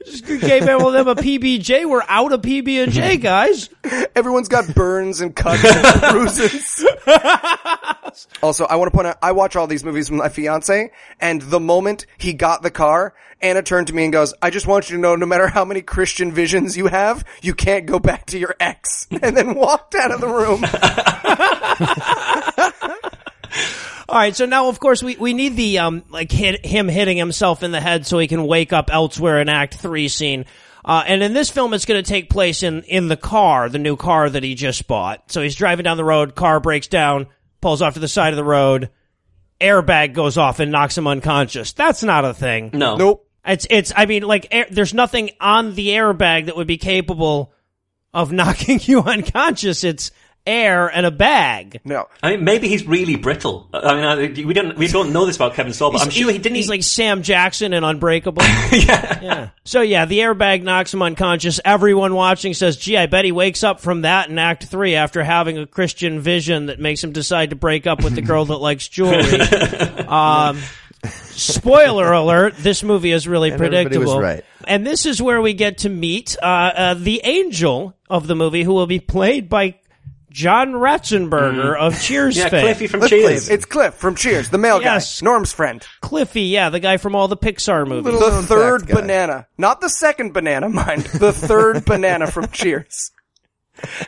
Gave 0.07 0.65
them 0.65 0.79
a 0.79 1.15
PBJ. 1.15 1.89
We're 1.89 2.03
out 2.07 2.31
of 2.31 2.41
PB 2.41 2.83
and 2.83 2.91
J, 2.91 3.17
guys. 3.17 3.69
Everyone's 4.15 4.47
got 4.47 4.73
burns 4.73 5.19
and 5.19 5.35
cuts 5.35 5.63
and 5.65 6.01
bruises. 6.11 6.85
also, 8.41 8.65
I 8.65 8.77
want 8.77 8.91
to 8.91 8.95
point 8.95 9.07
out, 9.07 9.17
I 9.21 9.33
watch 9.33 9.55
all 9.55 9.67
these 9.67 9.83
movies 9.83 10.09
with 10.09 10.19
my 10.19 10.29
fiance, 10.29 10.91
and 11.19 11.41
the 11.41 11.59
moment 11.59 12.05
he 12.17 12.33
got 12.33 12.61
the 12.61 12.71
car, 12.71 13.13
Anna 13.41 13.61
turned 13.61 13.87
to 13.87 13.93
me 13.93 14.05
and 14.05 14.13
goes, 14.13 14.33
I 14.41 14.49
just 14.49 14.65
want 14.65 14.89
you 14.89 14.95
to 14.95 15.01
know, 15.01 15.15
no 15.15 15.25
matter 15.25 15.47
how 15.47 15.65
many 15.65 15.81
Christian 15.81 16.31
visions 16.31 16.77
you 16.77 16.87
have, 16.87 17.25
you 17.41 17.53
can't 17.53 17.85
go 17.85 17.99
back 17.99 18.27
to 18.27 18.39
your 18.39 18.55
ex. 18.59 19.07
And 19.11 19.35
then 19.35 19.55
walked 19.55 19.93
out 19.93 20.11
of 20.11 20.21
the 20.21 20.27
room. 20.27 20.63
All 24.09 24.15
right, 24.15 24.35
so 24.35 24.45
now 24.45 24.69
of 24.69 24.79
course 24.79 25.03
we, 25.03 25.17
we 25.17 25.33
need 25.33 25.55
the 25.55 25.79
um 25.79 26.03
like 26.09 26.31
hit, 26.31 26.65
him 26.65 26.87
hitting 26.87 27.17
himself 27.17 27.63
in 27.63 27.71
the 27.71 27.81
head 27.81 28.05
so 28.05 28.19
he 28.19 28.27
can 28.27 28.45
wake 28.45 28.71
up 28.71 28.89
elsewhere 28.91 29.41
in 29.41 29.49
Act 29.49 29.75
Three 29.75 30.07
scene. 30.07 30.45
Uh, 30.85 31.03
and 31.05 31.21
in 31.21 31.33
this 31.33 31.49
film, 31.49 31.73
it's 31.73 31.83
going 31.83 32.01
to 32.01 32.09
take 32.09 32.29
place 32.29 32.63
in 32.63 32.83
in 32.83 33.09
the 33.09 33.17
car, 33.17 33.67
the 33.67 33.79
new 33.79 33.97
car 33.97 34.29
that 34.29 34.43
he 34.43 34.55
just 34.55 34.87
bought. 34.87 35.31
So 35.31 35.41
he's 35.41 35.55
driving 35.55 35.83
down 35.83 35.97
the 35.97 36.05
road, 36.05 36.35
car 36.35 36.61
breaks 36.61 36.87
down, 36.87 37.27
pulls 37.59 37.81
off 37.81 37.95
to 37.95 37.99
the 37.99 38.07
side 38.07 38.31
of 38.31 38.37
the 38.37 38.43
road, 38.45 38.89
airbag 39.59 40.13
goes 40.13 40.37
off 40.37 40.59
and 40.59 40.71
knocks 40.71 40.97
him 40.97 41.07
unconscious. 41.07 41.73
That's 41.73 42.03
not 42.03 42.25
a 42.25 42.33
thing. 42.33 42.71
No. 42.73 42.95
Nope. 42.95 43.27
It's 43.45 43.67
it's. 43.69 43.93
I 43.95 44.05
mean, 44.05 44.23
like 44.23 44.47
air, 44.51 44.67
there's 44.69 44.93
nothing 44.93 45.31
on 45.39 45.75
the 45.75 45.89
airbag 45.89 46.45
that 46.45 46.55
would 46.55 46.67
be 46.67 46.77
capable 46.77 47.53
of 48.13 48.31
knocking 48.33 48.79
you 48.83 49.01
unconscious. 49.01 49.83
It's 49.83 50.11
air 50.47 50.87
and 50.87 51.05
a 51.05 51.11
bag. 51.11 51.81
No. 51.83 52.07
I 52.23 52.31
mean, 52.31 52.43
maybe 52.43 52.67
he's 52.67 52.87
really 52.87 53.15
brittle. 53.17 53.67
I 53.73 53.93
mean, 53.95 54.03
I, 54.03 54.45
we 54.45 54.53
don't 54.53 54.77
we 54.77 54.87
don't 54.87 55.13
know 55.13 55.25
this 55.25 55.35
about 55.35 55.53
Kevin 55.53 55.73
Sorbo. 55.73 55.99
I'm 55.99 56.09
sure 56.09 56.31
he 56.31 56.37
didn't. 56.37 56.55
He's 56.55 56.69
like 56.69 56.83
Sam 56.83 57.21
Jackson 57.21 57.73
in 57.73 57.83
Unbreakable. 57.83 58.41
yeah. 58.71 59.19
Yeah. 59.21 59.49
So 59.65 59.81
yeah, 59.81 60.05
the 60.05 60.19
airbag 60.19 60.63
knocks 60.63 60.93
him 60.93 61.01
unconscious. 61.01 61.59
Everyone 61.63 62.15
watching 62.15 62.53
says, 62.53 62.77
"Gee, 62.77 62.97
I 62.97 63.05
bet 63.07 63.25
he 63.25 63.31
wakes 63.31 63.63
up 63.63 63.81
from 63.81 64.01
that 64.01 64.29
in 64.29 64.39
Act 64.39 64.65
Three 64.65 64.95
after 64.95 65.23
having 65.23 65.57
a 65.57 65.67
Christian 65.67 66.21
vision 66.21 66.67
that 66.67 66.79
makes 66.79 67.03
him 67.03 67.11
decide 67.11 67.49
to 67.49 67.55
break 67.55 67.85
up 67.85 68.03
with 68.03 68.15
the 68.15 68.21
girl 68.21 68.45
that 68.45 68.57
likes 68.57 68.87
jewelry." 68.87 69.39
um, 70.07 70.59
spoiler 71.03 72.11
alert: 72.11 72.55
This 72.57 72.83
movie 72.83 73.11
is 73.11 73.27
really 73.27 73.51
everybody 73.51 73.77
was 73.77 73.85
predictable. 73.87 74.21
right. 74.21 74.45
And 74.65 74.85
this 74.85 75.05
is 75.05 75.21
where 75.21 75.41
we 75.41 75.53
get 75.53 75.79
to 75.79 75.89
meet 75.89 76.35
uh, 76.41 76.45
uh, 76.45 76.93
the 76.95 77.21
angel 77.23 77.95
of 78.09 78.27
the 78.27 78.35
movie, 78.35 78.63
who 78.63 78.73
will 78.73 78.87
be 78.87 78.99
played 78.99 79.49
by 79.49 79.75
John 80.37 80.73
Ratzenberger 80.73 81.73
mm-hmm. 81.73 81.83
of 81.83 81.99
Cheers 81.99 82.37
yeah, 82.37 82.49
fame. 82.49 82.61
Cliffy 82.61 82.85
from 82.85 83.07
Cheers. 83.07 83.49
It's 83.49 83.65
Cliff 83.65 83.95
from 83.95 84.13
Cheers, 84.13 84.51
the 84.51 84.59
male 84.59 84.79
Yes. 84.79 85.19
guy, 85.19 85.25
Norm's 85.25 85.51
friend. 85.51 85.83
Cliffy, 86.01 86.43
yeah, 86.43 86.69
the 86.69 86.79
guy 86.79 86.97
from 86.97 87.15
all 87.15 87.27
the 87.27 87.35
Pixar 87.35 87.87
movies. 87.87 88.13
Little 88.13 88.19
The 88.19 88.35
known 88.35 88.43
third 88.43 88.81
fact 88.81 88.93
banana. 88.93 89.47
Not 89.57 89.81
the 89.81 89.89
second 89.89 90.33
banana, 90.33 90.69
mind. 90.69 91.05
The 91.17 91.33
third 91.33 91.85
banana 91.85 92.27
from 92.27 92.49
Cheers. 92.49 93.09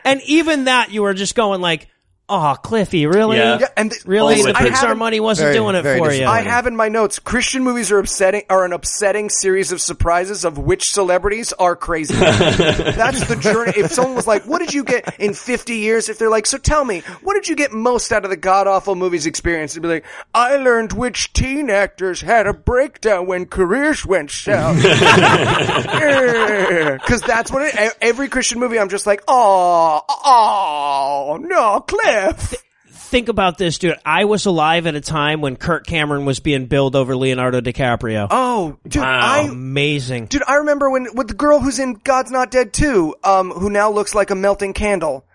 And 0.05 0.21
even 0.27 0.65
that, 0.65 0.91
you 0.91 1.01
were 1.01 1.15
just 1.15 1.33
going 1.33 1.61
like, 1.61 1.87
"Oh, 2.29 2.55
Cliffy, 2.61 3.05
really? 3.07 3.37
Yeah. 3.37 3.59
Yeah, 3.59 3.67
and 3.75 3.91
th- 3.91 4.05
Really? 4.05 4.41
The. 4.41 4.55
I 4.57 4.69
Pixar 4.69 4.75
haven't- 4.81 4.97
money 4.99 5.19
wasn't 5.19 5.47
Very- 5.47 5.57
doing 5.57 5.75
it 5.75 5.81
very 5.81 5.99
for 5.99 6.11
you." 6.13 6.25
I 6.25 6.41
have 6.41 6.67
in 6.67 6.75
my 6.75 6.89
notes, 6.89 7.19
Christian 7.19 7.63
movies 7.63 7.91
are 7.91 7.99
upsetting, 7.99 8.43
are 8.49 8.63
an 8.65 8.73
upsetting 8.73 9.29
series 9.29 9.71
of 9.71 9.81
surprises 9.81 10.45
of 10.45 10.57
which 10.57 10.91
celebrities 10.91 11.53
are 11.53 11.75
crazy. 11.75 12.13
That's 12.13 13.25
the 13.27 13.35
journey. 13.35 13.73
If 13.75 13.91
someone 13.91 14.15
was 14.15 14.27
like, 14.27 14.43
what 14.43 14.59
did 14.59 14.73
you 14.73 14.83
get 14.83 15.19
in 15.19 15.33
50 15.33 15.75
years? 15.75 16.09
If 16.09 16.19
they're 16.19 16.29
like, 16.29 16.45
so 16.45 16.57
tell 16.57 16.85
me, 16.85 16.99
what 17.23 17.33
did 17.33 17.47
you 17.47 17.55
get 17.55 17.71
most 17.71 18.11
out 18.11 18.23
of 18.23 18.29
the 18.29 18.37
god-awful 18.37 18.95
movies 18.95 19.25
experience? 19.25 19.73
They'd 19.73 19.81
be 19.81 19.87
like, 19.87 20.05
I 20.33 20.57
learned 20.57 20.93
which 20.93 21.33
teen 21.33 21.69
actors 21.69 22.21
had 22.21 22.45
a 22.47 22.53
breakdown 22.53 23.25
when 23.25 23.45
careers 23.47 24.05
went 24.05 24.31
south. 24.31 24.81
Cause 27.07 27.21
that's 27.21 27.51
what 27.51 27.63
it, 27.63 27.75
e- 27.75 27.89
every 28.01 28.27
Christian 28.29 28.59
movie, 28.59 28.79
I'm 28.79 28.89
just 28.89 29.07
like, 29.07 29.23
oh, 29.27 30.01
oh, 30.07 31.37
no, 31.41 31.79
Cliff. 31.81 32.18
Think 32.91 33.27
about 33.27 33.57
this, 33.57 33.79
dude. 33.79 33.95
I 34.05 34.25
was 34.25 34.45
alive 34.45 34.85
at 34.85 34.93
a 34.93 35.01
time 35.01 35.41
when 35.41 35.55
Kirk 35.55 35.87
Cameron 35.87 36.25
was 36.25 36.39
being 36.39 36.67
billed 36.67 36.95
over 36.95 37.15
Leonardo 37.15 37.59
DiCaprio. 37.59 38.27
Oh, 38.29 38.77
dude, 38.87 39.01
Wow. 39.01 39.19
I, 39.19 39.39
Amazing. 39.49 40.27
Dude, 40.27 40.43
I 40.47 40.55
remember 40.55 40.91
when 40.91 41.07
with 41.15 41.27
the 41.27 41.33
girl 41.33 41.59
who's 41.59 41.79
in 41.79 41.95
God's 41.95 42.29
Not 42.29 42.51
Dead 42.51 42.71
2, 42.71 43.15
um, 43.23 43.49
who 43.49 43.71
now 43.71 43.89
looks 43.89 44.13
like 44.13 44.29
a 44.29 44.35
melting 44.35 44.73
candle. 44.73 45.25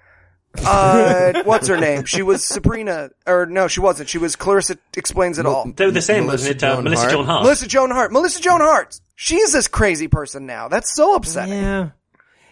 Uh, 0.64 1.42
what's 1.44 1.66
her 1.66 1.77
name? 1.77 2.05
She 2.05 2.23
was 2.23 2.47
Sabrina, 2.47 3.11
or 3.27 3.47
no, 3.47 3.66
she 3.66 3.81
wasn't. 3.81 4.09
She 4.09 4.18
was 4.18 4.37
Clarissa 4.37 4.77
Explains 4.97 5.40
It 5.40 5.47
All. 5.47 5.68
They 5.73 5.87
were 5.87 5.90
the 5.90 6.01
same, 6.01 6.27
Melissa 6.27 6.51
wasn't 6.51 6.62
it? 6.62 6.64
Uh, 6.64 6.75
Joan 6.77 6.85
Melissa 6.85 7.01
Hart? 7.03 7.12
Joan 7.12 7.25
Hart. 7.27 7.42
Melissa 7.42 7.66
Joan 7.66 7.90
Hart. 7.90 8.12
Melissa 8.12 8.40
Joan 8.40 8.61
Hart. 8.61 9.01
She's 9.16 9.53
this 9.53 9.66
crazy 9.66 10.07
person 10.07 10.47
now. 10.47 10.68
That's 10.68 10.94
so 10.94 11.16
upsetting. 11.16 11.55
Yeah, 11.55 11.90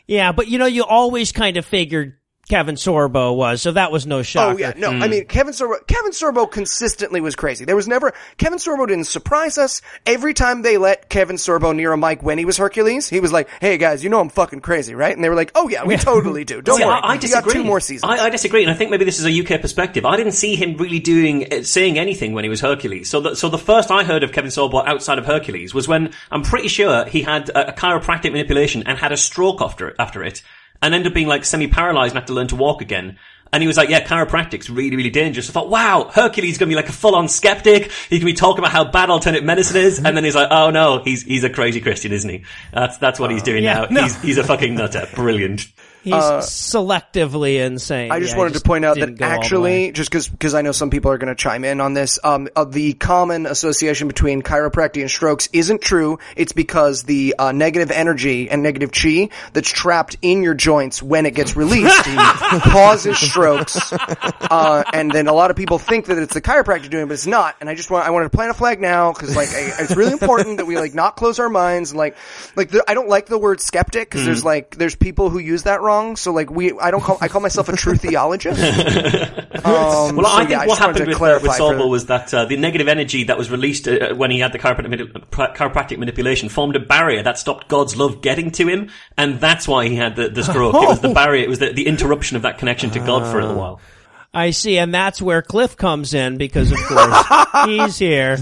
yeah, 0.08 0.32
but 0.32 0.48
you 0.48 0.58
know, 0.58 0.66
you 0.66 0.82
always 0.84 1.30
kind 1.30 1.56
of 1.56 1.64
figured 1.64 2.16
Kevin 2.48 2.74
Sorbo 2.74 3.36
was, 3.36 3.62
so 3.62 3.70
that 3.72 3.92
was 3.92 4.04
no 4.04 4.22
shocker. 4.22 4.54
Oh 4.54 4.58
yeah, 4.58 4.72
no. 4.76 4.90
I 4.90 5.06
mean, 5.06 5.26
Kevin 5.26 5.52
Sorbo. 5.52 5.86
Kevin 5.86 6.10
Sorbo 6.10 6.50
consistently 6.50 7.20
was 7.20 7.36
crazy. 7.36 7.64
There 7.64 7.76
was 7.76 7.86
never 7.86 8.12
Kevin 8.36 8.58
Sorbo 8.58 8.86
didn't 8.86 9.04
surprise 9.04 9.58
us. 9.58 9.80
Every 10.06 10.34
time 10.34 10.62
they 10.62 10.76
let 10.76 11.08
Kevin 11.08 11.36
Sorbo 11.36 11.74
near 11.74 11.92
a 11.92 11.96
mic 11.96 12.22
when 12.22 12.38
he 12.38 12.44
was 12.44 12.56
Hercules, 12.56 13.08
he 13.08 13.20
was 13.20 13.32
like, 13.32 13.48
"Hey 13.60 13.78
guys, 13.78 14.02
you 14.02 14.10
know 14.10 14.20
I'm 14.20 14.28
fucking 14.28 14.60
crazy, 14.60 14.94
right?" 14.94 15.14
And 15.14 15.22
they 15.24 15.28
were 15.28 15.36
like, 15.36 15.52
"Oh 15.54 15.68
yeah, 15.68 15.84
we 15.84 15.96
totally 15.98 16.44
do. 16.44 16.60
Don't 16.60 16.78
See, 16.78 16.84
worry, 16.84 16.94
I, 16.94 16.98
I 16.98 17.14
you 17.14 17.20
disagree. 17.20 17.52
got 17.52 17.58
two 17.60 17.64
more 17.64 17.78
seasons." 17.80 18.10
I, 18.10 18.26
I 18.26 18.30
disagree, 18.30 18.62
and 18.62 18.70
I 18.70 18.74
think 18.74 18.90
maybe 18.90 19.04
this 19.04 19.20
is 19.20 19.24
a 19.26 19.54
UK 19.54 19.60
perspective. 19.60 20.04
I 20.04 20.16
didn't 20.16 20.32
see 20.32 20.56
him 20.56 20.76
really 20.76 20.98
doing 20.98 21.52
uh, 21.52 21.62
saying 21.62 21.96
anything 21.96 22.32
when 22.32 22.42
he 22.42 22.50
was 22.50 22.60
Hercules. 22.60 23.08
So, 23.08 23.20
the, 23.20 23.36
so 23.36 23.48
the 23.50 23.58
first 23.58 23.90
I 23.92 24.02
heard 24.02 24.24
of 24.24 24.32
Kevin 24.32 24.50
Sorbo 24.50 24.84
outside 24.84 25.18
of 25.18 25.26
Hercules 25.26 25.72
was 25.72 25.86
when 25.86 26.12
I'm 26.30 26.42
pretty 26.42 26.68
sure 26.68 27.04
he 27.06 27.22
had 27.22 27.50
a, 27.50 27.68
a 27.68 27.72
chiropractic 27.72 28.32
manipulation 28.32 28.82
and 28.84 28.98
had 28.98 29.12
a 29.12 29.16
stroke 29.16 29.62
after 29.62 29.94
after 29.98 30.24
it, 30.24 30.42
and 30.82 30.94
ended 30.94 31.12
up 31.12 31.14
being 31.14 31.28
like 31.28 31.44
semi 31.44 31.68
paralyzed 31.68 32.12
and 32.14 32.20
had 32.20 32.26
to 32.26 32.34
learn 32.34 32.48
to 32.48 32.56
walk 32.56 32.82
again. 32.82 33.18
And 33.54 33.62
he 33.62 33.66
was 33.66 33.76
like, 33.76 33.90
yeah, 33.90 34.02
chiropractic's 34.02 34.70
really, 34.70 34.96
really 34.96 35.10
dangerous. 35.10 35.50
I 35.50 35.52
thought, 35.52 35.68
wow, 35.68 36.10
Hercules 36.10 36.52
is 36.52 36.58
going 36.58 36.70
to 36.70 36.72
be 36.72 36.76
like 36.76 36.88
a 36.88 36.92
full-on 36.92 37.28
skeptic. 37.28 37.92
He 38.08 38.18
can 38.18 38.24
be 38.24 38.32
talking 38.32 38.60
about 38.60 38.72
how 38.72 38.84
bad 38.84 39.10
alternate 39.10 39.44
medicine 39.44 39.76
is. 39.76 39.98
And 40.02 40.16
then 40.16 40.24
he's 40.24 40.34
like, 40.34 40.48
oh 40.50 40.70
no, 40.70 41.02
he's, 41.04 41.22
he's 41.22 41.44
a 41.44 41.50
crazy 41.50 41.82
Christian, 41.82 42.12
isn't 42.12 42.30
he? 42.30 42.44
That's, 42.72 42.96
that's 42.96 43.20
what 43.20 43.30
he's 43.30 43.42
oh, 43.42 43.44
doing 43.44 43.62
Yeah, 43.62 43.80
now. 43.80 43.86
no. 43.90 44.02
He's, 44.04 44.22
he's 44.22 44.38
a 44.38 44.44
fucking 44.44 44.74
nutter. 44.74 45.06
Brilliant. 45.14 45.66
He's 46.02 46.14
selectively 46.14 47.64
insane. 47.64 48.10
I 48.10 48.18
just 48.18 48.32
Yeah, 48.32 48.38
wanted 48.38 48.54
to 48.54 48.60
point 48.60 48.84
out 48.84 48.98
that 48.98 49.16
go 49.16 49.24
all 49.24 49.30
the 49.30 49.36
way. 49.60 49.86
actually, 49.86 49.92
just 49.92 50.10
because 50.32 50.54
I 50.54 50.62
know 50.62 50.72
some 50.72 50.90
people 50.90 51.10
are 51.12 51.18
going 51.18 51.28
to 51.34 51.40
chime 51.40 51.64
in 51.64 51.80
on 51.80 51.94
this, 51.94 52.18
um, 52.24 52.48
uh, 52.56 52.64
the 52.64 52.94
common 52.94 53.46
association 53.46 54.08
between 54.08 54.42
chiropractic 54.42 55.00
and 55.00 55.10
strokes 55.10 55.48
isn't 55.52 55.80
true. 55.80 56.18
It's 56.36 56.52
because 56.52 57.04
the 57.04 57.34
uh, 57.38 57.52
negative 57.52 57.90
energy 57.90 58.50
and 58.50 58.62
negative 58.62 58.90
chi 58.92 59.28
that's 59.52 59.70
trapped 59.70 60.16
in 60.22 60.42
your 60.42 60.54
joints 60.54 61.02
when 61.02 61.26
it 61.26 61.34
gets 61.34 61.56
released 61.56 62.04
causes 62.04 63.18
strokes. 63.18 63.92
Uh, 63.92 64.84
and 64.92 65.12
then 65.12 65.28
a 65.28 65.32
lot 65.32 65.50
of 65.50 65.56
people 65.56 65.78
think 65.78 66.06
that 66.06 66.18
it's 66.18 66.34
the 66.34 66.40
chiropractor 66.42 66.90
doing 66.90 67.04
it, 67.04 67.06
but 67.06 67.14
it's 67.14 67.26
not. 67.26 67.56
And 67.60 67.68
I 67.70 67.74
just 67.74 67.90
want 67.90 68.06
I 68.06 68.10
wanted 68.10 68.30
to 68.30 68.36
plant 68.36 68.50
a 68.50 68.54
flag 68.54 68.80
now 68.80 69.12
because 69.12 69.36
like 69.36 69.48
I, 69.50 69.82
it's 69.82 69.96
really 69.96 70.12
important 70.12 70.56
that 70.58 70.66
we 70.66 70.76
like 70.78 70.94
not 70.94 71.16
close 71.16 71.38
our 71.38 71.48
minds 71.48 71.90
and 71.92 71.98
like 71.98 72.16
like 72.56 72.70
the, 72.70 72.82
I 72.88 72.94
don't 72.94 73.08
like 73.08 73.26
the 73.26 73.38
word 73.38 73.60
skeptic 73.60 74.08
because 74.08 74.22
Mm. 74.22 74.26
there's 74.26 74.44
like 74.44 74.76
there's 74.76 74.94
people 74.94 75.30
who 75.30 75.38
use 75.38 75.64
that 75.64 75.80
wrong. 75.80 75.91
So 76.16 76.32
like 76.32 76.50
we 76.50 76.72
I 76.78 76.90
don't 76.90 77.02
call 77.02 77.18
I 77.20 77.28
call 77.28 77.40
myself 77.40 77.68
a 77.68 77.76
true 77.76 77.96
theologist. 77.96 78.60
Um, 79.64 80.16
Well, 80.16 80.26
so, 80.26 80.26
I 80.26 80.38
think 80.38 80.50
yeah, 80.50 80.58
what 80.58 80.68
just 80.70 80.80
happened 80.80 81.06
with, 81.06 81.22
uh, 81.22 81.38
with 81.40 81.54
for 81.54 81.62
Sorbo 81.62 81.88
was 81.88 82.06
that 82.06 82.34
uh, 82.34 82.46
the 82.46 82.56
negative 82.56 82.88
energy 82.88 83.24
that 83.24 83.38
was 83.38 83.48
released 83.48 83.86
uh, 83.86 84.12
when 84.12 84.32
he 84.32 84.40
had 84.40 84.50
the 84.52 84.58
chiropractic, 84.58 84.90
mani- 84.90 85.06
chiropractic 85.54 85.98
manipulation 85.98 86.48
formed 86.48 86.74
a 86.74 86.80
barrier 86.80 87.22
that 87.22 87.38
stopped 87.38 87.68
God's 87.68 87.96
love 87.96 88.22
getting 88.22 88.50
to 88.52 88.66
him, 88.66 88.90
and 89.16 89.38
that's 89.38 89.68
why 89.68 89.86
he 89.86 89.94
had 89.94 90.16
the, 90.16 90.28
the 90.28 90.42
stroke. 90.42 90.74
It 90.74 90.88
was 90.88 91.00
the 91.00 91.14
barrier, 91.14 91.44
it 91.44 91.48
was 91.48 91.60
the, 91.60 91.72
the 91.72 91.86
interruption 91.86 92.36
of 92.36 92.42
that 92.42 92.58
connection 92.58 92.90
to 92.90 92.98
God 92.98 93.30
for 93.30 93.38
a 93.38 93.42
little 93.42 93.60
while. 93.60 93.80
I 94.34 94.50
see, 94.50 94.78
and 94.78 94.94
that's 94.94 95.20
where 95.20 95.42
Cliff 95.42 95.76
comes 95.76 96.14
in 96.14 96.38
because, 96.38 96.72
of 96.72 96.78
course, 96.78 97.26
he's 97.66 97.98
here 97.98 98.38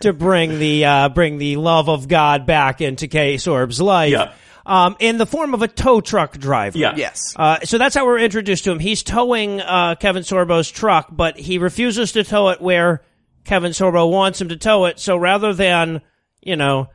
to 0.00 0.12
bring 0.12 0.58
the 0.58 0.84
uh, 0.84 1.08
bring 1.10 1.38
the 1.38 1.56
love 1.56 1.88
of 1.88 2.08
God 2.08 2.44
back 2.44 2.80
into 2.80 3.06
K. 3.06 3.38
Sorb's 3.38 3.80
life. 3.80 4.12
Yeah. 4.12 4.34
Um, 4.64 4.96
in 5.00 5.18
the 5.18 5.26
form 5.26 5.54
of 5.54 5.62
a 5.62 5.68
tow 5.68 6.00
truck 6.00 6.38
driver. 6.38 6.78
Yeah. 6.78 6.94
yes. 6.96 7.34
Uh, 7.36 7.60
so 7.64 7.78
that's 7.78 7.94
how 7.96 8.06
we're 8.06 8.20
introduced 8.20 8.64
to 8.64 8.70
him. 8.70 8.78
He's 8.78 9.02
towing 9.02 9.60
uh, 9.60 9.96
Kevin 9.96 10.22
Sorbo's 10.22 10.70
truck, 10.70 11.08
but 11.10 11.36
he 11.36 11.58
refuses 11.58 12.12
to 12.12 12.22
tow 12.22 12.50
it 12.50 12.60
where 12.60 13.02
Kevin 13.44 13.72
Sorbo 13.72 14.08
wants 14.08 14.40
him 14.40 14.50
to 14.50 14.56
tow 14.56 14.84
it. 14.84 15.00
So 15.00 15.16
rather 15.16 15.52
than, 15.52 16.00
you 16.40 16.54
know, 16.54 16.88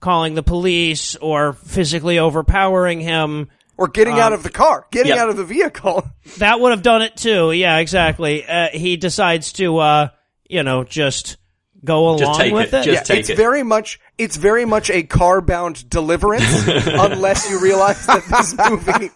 calling 0.00 0.34
the 0.34 0.42
police 0.42 1.14
or 1.16 1.52
physically 1.52 2.18
overpowering 2.18 3.00
him, 3.00 3.48
Or 3.76 3.88
getting 3.88 4.18
out 4.18 4.32
of 4.32 4.42
the 4.42 4.50
car, 4.50 4.86
getting 4.90 5.12
yeah. 5.14 5.22
out 5.22 5.30
of 5.30 5.36
the 5.36 5.44
vehicle. 5.44 6.06
that 6.38 6.58
would 6.60 6.72
have 6.72 6.82
done 6.82 7.02
it 7.02 7.16
too. 7.16 7.52
Yeah, 7.52 7.78
exactly. 7.78 8.44
Uh, 8.44 8.68
he 8.72 8.96
decides 8.96 9.52
to, 9.54 9.78
uh, 9.78 10.08
you 10.48 10.62
know, 10.62 10.84
just 10.84 11.36
go 11.84 12.08
along 12.08 12.18
Just 12.18 12.40
take 12.40 12.52
with 12.52 12.72
it. 12.72 12.78
it. 12.78 12.84
Just 12.84 13.08
Yeah, 13.08 13.14
take 13.14 13.20
it's 13.20 13.30
it. 13.30 13.36
very 13.36 13.62
much 13.62 14.00
it's 14.16 14.36
very 14.36 14.64
much 14.64 14.90
a 14.90 15.02
car 15.02 15.40
bound 15.40 15.88
deliverance 15.90 16.66
unless 16.68 17.50
you 17.50 17.60
realize 17.60 18.06
that 18.06 18.24
this 18.24 18.54
movie 18.70 19.10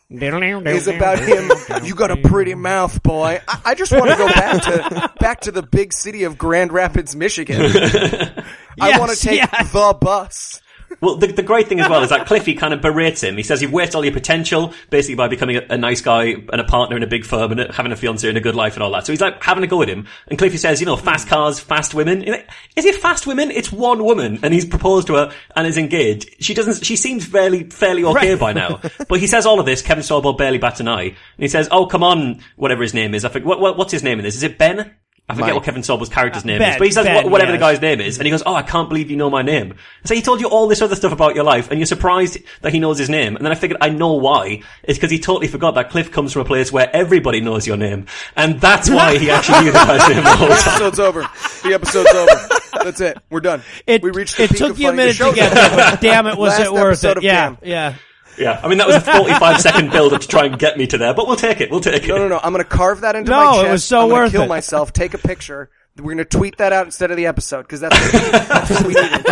is 0.71 0.87
about 0.89 1.19
him. 1.21 1.51
You 1.85 1.95
got 1.95 2.11
a 2.11 2.17
pretty 2.17 2.55
mouth, 2.55 3.03
boy. 3.03 3.41
I, 3.47 3.61
I 3.67 3.75
just 3.75 3.93
want 3.93 4.11
to 4.11 4.17
go 4.17 4.27
back 4.27 4.63
to 4.63 5.13
back 5.21 5.41
to 5.43 5.53
the 5.53 5.63
big 5.63 5.93
city 5.93 6.25
of 6.25 6.37
Grand 6.39 6.73
Rapids, 6.73 7.15
Michigan. 7.17 7.61
I 8.81 8.99
want 8.99 9.13
to 9.13 9.17
take 9.17 9.37
yes. 9.37 9.73
the 9.73 9.97
bus. 10.01 10.61
Well, 11.01 11.17
the, 11.17 11.29
the 11.29 11.43
great 11.43 11.69
thing 11.69 11.81
as 11.81 11.89
well 11.89 12.03
is 12.03 12.11
that 12.11 12.27
Cliffy 12.27 12.55
kind 12.55 12.75
of 12.75 12.81
berates 12.81 13.23
him. 13.23 13.37
He 13.37 13.43
says 13.43 13.63
you've 13.63 13.73
wasted 13.73 13.97
all 13.97 14.05
your 14.05 14.13
potential, 14.13 14.73
basically 14.91 15.15
by 15.15 15.29
becoming 15.29 15.57
a, 15.57 15.63
a 15.71 15.79
nice 15.79 16.01
guy 16.01 16.25
and 16.25 16.61
a 16.61 16.65
partner 16.65 16.97
in 16.97 17.03
a 17.03 17.07
big 17.07 17.25
firm 17.25 17.53
and 17.53 17.71
having 17.73 17.93
a 17.93 17.97
fiance 17.97 18.29
and 18.29 18.37
a 18.37 18.41
good 18.41 18.57
life 18.57 18.75
and 18.75 18.83
all 18.83 18.91
that. 18.93 19.07
So 19.07 19.13
he's 19.13 19.21
like 19.21 19.43
having 19.43 19.63
a 19.63 19.67
go 19.67 19.83
at 19.83 19.89
him. 19.89 20.07
And 20.27 20.39
Cliffy 20.39 20.57
says, 20.57 20.81
you 20.81 20.87
know, 20.87 20.97
fast 20.97 21.29
cars, 21.29 21.61
fast 21.61 21.95
women. 21.95 22.23
Like, 22.23 22.49
Is 22.77 22.85
it 22.85 22.97
fast 22.97 23.27
women? 23.27 23.51
It's 23.51 23.71
one 23.71 24.05
woman, 24.05 24.41
and 24.43 24.53
he's 24.53 24.65
proposed 24.65 25.07
to 25.09 25.15
her 25.15 25.33
and 25.55 25.67
is 25.67 25.79
engaged. 25.79 26.29
She 26.41 26.55
doesn't. 26.55 26.85
She 26.85 26.97
seems 26.97 27.25
fairly 27.25 27.65
fairly 27.65 28.05
okay 28.05 28.35
by 28.35 28.53
now. 28.53 28.81
But 29.09 29.21
he 29.21 29.27
says 29.27 29.47
all 29.47 29.61
of 29.61 29.67
this. 29.67 29.81
Kevin 29.83 30.03
Sorbo 30.03 30.37
barely 30.37 30.59
bats 30.59 30.81
an 30.81 30.89
eye, 30.89 31.05
and 31.05 31.15
he 31.39 31.49
says, 31.49 31.69
"Oh, 31.71 31.87
come 31.87 32.03
on, 32.03 32.41
whatever 32.57 32.83
his 32.83 32.95
name 32.95 33.15
is. 33.15 33.25
I 33.25 33.29
think 33.29 33.45
what, 33.45 33.61
what 33.61 33.77
what's 33.77 33.93
his 33.93 34.03
name 34.03 34.19
in 34.19 34.25
this. 34.25 34.37
Is 34.37 34.43
it 34.43 34.59
Ben?" 34.59 34.95
I 35.31 35.35
forget 35.35 35.49
Mike. 35.49 35.55
what 35.57 35.64
Kevin 35.64 35.83
Sorbo's 35.83 36.09
character's 36.09 36.45
uh, 36.45 36.47
name 36.47 36.59
Ben, 36.61 36.71
is, 36.73 36.79
but 36.79 36.87
he 36.87 36.91
says 36.93 37.05
Ben, 37.05 37.25
wha- 37.25 37.31
whatever 37.31 37.53
the 37.53 37.59
guy's 37.59 37.81
name 37.83 38.01
is, 38.01 38.17
and 38.19 38.25
he 38.25 38.31
goes, 38.31 38.43
"Oh, 38.47 38.55
I 38.55 38.62
can't 38.62 38.88
believe 38.88 39.11
you 39.11 39.17
know 39.17 39.29
my 39.29 39.43
name." 39.43 39.75
So 40.05 40.14
he 40.14 40.23
told 40.23 40.41
you 40.41 40.49
all 40.49 40.69
this 40.69 40.81
other 40.81 40.97
stuff 40.97 41.12
about 41.12 41.35
your 41.35 41.45
life, 41.45 41.71
and 41.71 41.79
you're 41.79 41.87
surprised 41.87 42.38
that 42.62 42.73
he 42.73 42.81
knows 42.81 42.97
his 42.99 43.11
name. 43.11 43.37
And 43.37 43.45
then 43.45 43.53
I 43.53 43.55
figured 43.55 43.79
I 43.83 43.91
know 43.91 44.14
why. 44.14 44.62
It's 44.83 44.99
because 44.99 45.11
he 45.11 45.19
totally 45.19 45.49
forgot 45.49 45.75
that 45.75 45.91
Cliff 45.91 46.11
comes 46.12 46.33
from 46.33 46.43
a 46.43 46.45
place 46.47 46.73
where 46.73 46.88
everybody 46.97 47.41
knows 47.43 47.67
your 47.67 47.77
name, 47.77 48.07
and 48.37 48.59
that's 48.59 48.88
why 48.88 49.19
he 49.19 49.31
actually 49.31 49.64
knew 49.64 49.73
the 49.73 49.79
guy's 49.79 50.09
name 50.09 50.25
the 50.25 50.31
whole 50.37 50.49
The 50.49 50.55
time. 50.55 50.69
episode's 50.75 50.99
over. 51.01 51.21
The 51.62 51.75
episode's 51.75 52.11
over. 52.14 52.85
That's 52.85 53.01
it. 53.03 53.19
We're 53.29 53.41
done. 53.41 53.62
It, 53.87 54.03
we 54.03 54.11
reached 54.11 54.37
the 54.38 54.45
it 54.45 54.51
peak 54.51 54.59
took 54.59 54.71
of 54.71 54.79
you 54.79 54.88
a 54.88 54.93
minute 54.95 55.17
to 55.17 55.33
get 55.35 55.53
over. 55.53 55.55
there, 55.55 55.77
but 55.91 56.01
damn 56.01 56.27
it, 56.27 56.38
was 56.38 56.51
Last 56.59 56.67
it 56.67 56.73
worth 56.73 57.05
it? 57.05 57.17
of 57.19 57.23
Yeah, 57.23 57.49
Damn. 57.51 57.59
yeah. 57.69 57.95
Yeah, 58.38 58.61
I 58.62 58.68
mean 58.68 58.79
that 58.79 58.87
was 58.87 58.96
a 58.96 59.01
45 59.01 59.61
second 59.61 59.90
build 59.90 60.12
up 60.12 60.20
to 60.20 60.29
try 60.29 60.44
and 60.46 60.59
get 60.59 60.77
me 60.79 60.87
to 60.87 60.98
there, 60.98 61.12
but 61.14 61.27
we'll 61.27 61.37
take 61.37 61.61
it. 61.61 61.70
We'll 61.70 61.81
take 61.81 62.05
it. 62.05 62.09
No, 62.09 62.18
no, 62.18 62.29
no. 62.29 62.38
I'm 62.42 62.53
going 62.53 62.64
to 62.64 62.68
carve 62.70 63.01
that 63.03 63.16
into 63.16 63.31
No, 63.31 63.37
my 63.44 63.51
it 63.59 63.62
chest. 63.62 63.72
was 63.72 63.85
so 63.85 64.01
I'm 64.03 64.09
gonna 64.09 64.22
worth 64.22 64.33
kill 64.33 64.42
it. 64.42 64.48
myself. 64.48 64.92
Take 64.92 65.14
a 65.14 65.18
picture. 65.18 65.70
We're 65.96 66.05
going 66.14 66.18
to 66.18 66.24
tweet 66.24 66.59
that 66.59 66.72
out 66.72 66.87
instead 66.87 67.11
of 67.11 67.16
the 67.16 67.27
episode 67.27 67.62
because 67.62 67.81
that's, 67.81 68.12
that's 68.12 68.70
what 68.70 68.87
we 68.87 68.94
needed. 68.94 69.27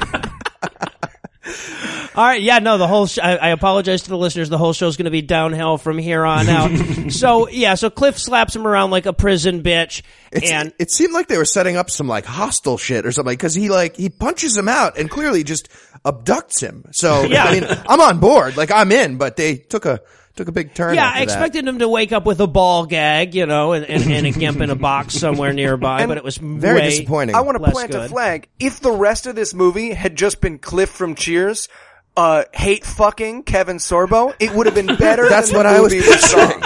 All 2.20 2.26
right, 2.26 2.42
yeah, 2.42 2.58
no, 2.58 2.76
the 2.76 2.86
whole. 2.86 3.06
Sh- 3.06 3.18
I, 3.18 3.36
I 3.36 3.48
apologize 3.48 4.02
to 4.02 4.10
the 4.10 4.18
listeners. 4.18 4.50
The 4.50 4.58
whole 4.58 4.74
show's 4.74 4.98
going 4.98 5.06
to 5.06 5.10
be 5.10 5.22
downhill 5.22 5.78
from 5.78 5.96
here 5.96 6.22
on 6.26 6.50
out. 6.50 7.10
so 7.12 7.48
yeah, 7.48 7.76
so 7.76 7.88
Cliff 7.88 8.18
slaps 8.18 8.54
him 8.54 8.66
around 8.66 8.90
like 8.90 9.06
a 9.06 9.14
prison 9.14 9.62
bitch, 9.62 10.02
It's, 10.30 10.50
and 10.50 10.74
it 10.78 10.90
seemed 10.90 11.14
like 11.14 11.28
they 11.28 11.38
were 11.38 11.46
setting 11.46 11.78
up 11.78 11.88
some 11.88 12.06
like 12.08 12.26
hostile 12.26 12.76
shit 12.76 13.06
or 13.06 13.12
something 13.12 13.32
because 13.32 13.54
he 13.54 13.70
like 13.70 13.96
he 13.96 14.10
punches 14.10 14.54
him 14.54 14.68
out 14.68 14.98
and 14.98 15.08
clearly 15.10 15.44
just 15.44 15.70
abducts 16.04 16.60
him. 16.60 16.84
So 16.92 17.22
Yeah. 17.22 17.44
I 17.44 17.52
mean, 17.58 17.64
I'm 17.88 18.02
on 18.02 18.20
board, 18.20 18.54
like 18.58 18.70
I'm 18.70 18.92
in, 18.92 19.16
but 19.16 19.36
they 19.36 19.56
took 19.56 19.86
a 19.86 20.02
took 20.36 20.48
a 20.48 20.52
big 20.52 20.74
turn. 20.74 20.96
yeah, 20.96 21.04
after 21.06 21.16
I 21.16 21.18
that. 21.20 21.22
expected 21.24 21.66
him 21.68 21.78
to 21.78 21.88
wake 21.88 22.12
up 22.12 22.26
with 22.26 22.40
a 22.40 22.46
ball 22.46 22.84
gag, 22.84 23.34
you 23.34 23.46
know, 23.46 23.72
and, 23.72 23.86
and, 23.86 24.10
and 24.12 24.26
a 24.26 24.30
gimp 24.30 24.60
in 24.60 24.68
a 24.68 24.74
box 24.76 25.14
somewhere 25.14 25.54
nearby, 25.54 26.04
but 26.06 26.18
it 26.18 26.24
was 26.24 26.36
Very 26.36 26.80
way- 26.80 26.90
disappointing. 26.90 27.34
I 27.34 27.40
want 27.40 27.56
to 27.56 27.62
Less 27.62 27.72
plant 27.72 27.94
a 27.94 28.08
flag. 28.08 28.48
If 28.58 28.80
the 28.80 28.92
rest 28.92 29.26
of 29.26 29.34
this 29.36 29.54
movie 29.54 29.92
had 29.94 30.16
just 30.16 30.40
been 30.42 30.58
Cliff 30.58 30.90
from 30.90 31.14
Cheers, 31.14 31.68
uh, 32.16 32.44
hate 32.52 32.84
fucking 32.84 33.44
Kevin 33.44 33.76
Sorbo, 33.76 34.34
it 34.40 34.52
would 34.52 34.66
have 34.66 34.74
been 34.74 34.86
better. 34.98 35.28
That's 35.28 35.48
than 35.50 35.56
what 35.58 35.62
the 35.64 35.68
I 35.70 35.80
was 35.80 35.92
movie 35.92 36.06
we 36.08 36.16
saw. 36.16 36.46
picturing. 36.46 36.62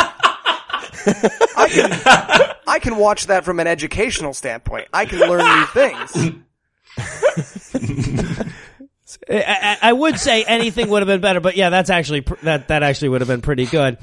I 1.57 1.69
can, 1.69 2.57
I 2.67 2.79
can 2.79 2.97
watch 2.97 3.27
that 3.27 3.45
from 3.45 3.61
an 3.61 3.67
educational 3.67 4.33
standpoint. 4.33 4.89
I 4.93 5.05
can 5.05 5.19
learn 5.21 5.45
new 5.45 5.67
things. 5.67 6.33
I, 9.29 9.43
I, 9.47 9.79
I 9.83 9.93
would 9.93 10.19
say 10.19 10.45
anything 10.45 10.89
would 10.89 11.03
have 11.03 11.07
been 11.07 11.21
better, 11.21 11.41
but 11.41 11.57
yeah, 11.57 11.71
that's 11.71 11.91
actually 11.91 12.23
pr- 12.23 12.43
that 12.43 12.69
that 12.69 12.83
actually 12.83 13.11
would 13.11 13.21
have 13.21 13.29
been 13.29 13.43
pretty 13.43 13.67
good. 13.67 13.99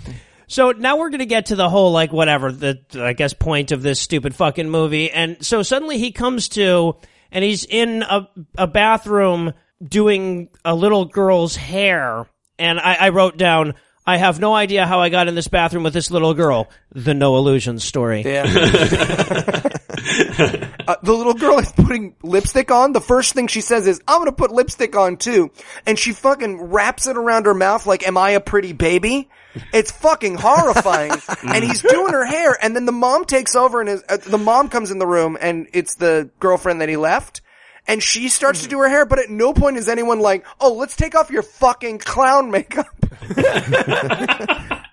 So 0.47 0.71
now 0.71 0.97
we're 0.97 1.09
gonna 1.09 1.25
get 1.25 1.47
to 1.47 1.55
the 1.55 1.69
whole 1.69 1.91
like 1.91 2.11
whatever 2.11 2.51
the 2.51 2.79
I 2.95 3.13
guess 3.13 3.33
point 3.33 3.71
of 3.71 3.81
this 3.81 3.99
stupid 3.99 4.35
fucking 4.35 4.69
movie, 4.69 5.09
and 5.11 5.43
so 5.45 5.63
suddenly 5.63 5.97
he 5.97 6.11
comes 6.11 6.49
to 6.49 6.95
and 7.31 7.43
he's 7.43 7.65
in 7.65 8.03
a 8.03 8.27
a 8.57 8.67
bathroom 8.67 9.53
doing 9.83 10.49
a 10.63 10.75
little 10.75 11.05
girl's 11.05 11.55
hair, 11.55 12.27
and 12.57 12.79
I, 12.79 12.95
I 12.95 13.09
wrote 13.09 13.37
down. 13.37 13.75
I 14.05 14.17
have 14.17 14.39
no 14.39 14.53
idea 14.55 14.87
how 14.87 14.99
I 14.99 15.09
got 15.09 15.27
in 15.27 15.35
this 15.35 15.47
bathroom 15.47 15.83
with 15.83 15.93
this 15.93 16.09
little 16.09 16.33
girl. 16.33 16.69
The 16.91 17.13
no 17.13 17.37
illusion 17.37 17.77
story. 17.77 18.23
Yeah. 18.23 18.45
Uh, 20.87 20.95
the 21.03 21.13
little 21.13 21.35
girl 21.35 21.59
is 21.59 21.71
putting 21.71 22.15
lipstick 22.23 22.71
on. 22.71 22.91
The 22.91 22.99
first 22.99 23.33
thing 23.33 23.47
she 23.47 23.61
says 23.61 23.85
is, 23.85 24.01
I'm 24.07 24.19
gonna 24.19 24.31
put 24.31 24.51
lipstick 24.51 24.95
on 24.95 25.17
too. 25.17 25.51
And 25.85 25.97
she 25.97 26.11
fucking 26.11 26.59
wraps 26.59 27.05
it 27.05 27.17
around 27.17 27.45
her 27.45 27.53
mouth 27.53 27.85
like, 27.85 28.05
am 28.05 28.17
I 28.17 28.31
a 28.31 28.39
pretty 28.39 28.73
baby? 28.73 29.29
It's 29.73 29.91
fucking 29.91 30.35
horrifying. 30.35 31.11
and 31.43 31.63
he's 31.63 31.81
doing 31.83 32.13
her 32.13 32.25
hair 32.25 32.57
and 32.61 32.75
then 32.75 32.85
the 32.85 32.91
mom 32.91 33.25
takes 33.25 33.55
over 33.55 33.79
and 33.79 33.89
is, 33.89 34.03
uh, 34.09 34.17
the 34.17 34.39
mom 34.39 34.69
comes 34.69 34.89
in 34.89 34.97
the 34.97 35.07
room 35.07 35.37
and 35.39 35.67
it's 35.71 35.95
the 35.95 36.31
girlfriend 36.39 36.81
that 36.81 36.89
he 36.89 36.97
left. 36.97 37.41
And 37.87 38.01
she 38.01 38.29
starts 38.29 38.59
to 38.61 38.65
hmm. 38.65 38.71
do 38.71 38.79
her 38.79 38.89
hair, 38.89 39.05
but 39.05 39.19
at 39.19 39.29
no 39.29 39.53
point 39.53 39.77
is 39.77 39.89
anyone 39.89 40.19
like, 40.19 40.45
oh, 40.59 40.73
let's 40.73 40.95
take 40.95 41.15
off 41.15 41.31
your 41.31 41.43
fucking 41.43 41.99
clown 41.99 42.51
makeup. 42.51 42.87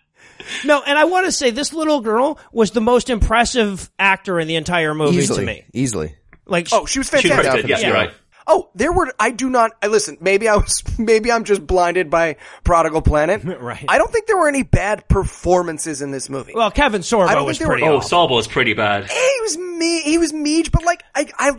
No, 0.64 0.82
and 0.84 0.98
I 0.98 1.04
want 1.04 1.26
to 1.26 1.32
say 1.32 1.50
this 1.50 1.72
little 1.72 2.00
girl 2.00 2.38
was 2.52 2.70
the 2.70 2.80
most 2.80 3.10
impressive 3.10 3.90
actor 3.98 4.40
in 4.40 4.48
the 4.48 4.56
entire 4.56 4.94
movie 4.94 5.16
easily, 5.18 5.40
to 5.40 5.46
me. 5.46 5.64
easily. 5.72 6.14
Like, 6.46 6.68
Oh, 6.72 6.86
she 6.86 6.98
was 6.98 7.08
She's 7.08 7.22
fantastic. 7.22 7.50
pretty 7.50 7.68
good. 7.68 7.80
Yeah, 7.80 7.86
you're 7.86 7.94
right. 7.94 8.10
Oh, 8.50 8.70
there 8.74 8.90
were. 8.92 9.12
I 9.20 9.30
do 9.30 9.50
not. 9.50 9.72
I 9.82 9.88
listen. 9.88 10.16
Maybe 10.20 10.48
I 10.48 10.56
was. 10.56 10.82
Maybe 10.98 11.30
I'm 11.30 11.44
just 11.44 11.66
blinded 11.66 12.08
by 12.10 12.36
Prodigal 12.64 13.02
Planet. 13.02 13.42
Right. 13.58 13.84
I 13.88 13.98
don't 13.98 14.10
think 14.10 14.26
there 14.26 14.36
were 14.38 14.48
any 14.48 14.62
bad 14.62 15.06
performances 15.08 16.00
in 16.00 16.10
this 16.10 16.30
movie. 16.30 16.52
well, 16.54 16.70
Kevin 16.70 17.00
I 17.00 17.02
Sorbo 17.02 17.32
don't 17.32 17.44
was 17.46 17.58
think 17.58 17.68
they 17.68 17.72
were- 17.74 17.78
pretty. 17.80 17.86
Oh, 17.86 18.00
Sorbo 18.00 18.28
Sorbo's 18.30 18.46
pretty 18.48 18.72
bad. 18.74 19.10
he 19.10 19.32
was 19.42 19.58
me. 19.58 20.00
He 20.02 20.16
was 20.18 20.32
mean, 20.32 20.64
but 20.72 20.84
like 20.84 21.02
I, 21.14 21.26
I, 21.38 21.50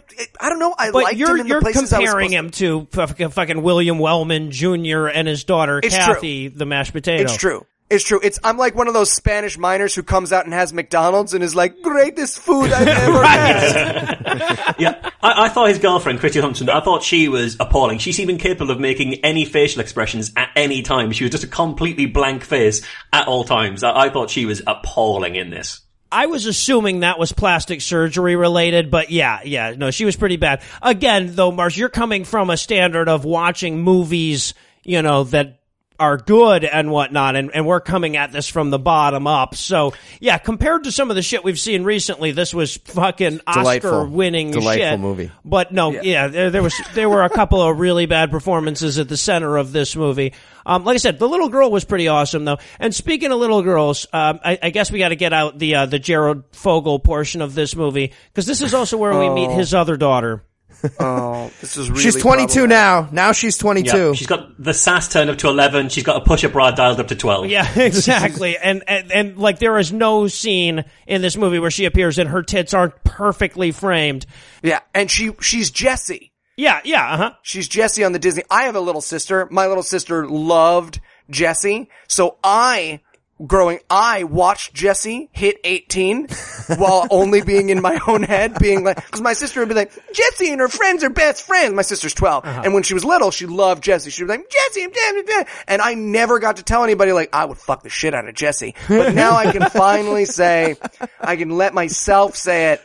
I 0.41 0.49
don't 0.49 0.59
know. 0.59 0.73
I 0.77 0.91
But 0.91 1.03
liked 1.03 1.17
you're 1.17 1.35
him 1.35 1.41
in 1.41 1.47
you're 1.47 1.59
the 1.59 1.65
places 1.65 1.93
I 1.93 1.99
was 1.99 2.09
comparing 2.09 2.31
him 2.31 2.49
to 2.51 2.87
fucking, 2.91 3.29
fucking 3.29 3.61
William 3.61 3.99
Wellman 3.99 4.51
Jr. 4.51 5.07
and 5.07 5.27
his 5.27 5.43
daughter 5.43 5.79
It's 5.83 5.95
Kathy, 5.95 6.47
the 6.47 6.65
mashed 6.65 6.93
potato. 6.93 7.23
It's 7.23 7.37
true. 7.37 7.65
It's 7.89 8.03
true. 8.03 8.19
It's. 8.23 8.37
I'm 8.43 8.57
like 8.57 8.75
one 8.75 8.87
of 8.87 8.93
those 8.93 9.11
Spanish 9.11 9.57
miners 9.57 9.95
who 9.95 10.03
comes 10.03 10.31
out 10.31 10.45
and 10.45 10.53
has 10.53 10.71
McDonald's 10.73 11.33
and 11.33 11.43
is 11.43 11.55
like 11.55 11.81
greatest 11.81 12.37
food 12.39 12.71
I've 12.71 12.87
ever 12.87 13.23
had. 13.25 14.75
Yeah, 14.77 15.08
I, 15.21 15.45
I 15.45 15.49
thought 15.49 15.69
his 15.69 15.79
girlfriend, 15.79 16.19
Christy 16.19 16.41
Thompson, 16.41 16.69
I 16.69 16.81
thought 16.81 17.03
she 17.03 17.27
was 17.27 17.57
appalling. 17.59 17.99
She 17.99 18.11
seemed 18.11 18.29
incapable 18.29 18.71
of 18.71 18.79
making 18.79 19.15
any 19.25 19.45
facial 19.45 19.81
expressions 19.81 20.31
at 20.35 20.49
any 20.55 20.81
time. 20.81 21.11
She 21.11 21.23
was 21.23 21.31
just 21.31 21.43
a 21.43 21.47
completely 21.47 22.05
blank 22.05 22.43
face 22.43 22.81
at 23.11 23.27
all 23.27 23.43
times. 23.43 23.83
I, 23.83 24.05
I 24.05 24.09
thought 24.09 24.29
she 24.29 24.45
was 24.45 24.61
appalling 24.65 25.35
in 25.35 25.49
this. 25.49 25.81
I 26.11 26.25
was 26.25 26.47
assuming 26.47 27.01
that 27.01 27.19
was 27.19 27.31
plastic 27.31 27.81
surgery 27.81 28.35
related, 28.35 28.89
but 28.89 29.11
yeah, 29.11 29.41
yeah, 29.43 29.75
no, 29.77 29.91
she 29.91 30.05
was 30.05 30.15
pretty 30.15 30.37
bad. 30.37 30.63
Again, 30.81 31.35
though, 31.35 31.51
Marsh, 31.51 31.77
you're 31.77 31.89
coming 31.89 32.23
from 32.23 32.49
a 32.49 32.57
standard 32.57 33.07
of 33.07 33.25
watching 33.25 33.79
movies, 33.81 34.55
you 34.83 35.03
know, 35.03 35.25
that 35.25 35.58
are 35.99 36.17
good 36.17 36.63
and 36.63 36.91
whatnot, 36.91 37.35
and, 37.35 37.51
and 37.53 37.65
we're 37.65 37.79
coming 37.79 38.17
at 38.17 38.31
this 38.31 38.47
from 38.47 38.69
the 38.69 38.79
bottom 38.79 39.27
up. 39.27 39.55
So, 39.55 39.93
yeah, 40.19 40.37
compared 40.37 40.85
to 40.85 40.91
some 40.91 41.09
of 41.09 41.15
the 41.15 41.21
shit 41.21 41.43
we've 41.43 41.59
seen 41.59 41.83
recently, 41.83 42.31
this 42.31 42.53
was 42.53 42.77
fucking 42.77 43.41
Oscar 43.45 44.05
winning 44.05 44.51
Delightful 44.51 44.89
shit. 44.89 44.99
movie. 44.99 45.31
But 45.43 45.71
no, 45.71 45.91
yeah, 45.91 46.27
there, 46.27 46.49
there 46.49 46.63
was 46.63 46.79
there 46.93 47.09
were 47.09 47.23
a 47.23 47.29
couple 47.29 47.61
of 47.61 47.79
really 47.79 48.05
bad 48.05 48.31
performances 48.31 48.97
at 48.97 49.09
the 49.09 49.17
center 49.17 49.57
of 49.57 49.71
this 49.71 49.95
movie. 49.95 50.33
Um, 50.65 50.83
like 50.83 50.95
I 50.95 50.97
said, 50.97 51.19
the 51.19 51.27
little 51.27 51.49
girl 51.49 51.71
was 51.71 51.83
pretty 51.83 52.07
awesome 52.07 52.45
though. 52.45 52.59
And 52.79 52.93
speaking 52.93 53.31
of 53.31 53.39
little 53.39 53.61
girls, 53.63 54.05
um, 54.13 54.39
I, 54.43 54.59
I 54.61 54.69
guess 54.69 54.91
we 54.91 54.99
got 54.99 55.09
to 55.09 55.15
get 55.15 55.33
out 55.33 55.57
the 55.57 55.75
uh, 55.75 55.85
the 55.85 55.99
Jared 55.99 56.43
Fogle 56.51 56.99
portion 56.99 57.41
of 57.41 57.55
this 57.55 57.75
movie 57.75 58.13
because 58.27 58.45
this 58.45 58.61
is 58.61 58.73
also 58.73 58.97
where 58.97 59.17
we 59.17 59.29
meet 59.29 59.51
his 59.51 59.73
other 59.73 59.97
daughter. 59.97 60.43
Oh, 60.99 61.51
this 61.61 61.77
is 61.77 61.89
really 61.89 62.01
She's 62.01 62.15
22 62.15 62.67
now. 62.67 63.09
Now 63.11 63.31
she's 63.31 63.57
22. 63.57 63.97
Yeah, 63.97 64.13
she's 64.13 64.27
got 64.27 64.61
the 64.61 64.73
sass 64.73 65.11
turned 65.11 65.29
up 65.29 65.37
to 65.39 65.49
11. 65.49 65.89
She's 65.89 66.03
got 66.03 66.21
a 66.21 66.25
push-up 66.25 66.51
bra 66.53 66.71
dialed 66.71 66.99
up 66.99 67.07
to 67.07 67.15
12. 67.15 67.47
Yeah, 67.47 67.67
exactly. 67.79 68.57
and, 68.57 68.83
and 68.87 69.11
and 69.11 69.37
like 69.37 69.59
there 69.59 69.77
is 69.77 69.91
no 69.91 70.27
scene 70.27 70.85
in 71.07 71.21
this 71.21 71.35
movie 71.37 71.59
where 71.59 71.71
she 71.71 71.85
appears 71.85 72.17
and 72.17 72.29
her 72.29 72.43
tits 72.43 72.73
aren't 72.73 73.03
perfectly 73.03 73.71
framed. 73.71 74.25
Yeah, 74.63 74.79
and 74.93 75.09
she 75.09 75.31
she's 75.41 75.71
Jessie. 75.71 76.31
Yeah, 76.57 76.81
yeah, 76.83 77.13
uh 77.13 77.17
huh. 77.17 77.31
She's 77.41 77.67
Jessie 77.67 78.03
on 78.03 78.11
the 78.11 78.19
Disney. 78.19 78.43
I 78.49 78.63
have 78.63 78.75
a 78.75 78.81
little 78.81 79.01
sister. 79.01 79.47
My 79.49 79.67
little 79.67 79.83
sister 79.83 80.27
loved 80.27 80.99
Jessie. 81.29 81.89
So 82.07 82.37
I, 82.43 82.99
growing, 83.45 83.79
I 83.89 84.23
watched 84.23 84.73
Jessie 84.73 85.29
hit 85.31 85.57
18 85.63 86.27
while 86.77 87.07
only 87.09 87.41
being 87.41 87.69
in 87.69 87.81
my 87.81 87.99
own 88.07 88.23
head, 88.23 88.57
being 88.59 88.83
like, 88.83 89.09
cause 89.11 89.21
my 89.21 89.33
sister 89.33 89.59
would 89.59 89.69
be 89.69 89.75
like, 89.75 89.91
Jessie 90.13 90.51
and 90.51 90.59
her 90.61 90.67
friends 90.67 91.03
are 91.03 91.09
best 91.09 91.45
friends. 91.45 91.73
My 91.73 91.81
sister's 91.81 92.13
12. 92.13 92.45
Uh-huh. 92.45 92.61
And 92.63 92.73
when 92.73 92.83
she 92.83 92.93
was 92.93 93.05
little, 93.05 93.31
she 93.31 93.45
loved 93.45 93.83
Jessie. 93.83 94.09
She 94.09 94.23
was 94.23 94.29
like, 94.29 94.49
Jessie, 94.49 94.87
blah, 94.87 95.11
blah, 95.13 95.21
blah." 95.23 95.43
and 95.67 95.81
I 95.81 95.93
never 95.93 96.39
got 96.39 96.57
to 96.57 96.63
tell 96.63 96.83
anybody 96.83 97.11
like, 97.11 97.29
I 97.33 97.45
would 97.45 97.57
fuck 97.57 97.83
the 97.83 97.89
shit 97.89 98.13
out 98.13 98.27
of 98.27 98.35
Jessie. 98.35 98.75
But 98.87 99.13
now 99.13 99.35
I 99.35 99.51
can 99.51 99.69
finally 99.69 100.25
say, 100.25 100.75
I 101.19 101.35
can 101.35 101.49
let 101.49 101.73
myself 101.73 102.35
say 102.35 102.73
it. 102.73 102.81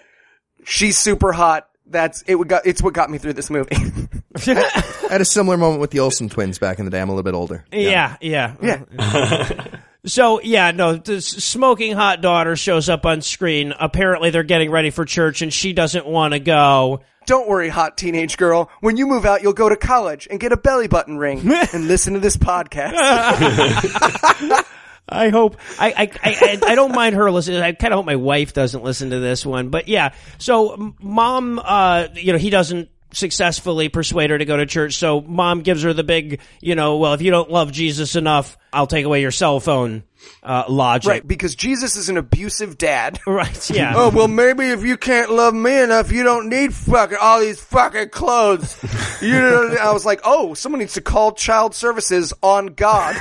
She's 0.65 0.97
super 0.97 1.33
hot. 1.33 1.69
That's 1.87 2.23
it. 2.23 2.35
Would 2.37 2.49
got, 2.49 2.67
it's 2.67 2.83
what 2.83 2.95
got 2.95 3.11
me 3.11 3.19
through 3.19 3.35
this 3.35 3.51
movie. 3.51 3.77
I 4.47 5.09
had 5.11 5.21
a 5.21 5.25
similar 5.25 5.59
moment 5.59 5.81
with 5.81 5.91
the 5.91 6.01
Olsen 6.01 6.31
twins 6.31 6.59
back 6.59 6.79
in 6.79 6.87
the 6.87 6.91
day. 6.91 7.01
I'm 7.01 7.11
a 7.11 7.13
little 7.13 7.23
bit 7.23 7.35
older. 7.35 7.65
Yeah, 7.71 8.17
yeah. 8.21 8.55
Yeah. 8.63 9.79
So, 10.07 10.41
yeah, 10.41 10.71
no, 10.71 10.97
this 10.97 11.27
smoking 11.27 11.95
hot 11.95 12.21
daughter 12.21 12.57
shows 12.57 12.89
up 12.89 13.07
on 13.07 13.23
screen. 13.23 13.73
Apparently 13.79 14.31
they're 14.31 14.43
getting 14.43 14.71
ready 14.71 14.91
for 14.91 15.05
church 15.05 15.43
and 15.43 15.53
she 15.53 15.73
doesn't 15.73 16.07
want 16.07 16.35
to 16.35 16.41
go. 16.41 17.01
Don't 17.27 17.49
worry, 17.49 17.71
hot 17.71 17.97
teenage 17.97 18.37
girl. 18.37 18.71
When 18.81 18.99
you 18.99 19.07
move 19.07 19.25
out, 19.25 19.43
you'll 19.43 19.55
go 19.55 19.69
to 19.69 19.77
college 19.77 20.29
and 20.31 20.39
get 20.39 20.53
a 20.53 20.59
belly 20.59 20.89
button 20.89 21.17
ring 21.17 21.41
and 21.73 21.89
listen 21.89 22.15
to 22.15 22.21
this 22.21 22.37
podcast. 22.37 22.93
I 25.07 25.29
hope 25.29 25.57
I 25.79 25.93
I, 25.93 26.11
I 26.23 26.59
I 26.73 26.75
don't 26.75 26.95
mind 26.95 27.15
her 27.15 27.31
listening. 27.31 27.61
I 27.61 27.73
kind 27.73 27.93
of 27.93 27.99
hope 27.99 28.07
my 28.07 28.17
wife 28.17 28.55
doesn't 28.55 28.83
listen 28.83 29.11
to 29.11 29.21
this 29.21 29.45
one. 29.45 29.69
But 29.69 29.87
yeah, 29.87 30.15
so 30.39 30.95
mom, 31.01 31.61
uh, 31.63 32.09
you 32.15 32.33
know, 32.33 32.39
he 32.39 32.49
doesn't 32.51 32.89
successfully 33.15 33.89
persuade 33.89 34.31
her 34.31 34.39
to 34.39 34.45
go 34.45 34.57
to 34.57 34.67
church. 34.67 34.95
So 34.95 35.21
mom 35.21 35.63
gives 35.63 35.83
her 35.83 35.93
the 35.93 36.05
big, 36.05 36.41
you 36.61 36.75
know, 36.75 36.99
well, 36.99 37.15
if 37.15 37.23
you 37.23 37.31
don't 37.31 37.51
love 37.51 37.73
Jesus 37.73 38.17
enough, 38.17 38.59
I'll 38.73 38.87
take 38.87 39.05
away 39.05 39.21
your 39.23 39.31
cell 39.31 39.61
phone 39.61 40.03
uh, 40.43 40.65
logic. 40.69 41.09
right, 41.09 41.27
because 41.27 41.55
Jesus 41.55 41.97
is 41.97 42.09
an 42.09 42.17
abusive 42.17 42.77
dad. 42.79 43.21
Right. 43.27 43.71
Yeah. 43.71 43.95
Oh, 43.97 44.11
well, 44.11 44.29
maybe 44.29 44.67
if 44.67 44.85
you 44.85 44.97
can't 44.97 45.31
love 45.31 45.55
me 45.55 45.81
enough, 45.81 46.13
you 46.13 46.25
don't 46.25 46.49
need 46.49 46.75
fucking 46.75 47.17
all 47.21 47.41
these 47.41 47.61
fucking 47.61 48.11
clothes. 48.11 48.79
You 49.23 49.41
know, 49.41 49.77
I 49.81 49.91
was 49.93 50.05
like, 50.05 50.21
oh, 50.25 50.53
someone 50.53 50.81
needs 50.81 50.95
to 50.95 51.01
call 51.01 51.33
child 51.33 51.75
services 51.75 52.35
on 52.43 52.67
God. 52.75 53.17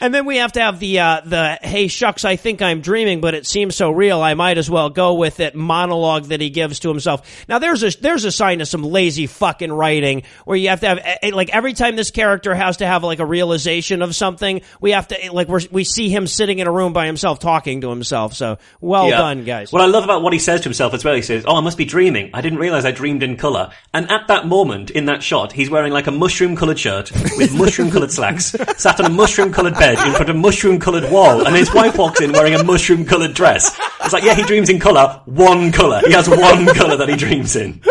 And 0.00 0.14
then 0.14 0.24
we 0.24 0.38
have 0.38 0.52
to 0.52 0.60
have 0.60 0.80
the 0.80 0.98
uh, 1.00 1.20
the 1.24 1.58
hey 1.62 1.88
shucks, 1.88 2.24
I 2.24 2.36
think 2.36 2.62
I'm 2.62 2.80
dreaming, 2.80 3.20
but 3.20 3.34
it 3.34 3.46
seems 3.46 3.76
so 3.76 3.90
real. 3.90 4.20
I 4.22 4.34
might 4.34 4.56
as 4.56 4.70
well 4.70 4.88
go 4.88 5.14
with 5.14 5.40
it 5.40 5.54
monologue 5.54 6.24
that 6.26 6.40
he 6.40 6.48
gives 6.50 6.80
to 6.80 6.88
himself. 6.88 7.44
Now 7.48 7.58
there's 7.58 7.82
a 7.82 7.90
there's 8.00 8.24
a 8.24 8.32
sign 8.32 8.60
of 8.62 8.68
some 8.68 8.82
lazy 8.82 9.26
fucking 9.26 9.70
writing 9.70 10.22
where 10.46 10.56
you 10.56 10.70
have 10.70 10.80
to 10.80 10.88
have 10.88 10.98
eh, 10.98 11.16
eh, 11.24 11.30
like 11.34 11.50
every 11.54 11.74
time 11.74 11.96
this 11.96 12.10
character 12.10 12.54
has 12.54 12.78
to 12.78 12.86
have 12.86 13.04
like 13.04 13.18
a 13.18 13.26
realization 13.26 14.00
of 14.00 14.14
something, 14.16 14.62
we 14.80 14.92
have 14.92 15.08
to 15.08 15.22
eh, 15.24 15.30
like 15.30 15.48
we 15.48 15.68
we 15.70 15.84
see 15.84 16.08
him 16.08 16.26
sitting 16.26 16.60
in 16.60 16.66
a 16.66 16.72
room 16.72 16.94
by 16.94 17.04
himself 17.04 17.38
talking 17.38 17.82
to 17.82 17.90
himself. 17.90 18.34
So 18.34 18.56
well 18.80 19.08
Yeah. 19.10 19.18
done, 19.18 19.44
guys. 19.44 19.70
What 19.70 19.82
I 19.82 19.86
love 19.86 20.04
about 20.04 20.22
what 20.22 20.32
he 20.32 20.38
says 20.38 20.60
to 20.62 20.64
himself 20.64 20.94
as 20.94 21.04
well, 21.04 21.14
he 21.14 21.22
says, 21.22 21.44
"Oh, 21.46 21.56
I 21.56 21.60
must 21.60 21.76
be 21.76 21.84
dreaming. 21.84 22.30
I 22.32 22.40
didn't 22.40 22.58
realize 22.58 22.86
I 22.86 22.90
dreamed 22.92 23.22
in 23.22 23.36
color." 23.36 23.70
And 23.92 24.10
at 24.10 24.28
that 24.28 24.46
moment, 24.46 24.90
in 24.90 25.04
that 25.06 25.22
shot, 25.22 25.52
he's 25.52 25.68
wearing 25.68 25.92
like 25.92 26.06
a 26.06 26.10
mushroom-colored 26.10 26.78
shirt 26.78 27.12
with 27.36 27.52
mushroom-colored 27.54 28.10
slacks, 28.12 28.46
sat 28.78 28.98
on 28.98 29.06
a 29.06 29.10
mushroom-colored 29.10 29.74
bed 29.74 29.89
in 29.98 30.12
front 30.12 30.28
of 30.30 30.36
a 30.36 30.38
mushroom-colored 30.38 31.10
wall, 31.10 31.46
and 31.46 31.54
his 31.56 31.72
wife 31.74 31.96
walks 31.98 32.20
in 32.20 32.32
wearing 32.32 32.54
a 32.54 32.62
mushroom-colored 32.62 33.34
dress. 33.34 33.76
It's 34.02 34.12
like, 34.12 34.24
yeah, 34.24 34.34
he 34.34 34.42
dreams 34.42 34.68
in 34.68 34.78
color, 34.80 35.20
one 35.26 35.72
color. 35.72 36.00
He 36.06 36.12
has 36.12 36.28
one 36.28 36.66
color 36.74 36.96
that 36.96 37.08
he 37.08 37.16
dreams 37.16 37.56
in. 37.56 37.82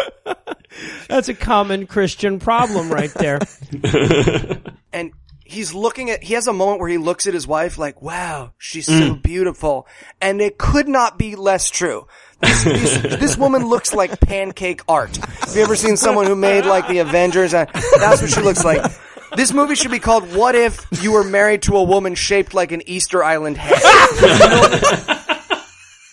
That's 1.07 1.27
a 1.29 1.33
common 1.33 1.87
Christian 1.87 2.39
problem 2.39 2.89
right 2.91 3.13
there. 3.15 3.39
and 4.93 5.11
he's 5.43 5.73
looking 5.73 6.09
at 6.11 6.21
he 6.23 6.35
has 6.35 6.47
a 6.47 6.53
moment 6.53 6.79
where 6.79 6.89
he 6.89 6.97
looks 6.99 7.25
at 7.25 7.33
his 7.33 7.47
wife 7.47 7.79
like 7.79 8.03
wow 8.03 8.53
she's 8.59 8.85
so 8.85 8.93
Mm. 9.15 9.23
beautiful 9.23 9.87
and 10.21 10.41
it 10.41 10.59
could 10.59 10.87
not 10.87 11.17
be 11.17 11.35
less 11.35 11.71
true 11.71 12.05
this, 12.39 12.63
this, 12.63 13.01
this 13.19 13.37
woman 13.37 13.65
looks 13.67 13.91
like 13.91 14.19
pancake 14.19 14.81
art 14.87 15.15
have 15.17 15.55
you 15.55 15.63
ever 15.63 15.75
seen 15.75 15.97
someone 15.97 16.27
who 16.27 16.35
made 16.35 16.65
like 16.65 16.87
the 16.87 16.99
avengers 16.99 17.51
that's 17.51 18.21
what 18.21 18.29
she 18.29 18.41
looks 18.41 18.63
like 18.63 18.79
this 19.35 19.53
movie 19.53 19.75
should 19.75 19.91
be 19.91 19.99
called 19.99 20.33
what 20.33 20.55
if 20.55 20.85
you 21.01 21.11
were 21.11 21.23
married 21.23 21.61
to 21.63 21.77
a 21.77 21.83
woman 21.83 22.15
shaped 22.15 22.53
like 22.53 22.71
an 22.71 22.81
easter 22.87 23.23
island 23.23 23.57
head 23.57 23.79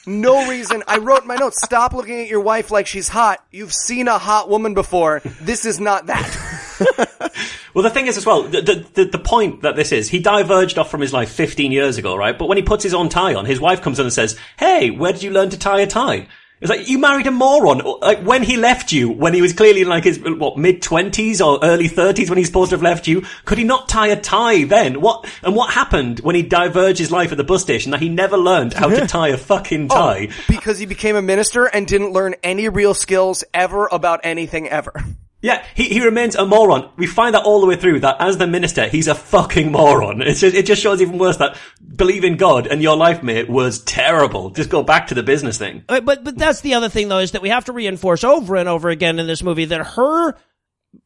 no 0.06 0.48
reason. 0.48 0.84
I 0.86 0.98
wrote 0.98 1.22
in 1.22 1.28
my 1.28 1.34
notes, 1.36 1.60
stop 1.64 1.92
looking 1.92 2.20
at 2.20 2.28
your 2.28 2.40
wife 2.40 2.70
like 2.70 2.86
she's 2.86 3.08
hot. 3.08 3.44
You've 3.50 3.74
seen 3.74 4.06
a 4.06 4.18
hot 4.18 4.48
woman 4.48 4.72
before. 4.72 5.20
This 5.40 5.64
is 5.66 5.80
not 5.80 6.06
that. 6.06 7.32
Well, 7.76 7.82
the 7.82 7.90
thing 7.90 8.06
is 8.06 8.16
as 8.16 8.24
well, 8.24 8.44
the, 8.44 8.62
the, 8.62 8.86
the, 8.94 9.04
the 9.04 9.18
point 9.18 9.60
that 9.60 9.76
this 9.76 9.92
is, 9.92 10.08
he 10.08 10.18
diverged 10.18 10.78
off 10.78 10.90
from 10.90 11.02
his 11.02 11.12
life 11.12 11.30
15 11.30 11.72
years 11.72 11.98
ago, 11.98 12.16
right? 12.16 12.36
But 12.36 12.48
when 12.48 12.56
he 12.56 12.62
puts 12.62 12.82
his 12.82 12.94
own 12.94 13.10
tie 13.10 13.34
on, 13.34 13.44
his 13.44 13.60
wife 13.60 13.82
comes 13.82 13.98
in 13.98 14.06
and 14.06 14.12
says, 14.14 14.34
hey, 14.58 14.88
where 14.88 15.12
did 15.12 15.22
you 15.22 15.30
learn 15.30 15.50
to 15.50 15.58
tie 15.58 15.80
a 15.80 15.86
tie? 15.86 16.26
It's 16.58 16.70
like, 16.70 16.88
you 16.88 16.98
married 16.98 17.26
a 17.26 17.30
moron. 17.30 17.82
Like, 18.00 18.20
when 18.22 18.42
he 18.42 18.56
left 18.56 18.90
you, 18.90 19.10
when 19.10 19.34
he 19.34 19.42
was 19.42 19.52
clearly 19.52 19.82
in 19.82 19.88
like 19.88 20.04
his, 20.04 20.18
what, 20.18 20.56
mid-twenties 20.56 21.42
or 21.42 21.58
early 21.62 21.86
thirties 21.86 22.30
when 22.30 22.38
he's 22.38 22.46
supposed 22.46 22.70
to 22.70 22.76
have 22.76 22.82
left 22.82 23.06
you, 23.06 23.24
could 23.44 23.58
he 23.58 23.64
not 23.64 23.90
tie 23.90 24.06
a 24.08 24.18
tie 24.18 24.64
then? 24.64 25.02
What, 25.02 25.30
and 25.42 25.54
what 25.54 25.74
happened 25.74 26.20
when 26.20 26.34
he 26.34 26.42
diverged 26.42 26.98
his 26.98 27.12
life 27.12 27.30
at 27.30 27.36
the 27.36 27.44
bus 27.44 27.60
station 27.60 27.90
that 27.90 28.00
he 28.00 28.08
never 28.08 28.38
learned 28.38 28.72
how 28.72 28.88
to 28.88 29.06
tie 29.06 29.28
a 29.28 29.36
fucking 29.36 29.88
oh, 29.90 29.94
tie? 29.94 30.28
because 30.48 30.78
he 30.78 30.86
became 30.86 31.14
a 31.14 31.22
minister 31.22 31.66
and 31.66 31.86
didn't 31.86 32.12
learn 32.12 32.34
any 32.42 32.70
real 32.70 32.94
skills 32.94 33.44
ever 33.52 33.86
about 33.92 34.20
anything 34.24 34.66
ever. 34.68 35.04
Yeah, 35.46 35.64
he, 35.76 35.84
he 35.84 36.04
remains 36.04 36.34
a 36.34 36.44
moron. 36.44 36.90
We 36.96 37.06
find 37.06 37.36
that 37.36 37.44
all 37.44 37.60
the 37.60 37.68
way 37.68 37.76
through 37.76 38.00
that 38.00 38.16
as 38.18 38.36
the 38.36 38.48
minister, 38.48 38.88
he's 38.88 39.06
a 39.06 39.14
fucking 39.14 39.70
moron. 39.70 40.20
It's 40.20 40.40
just, 40.40 40.56
it 40.56 40.66
just 40.66 40.82
shows 40.82 41.00
even 41.00 41.18
worse 41.18 41.36
that 41.36 41.56
believe 41.94 42.24
in 42.24 42.36
God 42.36 42.66
and 42.66 42.82
your 42.82 42.96
life 42.96 43.22
mate 43.22 43.48
was 43.48 43.78
terrible. 43.84 44.50
Just 44.50 44.70
go 44.70 44.82
back 44.82 45.06
to 45.06 45.14
the 45.14 45.22
business 45.22 45.56
thing. 45.56 45.84
Uh, 45.88 46.00
But 46.00 46.24
but 46.24 46.36
that's 46.36 46.62
the 46.62 46.74
other 46.74 46.88
thing 46.88 47.06
though 47.08 47.20
is 47.20 47.30
that 47.30 47.42
we 47.42 47.50
have 47.50 47.66
to 47.66 47.72
reinforce 47.72 48.24
over 48.24 48.56
and 48.56 48.68
over 48.68 48.88
again 48.88 49.20
in 49.20 49.28
this 49.28 49.44
movie 49.44 49.66
that 49.66 49.86
her 49.86 50.34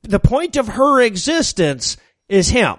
the 0.04 0.20
point 0.20 0.56
of 0.56 0.68
her 0.68 1.02
existence 1.02 1.98
is 2.30 2.48
him. 2.48 2.78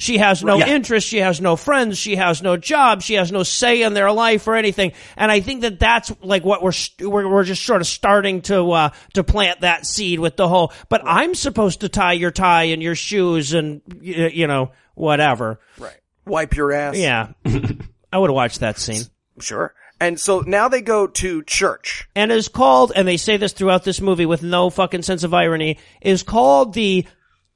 She 0.00 0.16
has 0.16 0.42
no 0.42 0.56
Yeah. 0.56 0.68
interest, 0.68 1.06
she 1.06 1.18
has 1.18 1.42
no 1.42 1.56
friends, 1.56 1.98
she 1.98 2.16
has 2.16 2.42
no 2.42 2.56
job, 2.56 3.02
she 3.02 3.14
has 3.14 3.30
no 3.30 3.42
say 3.42 3.82
in 3.82 3.92
their 3.92 4.10
life 4.10 4.48
or 4.48 4.54
anything. 4.56 4.92
And 5.14 5.30
I 5.30 5.40
think 5.40 5.60
that 5.60 5.78
that's 5.78 6.10
like 6.22 6.42
what 6.42 6.62
we're 6.62 6.72
we're, 7.00 7.28
we're 7.28 7.44
just 7.44 7.64
sort 7.66 7.82
of 7.82 7.86
starting 7.86 8.40
to 8.42 8.70
uh 8.72 8.90
to 9.12 9.22
plant 9.22 9.60
that 9.60 9.84
seed 9.84 10.18
with 10.18 10.36
the 10.36 10.48
whole 10.48 10.72
but 10.88 11.02
I'm 11.04 11.34
supposed 11.34 11.80
to 11.82 11.90
tie 11.90 12.14
your 12.14 12.30
tie 12.30 12.64
and 12.64 12.82
your 12.82 12.94
shoes 12.94 13.52
and 13.52 13.82
you 14.00 14.46
know 14.46 14.72
whatever. 14.94 15.60
Right. 15.78 15.98
Wipe 16.24 16.56
your 16.56 16.72
ass. 16.72 16.96
Yeah. 16.96 17.32
I 18.12 18.18
would 18.18 18.30
have 18.30 18.34
watched 18.34 18.60
that 18.60 18.78
scene. 18.78 19.02
Sure. 19.38 19.74
And 20.00 20.18
so 20.18 20.40
now 20.40 20.68
they 20.68 20.80
go 20.80 21.08
to 21.08 21.42
church. 21.42 22.08
and 22.16 22.32
is 22.32 22.48
called, 22.48 22.90
and 22.96 23.06
they 23.06 23.18
say 23.18 23.36
this 23.36 23.52
throughout 23.52 23.84
this 23.84 24.00
movie 24.00 24.24
with 24.24 24.42
no 24.42 24.70
fucking 24.70 25.02
sense 25.02 25.24
of 25.24 25.34
irony, 25.34 25.76
is 26.00 26.22
called 26.22 26.72
the 26.72 27.06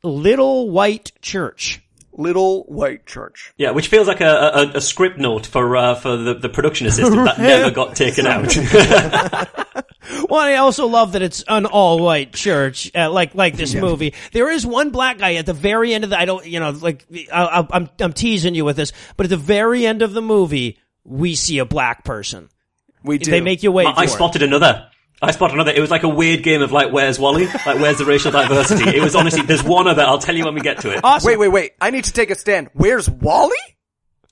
Little 0.02 0.68
White 0.70 1.12
Church. 1.22 1.80
Little 2.16 2.62
white 2.64 3.06
church. 3.06 3.52
Yeah, 3.56 3.72
which 3.72 3.88
feels 3.88 4.06
like 4.06 4.20
a, 4.20 4.70
a, 4.74 4.76
a 4.76 4.80
script 4.80 5.18
note 5.18 5.46
for 5.46 5.76
uh, 5.76 5.94
for 5.96 6.16
the, 6.16 6.34
the 6.34 6.48
production 6.48 6.86
assistant 6.86 7.24
that 7.24 7.38
never 7.38 7.70
got 7.72 7.96
taken 7.96 8.26
out. 8.26 8.56
Well, 10.28 10.40
I 10.40 10.56
also 10.56 10.86
love 10.86 11.12
that 11.12 11.22
it's 11.22 11.44
an 11.48 11.66
all-white 11.66 12.32
church, 12.32 12.90
uh, 12.94 13.10
like 13.10 13.34
like 13.34 13.56
this 13.56 13.74
movie. 13.74 14.14
There 14.32 14.50
is 14.50 14.66
one 14.66 14.90
black 14.90 15.18
guy 15.18 15.34
at 15.34 15.46
the 15.46 15.52
very 15.52 15.94
end 15.94 16.04
of 16.04 16.10
the. 16.10 16.18
I 16.18 16.24
don't, 16.24 16.44
you 16.46 16.60
know, 16.60 16.70
like 16.70 17.06
I, 17.32 17.44
I, 17.44 17.66
I'm 17.70 17.88
I'm 17.98 18.12
teasing 18.12 18.54
you 18.54 18.64
with 18.64 18.76
this, 18.76 18.92
but 19.16 19.24
at 19.24 19.30
the 19.30 19.36
very 19.36 19.86
end 19.86 20.02
of 20.02 20.12
the 20.12 20.22
movie, 20.22 20.78
we 21.04 21.34
see 21.34 21.58
a 21.58 21.64
black 21.64 22.04
person. 22.04 22.48
We 23.02 23.18
do. 23.18 23.30
They 23.30 23.40
make 23.40 23.62
you 23.62 23.72
wait. 23.72 23.86
I, 23.86 23.92
I 23.92 23.94
for 23.94 24.02
it. 24.04 24.08
spotted 24.10 24.42
another. 24.42 24.88
I 25.24 25.30
spotted 25.32 25.54
another. 25.54 25.72
It 25.72 25.80
was 25.80 25.90
like 25.90 26.02
a 26.02 26.08
weird 26.08 26.42
game 26.42 26.62
of 26.62 26.72
like, 26.72 26.92
where's 26.92 27.18
Wally? 27.18 27.46
Like, 27.46 27.78
where's 27.80 27.98
the 27.98 28.04
racial 28.04 28.30
diversity? 28.32 28.96
It 28.96 29.02
was 29.02 29.14
honestly, 29.14 29.42
there's 29.42 29.62
one 29.64 29.86
other. 29.88 30.02
I'll 30.02 30.18
tell 30.18 30.36
you 30.36 30.44
when 30.44 30.54
we 30.54 30.60
get 30.60 30.80
to 30.80 30.92
it. 30.92 31.00
Awesome. 31.02 31.26
Wait, 31.28 31.38
wait, 31.38 31.48
wait. 31.48 31.72
I 31.80 31.90
need 31.90 32.04
to 32.04 32.12
take 32.12 32.30
a 32.30 32.34
stand. 32.34 32.68
Where's 32.74 33.08
Wally? 33.08 33.56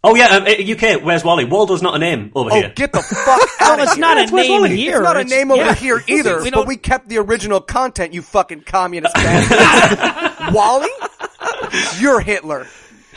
Oh 0.04 0.16
yeah, 0.16 0.26
um, 0.36 0.44
eh, 0.48 0.72
UK. 0.74 1.00
Where's 1.04 1.22
Wally? 1.24 1.44
Waldo's 1.44 1.80
not 1.80 1.94
a 1.94 1.98
name 1.98 2.32
over 2.34 2.50
Oh, 2.50 2.54
here. 2.54 2.72
get 2.74 2.92
the 2.92 3.00
fuck 3.02 3.40
out 3.60 3.78
Well, 3.78 3.86
it's 3.88 3.96
not 3.96 4.18
a 4.18 4.26
name 4.34 4.50
Wally. 4.62 4.76
here. 4.76 4.96
It's 4.96 5.04
not 5.04 5.16
a 5.16 5.22
name 5.24 5.52
over 5.52 5.62
yeah. 5.62 5.74
here 5.74 6.02
either, 6.08 6.42
We 6.42 6.50
but 6.50 6.66
we 6.66 6.76
kept 6.76 7.08
the 7.08 7.18
original 7.18 7.60
content, 7.60 8.12
you 8.12 8.20
fucking 8.22 8.62
communist 8.62 9.14
bastard. 9.14 10.54
Wally? 10.54 10.88
You're 12.00 12.18
Hitler. 12.20 12.66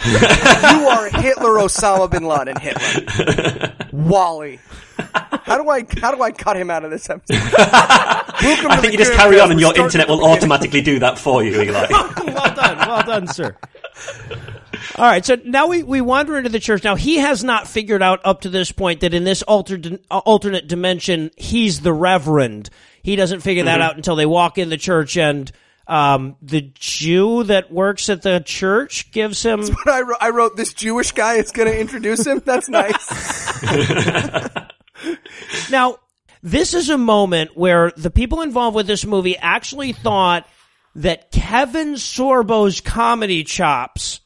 You 0.06 0.88
are 0.88 1.10
Hitler 1.10 1.52
Osama 1.60 2.10
bin 2.10 2.24
Laden 2.24 2.60
Hitler. 2.60 3.74
Wally. 3.92 4.60
How 4.98 5.62
do 5.62 5.70
I 5.70 5.86
how 6.00 6.14
do 6.14 6.22
I 6.22 6.32
cut 6.32 6.58
him 6.58 6.70
out 6.70 6.84
of 6.84 6.92
this 6.92 7.10
episode? 7.10 7.38
I 7.58 8.78
think 8.82 8.94
you 8.94 8.98
just 8.98 9.14
carry 9.14 9.40
on 9.40 9.52
and 9.52 9.60
your 9.60 9.76
internet 9.78 10.08
will 10.08 10.26
automatically 10.26 10.82
do 10.82 11.00
that 11.00 11.20
for 11.20 11.44
you, 11.44 11.62
Eli. 11.62 11.88
well 11.92 12.56
done, 12.56 12.78
well 12.78 13.04
done, 13.04 13.28
sir. 13.28 13.56
All 14.98 15.06
right, 15.06 15.26
so 15.26 15.36
now 15.44 15.68
we, 15.68 15.84
we 15.84 16.02
wander 16.02 16.38
into 16.38 16.50
the 16.50 16.60
church. 16.60 16.84
Now 16.84 16.96
he 16.96 17.18
has 17.18 17.44
not 17.44 17.68
figured 17.68 18.02
out 18.02 18.22
up 18.24 18.42
to 18.42 18.50
this 18.50 18.72
point 18.72 19.02
that 19.02 19.14
in 19.14 19.24
this 19.24 19.42
alter, 19.44 19.80
uh, 20.10 20.18
alternate 20.20 20.68
dimension 20.68 21.32
he's 21.38 21.82
the 21.82 21.94
reverend. 21.94 22.70
He 23.02 23.16
doesn't 23.16 23.42
figure 23.42 23.64
that 23.64 23.82
out 23.82 23.96
until 23.96 24.16
they 24.16 24.26
walk 24.26 24.58
in 24.58 24.70
the 24.70 24.78
church 24.78 25.18
and 25.18 25.52
um, 25.88 26.36
the 26.42 26.72
Jew 26.76 27.44
that 27.44 27.72
works 27.72 28.10
at 28.10 28.22
the 28.22 28.40
church 28.40 29.12
gives 29.12 29.44
him. 29.44 29.62
But 29.86 29.94
I 29.94 30.02
wrote, 30.02 30.18
I 30.22 30.30
wrote 30.30 30.58
this 30.58 30.74
Jewish 30.74 31.12
guy 31.12 31.36
is 31.36 31.52
going 31.52 31.70
to 31.70 31.80
introduce 31.80 32.26
him. 32.26 32.42
That's 32.44 32.70
nice. 32.70 33.62
Now, 35.70 35.98
this 36.42 36.74
is 36.74 36.90
a 36.90 36.98
moment 36.98 37.56
where 37.56 37.92
the 37.98 38.12
people 38.12 38.42
involved 38.42 38.76
with 38.76 38.88
this 38.88 39.06
movie 39.06 39.38
actually 39.38 39.94
thought 39.94 40.48
that 40.96 41.32
Kevin 41.32 41.94
Sorbo's 41.96 42.82
comedy 42.82 43.44
chops 43.44 44.22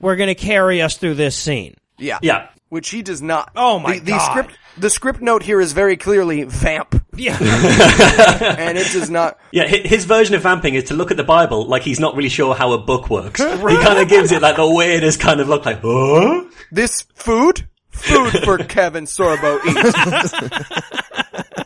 were 0.00 0.16
going 0.16 0.28
to 0.28 0.34
carry 0.34 0.82
us 0.82 0.96
through 0.96 1.14
this 1.14 1.36
scene. 1.36 1.76
Yeah. 1.98 2.18
yeah. 2.22 2.48
Which 2.68 2.90
he 2.90 3.02
does 3.02 3.22
not. 3.22 3.52
Oh 3.54 3.78
my 3.78 3.94
the, 3.94 4.00
the 4.00 4.10
God. 4.12 4.30
script 4.30 4.58
the 4.76 4.90
script 4.90 5.20
note 5.20 5.42
here 5.42 5.60
is 5.60 5.72
very 5.72 5.96
clearly 5.96 6.44
vamp, 6.44 7.01
Yeah. 7.14 7.36
and 8.58 8.78
it 8.78 8.90
does 8.92 9.10
not. 9.10 9.38
Yeah, 9.50 9.66
his 9.66 10.06
version 10.06 10.34
of 10.34 10.42
vamping 10.42 10.74
is 10.74 10.84
to 10.84 10.94
look 10.94 11.10
at 11.10 11.16
the 11.16 11.24
Bible 11.24 11.66
like 11.66 11.82
he's 11.82 12.00
not 12.00 12.16
really 12.16 12.30
sure 12.30 12.54
how 12.54 12.72
a 12.72 12.78
book 12.78 13.10
works. 13.10 13.40
He 13.40 13.46
kind 13.46 13.98
of 13.98 14.08
gives 14.08 14.32
it 14.32 14.40
like 14.40 14.56
the 14.56 14.68
weirdest 14.68 15.20
kind 15.20 15.40
of 15.40 15.48
look, 15.48 15.66
like, 15.66 15.80
huh? 15.82 16.44
This 16.70 17.02
food, 17.14 17.68
food 17.90 18.30
for 18.44 18.58
Kevin 18.58 19.04
Sorbo 19.04 19.60
eat. 19.66 19.76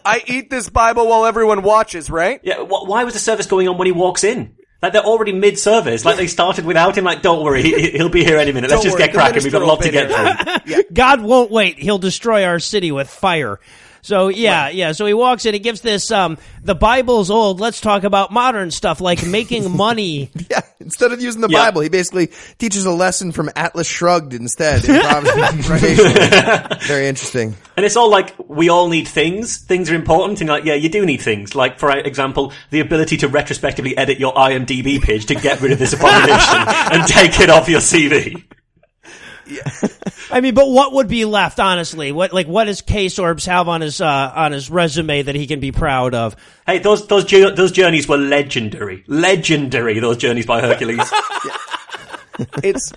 I 0.05 0.23
eat 0.27 0.51
this 0.51 0.69
Bible 0.69 1.09
while 1.09 1.27
everyone 1.27 1.63
watches, 1.63 2.11
right? 2.11 2.41
Yeah, 2.43 2.57
wh- 2.65 2.89
why 2.89 3.05
was 3.05 3.15
the 3.15 3.21
service 3.21 3.47
going 3.47 3.69
on 3.69 3.79
when 3.79 3.87
he 3.87 3.93
walks 3.93 4.25
in? 4.25 4.57
Like 4.83 4.93
they're 4.93 5.03
already 5.05 5.33
mid-service. 5.33 6.05
Like 6.05 6.17
they 6.17 6.27
started 6.27 6.65
without 6.65 6.99
him. 6.99 7.05
Like, 7.05 7.23
don't 7.23 7.43
worry, 7.43 7.63
he, 7.63 7.91
he'll 7.93 8.09
be 8.09 8.25
here 8.25 8.37
any 8.37 8.53
minute. 8.53 8.71
Let's 8.71 8.83
Don't 8.83 8.91
just 8.91 8.99
worry, 8.99 9.07
get 9.07 9.15
cracking. 9.15 9.43
We've 9.43 9.53
got 9.53 9.63
a 9.63 9.67
lot 9.67 9.83
to 9.83 9.91
get 9.91 10.67
be 10.67 10.73
through. 10.73 10.83
God 10.93 11.23
won't 11.23 11.51
wait. 11.51 11.79
He'll 11.79 11.99
destroy 11.99 12.45
our 12.45 12.59
city 12.59 12.93
with 12.93 13.09
fire. 13.09 13.59
So 14.07 14.29
yeah, 14.29 14.69
yeah. 14.69 14.93
So 14.93 15.05
he 15.05 15.15
walks 15.15 15.47
in. 15.47 15.55
He 15.55 15.59
gives 15.59 15.81
this. 15.81 16.13
Um, 16.13 16.39
the 16.63 16.77
Bible's 16.77 17.29
old. 17.29 17.59
Let's 17.59 17.81
talk 17.81 18.05
about 18.05 18.31
modern 18.31 18.71
stuff 18.71 19.01
like 19.01 19.27
making 19.27 19.69
money. 19.77 20.31
Yeah, 20.49 20.61
instead 20.79 21.11
of 21.11 21.21
using 21.21 21.41
the 21.41 21.49
Yeah. 21.49 21.65
Bible, 21.65 21.81
he 21.81 21.89
basically 21.89 22.29
teaches 22.59 22.85
a 22.85 22.93
lesson 22.93 23.33
from 23.33 23.51
Atlas 23.57 23.89
Shrugged 23.89 24.33
instead. 24.33 24.83
Very 26.83 27.09
interesting. 27.09 27.57
And 27.77 27.85
it's 27.85 27.97
all 27.97 28.09
like, 28.09 28.33
we 28.49 28.69
all 28.69 28.89
need 28.89 29.09
things. 29.09 29.59
Things 29.59 29.91
are 29.91 29.97
important. 29.97 30.41
And 30.41 30.49
like, 30.51 30.65
yeah, 30.65 30.75
you 30.75 30.89
do 30.89 31.05
need 31.05 31.21
things. 31.21 31.57
Like, 31.57 31.81
for 31.81 31.91
example, 31.91 32.53
the 32.71 32.79
ability 32.79 33.17
to 33.19 33.29
retrospectively 33.29 33.97
edit 33.99 34.21
your 34.21 34.35
IMDb 34.35 35.03
page 35.03 35.27
to 35.27 35.35
get 35.35 35.61
rid 35.61 35.73
of 35.73 35.81
this 35.81 35.95
abomination 35.95 36.59
and 36.93 37.09
take 37.09 37.41
it 37.41 37.51
off 37.51 37.69
your 37.69 37.81
CV. 37.81 38.45
I 40.31 40.41
mean, 40.41 40.55
but 40.55 40.69
what 40.69 40.93
would 40.93 41.09
be 41.09 41.25
left, 41.25 41.61
honestly? 41.61 42.13
What 42.13 42.33
like 42.33 42.47
what 42.47 42.65
does 42.65 42.83
K 42.83 43.07
Sorbs 43.07 43.47
have 43.47 43.69
on 43.69 43.81
his 43.81 44.01
uh, 44.01 44.33
on 44.35 44.53
his 44.53 44.71
resume 44.71 45.23
that 45.23 45.35
he 45.35 45.47
can 45.47 45.61
be 45.61 45.73
proud 45.73 46.15
of? 46.15 46.37
Hey, 46.67 46.79
those, 46.79 47.07
those, 47.07 47.25
those 47.25 47.73
journeys 47.73 48.09
were 48.09 48.17
legendary. 48.17 49.05
Legendary, 49.07 50.01
those 50.01 50.17
journeys 50.17 50.47
by 50.47 50.61
Hercules. 50.61 51.11
It's 52.63 52.93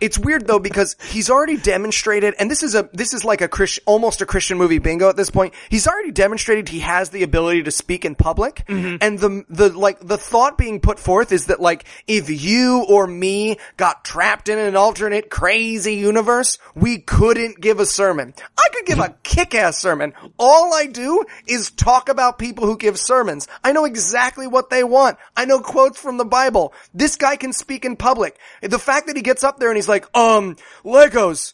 it's 0.00 0.18
weird 0.18 0.46
though 0.46 0.58
because 0.58 0.96
he's 1.08 1.30
already 1.30 1.56
demonstrated, 1.56 2.34
and 2.38 2.50
this 2.50 2.62
is 2.62 2.74
a 2.74 2.88
this 2.92 3.14
is 3.14 3.24
like 3.24 3.40
a 3.40 3.48
Christian, 3.48 3.82
almost 3.86 4.20
a 4.20 4.26
Christian 4.26 4.58
movie 4.58 4.78
bingo 4.78 5.08
at 5.08 5.16
this 5.16 5.30
point. 5.30 5.54
He's 5.68 5.86
already 5.86 6.12
demonstrated 6.12 6.68
he 6.68 6.80
has 6.80 7.10
the 7.10 7.22
ability 7.22 7.64
to 7.64 7.70
speak 7.70 8.04
in 8.04 8.14
public, 8.14 8.64
mm-hmm. 8.66 8.96
and 9.00 9.18
the 9.18 9.44
the 9.48 9.68
like 9.70 10.00
the 10.00 10.18
thought 10.18 10.58
being 10.58 10.80
put 10.80 10.98
forth 10.98 11.32
is 11.32 11.46
that 11.46 11.60
like 11.60 11.84
if 12.06 12.28
you 12.30 12.84
or 12.88 13.06
me 13.06 13.58
got 13.76 14.04
trapped 14.04 14.48
in 14.48 14.58
an 14.58 14.76
alternate 14.76 15.30
crazy 15.30 15.94
universe, 15.94 16.58
we 16.74 16.98
couldn't 16.98 17.60
give 17.60 17.80
a 17.80 17.86
sermon. 17.86 18.34
I 18.58 18.68
could 18.72 18.86
give 18.86 18.98
a 18.98 19.14
kick-ass 19.22 19.78
sermon. 19.78 20.14
All 20.38 20.74
I 20.74 20.86
do 20.86 21.24
is 21.46 21.70
talk 21.70 22.08
about 22.08 22.38
people 22.38 22.66
who 22.66 22.76
give 22.76 22.98
sermons. 22.98 23.48
I 23.64 23.72
know 23.72 23.84
exactly 23.84 24.46
what 24.46 24.70
they 24.70 24.84
want. 24.84 25.18
I 25.36 25.44
know 25.44 25.60
quotes 25.60 25.98
from 25.98 26.16
the 26.16 26.24
Bible. 26.24 26.72
This 26.94 27.16
guy 27.16 27.36
can 27.36 27.52
speak 27.52 27.84
in 27.84 27.96
public. 27.96 28.38
The 28.62 28.78
fact 28.78 29.06
that 29.06 29.16
he 29.16 29.22
gets 29.22 29.44
up 29.44 29.58
there 29.58 29.68
and 29.68 29.76
he's 29.76 29.85
like, 29.88 30.06
um, 30.16 30.56
Legos 30.84 31.52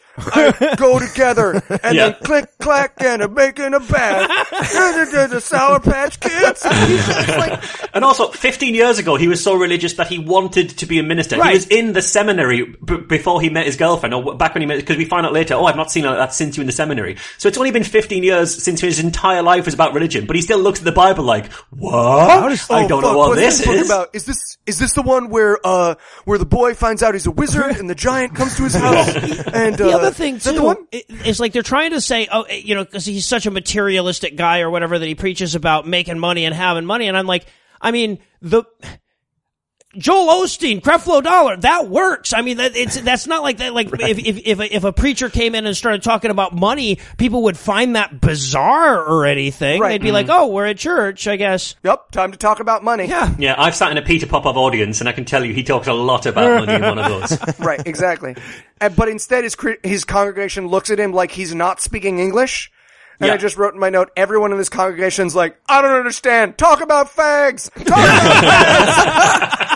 go 0.76 0.98
together 0.98 1.62
and 1.82 1.94
Yeah. 1.96 2.10
then 2.10 2.14
click 2.22 2.46
clack 2.58 2.94
and 3.02 3.22
I'm 3.22 3.34
making 3.34 3.74
a 3.74 3.80
bag. 3.80 4.28
the 4.52 5.40
Sour 5.40 5.80
Patch 5.80 6.20
Kids. 6.20 6.64
Like, 6.64 7.62
And 7.94 8.04
also, 8.04 8.28
15 8.28 8.74
years 8.74 8.98
ago, 8.98 9.16
he 9.16 9.28
was 9.28 9.42
so 9.42 9.54
religious 9.54 9.94
that 9.94 10.06
he 10.08 10.18
wanted 10.18 10.70
to 10.78 10.86
be 10.86 10.98
a 10.98 11.02
minister. 11.02 11.36
Right. 11.38 11.50
He 11.50 11.56
was 11.56 11.66
in 11.68 11.92
the 11.92 12.02
seminary 12.02 12.64
b- 12.84 12.96
before 12.98 13.40
he 13.40 13.50
met 13.50 13.66
his 13.66 13.76
girlfriend, 13.76 14.14
or 14.14 14.34
back 14.36 14.54
when 14.54 14.62
he 14.62 14.66
met, 14.66 14.78
because 14.78 14.96
we 14.96 15.04
find 15.04 15.26
out 15.26 15.32
later, 15.32 15.54
oh, 15.54 15.66
I've 15.66 15.76
not 15.76 15.90
seen 15.90 16.04
that 16.04 16.32
since 16.34 16.56
you 16.56 16.60
were 16.60 16.64
in 16.64 16.66
the 16.68 16.72
seminary. 16.72 17.16
So 17.38 17.48
it's 17.48 17.58
only 17.58 17.70
been 17.70 17.84
15 17.84 18.22
years 18.22 18.62
since 18.62 18.80
his 18.80 18.98
entire 18.98 19.42
life 19.42 19.64
was 19.66 19.74
about 19.74 19.94
religion, 19.94 20.26
but 20.26 20.36
he 20.36 20.42
still 20.42 20.58
looks 20.58 20.78
at 20.78 20.84
the 20.84 20.92
Bible 20.92 21.24
like, 21.24 21.52
what? 21.70 22.60
I 22.70 22.86
don't 22.86 23.02
know 23.02 23.16
what 23.16 23.36
this 23.36 23.66
is. 23.66 23.86
About? 23.90 24.10
Is 24.14 24.24
this 24.24 24.56
is 24.66 24.78
this 24.78 24.92
the 24.94 25.02
one 25.02 25.28
where 25.28 25.58
uh 25.64 25.96
where 26.24 26.38
the 26.38 26.46
boy 26.46 26.74
finds 26.74 27.02
out 27.02 27.14
he's 27.14 27.26
a 27.26 27.30
wizard 27.30 27.76
and 27.76 27.90
the 27.90 27.94
giant 27.94 28.34
comes 28.34 28.56
to 28.56 28.62
his 28.64 28.74
house 28.86 29.14
and 29.52 29.80
uh, 29.80 30.01
other 30.06 30.14
thing 30.14 30.38
too 30.38 30.52
the 30.52 30.62
one? 30.62 30.86
i- 30.92 31.04
is 31.24 31.40
like 31.40 31.52
they're 31.52 31.62
trying 31.62 31.90
to 31.92 32.00
say, 32.00 32.28
oh, 32.30 32.42
eh, 32.42 32.56
you 32.64 32.74
know, 32.74 32.84
because 32.84 33.04
he's 33.06 33.26
such 33.26 33.46
a 33.46 33.50
materialistic 33.50 34.36
guy 34.36 34.60
or 34.60 34.70
whatever 34.70 34.98
that 34.98 35.06
he 35.06 35.14
preaches 35.14 35.54
about 35.54 35.86
making 35.86 36.18
money 36.18 36.44
and 36.44 36.54
having 36.54 36.84
money, 36.84 37.08
and 37.08 37.16
I'm 37.16 37.26
like, 37.26 37.46
I 37.80 37.90
mean, 37.90 38.18
the 38.40 38.64
Joel 39.96 40.42
Osteen, 40.42 40.80
Creflo 40.80 41.22
Dollar, 41.22 41.56
that 41.58 41.88
works. 41.88 42.32
I 42.32 42.40
mean, 42.40 42.56
that, 42.56 42.74
it's 42.74 43.00
that's 43.00 43.26
not 43.26 43.42
like 43.42 43.58
that. 43.58 43.74
Like 43.74 43.88
if 44.00 44.18
if 44.18 44.38
if 44.46 44.60
a, 44.60 44.76
if 44.76 44.84
a 44.84 44.92
preacher 44.92 45.28
came 45.28 45.54
in 45.54 45.66
and 45.66 45.76
started 45.76 46.02
talking 46.02 46.30
about 46.30 46.54
money, 46.54 46.98
people 47.18 47.42
would 47.44 47.58
find 47.58 47.96
that 47.96 48.20
bizarre 48.20 49.04
or 49.04 49.26
anything. 49.26 49.80
Right. 49.80 49.90
They'd 49.90 50.02
be 50.02 50.12
like, 50.12 50.26
mm-hmm. 50.26 50.44
oh, 50.44 50.46
we're 50.48 50.66
at 50.66 50.78
church, 50.78 51.26
I 51.28 51.36
guess. 51.36 51.74
Yep, 51.82 52.10
time 52.10 52.32
to 52.32 52.38
talk 52.38 52.60
about 52.60 52.82
money. 52.82 53.06
Yeah. 53.06 53.34
Yeah, 53.38 53.54
I've 53.58 53.74
sat 53.74 53.90
in 53.90 53.98
a 53.98 54.02
Peter 54.02 54.26
Popoff 54.26 54.56
audience, 54.56 55.00
and 55.00 55.08
I 55.08 55.12
can 55.12 55.24
tell 55.26 55.44
you 55.44 55.52
he 55.52 55.62
talks 55.62 55.88
a 55.88 55.92
lot 55.92 56.24
about 56.24 56.66
money 56.66 56.74
in 56.74 56.82
one 56.82 56.98
of 56.98 57.08
those. 57.28 57.38
right, 57.58 57.86
exactly. 57.86 58.34
And, 58.80 58.96
but 58.96 59.08
instead, 59.08 59.44
his 59.44 59.56
his 59.82 60.04
congregation 60.04 60.68
looks 60.68 60.90
at 60.90 60.98
him 60.98 61.12
like 61.12 61.30
he's 61.32 61.54
not 61.54 61.80
speaking 61.80 62.18
English. 62.18 62.72
And 63.20 63.28
Yeah. 63.28 63.34
I 63.34 63.36
just 63.36 63.56
wrote 63.56 63.74
in 63.74 63.80
my 63.80 63.90
note, 63.90 64.10
everyone 64.16 64.52
in 64.52 64.58
this 64.58 64.68
congregation's 64.68 65.34
like, 65.36 65.56
I 65.68 65.82
don't 65.82 65.92
understand. 65.92 66.58
Talk 66.58 66.80
about 66.80 67.08
fags. 67.08 67.70
Talk 67.84 67.98
about 67.98 69.68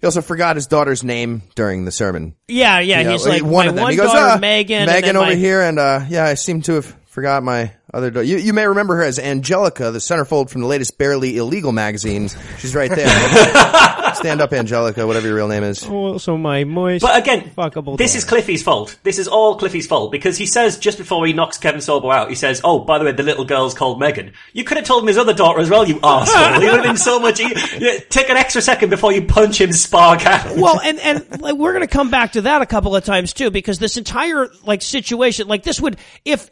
He 0.00 0.06
also 0.06 0.22
forgot 0.22 0.54
his 0.54 0.68
daughter's 0.68 1.02
name 1.02 1.42
during 1.56 1.84
the 1.84 1.90
sermon. 1.90 2.36
Yeah, 2.46 2.78
yeah. 2.78 3.00
Yeah, 3.00 3.10
he's 3.10 3.26
like 3.26 3.42
one 3.42 3.66
my 3.66 3.70
of 3.70 3.74
them. 3.74 3.82
one 3.82 3.90
he 3.92 3.96
goes, 3.96 4.06
daughter, 4.06 4.34
"Ah, 4.34 4.38
Megan, 4.38 4.82
and 4.82 4.86
Megan 4.86 5.06
then 5.08 5.16
over 5.16 5.26
my- 5.30 5.34
here, 5.34 5.60
and 5.60 5.76
uh, 5.78 6.04
yeah, 6.08 6.24
I 6.24 6.34
seem 6.34 6.62
to 6.62 6.74
have 6.74 6.86
forgot 7.06 7.42
my 7.42 7.72
other 7.92 8.10
daughter. 8.10 8.24
You, 8.24 8.36
you 8.38 8.52
may 8.52 8.66
remember 8.66 8.96
her 8.96 9.02
as 9.02 9.18
Angelica, 9.18 9.90
the 9.90 9.98
centerfold 9.98 10.50
from 10.50 10.60
the 10.60 10.66
latest 10.66 10.98
Barely 10.98 11.36
Illegal 11.36 11.72
magazines. 11.72 12.36
She's 12.58 12.74
right 12.74 12.90
there. 12.90 13.08
Stand 14.14 14.40
up, 14.40 14.52
Angelica, 14.52 15.06
whatever 15.06 15.26
your 15.26 15.36
real 15.36 15.48
name 15.48 15.62
is. 15.62 15.84
Oh, 15.86 15.94
also, 16.12 16.36
my 16.36 16.64
moist. 16.64 17.02
But 17.02 17.18
again, 17.20 17.50
Fuckable 17.56 17.96
this 17.96 18.12
daughter. 18.12 18.18
is 18.18 18.24
Cliffy's 18.24 18.62
fault. 18.62 18.98
This 19.02 19.18
is 19.18 19.28
all 19.28 19.56
Cliffy's 19.56 19.86
fault 19.86 20.10
because 20.12 20.36
he 20.36 20.46
says 20.46 20.78
just 20.78 20.98
before 20.98 21.26
he 21.26 21.32
knocks 21.32 21.58
Kevin 21.58 21.80
Sorbo 21.80 22.12
out, 22.12 22.28
he 22.28 22.34
says, 22.34 22.60
"Oh, 22.64 22.80
by 22.80 22.98
the 22.98 23.04
way, 23.04 23.12
the 23.12 23.22
little 23.22 23.44
girl's 23.44 23.74
called 23.74 24.00
Megan." 24.00 24.32
You 24.52 24.64
could 24.64 24.76
have 24.78 24.86
told 24.86 25.02
him 25.04 25.08
his 25.08 25.18
other 25.18 25.34
daughter 25.34 25.60
as 25.60 25.70
well, 25.70 25.86
you 25.86 25.96
arsehole. 25.96 26.56
It 26.56 26.64
would 26.64 26.74
have 26.80 26.82
been 26.84 26.96
so 26.96 27.20
much. 27.20 27.38
E- 27.40 27.54
yeah, 27.78 27.98
take 28.08 28.28
an 28.30 28.36
extra 28.36 28.60
second 28.62 28.90
before 28.90 29.12
you 29.12 29.22
punch 29.26 29.60
him 29.60 29.72
spark 29.72 30.26
out. 30.26 30.56
well, 30.56 30.80
and 30.80 30.98
and 31.00 31.40
like, 31.40 31.54
we're 31.54 31.72
going 31.72 31.86
to 31.86 31.92
come 31.92 32.10
back 32.10 32.32
to 32.32 32.42
that 32.42 32.62
a 32.62 32.66
couple 32.66 32.96
of 32.96 33.04
times 33.04 33.32
too, 33.32 33.50
because 33.50 33.78
this 33.78 33.96
entire 33.96 34.48
like 34.64 34.82
situation, 34.82 35.48
like 35.48 35.62
this 35.62 35.80
would, 35.80 35.96
if 36.24 36.50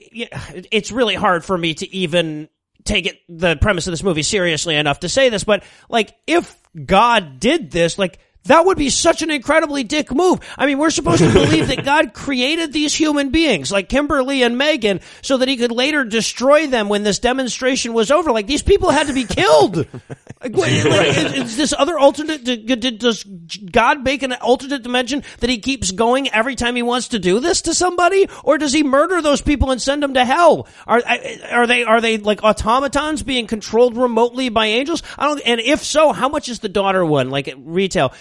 it's 0.71 0.93
really 0.93 1.15
hard 1.15 1.26
hard 1.27 1.45
for 1.45 1.59
me 1.59 1.75
to 1.75 1.93
even 1.93 2.49
take 2.85 3.07
it 3.07 3.19
the 3.29 3.57
premise 3.57 3.89
of 3.89 3.93
this 3.93 4.05
movie 4.05 4.23
seriously 4.23 4.77
enough 4.77 5.01
to 5.01 5.09
say 5.09 5.29
this, 5.29 5.43
but 5.43 5.65
like 5.89 6.15
if 6.29 6.57
God 6.85 7.41
did 7.41 7.73
this, 7.73 7.99
like 7.99 8.21
that 8.47 8.67
would 8.67 8.79
be 8.79 8.91
such 8.91 9.23
an 9.23 9.31
incredibly 9.31 9.85
dick 9.85 10.13
move. 10.13 10.41
I 10.57 10.67
mean, 10.67 10.79
we're 10.79 10.91
supposed 10.91 11.23
to 11.23 11.33
believe 11.33 11.69
that 11.69 11.85
God 11.85 12.15
created 12.15 12.73
these 12.73 12.95
human 12.95 13.31
beings, 13.31 13.71
like 13.71 13.89
Kimberly 13.89 14.43
and 14.43 14.59
Megan, 14.59 15.01
so 15.23 15.37
that 15.39 15.49
he 15.49 15.57
could 15.57 15.73
later 15.73 16.05
destroy 16.05 16.67
them 16.67 16.89
when 16.89 17.03
this 17.03 17.19
demonstration 17.19 17.93
was 17.93 18.11
over. 18.11 18.33
Like, 18.33 18.47
these 18.47 18.63
people 18.63 18.91
had 18.91 19.09
to 19.09 19.13
be 19.13 19.25
killed. 19.25 19.87
Like, 20.43 20.55
what, 20.55 20.71
like, 20.71 21.17
is, 21.17 21.33
is 21.33 21.57
this 21.57 21.75
other 21.77 21.99
alternate, 21.99 22.45
d- 22.45 22.57
d- 22.59 22.91
does 22.93 23.25
God 23.25 24.05
make 24.05 24.23
an 24.23 24.35
alternate 24.35 24.83
dimension 24.83 25.23
that 25.41 25.49
he 25.49 25.59
keeps 25.59 25.91
going 25.91 26.31
every 26.31 26.55
time 26.55 26.77
he 26.77 26.83
wants 26.83 27.09
to 27.09 27.19
do 27.19 27.41
this 27.41 27.63
to 27.63 27.75
somebody? 27.75 28.29
Or 28.45 28.59
does 28.59 28.73
he 28.73 28.83
murder 28.83 29.23
those 29.23 29.41
people 29.41 29.71
and 29.71 29.81
send 29.81 30.03
them 30.03 30.13
to 30.15 30.25
hell? 30.25 30.69
Are, 30.87 31.03
are 31.51 31.67
they, 31.67 31.85
are 31.85 32.03
they 32.03 32.19
like 32.19 32.45
automatons 32.45 33.23
being 33.23 33.47
controlled 33.47 33.97
remotely 33.97 34.51
by 34.51 34.67
angels? 34.67 35.03
I 35.19 35.27
don't, 35.27 35.41
and 35.41 35.59
if 35.59 35.83
so, 35.83 36.13
how 36.13 36.29
much 36.29 36.51
is 36.51 36.61
the 36.61 36.69
daughter 36.69 37.05
one, 37.05 37.31
like 37.31 37.49
at 37.49 37.57
retail? 37.59 38.13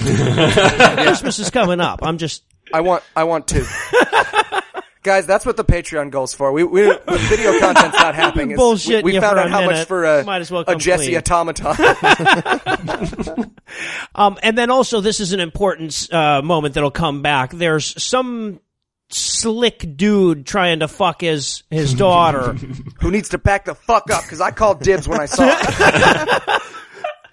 Christmas 1.04 1.38
is 1.38 1.50
coming 1.50 1.80
up. 1.80 2.00
I'm 2.02 2.18
just, 2.18 2.42
I 2.72 2.80
want, 2.80 3.02
I 3.14 3.24
want 3.24 3.46
two. 3.48 3.64
Guys, 5.02 5.26
that's 5.26 5.46
what 5.46 5.56
the 5.56 5.64
Patreon 5.64 6.10
goes 6.10 6.34
for. 6.34 6.52
We, 6.52 6.62
we 6.62 6.82
the 6.82 7.26
video 7.30 7.58
content's 7.58 7.96
not 7.98 8.14
happening. 8.22 8.50
It's- 8.50 8.60
Bullshitting 8.62 9.02
We, 9.02 9.12
we 9.12 9.14
you 9.14 9.20
found 9.22 9.36
for 9.36 9.40
a 9.40 9.44
out 9.44 9.50
how 9.50 9.64
much 9.64 9.86
for 9.86 10.04
a, 10.04 10.24
Might 10.24 10.42
as 10.42 10.50
well 10.50 10.60
a 10.60 10.64
come 10.66 10.78
Jessie 10.78 11.06
clean. 11.06 11.16
automaton. 11.18 11.74
Um, 14.14 14.38
and 14.42 14.58
then 14.58 14.68
also, 14.70 15.00
this 15.00 15.20
is 15.20 15.32
an 15.32 15.40
important 15.40 16.12
uh, 16.12 16.42
moment 16.42 16.74
that'll 16.74 16.90
come 16.90 17.22
back. 17.22 17.52
There's 17.52 18.02
some 18.02 18.60
slick 19.08 19.96
dude 19.96 20.44
trying 20.46 20.80
to 20.80 20.88
fuck 20.88 21.20
his 21.22 21.62
his 21.70 21.94
daughter. 21.94 22.52
Who 23.00 23.10
needs 23.10 23.30
to 23.30 23.38
back 23.38 23.64
the 23.64 23.74
fuck 23.74 24.10
up? 24.10 24.22
Because 24.24 24.40
I 24.40 24.50
called 24.50 24.80
dibs 24.82 25.08
when 25.08 25.20
I 25.20 25.26
saw 25.26 25.44
it. 25.48 26.62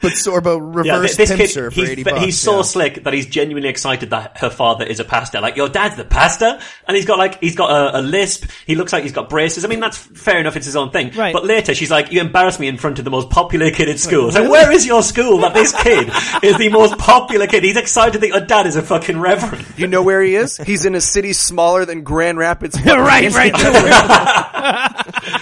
But 0.01 0.13
Sorbo 0.13 0.85
Yeah, 0.85 0.93
reverse 0.93 1.15
th- 1.15 1.29
this 1.29 1.37
pimps 1.37 1.53
kid, 1.53 1.59
her 1.59 1.71
for 1.71 1.75
he's, 1.75 1.89
80 1.89 2.03
but 2.03 2.13
bucks. 2.13 2.25
he's 2.25 2.39
so 2.39 2.57
yeah. 2.57 2.61
slick 2.61 3.03
that 3.03 3.13
he's 3.13 3.25
genuinely 3.25 3.69
excited 3.69 4.11
that 4.11 4.37
her 4.37 4.49
father 4.49 4.85
is 4.85 4.99
a 4.99 5.03
pastor. 5.03 5.41
Like, 5.41 5.55
your 5.55 5.69
dad's 5.69 5.95
the 5.95 6.05
pastor? 6.05 6.59
And 6.87 6.95
he's 6.95 7.05
got 7.05 7.17
like, 7.17 7.39
he's 7.39 7.55
got 7.55 7.71
a, 7.71 7.99
a 7.99 8.01
lisp. 8.01 8.45
He 8.65 8.75
looks 8.75 8.93
like 8.93 9.03
he's 9.03 9.11
got 9.11 9.29
braces. 9.29 9.65
I 9.65 9.67
mean, 9.67 9.79
that's 9.79 9.97
fair 9.97 10.39
enough. 10.39 10.55
It's 10.55 10.65
his 10.65 10.75
own 10.75 10.91
thing. 10.91 11.11
Right. 11.11 11.33
But 11.33 11.45
later 11.45 11.73
she's 11.73 11.91
like, 11.91 12.11
you 12.11 12.21
embarrass 12.21 12.59
me 12.59 12.67
in 12.67 12.77
front 12.77 12.99
of 12.99 13.05
the 13.05 13.11
most 13.11 13.29
popular 13.29 13.71
kid 13.71 13.89
at 13.89 13.99
school. 13.99 14.31
So 14.31 14.49
where 14.49 14.71
is 14.71 14.85
your 14.85 15.03
school 15.03 15.39
that 15.39 15.53
this 15.53 15.73
kid 15.81 16.09
is 16.43 16.57
the 16.57 16.69
most 16.69 16.97
popular 16.97 17.47
kid? 17.47 17.63
He's 17.63 17.77
excited 17.77 18.21
that 18.21 18.27
your 18.27 18.41
dad 18.41 18.67
is 18.67 18.75
a 18.75 18.81
fucking 18.81 19.19
reverend. 19.19 19.65
You 19.77 19.87
know 19.87 20.03
where 20.03 20.21
he 20.21 20.35
is? 20.35 20.57
He's 20.57 20.85
in 20.85 20.95
a 20.95 21.01
city 21.01 21.33
smaller 21.33 21.85
than 21.85 22.03
Grand 22.03 22.37
Rapids. 22.37 22.79
right, 22.85 23.31
right. 23.33 23.53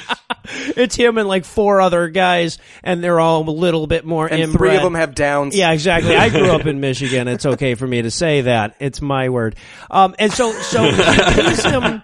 it's 0.77 0.95
him 0.95 1.17
and 1.17 1.27
like 1.27 1.45
four 1.45 1.81
other 1.81 2.09
guys, 2.09 2.57
and 2.83 3.03
they're 3.03 3.19
all 3.19 3.47
a 3.47 3.51
little 3.51 3.87
bit 3.87 4.05
more. 4.05 4.27
And 4.27 4.41
inbred. 4.41 4.57
three 4.57 4.75
of 4.75 4.83
them 4.83 4.95
have 4.95 5.15
downs. 5.15 5.55
Yeah, 5.55 5.71
exactly. 5.71 6.15
I 6.15 6.29
grew 6.29 6.51
up 6.51 6.65
in 6.65 6.79
Michigan. 6.81 7.27
It's 7.27 7.45
okay 7.45 7.75
for 7.75 7.87
me 7.87 8.01
to 8.01 8.11
say 8.11 8.41
that. 8.41 8.75
It's 8.79 9.01
my 9.01 9.29
word. 9.29 9.55
Um, 9.91 10.15
and 10.19 10.31
so, 10.31 10.51
so 10.53 10.83
he 10.83 10.91
pays 10.91 11.63
him 11.63 12.01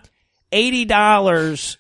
eighty 0.52 0.86
dollars. 0.86 1.78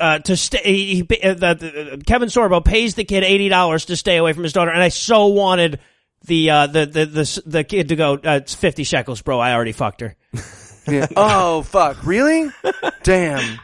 Uh, 0.00 0.18
to 0.18 0.34
stay, 0.34 0.62
he, 0.64 1.06
he, 1.08 1.22
uh, 1.22 1.34
the, 1.34 1.92
uh, 1.92 1.96
Kevin 2.06 2.28
Sorbo 2.30 2.64
pays 2.64 2.94
the 2.94 3.04
kid 3.04 3.22
eighty 3.22 3.50
dollars 3.50 3.84
to 3.86 3.96
stay 3.96 4.16
away 4.16 4.32
from 4.32 4.42
his 4.42 4.54
daughter, 4.54 4.70
and 4.70 4.82
I 4.82 4.88
so 4.88 5.26
wanted 5.26 5.78
the 6.24 6.50
uh, 6.50 6.66
the, 6.68 6.86
the 6.86 7.06
the 7.06 7.42
the 7.44 7.64
kid 7.64 7.88
to 7.88 7.96
go. 7.96 8.14
Uh, 8.14 8.40
it's 8.42 8.54
fifty 8.54 8.84
shekels, 8.84 9.20
bro. 9.20 9.38
I 9.38 9.52
already 9.52 9.72
fucked 9.72 10.00
her. 10.00 10.16
Yeah. 10.86 11.06
Oh 11.16 11.62
fuck! 11.62 12.04
Really? 12.04 12.50
Damn. 13.04 13.58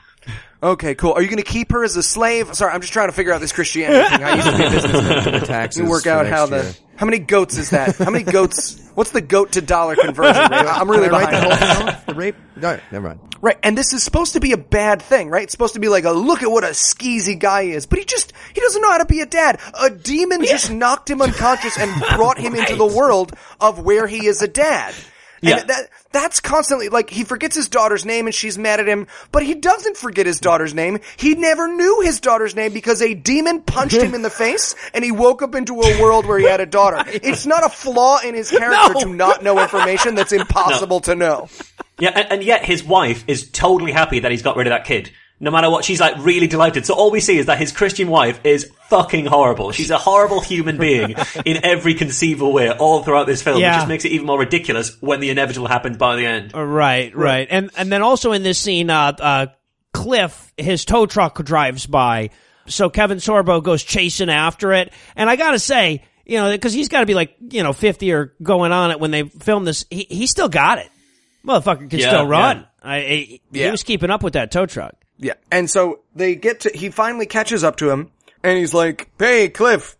Okay, 0.62 0.94
cool. 0.94 1.12
Are 1.12 1.22
you 1.22 1.28
going 1.28 1.38
to 1.38 1.42
keep 1.42 1.72
her 1.72 1.82
as 1.84 1.96
a 1.96 2.02
slave? 2.02 2.54
Sorry, 2.54 2.70
I'm 2.72 2.82
just 2.82 2.92
trying 2.92 3.08
to 3.08 3.12
figure 3.12 3.32
out 3.32 3.40
this 3.40 3.52
Christianity 3.52 4.08
thing. 4.10 4.24
I 4.24 4.34
used 4.34 4.48
to 4.48 4.56
be 4.58 4.64
a 4.64 4.70
businessman. 4.70 5.40
taxes 5.46 5.82
me 5.82 5.88
work 5.88 6.06
out 6.06 6.26
how 6.26 6.46
the 6.46 6.62
year. 6.62 6.74
how 6.96 7.06
many 7.06 7.18
goats 7.18 7.56
is 7.56 7.70
that? 7.70 7.96
How 7.96 8.10
many 8.10 8.24
goats? 8.24 8.78
What's 8.94 9.10
the 9.10 9.22
goat 9.22 9.52
to 9.52 9.62
dollar 9.62 9.96
conversion 9.96 10.42
rate? 10.50 10.66
I'm 10.66 10.90
really 10.90 11.08
write 11.08 11.30
behind. 11.30 11.50
the 11.50 11.74
whole 11.74 11.92
thing? 11.92 12.02
The 12.08 12.14
rape? 12.14 12.36
No, 12.56 12.78
never 12.92 13.08
mind. 13.08 13.20
Right, 13.40 13.56
and 13.62 13.78
this 13.78 13.94
is 13.94 14.02
supposed 14.02 14.34
to 14.34 14.40
be 14.40 14.52
a 14.52 14.58
bad 14.58 15.00
thing, 15.00 15.30
right? 15.30 15.44
It's 15.44 15.52
supposed 15.52 15.72
to 15.74 15.80
be 15.80 15.88
like 15.88 16.04
a 16.04 16.10
look 16.10 16.42
at 16.42 16.50
what 16.50 16.62
a 16.62 16.68
skeezy 16.68 17.38
guy 17.38 17.62
is, 17.62 17.86
but 17.86 17.98
he 17.98 18.04
just 18.04 18.34
he 18.52 18.60
doesn't 18.60 18.82
know 18.82 18.90
how 18.90 18.98
to 18.98 19.06
be 19.06 19.20
a 19.20 19.26
dad. 19.26 19.60
A 19.80 19.88
demon 19.88 20.44
just 20.44 20.70
knocked 20.70 21.08
him 21.08 21.22
unconscious 21.22 21.78
and 21.78 21.90
brought 22.16 22.36
him 22.36 22.54
into 22.54 22.76
the 22.76 22.84
world 22.96 23.32
of 23.58 23.78
where 23.78 24.06
he 24.06 24.26
is 24.26 24.42
a 24.42 24.48
dad. 24.48 24.94
And 25.42 25.48
Yeah. 25.50 25.64
that 25.64 25.88
that's 26.12 26.40
constantly 26.40 26.88
like 26.88 27.08
he 27.08 27.24
forgets 27.24 27.56
his 27.56 27.68
daughter's 27.68 28.04
name 28.04 28.26
and 28.26 28.34
she's 28.34 28.58
mad 28.58 28.78
at 28.80 28.86
him, 28.88 29.06
but 29.32 29.42
he 29.42 29.54
doesn't 29.54 29.96
forget 29.96 30.26
his 30.26 30.38
daughter's 30.40 30.74
name. 30.74 30.98
He 31.16 31.34
never 31.34 31.66
knew 31.68 32.00
his 32.02 32.20
daughter's 32.20 32.54
name 32.54 32.72
because 32.72 33.00
a 33.00 33.14
demon 33.14 33.62
punched 33.62 33.96
him 33.96 34.14
in 34.14 34.22
the 34.22 34.30
face 34.30 34.74
and 34.92 35.02
he 35.04 35.12
woke 35.12 35.42
up 35.42 35.54
into 35.54 35.80
a 35.80 36.00
world 36.02 36.26
where 36.26 36.38
he 36.38 36.44
had 36.46 36.60
a 36.60 36.66
daughter. 36.66 37.02
It's 37.22 37.46
not 37.46 37.64
a 37.64 37.68
flaw 37.68 38.18
in 38.20 38.34
his 38.34 38.50
character 38.50 38.94
No. 38.94 39.00
to 39.00 39.08
not 39.08 39.42
know 39.42 39.60
information 39.60 40.14
that's 40.14 40.32
impossible 40.40 41.00
to 41.00 41.14
know. 41.14 41.48
Yeah, 41.98 42.10
and, 42.14 42.32
and 42.32 42.42
yet 42.44 42.64
his 42.64 42.82
wife 42.84 43.24
is 43.26 43.50
totally 43.50 43.92
happy 43.92 44.20
that 44.20 44.30
he's 44.30 44.42
got 44.42 44.56
rid 44.56 44.66
of 44.66 44.70
that 44.72 44.84
kid. 44.84 45.10
No 45.42 45.50
matter 45.50 45.70
what, 45.70 45.86
she's 45.86 46.00
like 46.00 46.16
really 46.18 46.46
delighted. 46.46 46.84
So 46.84 46.92
all 46.94 47.10
we 47.10 47.20
see 47.20 47.38
is 47.38 47.46
that 47.46 47.56
his 47.58 47.72
Christian 47.72 48.08
wife 48.08 48.38
is 48.44 48.70
fucking 48.90 49.24
horrible. 49.24 49.72
She's 49.72 49.90
a 49.90 49.96
horrible 49.96 50.40
human 50.42 50.76
being 50.76 51.14
in 51.46 51.64
every 51.64 51.94
conceivable 51.94 52.52
way 52.52 52.70
all 52.70 53.02
throughout 53.02 53.26
this 53.26 53.40
film. 53.42 53.58
Yeah. 53.58 53.70
Which 53.70 53.76
just 53.78 53.88
makes 53.88 54.04
it 54.04 54.12
even 54.12 54.26
more 54.26 54.38
ridiculous 54.38 55.00
when 55.00 55.20
the 55.20 55.30
inevitable 55.30 55.66
happens 55.66 55.96
by 55.96 56.16
the 56.16 56.26
end. 56.26 56.52
Right, 56.54 57.16
right, 57.16 57.48
and 57.50 57.70
and 57.78 57.90
then 57.90 58.02
also 58.02 58.32
in 58.32 58.42
this 58.42 58.58
scene, 58.58 58.90
uh, 58.90 59.12
uh, 59.18 59.46
Cliff, 59.94 60.52
his 60.56 60.84
tow 60.84 61.06
truck 61.06 61.42
drives 61.42 61.86
by, 61.86 62.30
so 62.66 62.90
Kevin 62.90 63.18
Sorbo 63.18 63.62
goes 63.62 63.82
chasing 63.82 64.28
after 64.30 64.72
it, 64.72 64.92
and 65.16 65.28
I 65.30 65.36
gotta 65.36 65.58
say, 65.58 66.04
you 66.26 66.36
know, 66.36 66.50
because 66.52 66.72
he's 66.74 66.88
got 66.88 67.00
to 67.00 67.06
be 67.06 67.14
like 67.14 67.34
you 67.40 67.62
know 67.62 67.72
fifty 67.72 68.12
or 68.12 68.34
going 68.42 68.72
on 68.72 68.90
it 68.90 69.00
when 69.00 69.10
they 69.10 69.22
film 69.24 69.64
this, 69.64 69.86
he 69.90 70.06
he 70.08 70.26
still 70.26 70.48
got 70.50 70.78
it, 70.78 70.88
motherfucker 71.46 71.88
can 71.90 71.98
Yeah, 71.98 72.08
still 72.08 72.26
run. 72.26 72.58
yeah. 72.58 72.64
I, 72.82 72.96
I 72.96 73.40
he 73.52 73.70
was 73.70 73.82
keeping 73.82 74.10
up 74.10 74.22
with 74.22 74.34
that 74.34 74.50
tow 74.50 74.66
truck. 74.66 74.94
Yeah. 75.20 75.34
And 75.52 75.70
so 75.70 76.00
they 76.14 76.34
get 76.34 76.60
to, 76.60 76.70
he 76.74 76.90
finally 76.90 77.26
catches 77.26 77.62
up 77.62 77.76
to 77.76 77.90
him 77.90 78.10
and 78.42 78.58
he's 78.58 78.74
like, 78.74 79.10
Hey, 79.18 79.48
Cliff, 79.50 79.96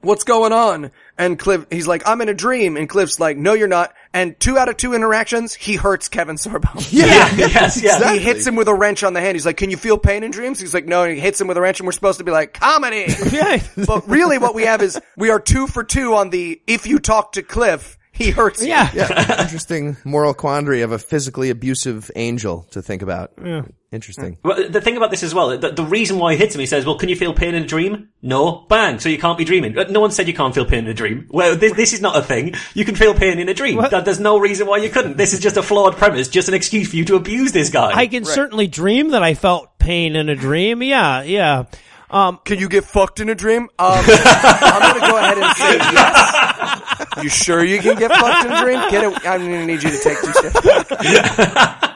what's 0.00 0.24
going 0.24 0.52
on? 0.52 0.90
And 1.18 1.38
Cliff, 1.38 1.66
he's 1.70 1.86
like, 1.88 2.06
I'm 2.06 2.20
in 2.20 2.28
a 2.28 2.34
dream. 2.34 2.76
And 2.76 2.88
Cliff's 2.88 3.18
like, 3.18 3.36
no, 3.38 3.54
you're 3.54 3.68
not. 3.68 3.92
And 4.12 4.38
two 4.38 4.56
out 4.58 4.68
of 4.68 4.76
two 4.76 4.92
interactions, 4.94 5.54
he 5.54 5.74
hurts 5.76 6.08
Kevin 6.08 6.36
Sorbo. 6.36 6.74
Yeah, 6.92 7.34
yes, 7.36 7.82
yeah. 7.82 8.12
He 8.12 8.18
hits 8.20 8.46
him 8.46 8.54
with 8.54 8.68
a 8.68 8.74
wrench 8.74 9.02
on 9.02 9.14
the 9.14 9.20
hand. 9.20 9.34
He's 9.34 9.46
like, 9.46 9.56
can 9.56 9.70
you 9.70 9.76
feel 9.76 9.98
pain 9.98 10.22
in 10.22 10.30
dreams? 10.30 10.60
He's 10.60 10.74
like, 10.74 10.86
no. 10.86 11.02
And 11.04 11.14
he 11.14 11.20
hits 11.20 11.40
him 11.40 11.48
with 11.48 11.56
a 11.56 11.60
wrench 11.60 11.80
and 11.80 11.86
we're 11.86 11.92
supposed 11.92 12.18
to 12.18 12.24
be 12.24 12.32
like, 12.32 12.54
comedy. 12.54 13.06
Yeah. 13.32 13.62
but 13.86 14.08
really 14.08 14.38
what 14.38 14.54
we 14.54 14.62
have 14.64 14.80
is 14.82 15.00
we 15.16 15.30
are 15.30 15.40
two 15.40 15.66
for 15.66 15.82
two 15.82 16.14
on 16.14 16.30
the, 16.30 16.60
if 16.66 16.86
you 16.86 16.98
talk 16.98 17.32
to 17.32 17.42
Cliff, 17.42 17.98
he 18.12 18.30
hurts 18.30 18.62
you. 18.62 18.68
Yeah, 18.68 18.90
Yeah, 18.94 19.42
interesting 19.42 19.96
moral 20.04 20.32
quandary 20.34 20.82
of 20.82 20.92
a 20.92 20.98
physically 20.98 21.50
abusive 21.50 22.10
angel 22.16 22.66
to 22.70 22.80
think 22.80 23.02
about. 23.02 23.32
Interesting. 23.96 24.38
Well, 24.44 24.68
the 24.68 24.80
thing 24.80 24.96
about 24.96 25.10
this 25.10 25.22
as 25.22 25.34
well, 25.34 25.56
the, 25.58 25.70
the 25.72 25.84
reason 25.84 26.18
why 26.18 26.32
he 26.32 26.38
hits 26.38 26.54
him, 26.54 26.60
he 26.60 26.66
says, 26.66 26.86
well, 26.86 26.96
can 26.96 27.08
you 27.08 27.16
feel 27.16 27.32
pain 27.34 27.54
in 27.54 27.64
a 27.64 27.66
dream? 27.66 28.10
No. 28.22 28.66
Bang. 28.68 29.00
So 29.00 29.08
you 29.08 29.18
can't 29.18 29.36
be 29.38 29.44
dreaming. 29.44 29.76
Uh, 29.76 29.84
No 29.90 30.00
one 30.00 30.10
said 30.12 30.28
you 30.28 30.34
can't 30.34 30.54
feel 30.54 30.64
pain 30.66 30.84
in 30.84 30.88
a 30.88 30.94
dream. 30.94 31.26
Well, 31.30 31.56
this, 31.56 31.72
this 31.72 31.92
is 31.92 32.00
not 32.00 32.16
a 32.16 32.22
thing. 32.22 32.54
You 32.74 32.84
can 32.84 32.94
feel 32.94 33.14
pain 33.14 33.38
in 33.38 33.48
a 33.48 33.54
dream. 33.54 33.80
That, 33.80 34.04
there's 34.04 34.20
no 34.20 34.38
reason 34.38 34.66
why 34.66 34.76
you 34.78 34.90
couldn't. 34.90 35.16
This 35.16 35.32
is 35.32 35.40
just 35.40 35.56
a 35.56 35.62
flawed 35.62 35.96
premise, 35.96 36.28
just 36.28 36.48
an 36.48 36.54
excuse 36.54 36.90
for 36.90 36.96
you 36.96 37.04
to 37.06 37.16
abuse 37.16 37.52
this 37.52 37.70
guy. 37.70 37.90
I 37.92 38.06
can 38.06 38.24
certainly 38.24 38.66
dream 38.68 39.10
that 39.10 39.22
I 39.22 39.34
felt 39.34 39.78
pain 39.78 40.14
in 40.14 40.28
a 40.28 40.36
dream. 40.36 40.82
Yeah, 40.82 41.22
yeah. 41.22 41.64
Um, 42.08 42.38
Can 42.44 42.60
you 42.60 42.68
get 42.68 42.84
fucked 42.84 43.18
in 43.18 43.28
a 43.30 43.34
dream? 43.34 43.62
Um, 43.62 43.68
I'm 43.80 44.94
gonna 44.94 45.00
go 45.10 45.16
ahead 45.18 45.38
and 45.38 45.56
say 45.56 45.76
yes. 45.76 47.22
You 47.24 47.28
sure 47.28 47.64
you 47.64 47.78
can 47.80 47.98
get 47.98 48.12
fucked 48.12 48.46
in 48.46 48.52
a 48.52 48.60
dream? 48.62 48.78
Get 48.90 49.04
it. 49.04 49.26
I'm 49.26 49.40
gonna 49.40 49.66
need 49.66 49.82
you 49.82 49.90
to 49.90 49.98
take 49.98 50.20
two 50.20 50.32
steps 50.32 50.60
back. 50.94 51.92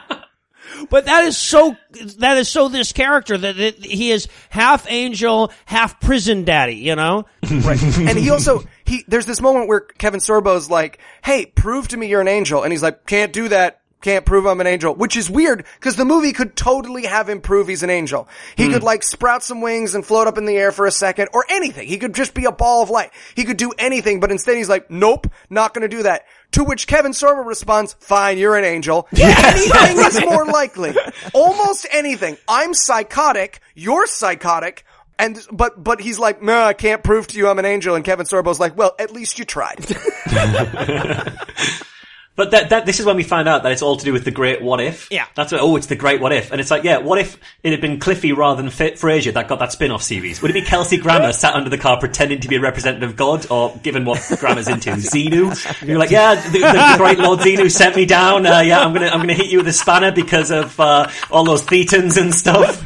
But 0.91 1.05
that 1.05 1.23
is 1.23 1.37
so, 1.37 1.77
that 2.17 2.37
is 2.37 2.49
so 2.49 2.67
this 2.67 2.91
character 2.91 3.37
that 3.37 3.55
he 3.55 4.11
is 4.11 4.27
half 4.49 4.85
angel, 4.91 5.51
half 5.65 6.01
prison 6.01 6.43
daddy, 6.43 6.75
you 6.75 6.95
know? 6.95 7.25
Right. 7.51 7.81
And 7.81 8.17
he 8.17 8.29
also, 8.29 8.63
he, 8.85 9.03
there's 9.07 9.25
this 9.25 9.41
moment 9.41 9.67
where 9.67 9.81
Kevin 9.81 10.19
Sorbo's 10.19 10.69
like, 10.69 10.99
hey, 11.23 11.45
prove 11.45 11.87
to 11.89 11.97
me 11.97 12.07
you're 12.07 12.21
an 12.21 12.27
angel. 12.27 12.63
And 12.63 12.73
he's 12.73 12.81
like, 12.81 13.05
can't 13.05 13.31
do 13.31 13.47
that. 13.49 13.80
Can't 14.01 14.25
prove 14.25 14.47
I'm 14.47 14.59
an 14.59 14.67
angel, 14.67 14.95
which 14.95 15.15
is 15.15 15.29
weird 15.29 15.63
because 15.79 15.95
the 15.95 16.05
movie 16.05 16.33
could 16.33 16.55
totally 16.55 17.05
have 17.05 17.29
him 17.29 17.39
prove 17.39 17.67
he's 17.67 17.83
an 17.83 17.91
angel. 17.91 18.27
He 18.55 18.65
hmm. 18.65 18.73
could 18.73 18.83
like 18.83 19.03
sprout 19.03 19.43
some 19.43 19.61
wings 19.61 19.93
and 19.93 20.03
float 20.03 20.27
up 20.27 20.39
in 20.39 20.45
the 20.45 20.57
air 20.57 20.71
for 20.71 20.87
a 20.87 20.91
second 20.91 21.29
or 21.33 21.45
anything. 21.49 21.87
He 21.87 21.97
could 21.97 22.15
just 22.15 22.33
be 22.33 22.45
a 22.45 22.51
ball 22.51 22.81
of 22.81 22.89
light. 22.89 23.11
He 23.35 23.43
could 23.43 23.57
do 23.57 23.71
anything, 23.77 24.19
but 24.19 24.31
instead 24.31 24.57
he's 24.57 24.69
like, 24.69 24.89
nope, 24.89 25.27
not 25.51 25.75
gonna 25.75 25.87
do 25.87 26.03
that. 26.03 26.25
To 26.53 26.63
which 26.63 26.87
Kevin 26.87 27.11
Sorbo 27.11 27.45
responds, 27.45 27.93
fine, 27.99 28.39
you're 28.39 28.57
an 28.57 28.65
angel. 28.65 29.07
anything 29.11 29.97
is 30.05 30.19
more 30.21 30.45
likely. 30.45 30.95
Almost 31.33 31.85
anything. 31.91 32.37
I'm 32.47 32.73
psychotic. 32.73 33.61
You're 33.75 34.07
psychotic. 34.07 34.83
And, 35.19 35.39
but, 35.51 35.81
but 35.81 36.01
he's 36.01 36.17
like, 36.17 36.41
no, 36.41 36.63
I 36.63 36.73
can't 36.73 37.03
prove 37.03 37.27
to 37.27 37.37
you 37.37 37.47
I'm 37.47 37.59
an 37.59 37.65
angel. 37.65 37.95
And 37.95 38.03
Kevin 38.03 38.25
Sorbo's 38.25 38.59
like, 38.59 38.75
well, 38.75 38.95
at 38.97 39.11
least 39.11 39.37
you 39.37 39.45
tried. 39.45 39.85
But 42.41 42.49
But 42.49 42.51
that, 42.59 42.69
that, 42.71 42.85
this 42.87 42.99
is 42.99 43.05
when 43.05 43.17
we 43.17 43.23
find 43.23 43.47
out 43.47 43.61
that 43.61 43.71
it's 43.71 43.83
all 43.83 43.97
to 43.97 44.03
do 44.03 44.11
with 44.11 44.25
the 44.25 44.31
great 44.31 44.63
what 44.63 44.81
if. 44.81 45.07
Yeah. 45.11 45.27
That's 45.35 45.51
what, 45.51 45.61
oh, 45.61 45.75
it's 45.75 45.85
the 45.85 45.95
great 45.95 46.19
what 46.19 46.33
if. 46.33 46.51
And 46.51 46.59
it's 46.59 46.71
like, 46.71 46.83
yeah, 46.83 46.97
what 46.97 47.19
if 47.19 47.37
it 47.61 47.69
had 47.69 47.81
been 47.81 47.99
Cliffy 47.99 48.31
rather 48.31 48.57
than 48.63 48.71
F- 48.71 48.99
Frasier 48.99 49.31
that 49.33 49.47
got 49.47 49.59
that 49.59 49.71
spin-off 49.71 50.01
series? 50.01 50.41
Would 50.41 50.49
it 50.49 50.55
be 50.55 50.63
Kelsey 50.63 50.97
Grammer 50.97 51.33
sat 51.33 51.53
under 51.53 51.69
the 51.69 51.77
car 51.77 51.99
pretending 51.99 52.39
to 52.39 52.47
be 52.47 52.55
a 52.55 52.59
representative 52.59 53.11
of 53.11 53.15
god? 53.15 53.45
Or 53.51 53.77
given 53.83 54.05
what 54.05 54.27
Grammer's 54.39 54.67
into, 54.67 54.89
Xenu? 54.93 55.87
You're 55.87 55.99
like, 55.99 56.09
yeah, 56.09 56.33
the, 56.33 56.49
the, 56.51 56.59
the 56.59 56.95
great 56.97 57.19
Lord 57.19 57.41
Xenu 57.41 57.69
sent 57.69 57.95
me 57.95 58.07
down. 58.07 58.47
Uh, 58.47 58.61
yeah, 58.61 58.79
I'm 58.79 58.91
gonna, 58.91 59.09
I'm 59.09 59.19
gonna 59.19 59.35
hit 59.35 59.51
you 59.51 59.59
with 59.59 59.67
a 59.67 59.73
spanner 59.73 60.11
because 60.11 60.49
of, 60.49 60.79
uh, 60.79 61.07
all 61.29 61.43
those 61.43 61.61
thetans 61.61 62.19
and 62.19 62.33
stuff. 62.33 62.83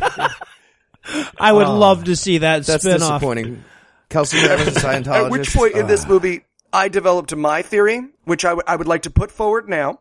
I 1.39 1.53
would 1.53 1.69
love 1.69 2.03
to 2.03 2.17
see 2.17 2.39
that 2.39 2.65
That's 2.65 2.83
spin-off. 2.83 3.21
disappointing. 3.21 3.63
Kelsey 4.09 4.41
Grammer's 4.41 4.67
a 4.67 4.71
Scientologist. 4.71 5.07
At 5.25 5.31
which 5.31 5.53
point 5.53 5.75
in 5.75 5.87
this 5.87 6.05
movie, 6.05 6.43
I 6.75 6.89
developed 6.89 7.33
my 7.35 7.61
theory, 7.61 8.01
which 8.25 8.43
I 8.43 8.53
would- 8.53 8.65
I 8.67 8.75
would 8.75 8.87
like 8.87 9.03
to 9.03 9.09
put 9.09 9.31
forward 9.31 9.69
now. 9.69 9.99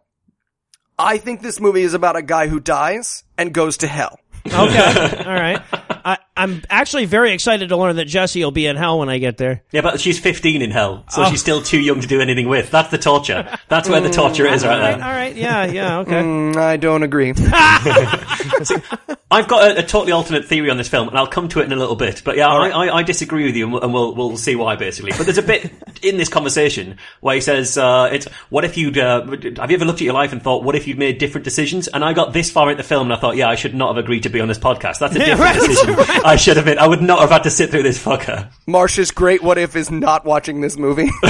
I 0.98 1.18
think 1.18 1.40
this 1.40 1.60
movie 1.60 1.82
is 1.82 1.94
about 1.94 2.16
a 2.16 2.22
guy 2.22 2.48
who 2.48 2.58
dies 2.60 3.24
and 3.38 3.52
goes 3.54 3.76
to 3.78 3.86
hell. 3.86 4.18
Okay, 4.46 5.24
all 5.24 5.32
right. 5.32 5.62
I, 6.04 6.18
I'm 6.36 6.62
actually 6.68 7.04
very 7.04 7.32
excited 7.32 7.68
to 7.68 7.76
learn 7.76 7.96
that 7.96 8.06
Jessie 8.06 8.42
will 8.42 8.50
be 8.50 8.66
in 8.66 8.74
hell 8.76 8.98
when 8.98 9.08
I 9.08 9.18
get 9.18 9.36
there. 9.36 9.62
Yeah, 9.70 9.82
but 9.82 10.00
she's 10.00 10.18
15 10.18 10.62
in 10.62 10.70
hell, 10.72 11.04
so 11.08 11.22
Oh. 11.22 11.30
she's 11.30 11.40
still 11.40 11.62
too 11.62 11.78
young 11.80 12.00
to 12.00 12.08
do 12.08 12.20
anything 12.20 12.48
with. 12.48 12.70
That's 12.72 12.90
the 12.90 12.98
torture. 12.98 13.48
That's 13.68 13.88
where 13.88 14.00
the 14.00 14.10
torture 14.10 14.46
is 14.46 14.64
right 14.64 14.72
All 14.74 14.80
right, 14.80 14.96
there. 14.98 15.06
all 15.06 15.12
right, 15.12 15.36
yeah, 15.36 15.64
yeah, 15.64 15.98
okay. 16.00 16.22
Mm, 16.22 16.56
I 16.56 16.76
don't 16.76 17.02
agree. 17.04 17.32
I've 19.30 19.48
got 19.48 19.68
a, 19.72 19.80
a 19.80 19.82
totally 19.82 20.12
alternate 20.12 20.44
theory 20.44 20.70
on 20.70 20.76
this 20.76 20.88
film, 20.88 21.08
and 21.08 21.18
I'll 21.18 21.26
come 21.26 21.48
to 21.48 21.60
it 21.60 21.64
in 21.64 21.72
a 21.72 21.76
little 21.76 21.96
bit. 21.96 22.22
But 22.24 22.36
yeah, 22.36 22.46
I, 22.48 22.68
I, 22.68 22.96
I 22.98 23.02
disagree 23.02 23.46
with 23.46 23.56
you, 23.56 23.64
and 23.64 23.72
we'll, 23.72 23.82
and 23.82 23.92
we'll 23.92 24.14
we'll 24.14 24.36
see 24.36 24.54
why 24.54 24.76
basically. 24.76 25.10
But 25.16 25.24
there's 25.26 25.38
a 25.38 25.42
bit 25.42 25.72
in 26.02 26.16
this 26.18 26.28
conversation 26.28 26.98
where 27.20 27.34
he 27.34 27.40
says, 27.40 27.76
uh, 27.76 28.10
"It's 28.12 28.26
what 28.50 28.64
if 28.64 28.76
you'd 28.76 28.96
uh, 28.96 29.24
have 29.26 29.70
you 29.70 29.76
ever 29.76 29.84
looked 29.84 30.00
at 30.00 30.04
your 30.04 30.14
life 30.14 30.32
and 30.32 30.40
thought, 30.42 30.62
what 30.62 30.76
if 30.76 30.86
you'd 30.86 30.98
made 30.98 31.18
different 31.18 31.44
decisions?" 31.44 31.88
And 31.88 32.04
I 32.04 32.12
got 32.12 32.32
this 32.32 32.50
far 32.50 32.70
into 32.70 32.82
the 32.82 32.88
film, 32.88 33.08
and 33.08 33.12
I 33.14 33.20
thought, 33.20 33.34
yeah, 33.36 33.48
I 33.48 33.56
should 33.56 33.74
not 33.74 33.96
have 33.96 34.04
agreed 34.04 34.22
to 34.24 34.28
be 34.28 34.40
on 34.40 34.46
this 34.46 34.58
podcast. 34.58 34.98
That's 35.00 35.16
a 35.16 35.18
different 35.18 35.40
right, 35.40 35.54
decision. 35.60 35.94
I 36.24 36.36
should 36.36 36.56
have 36.56 36.64
been. 36.64 36.78
I 36.78 36.88
would 36.88 37.02
not 37.02 37.20
have 37.20 37.30
had 37.30 37.42
to 37.42 37.50
sit 37.50 37.70
through 37.70 37.82
this 37.82 38.02
fucker. 38.02 38.50
Marsh's 38.66 39.10
great 39.10 39.42
what 39.42 39.58
if 39.58 39.76
is 39.76 39.90
not 39.90 40.24
watching 40.24 40.62
this 40.62 40.78
movie. 40.78 41.10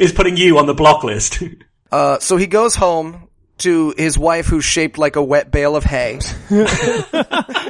Is 0.00 0.12
putting 0.12 0.38
you 0.38 0.58
on 0.58 0.66
the 0.66 0.74
block 0.74 1.04
list. 1.04 1.42
Uh, 1.90 2.18
so 2.18 2.38
he 2.38 2.46
goes 2.46 2.74
home 2.74 3.28
to 3.58 3.94
his 3.98 4.16
wife 4.16 4.46
who's 4.46 4.64
shaped 4.64 4.96
like 4.96 5.16
a 5.16 5.22
wet 5.22 5.50
bale 5.50 5.76
of 5.76 5.84
hay. 5.84 6.18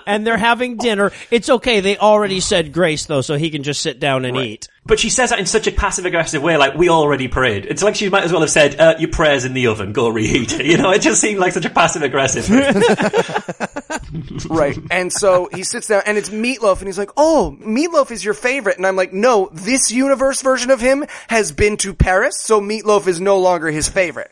And 0.06 0.26
they're 0.26 0.36
having 0.36 0.76
dinner. 0.76 1.12
It's 1.30 1.48
okay. 1.48 1.80
They 1.80 1.96
already 1.96 2.40
said 2.40 2.72
grace 2.72 3.06
though, 3.06 3.20
so 3.20 3.36
he 3.36 3.50
can 3.50 3.62
just 3.62 3.80
sit 3.80 4.00
down 4.00 4.24
and 4.24 4.36
eat. 4.36 4.68
But 4.84 4.98
she 4.98 5.10
says 5.10 5.30
that 5.30 5.38
in 5.38 5.46
such 5.46 5.66
a 5.66 5.72
passive 5.72 6.06
aggressive 6.06 6.42
way, 6.42 6.56
like 6.56 6.74
we 6.74 6.88
already 6.88 7.28
prayed. 7.28 7.66
It's 7.66 7.82
like 7.82 7.94
she 7.94 8.08
might 8.08 8.24
as 8.24 8.32
well 8.32 8.40
have 8.40 8.50
said, 8.50 8.80
uh, 8.80 8.94
"Your 8.98 9.10
prayers 9.10 9.44
in 9.44 9.54
the 9.54 9.68
oven, 9.68 9.92
go 9.92 10.08
reheat." 10.08 10.52
It. 10.52 10.66
You 10.72 10.78
know, 10.78 10.90
it 10.90 11.02
just 11.02 11.20
seemed 11.20 11.38
like 11.38 11.52
such 11.52 11.66
a 11.66 11.70
passive 11.70 12.02
aggressive. 12.02 12.48
Right. 14.48 14.78
And 14.90 15.12
so 15.12 15.48
he 15.52 15.62
sits 15.64 15.86
down 15.86 16.02
and 16.06 16.18
it's 16.18 16.30
Meatloaf 16.30 16.78
and 16.78 16.86
he's 16.86 16.98
like, 16.98 17.10
Oh, 17.16 17.56
Meatloaf 17.60 18.10
is 18.10 18.24
your 18.24 18.34
favorite. 18.34 18.76
And 18.76 18.86
I'm 18.86 18.96
like, 18.96 19.12
no, 19.12 19.48
this 19.52 19.90
universe 19.90 20.42
version 20.42 20.70
of 20.70 20.80
him 20.80 21.04
has 21.28 21.52
been 21.52 21.76
to 21.78 21.94
Paris, 21.94 22.36
so 22.40 22.60
Meatloaf 22.60 23.06
is 23.06 23.20
no 23.20 23.38
longer 23.38 23.68
his 23.68 23.88
favorite. 23.88 24.30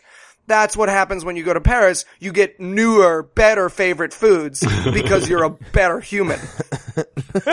That's 0.50 0.76
what 0.76 0.88
happens 0.88 1.24
when 1.24 1.36
you 1.36 1.44
go 1.44 1.54
to 1.54 1.60
Paris. 1.60 2.04
You 2.18 2.32
get 2.32 2.58
newer, 2.58 3.22
better 3.22 3.68
favorite 3.68 4.12
foods 4.12 4.66
because 4.92 5.28
you're 5.28 5.44
a 5.44 5.50
better 5.50 6.00
human. 6.00 6.40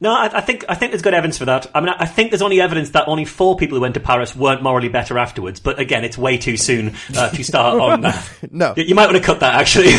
no, 0.00 0.14
I, 0.14 0.30
I 0.32 0.40
think 0.40 0.64
I 0.66 0.74
think 0.74 0.92
there's 0.92 1.02
good 1.02 1.12
evidence 1.12 1.36
for 1.36 1.44
that. 1.44 1.70
I 1.74 1.80
mean, 1.80 1.90
I, 1.90 2.04
I 2.04 2.06
think 2.06 2.30
there's 2.30 2.40
only 2.40 2.62
evidence 2.62 2.88
that 2.92 3.06
only 3.06 3.26
four 3.26 3.54
people 3.58 3.76
who 3.76 3.82
went 3.82 3.92
to 3.94 4.00
Paris 4.00 4.34
weren't 4.34 4.62
morally 4.62 4.88
better 4.88 5.18
afterwards. 5.18 5.60
But 5.60 5.78
again, 5.78 6.04
it's 6.04 6.16
way 6.16 6.38
too 6.38 6.56
soon 6.56 6.94
uh, 7.14 7.28
to 7.28 7.44
start 7.44 7.78
on 7.82 8.00
that. 8.00 8.32
No. 8.50 8.72
You, 8.74 8.84
you 8.84 8.94
might 8.94 9.04
want 9.04 9.18
to 9.18 9.22
cut 9.22 9.40
that 9.40 9.56
actually. 9.56 9.90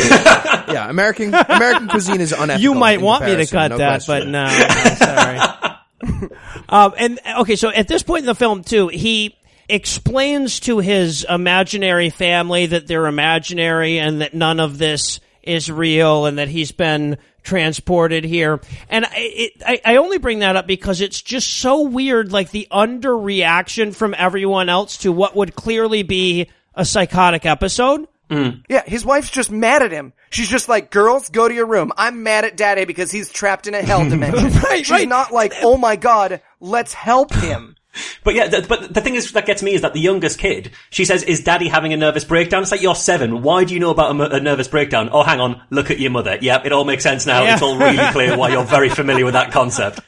yeah, 0.74 0.90
American 0.90 1.36
American 1.36 1.88
cuisine 1.88 2.20
is 2.20 2.32
unethical. 2.32 2.64
You 2.64 2.74
might 2.74 2.98
in 2.98 3.06
want 3.06 3.26
me 3.26 3.36
to 3.36 3.46
cut 3.46 3.70
no 3.70 3.78
that, 3.78 4.04
question. 4.04 4.32
but 4.32 4.40
no, 4.40 4.48
no, 4.48 4.96
sorry. 4.96 6.30
um, 6.68 6.94
and 6.98 7.20
okay, 7.42 7.56
so 7.56 7.70
at 7.70 7.88
this 7.88 8.02
point 8.02 8.22
in 8.22 8.26
the 8.26 8.34
film, 8.34 8.64
too, 8.64 8.88
he 8.88 9.38
explains 9.70 10.60
to 10.62 10.80
his 10.80 11.26
imaginary 11.28 12.10
family 12.10 12.68
that 12.68 12.88
they're 12.88 13.08
imaginary 13.08 14.00
and 14.00 14.22
that 14.22 14.34
none 14.34 14.60
of 14.60 14.78
this 14.78 15.20
is 15.44 15.72
real 15.72 16.26
and 16.26 16.38
that 16.38 16.50
he's 16.50 16.72
been 16.72 17.18
transported 17.44 18.26
here. 18.26 18.60
And 18.90 19.06
I, 19.06 19.10
it, 19.16 19.52
I, 19.66 19.82
I 19.86 19.96
only 19.98 20.18
bring 20.18 20.40
that 20.40 20.56
up 20.58 20.68
because 20.68 21.00
it's 21.00 21.22
just 21.22 21.48
so 21.48 21.84
weird, 21.84 22.32
like 22.32 22.52
the 22.52 22.68
underreaction 22.72 23.96
from 23.96 24.14
everyone 24.18 24.68
else 24.70 24.98
to 25.00 25.12
what 25.12 25.36
would 25.36 25.56
clearly 25.56 26.04
be 26.04 26.50
a 26.76 26.84
psychotic 26.84 27.46
episode. 27.46 28.08
Mm. 28.30 28.64
Yeah, 28.68 28.84
his 28.86 29.06
wife's 29.06 29.30
just 29.30 29.50
mad 29.50 29.82
at 29.82 29.94
him. 29.94 30.12
She's 30.30 30.50
just 30.50 30.68
like, 30.68 30.92
girls, 30.92 31.30
go 31.30 31.48
to 31.48 31.54
your 31.54 31.66
room. 31.66 31.94
I'm 31.96 32.24
mad 32.24 32.44
at 32.44 32.58
daddy 32.58 32.84
because 32.84 33.10
he's 33.10 33.30
trapped 33.32 33.68
in 33.68 33.74
a 33.74 33.82
hell 33.82 34.00
dimension. 34.10 34.50
Right, 34.62 34.80
She's 34.80 34.92
right. 34.92 35.08
not 35.08 35.32
like, 35.32 35.54
oh 35.62 35.78
my 35.78 35.96
god, 35.96 36.42
let's 36.60 36.94
help 36.94 37.34
him. 37.34 37.77
But 38.24 38.36
yeah, 38.36 38.48
th- 38.48 38.68
but 38.68 38.94
the 38.94 39.02
thing 39.02 39.16
is 39.16 39.32
that 39.34 39.46
gets 39.46 39.64
me 39.64 39.74
is 39.74 39.82
that 39.82 39.94
the 39.94 40.00
youngest 40.00 40.40
kid, 40.40 40.72
she 40.90 41.06
says, 41.06 41.24
"Is 41.24 41.44
Daddy 41.44 41.68
having 41.68 41.94
a 41.94 41.98
nervous 41.98 42.26
breakdown?" 42.26 42.62
It's 42.62 42.72
like 42.72 42.82
you're 42.82 42.96
seven. 42.96 43.42
Why 43.42 43.64
do 43.64 43.74
you 43.74 43.80
know 43.80 43.92
about 43.92 44.34
a 44.34 44.40
nervous 44.40 44.68
breakdown? 44.68 45.10
Oh, 45.12 45.24
hang 45.24 45.40
on, 45.40 45.62
look 45.70 45.92
at 45.92 46.00
your 46.00 46.12
mother. 46.12 46.38
Yep, 46.42 46.66
it 46.66 46.72
all 46.72 46.86
makes 46.86 47.04
sense 47.04 47.26
now. 47.26 47.44
Yeah. 47.44 47.54
It's 47.54 47.62
all 47.62 47.78
really 47.78 48.04
clear 48.12 48.38
why 48.38 48.50
you're 48.50 48.64
very 48.64 48.90
familiar 48.90 49.26
with 49.26 49.34
that 49.34 49.52
concept. 49.52 50.00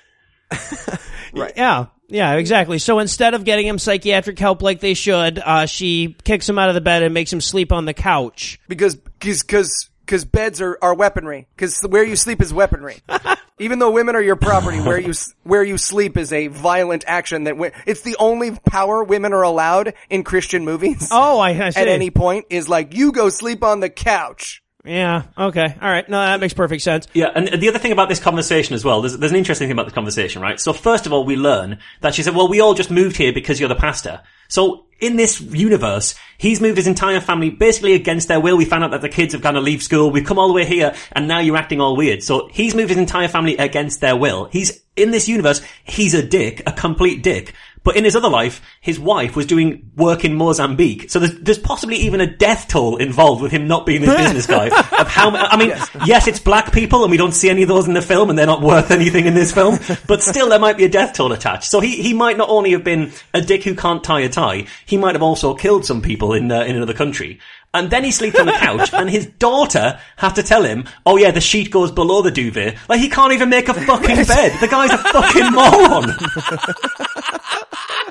right? 1.34 1.54
Yeah, 1.56 1.88
yeah, 2.08 2.34
exactly. 2.36 2.80
So 2.80 3.00
instead 3.00 3.34
of 3.34 3.44
getting 3.44 3.68
him 3.68 3.78
psychiatric 3.78 4.40
help 4.40 4.62
like 4.62 4.80
they 4.80 4.94
should, 4.94 5.40
uh, 5.40 5.66
she 5.66 6.16
kicks 6.24 6.50
him 6.50 6.58
out 6.58 6.70
of 6.70 6.76
the 6.76 6.82
bed 6.82 7.04
and 7.04 7.14
makes 7.14 7.32
him 7.32 7.42
sleep 7.42 7.72
on 7.72 7.86
the 7.86 7.94
couch. 7.94 8.60
because 8.68 8.96
because 8.96 9.90
because 10.10 10.20
because 10.20 10.26
beds 10.26 10.62
are, 10.62 10.78
are 10.82 10.95
weaponry. 10.95 11.47
Because 11.55 11.82
where 11.82 12.03
you 12.03 12.16
sleep 12.16 12.41
is 12.41 12.51
weaponry. 12.51 12.97
Even 13.60 13.78
though 13.78 13.91
women 13.91 14.16
are 14.16 14.22
your 14.22 14.38
property, 14.38 14.80
where 14.80 14.97
you 14.97 15.14
where 15.43 15.64
you 15.64 15.78
sleep 15.78 16.18
is 16.18 16.34
a 16.34 16.47
violent 16.47 17.03
action. 17.05 17.43
That 17.43 17.51
wi- 17.51 17.74
it's 17.86 18.01
the 18.01 18.16
only 18.18 18.51
power 18.51 19.03
women 19.03 19.34
are 19.34 19.43
allowed 19.43 19.93
in 20.10 20.24
Christian 20.24 20.66
movies. 20.66 21.10
Oh, 21.12 21.39
I, 21.39 21.49
I 21.49 21.70
see. 21.70 21.82
At 21.82 21.88
any 21.88 22.10
point 22.10 22.45
is 22.49 22.70
like 22.70 22.95
you 22.95 23.12
go 23.12 23.30
sleep 23.30 23.64
on 23.64 23.82
the 23.82 23.89
couch. 23.89 24.64
Yeah, 24.86 25.24
okay, 25.38 25.76
all 25.82 25.90
right. 25.90 26.08
No, 26.08 26.20
that 26.20 26.40
makes 26.40 26.54
perfect 26.54 26.84
sense. 26.84 27.08
Yeah, 27.14 27.32
and 27.36 27.62
the 27.62 27.70
other 27.70 27.80
thing 27.80 27.92
about 27.92 28.10
this 28.10 28.20
conversation 28.20 28.76
as 28.76 28.86
well, 28.86 29.02
there's, 29.02 29.18
there's 29.18 29.32
an 29.32 29.38
interesting 29.38 29.68
thing 29.68 29.74
about 29.74 29.86
this 29.86 29.94
conversation, 29.94 30.42
right? 30.42 30.60
So 30.60 30.74
first 30.74 31.06
of 31.06 31.14
all, 31.14 31.26
we 31.26 31.36
learn 31.36 31.80
that 32.02 32.16
she 32.16 32.24
said, 32.24 32.36
well, 32.36 32.48
we 32.48 32.62
all 32.62 32.74
just 32.74 32.90
moved 32.90 33.18
here 33.18 33.34
because 33.34 33.60
you're 33.60 33.70
the 33.70 33.76
pastor. 33.76 34.22
So 34.48 34.86
in 35.00 35.16
this 35.16 35.40
universe, 35.40 36.16
he's 36.38 36.60
moved 36.60 36.78
his 36.78 36.88
entire 36.88 37.22
family 37.22 37.50
basically 37.50 37.94
against 37.94 38.28
their 38.28 38.40
will. 38.40 38.58
We 38.58 38.66
found 38.66 38.84
out 38.84 38.92
that 38.92 39.02
the 39.02 39.10
kids 39.10 39.34
have 39.34 39.42
gone 39.42 39.54
to 39.54 39.62
leave 39.62 39.84
school. 39.84 40.12
We've 40.12 40.26
come 40.26 40.40
all 40.40 40.48
the 40.48 40.54
way 40.54 40.66
here 40.66 40.96
and 41.12 41.28
now 41.28 41.40
you're 41.40 41.56
acting 41.56 41.80
all 41.80 41.96
weird. 41.96 42.24
So 42.24 42.48
he's 42.52 42.76
moved 42.76 42.90
his 42.90 42.98
entire 42.98 43.28
family 43.28 43.58
against 43.58 44.02
their 44.02 44.16
will. 44.16 44.46
He's, 44.46 44.82
in 44.96 45.12
this 45.12 45.28
universe, 45.30 45.62
he's 45.84 46.14
a 46.14 46.26
dick, 46.26 46.64
a 46.66 46.72
complete 46.72 47.22
dick. 47.22 47.54
But 47.84 47.96
in 47.96 48.04
his 48.04 48.16
other 48.16 48.30
life, 48.30 48.62
his 48.82 49.00
wife 49.00 49.36
was 49.36 49.46
doing 49.46 49.92
work 49.96 50.26
in 50.26 50.36
Mozambique. 50.36 51.10
So 51.10 51.20
there's, 51.20 51.40
there's 51.40 51.60
possibly 51.60 51.98
even 51.98 52.22
a 52.22 52.28
death 52.28 52.68
toll 52.68 52.98
involved 52.98 53.42
with 53.42 53.52
him 53.52 53.68
not 53.68 53.86
being 53.86 54.02
this 54.02 54.16
business 54.18 54.48
guy. 54.48 54.68
Of 54.68 55.08
how, 55.08 55.36
I 55.36 55.58
mean, 55.58 55.70
yes, 56.06 56.28
it's 56.28 56.40
black 56.40 56.74
people 56.74 57.04
and 57.04 57.12
we 57.12 57.18
don't 57.18 57.34
see 57.34 57.50
any 57.50 57.64
of 57.64 57.70
those 57.70 57.88
in 57.88 57.94
the 57.94 58.02
film 58.02 58.30
and 58.30 58.38
they're 58.38 58.46
not 58.46 58.62
worth 58.62 58.92
anything 58.92 59.26
in 59.26 59.34
this 59.34 59.52
film, 59.52 59.80
but 60.08 60.22
still 60.22 60.50
there 60.50 60.60
might 60.60 60.78
be 60.78 60.86
a 60.86 60.90
death 60.90 61.14
toll 61.14 61.32
attached. 61.32 61.66
So 61.70 61.80
he, 61.80 62.02
he 62.02 62.14
might 62.14 62.38
not 62.38 62.50
only 62.50 62.72
have 62.72 62.84
been 62.84 63.12
a 63.34 63.42
dick 63.42 63.64
who 63.64 63.76
can't 63.76 64.04
tie 64.04 64.22
a 64.22 64.30
tie, 64.30 64.68
he 64.86 64.98
might 64.98 65.16
have 65.16 65.24
also 65.24 65.54
killed 65.54 65.86
some 65.86 66.02
people 66.02 66.34
in, 66.34 66.52
uh, 66.52 66.62
in 66.62 66.76
another 66.76 66.94
country. 66.94 67.40
And 67.74 67.92
then 67.92 68.04
he 68.04 68.12
sleeps 68.12 68.40
on 68.40 68.48
the 68.48 68.54
couch, 68.54 68.92
and 68.94 69.08
his 69.10 69.28
daughter 69.28 70.00
had 70.18 70.34
to 70.36 70.44
tell 70.44 70.64
him, 70.64 70.86
"Oh 71.06 71.18
yeah, 71.18 71.30
the 71.30 71.42
sheet 71.42 71.70
goes 71.70 71.92
below 71.92 72.24
the 72.24 72.32
duvet." 72.32 72.78
Like 72.90 73.00
he 73.00 73.10
can't 73.10 73.32
even 73.32 73.50
make 73.50 73.70
a 73.70 73.76
fucking 73.76 74.26
bed. 74.26 74.60
The 74.60 74.68
guy's 74.68 74.90
a 74.92 74.98
fucking 74.98 75.52
moron. 75.52 76.16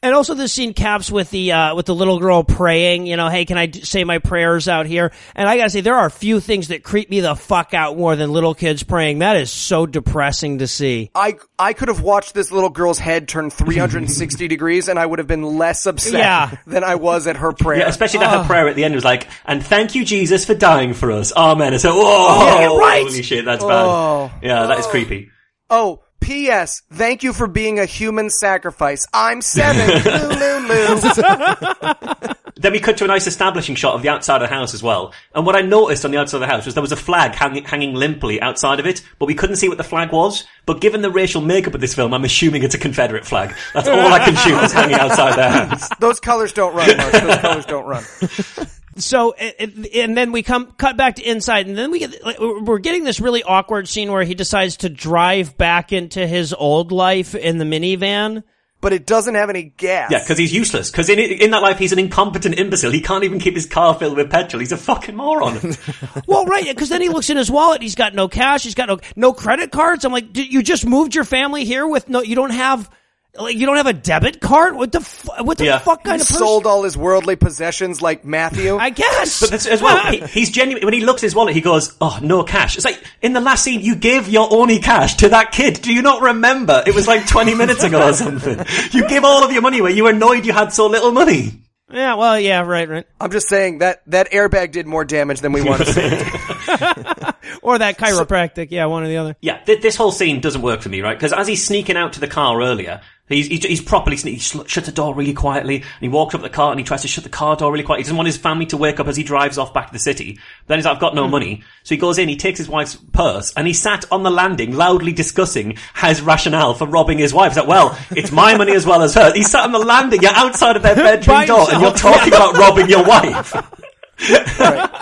And 0.00 0.14
also, 0.14 0.34
this 0.34 0.52
scene 0.52 0.74
caps 0.74 1.10
with 1.10 1.28
the 1.30 1.50
uh, 1.52 1.74
with 1.74 1.86
the 1.86 1.94
little 1.94 2.20
girl 2.20 2.44
praying. 2.44 3.06
You 3.06 3.16
know, 3.16 3.28
hey, 3.28 3.44
can 3.44 3.58
I 3.58 3.66
d- 3.66 3.82
say 3.82 4.04
my 4.04 4.18
prayers 4.18 4.68
out 4.68 4.86
here? 4.86 5.10
And 5.34 5.48
I 5.48 5.56
gotta 5.56 5.70
say, 5.70 5.80
there 5.80 5.96
are 5.96 6.06
a 6.06 6.10
few 6.10 6.38
things 6.38 6.68
that 6.68 6.84
creep 6.84 7.10
me 7.10 7.18
the 7.18 7.34
fuck 7.34 7.74
out 7.74 7.96
more 7.98 8.14
than 8.14 8.30
little 8.32 8.54
kids 8.54 8.84
praying. 8.84 9.18
That 9.18 9.36
is 9.36 9.50
so 9.50 9.86
depressing 9.86 10.58
to 10.58 10.68
see. 10.68 11.10
I 11.16 11.38
I 11.58 11.72
could 11.72 11.88
have 11.88 12.00
watched 12.00 12.32
this 12.34 12.52
little 12.52 12.70
girl's 12.70 12.98
head 13.00 13.26
turn 13.26 13.50
360 13.50 14.46
degrees, 14.48 14.86
and 14.86 15.00
I 15.00 15.04
would 15.06 15.18
have 15.18 15.26
been 15.28 15.42
less 15.42 15.84
upset 15.84 16.12
Yeah. 16.20 16.56
than 16.68 16.84
I 16.84 16.94
was 16.94 17.26
at 17.26 17.36
her 17.38 17.52
prayer. 17.52 17.80
Yeah, 17.80 17.88
especially 17.88 18.20
that 18.20 18.38
her 18.42 18.44
prayer 18.44 18.68
at 18.68 18.76
the 18.76 18.84
end 18.84 18.94
was 18.94 19.04
like, 19.04 19.26
"And 19.46 19.64
thank 19.66 19.96
you, 19.96 20.04
Jesus, 20.04 20.44
for 20.44 20.54
dying 20.54 20.94
for 20.94 21.10
us." 21.10 21.32
Amen. 21.34 21.72
And 21.72 21.82
so, 21.82 21.92
whoa, 21.96 22.60
Yeah, 22.60 22.76
right. 22.78 23.02
holy 23.04 23.22
shit, 23.22 23.44
that's 23.44 23.64
Oh. 23.64 24.30
bad. 24.32 24.44
Yeah, 24.44 24.66
that 24.66 24.78
is 24.78 24.86
creepy. 24.86 25.30
Oh, 25.70 26.02
P.S. 26.20 26.82
Thank 26.92 27.22
you 27.22 27.32
for 27.32 27.46
being 27.46 27.78
a 27.78 27.86
human 27.86 28.30
sacrifice. 28.30 29.06
I'm 29.12 29.40
seven. 29.40 29.86
Loo, 30.04 30.68
loo, 30.68 30.94
loo. 30.94 32.34
Then 32.56 32.72
we 32.72 32.80
cut 32.80 32.96
to 32.98 33.04
a 33.04 33.06
nice 33.06 33.28
establishing 33.28 33.76
shot 33.76 33.94
of 33.94 34.02
the 34.02 34.08
outside 34.08 34.42
of 34.42 34.48
the 34.48 34.54
house 34.54 34.74
as 34.74 34.82
well. 34.82 35.12
And 35.32 35.46
what 35.46 35.54
I 35.54 35.60
noticed 35.60 36.04
on 36.04 36.10
the 36.10 36.18
outside 36.18 36.38
of 36.38 36.40
the 36.40 36.46
house 36.48 36.66
was 36.66 36.74
there 36.74 36.82
was 36.82 36.90
a 36.90 36.96
flag 36.96 37.34
hanging, 37.34 37.64
hanging 37.64 37.94
limply 37.94 38.40
outside 38.42 38.80
of 38.80 38.86
it, 38.86 39.00
but 39.20 39.26
we 39.26 39.34
couldn't 39.34 39.56
see 39.56 39.68
what 39.68 39.78
the 39.78 39.84
flag 39.84 40.10
was. 40.10 40.44
But 40.66 40.80
given 40.80 41.00
the 41.02 41.10
racial 41.10 41.40
makeup 41.40 41.74
of 41.74 41.80
this 41.80 41.94
film, 41.94 42.12
I'm 42.12 42.24
assuming 42.24 42.64
it's 42.64 42.74
a 42.74 42.78
Confederate 42.78 43.24
flag. 43.24 43.54
That's 43.74 43.86
all 43.86 44.12
I 44.12 44.18
can 44.24 44.34
shoot 44.34 44.60
is 44.64 44.72
hanging 44.72 44.96
outside 44.96 45.36
their 45.36 45.50
house. 45.66 45.88
Those 46.00 46.18
colors 46.18 46.52
don't 46.52 46.74
run, 46.74 46.96
Mark. 46.96 47.12
Those 47.12 47.38
colors 47.38 47.66
don't 47.66 47.86
run. 47.86 48.04
So, 49.00 49.32
and 49.32 49.86
and 49.94 50.16
then 50.16 50.32
we 50.32 50.42
come, 50.42 50.72
cut 50.72 50.96
back 50.96 51.16
to 51.16 51.22
inside, 51.22 51.66
and 51.66 51.76
then 51.76 51.90
we 51.90 51.98
get, 52.00 52.24
like, 52.24 52.38
we're 52.38 52.78
getting 52.78 53.04
this 53.04 53.20
really 53.20 53.42
awkward 53.42 53.88
scene 53.88 54.10
where 54.10 54.24
he 54.24 54.34
decides 54.34 54.78
to 54.78 54.88
drive 54.88 55.56
back 55.56 55.92
into 55.92 56.26
his 56.26 56.52
old 56.52 56.92
life 56.92 57.34
in 57.34 57.58
the 57.58 57.64
minivan. 57.64 58.42
But 58.80 58.92
it 58.92 59.06
doesn't 59.06 59.34
have 59.34 59.50
any 59.50 59.64
gas. 59.76 60.12
Yeah, 60.12 60.20
because 60.20 60.38
he's 60.38 60.52
useless. 60.52 60.90
Because 60.90 61.08
in, 61.08 61.18
in 61.18 61.50
that 61.50 61.62
life, 61.62 61.78
he's 61.78 61.92
an 61.92 61.98
incompetent 61.98 62.60
imbecile. 62.60 62.92
He 62.92 63.00
can't 63.00 63.24
even 63.24 63.40
keep 63.40 63.56
his 63.56 63.66
car 63.66 63.92
filled 63.98 64.16
with 64.16 64.30
petrol. 64.30 64.60
He's 64.60 64.70
a 64.70 64.76
fucking 64.76 65.16
moron. 65.16 65.58
Well, 66.26 66.44
right, 66.44 66.64
because 66.64 66.88
then 66.88 67.00
he 67.00 67.08
looks 67.08 67.30
in 67.30 67.36
his 67.36 67.50
wallet. 67.50 67.82
He's 67.82 67.94
got 67.94 68.14
no 68.14 68.28
cash. 68.28 68.62
He's 68.62 68.74
got 68.74 68.88
no 68.88 68.98
no 69.16 69.32
credit 69.32 69.72
cards. 69.72 70.04
I'm 70.04 70.12
like, 70.12 70.32
"Did 70.32 70.52
you 70.52 70.62
just 70.62 70.86
moved 70.86 71.14
your 71.14 71.24
family 71.24 71.64
here 71.64 71.86
with 71.86 72.08
no? 72.08 72.22
You 72.22 72.36
don't 72.36 72.50
have 72.50 72.90
like 73.38 73.56
you 73.56 73.66
don't 73.66 73.76
have 73.76 73.86
a 73.86 73.92
debit 73.92 74.40
card. 74.40 74.74
What 74.76 74.92
the 74.92 75.00
fu- 75.00 75.44
what 75.44 75.58
the 75.58 75.64
Yeah. 75.66 75.78
fuck 75.78 76.04
kind 76.04 76.16
He 76.16 76.22
of 76.22 76.26
person? 76.28 76.38
sold 76.38 76.66
all 76.66 76.82
his 76.82 76.96
worldly 76.96 77.36
possessions 77.36 78.02
like 78.02 78.24
Matthew. 78.24 78.76
I 78.76 78.90
guess. 78.90 79.40
But 79.40 79.50
that's, 79.50 79.66
as 79.66 79.80
well, 79.82 79.96
he, 80.12 80.18
he's 80.26 80.50
genuine. 80.50 80.84
When 80.84 80.94
he 80.94 81.00
looks 81.00 81.22
at 81.22 81.26
his 81.26 81.34
wallet, 81.34 81.54
he 81.54 81.60
goes, 81.60 81.94
"Oh, 82.00 82.18
no 82.22 82.42
cash." 82.42 82.76
It's 82.76 82.84
like 82.84 83.02
in 83.22 83.32
the 83.32 83.40
last 83.40 83.64
scene, 83.64 83.80
you 83.80 83.94
gave 83.96 84.28
your 84.28 84.48
only 84.52 84.78
cash 84.80 85.16
to 85.18 85.28
that 85.30 85.52
kid. 85.52 85.80
Do 85.82 85.92
you 85.92 86.02
not 86.02 86.22
remember? 86.22 86.82
It 86.86 86.94
was 86.94 87.06
like 87.06 87.26
twenty 87.26 87.54
minutes 87.62 87.82
ago 87.84 88.08
or 88.08 88.12
something. 88.12 88.58
You 88.92 89.08
gave 89.08 89.24
all 89.24 89.44
of 89.44 89.52
your 89.52 89.62
money 89.62 89.78
away. 89.78 89.92
You 89.92 90.04
were 90.04 90.10
annoyed 90.10 90.44
you 90.46 90.52
had 90.52 90.72
so 90.72 90.86
little 90.86 91.12
money. 91.12 91.52
yeah, 91.90 92.14
well, 92.14 92.38
yeah, 92.38 92.60
right, 92.62 92.88
right. 92.88 93.06
I'm 93.20 93.30
just 93.30 93.48
saying 93.48 93.78
that 93.78 94.02
that 94.08 94.30
airbag 94.32 94.72
did 94.72 94.86
more 94.86 95.04
damage 95.04 95.40
than 95.40 95.52
we 95.52 95.62
want 95.62 95.84
to 95.86 95.92
see. 95.92 97.34
Or 97.62 97.78
that 97.78 97.98
chiropractic. 97.98 98.68
yeah, 98.70 98.86
one 98.86 99.02
or 99.02 99.08
the 99.08 99.16
other. 99.16 99.36
Yeah, 99.40 99.58
th- 99.58 99.82
this 99.82 99.96
whole 99.96 100.12
scene 100.12 100.40
doesn't 100.40 100.62
work 100.62 100.80
for 100.80 100.88
me, 100.88 101.00
right? 101.00 101.16
Because 101.16 101.32
as 101.32 101.46
he's 101.46 101.64
sneaking 101.64 101.96
out 101.96 102.14
to 102.14 102.20
the 102.20 102.28
car 102.28 102.60
earlier, 102.60 103.00
he's 103.28 103.46
he's, 103.46 103.64
he's 103.64 103.80
properly 103.80 104.16
sneaking. 104.16 104.38
He 104.38 104.44
sl- 104.44 104.64
shuts 104.64 104.86
the 104.86 104.92
door 104.92 105.14
really 105.14 105.32
quietly, 105.32 105.76
and 105.76 106.00
he 106.00 106.08
walks 106.08 106.34
up 106.34 106.42
the 106.42 106.50
car 106.50 106.70
and 106.70 106.80
he 106.80 106.84
tries 106.84 107.02
to 107.02 107.08
shut 107.08 107.24
the 107.24 107.30
car 107.30 107.56
door 107.56 107.72
really 107.72 107.84
quietly. 107.84 108.02
He 108.02 108.04
doesn't 108.04 108.16
want 108.16 108.26
his 108.26 108.36
family 108.36 108.66
to 108.66 108.76
wake 108.76 109.00
up 109.00 109.08
as 109.08 109.16
he 109.16 109.22
drives 109.22 109.58
off 109.58 109.74
back 109.74 109.88
to 109.88 109.92
the 109.92 109.98
city. 109.98 110.38
Then 110.66 110.78
he's 110.78 110.84
like, 110.84 110.94
"I've 110.94 111.00
got 111.00 111.14
no 111.14 111.24
hmm. 111.24 111.32
money," 111.32 111.62
so 111.82 111.94
he 111.94 112.00
goes 112.00 112.18
in. 112.18 112.28
He 112.28 112.36
takes 112.36 112.58
his 112.58 112.68
wife's 112.68 112.96
purse 112.96 113.52
and 113.56 113.66
he 113.66 113.72
sat 113.72 114.04
on 114.10 114.22
the 114.22 114.30
landing, 114.30 114.74
loudly 114.74 115.12
discussing 115.12 115.76
his 115.96 116.20
rationale 116.22 116.74
for 116.74 116.86
robbing 116.86 117.18
his 117.18 117.34
wife. 117.34 117.52
He's 117.52 117.58
like, 117.58 117.68
"Well, 117.68 117.98
it's 118.10 118.32
my 118.32 118.56
money 118.56 118.72
as 118.72 118.86
well 118.86 119.02
as 119.02 119.14
hers." 119.14 119.34
He 119.34 119.42
sat 119.42 119.64
on 119.64 119.72
the 119.72 119.78
landing. 119.78 120.22
You're 120.22 120.34
outside 120.34 120.76
of 120.76 120.82
their 120.82 120.94
bedroom 120.96 121.46
door, 121.46 121.66
and 121.70 121.82
you're 121.82 121.92
talking 121.92 122.32
about 122.32 122.56
robbing 122.56 122.88
your 122.88 123.04
wife. 123.04 123.54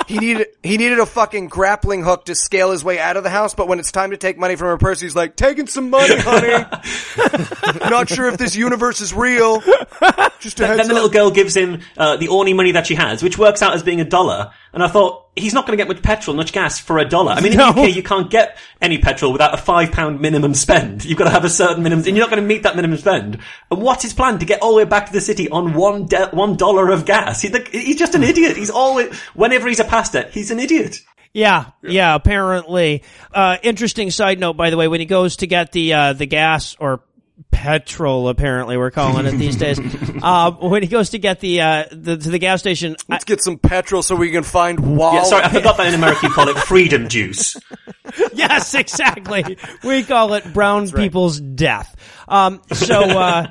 he 0.06 0.18
needed 0.18 0.48
he 0.62 0.76
needed 0.76 0.98
a 0.98 1.06
fucking 1.06 1.48
grappling 1.48 2.02
hook 2.02 2.26
to 2.26 2.34
scale 2.34 2.70
his 2.70 2.84
way 2.84 2.98
out 2.98 3.16
of 3.16 3.22
the 3.22 3.30
house, 3.30 3.54
but 3.54 3.66
when 3.66 3.78
it's 3.78 3.90
time 3.90 4.10
to 4.10 4.16
take 4.16 4.38
money 4.38 4.56
from 4.56 4.68
her 4.68 4.76
purse, 4.76 5.00
he's 5.00 5.16
like, 5.16 5.36
"Taking 5.36 5.66
some 5.66 5.90
money, 5.90 6.14
honey. 6.18 6.64
Not 7.90 8.08
sure 8.08 8.28
if 8.28 8.36
this 8.36 8.54
universe 8.54 9.00
is 9.00 9.14
real. 9.14 9.60
Just 10.40 10.60
a 10.60 10.66
heads 10.66 10.78
then 10.80 10.88
the 10.88 10.94
little 10.94 11.08
girl 11.08 11.30
gives 11.30 11.56
him 11.56 11.80
uh, 11.96 12.16
the 12.18 12.28
only 12.28 12.52
money 12.52 12.72
that 12.72 12.86
she 12.86 12.94
has, 12.94 13.22
which 13.22 13.38
works 13.38 13.62
out 13.62 13.74
as 13.74 13.82
being 13.82 14.00
a 14.00 14.04
dollar. 14.04 14.52
And 14.72 14.82
I 14.82 14.88
thought 14.88 15.25
he's 15.36 15.52
not 15.54 15.66
going 15.66 15.76
to 15.76 15.84
get 15.84 15.88
much 15.88 16.02
petrol, 16.02 16.34
much 16.34 16.52
gas 16.52 16.80
for 16.80 16.98
a 16.98 17.04
dollar. 17.08 17.32
I 17.32 17.40
mean, 17.40 17.52
in 17.52 17.58
No. 17.58 17.72
the 17.72 17.82
UK, 17.82 17.94
you 17.96 18.02
can't 18.02 18.30
get 18.30 18.56
any 18.80 18.98
petrol 18.98 19.32
without 19.32 19.52
a 19.54 19.58
five 19.58 19.92
pound 19.92 20.20
minimum 20.20 20.54
spend. 20.54 21.04
You've 21.04 21.18
got 21.18 21.24
to 21.24 21.30
have 21.30 21.44
a 21.44 21.50
certain 21.50 21.82
minimum, 21.82 22.04
and 22.06 22.16
you're 22.16 22.24
not 22.26 22.30
going 22.30 22.42
to 22.42 22.48
meet 22.48 22.62
that 22.62 22.74
minimum 22.74 22.98
spend. 22.98 23.38
And 23.70 23.82
what's 23.82 24.02
his 24.02 24.14
plan 24.14 24.38
to 24.38 24.46
get 24.46 24.62
all 24.62 24.70
the 24.72 24.78
way 24.78 24.84
back 24.84 25.06
to 25.06 25.12
the 25.12 25.20
city 25.20 25.48
on 25.50 25.74
one 25.74 26.06
de- 26.06 26.28
one 26.30 26.56
dollar 26.56 26.90
of 26.90 27.04
gas? 27.04 27.42
He, 27.42 27.48
the, 27.48 27.60
he's 27.70 27.96
just 27.98 28.14
an 28.14 28.22
idiot. 28.22 28.56
He's 28.56 28.70
always 28.70 29.14
whenever 29.34 29.68
he's 29.68 29.80
a 29.80 29.84
pastor, 29.84 30.28
he's 30.32 30.50
an 30.50 30.58
idiot. 30.58 31.00
Yeah, 31.32 31.66
yeah, 31.82 32.14
apparently. 32.14 33.02
Uh, 33.30 33.58
interesting 33.62 34.10
side 34.10 34.40
note, 34.40 34.54
by 34.56 34.70
the 34.70 34.78
way, 34.78 34.88
when 34.88 35.00
he 35.00 35.06
goes 35.06 35.36
to 35.36 35.46
get 35.46 35.70
the, 35.72 35.92
uh, 35.92 36.12
the 36.14 36.24
gas 36.24 36.76
or 36.80 37.02
petrol, 37.50 38.28
apparently 38.28 38.76
we're 38.76 38.90
calling 38.90 39.26
it 39.26 39.32
these 39.32 39.56
days, 39.56 39.78
uh, 40.22 40.50
when 40.52 40.82
he 40.82 40.88
goes 40.88 41.10
to 41.10 41.18
get 41.18 41.40
the, 41.40 41.60
uh, 41.60 41.84
the, 41.90 42.16
to 42.16 42.30
the 42.30 42.38
gas 42.38 42.60
station, 42.60 42.96
Let's 43.08 43.24
get 43.24 43.42
some 43.42 43.58
petrol 43.58 44.02
so 44.02 44.16
we 44.16 44.30
can 44.30 44.42
find 44.42 44.96
Wall. 44.96 45.14
Yeah, 45.14 45.22
sorry, 45.24 45.44
I 45.44 45.48
forgot 45.50 45.76
that 45.76 45.88
in 45.88 45.94
America 45.94 46.26
you 46.26 46.32
call 46.32 46.48
it 46.48 46.56
freedom 46.58 47.08
juice. 47.08 47.56
yes, 48.32 48.74
exactly. 48.74 49.58
We 49.84 50.02
call 50.04 50.34
it 50.34 50.52
brown 50.52 50.90
people's 50.90 51.40
death. 51.40 51.94
Um, 52.28 52.62
so, 52.72 53.00
uh, 53.00 53.46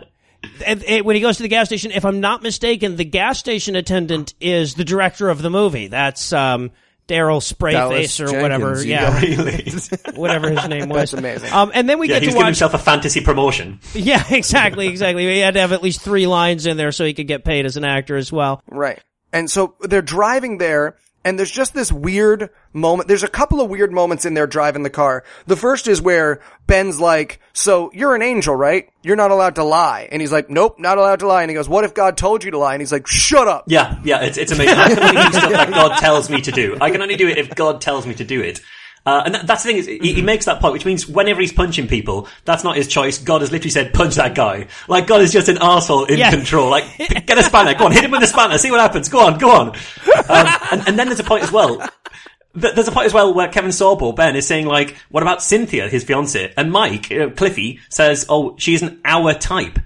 and, 0.66 0.84
and 0.84 1.06
when 1.06 1.16
he 1.16 1.22
goes 1.22 1.38
to 1.38 1.44
the 1.44 1.50
gas 1.50 1.68
station, 1.68 1.92
if 1.92 2.06
I'm 2.06 2.20
not 2.20 2.44
mistaken, 2.44 2.96
the 2.96 3.06
gas 3.06 3.40
station 3.40 3.76
attendant 3.76 4.34
is 4.40 4.76
the 4.76 4.86
director 4.86 5.30
of 5.30 5.42
the 5.42 5.50
movie. 5.50 5.88
That's, 5.88 6.34
um, 6.34 6.72
Daryl 7.08 7.40
Sprayface 7.42 7.72
Dallas 7.72 8.20
or 8.20 8.42
whatever. 8.42 8.76
Jenkins, 8.76 8.86
Yeah, 8.86 9.20
Really? 9.22 9.72
whatever 10.20 10.50
his 10.50 10.68
name 10.68 10.90
was. 10.90 11.12
That's 11.12 11.14
amazing. 11.14 11.54
Um, 11.54 11.72
and 11.74 11.88
then 11.88 12.00
we 12.00 12.08
Yeah, 12.10 12.16
get 12.16 12.24
he's 12.24 12.30
to 12.30 12.32
giving 12.34 12.42
watch. 12.42 12.48
himself 12.48 12.74
a 12.74 12.78
fantasy 12.80 13.22
promotion. 13.22 13.80
Yeah, 13.94 14.24
exactly, 14.32 14.88
exactly. 14.88 15.26
He 15.32 15.40
had 15.40 15.54
to 15.56 15.60
have 15.62 15.72
at 15.72 15.84
least 15.84 16.02
three 16.02 16.28
lines 16.28 16.66
in 16.66 16.78
there 16.78 16.92
so 16.92 17.06
he 17.06 17.14
could 17.14 17.28
get 17.28 17.44
paid 17.44 17.66
as 17.66 17.78
an 17.78 17.84
actor 17.86 18.16
as 18.16 18.32
well. 18.32 18.62
Right. 18.70 19.00
And 19.32 19.50
so 19.52 19.76
they're 19.82 20.02
driving 20.02 20.58
there, 20.58 20.96
and 21.26 21.40
there's 21.40 21.52
just 21.52 21.74
this 21.74 21.92
weird 21.92 22.52
moment. 22.72 23.10
There's 23.10 23.24
a 23.24 23.28
couple 23.28 23.60
of 23.60 23.70
weird 23.70 23.92
moments 23.92 24.26
in 24.26 24.36
there 24.36 24.46
driving 24.46 24.84
the 24.84 24.92
car. 24.92 25.24
The 25.48 25.56
first 25.56 25.88
is 25.88 26.00
where 26.00 26.40
Ben's 26.68 27.00
like, 27.00 27.42
so 27.52 27.90
you're 27.94 28.14
an 28.16 28.22
angel, 28.22 28.56
right? 28.56 28.90
You're 29.02 29.16
not 29.16 29.32
allowed 29.32 29.56
to 29.56 29.64
lie. 29.64 30.08
And 30.12 30.22
he's 30.22 30.32
like, 30.32 30.52
nope, 30.52 30.80
not 30.80 31.00
allowed 31.00 31.20
to 31.20 31.28
lie. 31.28 31.42
And 31.42 31.50
he 31.50 31.56
goes, 31.56 31.68
what 31.68 31.84
if 31.84 31.96
God 31.96 32.16
told 32.16 32.44
you 32.44 32.52
to 32.52 32.60
lie? 32.60 32.76
And 32.76 32.82
he's 32.82 32.92
like, 32.92 33.08
shut 33.08 33.48
up. 33.48 33.66
Yeah, 33.68 34.00
yeah, 34.04 34.22
it's, 34.22 34.38
it's 34.38 34.52
amazing. 34.52 34.78
I 34.78 34.94
can 34.94 35.00
only 35.00 35.24
do 35.24 35.32
stuff 35.32 35.52
that 35.52 35.72
God 35.72 35.98
tells 35.98 36.30
me 36.30 36.42
to 36.42 36.52
do. 36.52 36.78
I 36.80 36.92
can 36.92 37.02
only 37.02 37.18
do 37.18 37.28
it 37.28 37.40
if 37.40 37.56
God 37.56 37.82
tells 37.82 38.06
me 38.06 38.14
to 38.14 38.24
do 38.24 38.42
it. 38.42 38.62
Uh, 39.06 39.22
and 39.26 39.36
that, 39.36 39.46
that's 39.48 39.64
the 39.64 39.68
thing 39.70 39.78
is, 39.78 39.86
he, 39.86 40.14
he 40.14 40.22
makes 40.22 40.46
that 40.46 40.60
point, 40.60 40.74
which 40.74 40.86
means 40.86 41.08
whenever 41.08 41.40
he's 41.40 41.54
punching 41.54 41.88
people, 41.88 42.28
that's 42.44 42.64
not 42.64 42.76
his 42.76 42.88
choice. 42.88 43.18
God 43.20 43.42
has 43.42 43.52
literally 43.52 43.70
said, 43.70 43.94
punch 43.94 44.16
that 44.16 44.34
guy. 44.34 44.68
Like, 44.88 45.06
God 45.06 45.22
is 45.22 45.32
just 45.32 45.48
an 45.48 45.60
asshole 45.62 46.06
in 46.06 46.18
Yeah. 46.18 46.32
control. 46.32 46.70
Like, 46.72 46.86
get 46.98 47.38
a 47.38 47.44
spanner, 47.44 47.76
go 47.76 47.86
on, 47.86 47.92
hit 47.92 48.04
him 48.04 48.12
with 48.12 48.24
a 48.24 48.28
spanner, 48.28 48.58
see 48.58 48.72
what 48.72 48.80
happens, 48.80 49.08
go 49.10 49.20
on, 49.28 49.38
go 49.38 49.52
on. 49.52 49.68
Um, 49.70 49.78
and, 50.72 50.88
and 50.88 51.00
then 51.00 51.08
there's 51.08 51.20
a 51.20 51.24
point 51.24 51.44
as 51.44 51.52
well, 51.52 51.88
There's 52.58 52.88
a 52.88 52.92
point 52.94 53.06
as 53.06 53.14
well 53.14 53.34
where 53.34 53.50
Kevin 53.50 53.72
Sorbo, 53.72 54.16
Ben, 54.16 54.36
is 54.38 54.48
saying 54.48 54.66
like, 54.66 54.96
what 55.10 55.22
about 55.22 55.44
Cynthia, 55.44 55.90
his 55.90 56.06
fiance? 56.06 56.54
And 56.56 56.72
Mike, 56.72 57.12
uh, 57.12 57.30
Cliffy, 57.32 57.82
says, 57.90 58.26
oh, 58.30 58.56
she 58.58 58.76
isn't 58.76 59.02
our 59.04 59.34
type. 59.34 59.78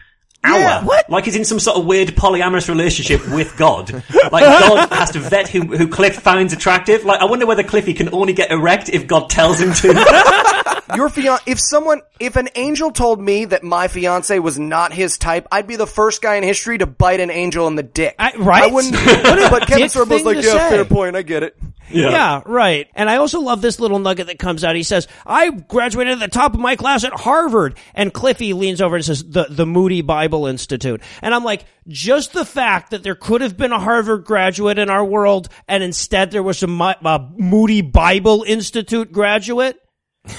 Our. 0.44 0.58
Yeah, 0.60 0.84
what? 0.86 1.10
Like 1.10 1.26
he's 1.26 1.36
in 1.36 1.44
some 1.44 1.60
sort 1.60 1.78
of 1.78 1.86
weird 1.86 2.10
polyamorous 2.10 2.70
relationship 2.70 3.28
with 3.30 3.56
God. 3.58 4.04
Like 4.32 4.44
God 4.44 4.90
has 4.94 5.10
to 5.12 5.20
vet 5.20 5.50
who, 5.50 5.62
who 5.62 5.88
Cliff 5.88 6.16
finds 6.16 6.54
attractive. 6.54 7.04
Like 7.04 7.20
I 7.20 7.26
wonder 7.26 7.48
whether 7.48 7.64
Cliffy 7.64 7.96
can 7.96 8.14
only 8.14 8.32
get 8.32 8.52
erect 8.52 8.90
if 8.90 9.08
God 9.08 9.28
tells 9.28 9.60
him 9.60 9.74
to. 9.74 9.88
Your 10.96 11.10
fian- 11.10 11.40
if 11.46 11.60
someone, 11.60 12.02
if 12.20 12.36
an 12.36 12.50
angel 12.56 12.92
told 12.92 13.22
me 13.22 13.46
that 13.46 13.64
my 13.64 13.88
fiance 13.88 14.38
was 14.40 14.58
not 14.58 14.94
his 14.94 15.18
type, 15.18 15.48
I'd 15.52 15.68
be 15.68 15.76
the 15.76 15.88
first 15.88 16.22
guy 16.22 16.36
in 16.36 16.44
history 16.44 16.78
to 16.78 16.86
bite 16.86 17.20
an 17.20 17.32
angel 17.32 17.68
in 17.68 17.76
the 17.76 17.84
dick. 17.84 18.16
I- 18.18 18.34
right? 18.38 18.64
I 18.64 18.68
wouldn't, 18.68 18.94
but 19.52 19.68
Kevin 19.68 19.84
dick 19.84 19.92
Sorbo's 19.92 20.24
like, 20.24 20.38
yeah, 20.38 20.70
say." 20.70 20.70
fair 20.70 20.86
point, 20.86 21.16
I 21.16 21.22
get 21.22 21.44
it. 21.44 21.58
Yeah. 21.92 22.42
right. 22.46 22.88
And 22.94 23.10
I 23.10 23.18
also 23.18 23.40
love 23.42 23.62
this 23.62 23.80
little 23.80 24.00
nugget 24.00 24.28
that 24.28 24.40
comes 24.40 24.64
out. 24.64 24.76
He 24.76 24.84
says, 24.84 25.08
I 25.26 25.50
graduated 25.50 26.14
at 26.14 26.20
the 26.20 26.28
top 26.28 26.54
of 26.54 26.60
my 26.60 26.76
class 26.76 27.04
at 27.04 27.14
Harvard. 27.14 27.78
And 27.94 28.14
Cliffy 28.14 28.54
leans 28.54 28.82
over 28.82 28.96
and 28.96 29.06
says, 29.06 29.24
the, 29.24 29.48
the 29.50 29.66
Moody 29.66 30.02
Bible 30.02 30.46
Institute. 30.46 31.02
And 31.22 31.34
I'm 31.34 31.44
like, 31.44 31.66
just 31.88 32.34
the 32.34 32.46
fact 32.46 32.92
that 32.92 33.04
there 33.04 33.16
could 33.16 33.42
have 33.42 33.58
been 33.58 33.72
a 33.72 33.80
Harvard 33.80 34.26
graduate 34.26 34.78
in 34.78 34.90
our 34.90 35.04
world 35.04 35.50
and 35.68 35.84
instead 35.84 36.32
there 36.32 36.44
was 36.44 36.62
a, 36.62 36.68
a 36.68 37.30
Moody 37.38 37.82
Bible 37.82 38.44
Institute 38.44 39.12
graduate. 39.12 39.82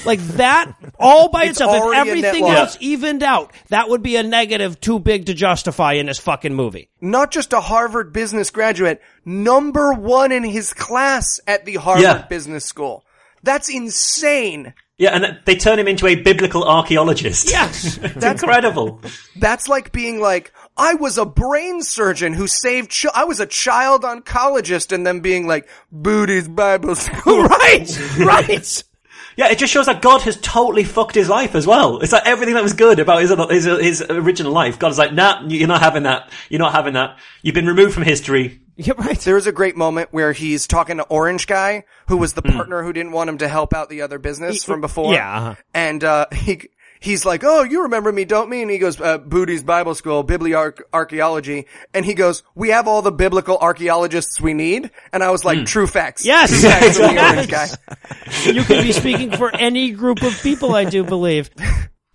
Like 0.05 0.19
that, 0.37 0.73
all 0.99 1.29
by 1.29 1.43
It's 1.43 1.51
itself, 1.51 1.75
if 1.75 1.81
already 1.81 2.11
a 2.11 2.15
net 2.21 2.25
everything 2.35 2.49
else 2.49 2.77
evened 2.79 3.23
out, 3.23 3.51
that 3.69 3.89
would 3.89 4.01
be 4.03 4.15
a 4.15 4.23
negative 4.23 4.79
too 4.79 4.99
big 4.99 5.25
to 5.25 5.33
justify 5.33 5.93
in 5.93 6.05
this 6.05 6.19
fucking 6.19 6.53
movie. 6.53 6.89
Not 7.01 7.31
just 7.31 7.51
a 7.51 7.59
Harvard 7.59 8.13
business 8.13 8.51
graduate, 8.51 9.01
number 9.25 9.91
one 9.93 10.31
in 10.31 10.43
his 10.43 10.73
class 10.73 11.39
at 11.47 11.65
the 11.65 11.75
Harvard 11.75 12.03
Yeah. 12.03 12.25
Business 12.27 12.63
School. 12.65 13.03
That's 13.43 13.69
insane. 13.69 14.73
yeah, 14.99 15.15
and 15.15 15.39
they 15.45 15.55
turn 15.55 15.79
him 15.79 15.87
into 15.87 16.05
a 16.05 16.15
biblical 16.15 16.63
archaeologist. 16.63 17.49
Yes. 17.49 17.97
it's 18.01 18.23
incredible. 18.43 19.01
That's 19.35 19.67
like 19.67 19.91
being 19.91 20.19
like, 20.21 20.53
I 20.77 20.93
was 20.93 21.17
a 21.17 21.25
brain 21.25 21.81
surgeon 21.81 22.33
who 22.33 22.45
saved, 22.47 22.91
ch- 22.91 23.07
I 23.13 23.23
was 23.25 23.39
a 23.39 23.47
child 23.47 24.03
oncologist 24.03 24.91
and 24.91 25.05
then 25.05 25.21
being 25.21 25.47
like, 25.47 25.67
Booty's 25.91 26.47
Bible 26.47 26.95
School. 27.07 27.43
right, 27.45 28.17
right. 28.19 28.83
Yeah, 29.37 29.49
it 29.49 29.57
just 29.57 29.71
shows 29.71 29.85
that 29.85 30.01
God 30.01 30.21
has 30.21 30.37
totally 30.37 30.83
fucked 30.83 31.15
his 31.15 31.29
life 31.29 31.55
as 31.55 31.65
well. 31.65 31.99
It's 31.99 32.11
like 32.11 32.25
everything 32.25 32.55
that 32.55 32.63
was 32.63 32.73
good 32.73 32.99
about 32.99 33.21
his 33.21 33.31
his, 33.49 33.65
his 33.65 34.01
original 34.09 34.51
life. 34.51 34.79
God 34.79 34.91
is 34.91 34.97
like, 34.97 35.13
nah, 35.13 35.41
you're 35.47 35.67
not 35.67 35.81
having 35.81 36.03
that. 36.03 36.29
You're 36.49 36.59
not 36.59 36.73
having 36.73 36.93
that. 36.93 37.17
You've 37.41 37.55
been 37.55 37.67
removed 37.67 37.93
from 37.93 38.03
history. 38.03 38.61
You're 38.77 38.95
right. 38.95 39.19
There 39.19 39.35
was 39.35 39.45
a 39.45 39.51
great 39.51 39.75
moment 39.77 40.09
where 40.11 40.31
he's 40.31 40.65
talking 40.65 40.97
to 40.97 41.03
Orange 41.03 41.45
Guy, 41.45 41.83
who 42.07 42.17
was 42.17 42.33
the 42.33 42.41
partner 42.41 42.81
who 42.81 42.93
didn't 42.93 43.11
want 43.11 43.29
him 43.29 43.37
to 43.39 43.47
help 43.47 43.73
out 43.73 43.89
the 43.89 44.01
other 44.01 44.17
business 44.17 44.63
from 44.63 44.81
before. 44.81 45.13
yeah, 45.13 45.37
uh-huh. 45.37 45.55
And, 45.73 46.03
uh, 46.03 46.25
he, 46.33 46.69
he's 47.01 47.25
like, 47.25 47.43
"Oh, 47.43 47.63
you 47.63 47.83
remember 47.83 48.09
me, 48.11 48.23
don't 48.23 48.49
me?" 48.49 48.61
And 48.61 48.71
he 48.71 48.77
goes, 48.77 49.01
uh, 49.01 49.17
"Booty's 49.17 49.63
Bible 49.63 49.93
School, 49.95 50.23
bibliarchaeology," 50.23 51.65
and 51.93 52.05
he 52.05 52.13
goes, 52.13 52.43
"We 52.55 52.69
have 52.69 52.87
all 52.87 53.01
the 53.01 53.11
biblical 53.11 53.57
archaeologists 53.57 54.39
we 54.39 54.53
need." 54.53 54.89
And 55.11 55.21
I 55.21 55.31
was 55.31 55.43
like, 55.43 55.65
"True 55.65 55.87
facts." 55.87 56.25
Yes. 56.25 56.49
True 56.49 56.69
facts 56.69 56.97
from 56.97 57.15
the 57.15 57.21
orange 57.21 57.49
guy. 57.49 57.67
You 58.45 58.63
could 58.63 58.83
be 58.83 58.93
speaking 58.93 59.31
for 59.31 59.53
any 59.53 59.91
group 59.91 60.21
of 60.21 60.41
people, 60.41 60.73
I 60.73 60.85
do 60.85 61.03
believe. 61.03 61.49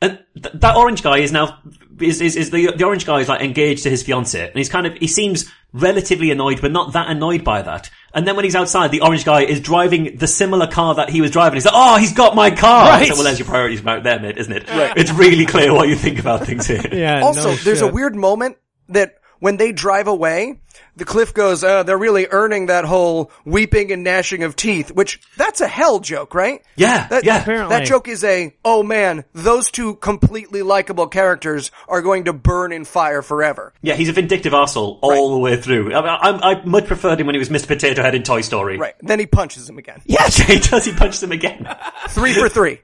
And 0.02 0.18
th- 0.34 0.54
that 0.56 0.76
orange 0.76 1.02
guy 1.02 1.20
is 1.20 1.32
now 1.32 1.58
is, 2.00 2.20
is 2.20 2.36
is 2.36 2.50
the 2.50 2.72
the 2.76 2.84
orange 2.84 3.06
guy 3.06 3.20
is 3.20 3.30
like 3.30 3.40
engaged 3.40 3.84
to 3.84 3.90
his 3.90 4.02
fiance, 4.02 4.46
and 4.46 4.54
he's 4.54 4.68
kind 4.68 4.86
of 4.86 4.94
he 4.94 5.06
seems 5.06 5.50
relatively 5.72 6.30
annoyed, 6.30 6.60
but 6.60 6.70
not 6.70 6.92
that 6.92 7.08
annoyed 7.08 7.44
by 7.44 7.62
that. 7.62 7.90
And 8.16 8.26
then 8.26 8.34
when 8.34 8.46
he's 8.46 8.56
outside, 8.56 8.90
the 8.92 9.02
orange 9.02 9.26
guy 9.26 9.42
is 9.42 9.60
driving 9.60 10.16
the 10.16 10.26
similar 10.26 10.66
car 10.66 10.94
that 10.94 11.10
he 11.10 11.20
was 11.20 11.30
driving. 11.30 11.58
He's 11.58 11.66
like, 11.66 11.74
"Oh, 11.76 11.98
he's 11.98 12.14
got 12.14 12.34
my 12.34 12.50
car." 12.50 12.88
Right. 12.88 13.08
So, 13.08 13.14
well, 13.14 13.24
there's 13.24 13.38
your 13.38 13.46
priorities 13.46 13.80
about 13.80 14.04
there, 14.04 14.18
mate, 14.18 14.38
isn't 14.38 14.52
it? 14.52 14.70
Right. 14.70 14.96
It's 14.96 15.12
really 15.12 15.44
clear 15.44 15.74
what 15.74 15.86
you 15.88 15.96
think 15.96 16.18
about 16.18 16.46
things 16.46 16.66
here. 16.66 16.80
Yeah. 16.96 17.20
Also, 17.20 17.50
no 17.50 17.56
there's 17.56 17.82
a 17.82 17.88
weird 17.88 18.16
moment 18.16 18.56
that 18.88 19.18
when 19.38 19.56
they 19.56 19.72
drive 19.72 20.06
away, 20.08 20.60
the 20.96 21.04
cliff 21.04 21.34
goes, 21.34 21.62
uh, 21.64 21.82
they're 21.82 21.98
really 21.98 22.26
earning 22.30 22.66
that 22.66 22.84
whole 22.84 23.30
weeping 23.44 23.92
and 23.92 24.04
gnashing 24.04 24.42
of 24.42 24.56
teeth, 24.56 24.90
which 24.90 25.20
that's 25.36 25.60
a 25.60 25.68
hell 25.68 26.00
joke, 26.00 26.34
right? 26.34 26.62
Yeah, 26.76 27.06
That, 27.08 27.24
yeah. 27.24 27.40
Apparently. 27.42 27.76
That 27.76 27.86
joke 27.86 28.08
is 28.08 28.24
a, 28.24 28.54
oh 28.64 28.82
man, 28.82 29.24
those 29.32 29.70
two 29.70 29.96
completely 29.96 30.62
likable 30.62 31.06
characters 31.06 31.70
are 31.88 32.02
going 32.02 32.24
to 32.24 32.32
burn 32.32 32.72
in 32.72 32.84
fire 32.84 33.22
forever. 33.22 33.72
Yeah, 33.82 33.94
he's 33.94 34.08
a 34.08 34.12
vindictive 34.12 34.54
asshole 34.54 34.98
all 35.02 35.32
the 35.32 35.38
way 35.38 35.60
through. 35.60 35.92
I, 35.92 36.00
I, 36.00 36.52
I 36.52 36.64
much 36.64 36.86
preferred 36.86 37.20
him 37.20 37.26
when 37.26 37.34
he 37.34 37.38
was 37.38 37.48
Mr. 37.48 37.68
Potato 37.68 38.02
Head 38.02 38.14
in 38.14 38.22
Toy 38.22 38.40
Story. 38.40 38.78
Right. 38.78 38.94
Then 39.00 39.18
he 39.18 39.26
punches 39.26 39.68
him 39.68 39.78
again. 39.78 40.02
Yes, 40.16 40.38
he 40.38 40.58
does. 40.58 40.84
He 40.86 40.92
punches 40.94 41.22
him 41.22 41.32
again. 41.32 41.68
Three 42.08 42.32
for 42.32 42.48
three. 42.48 42.80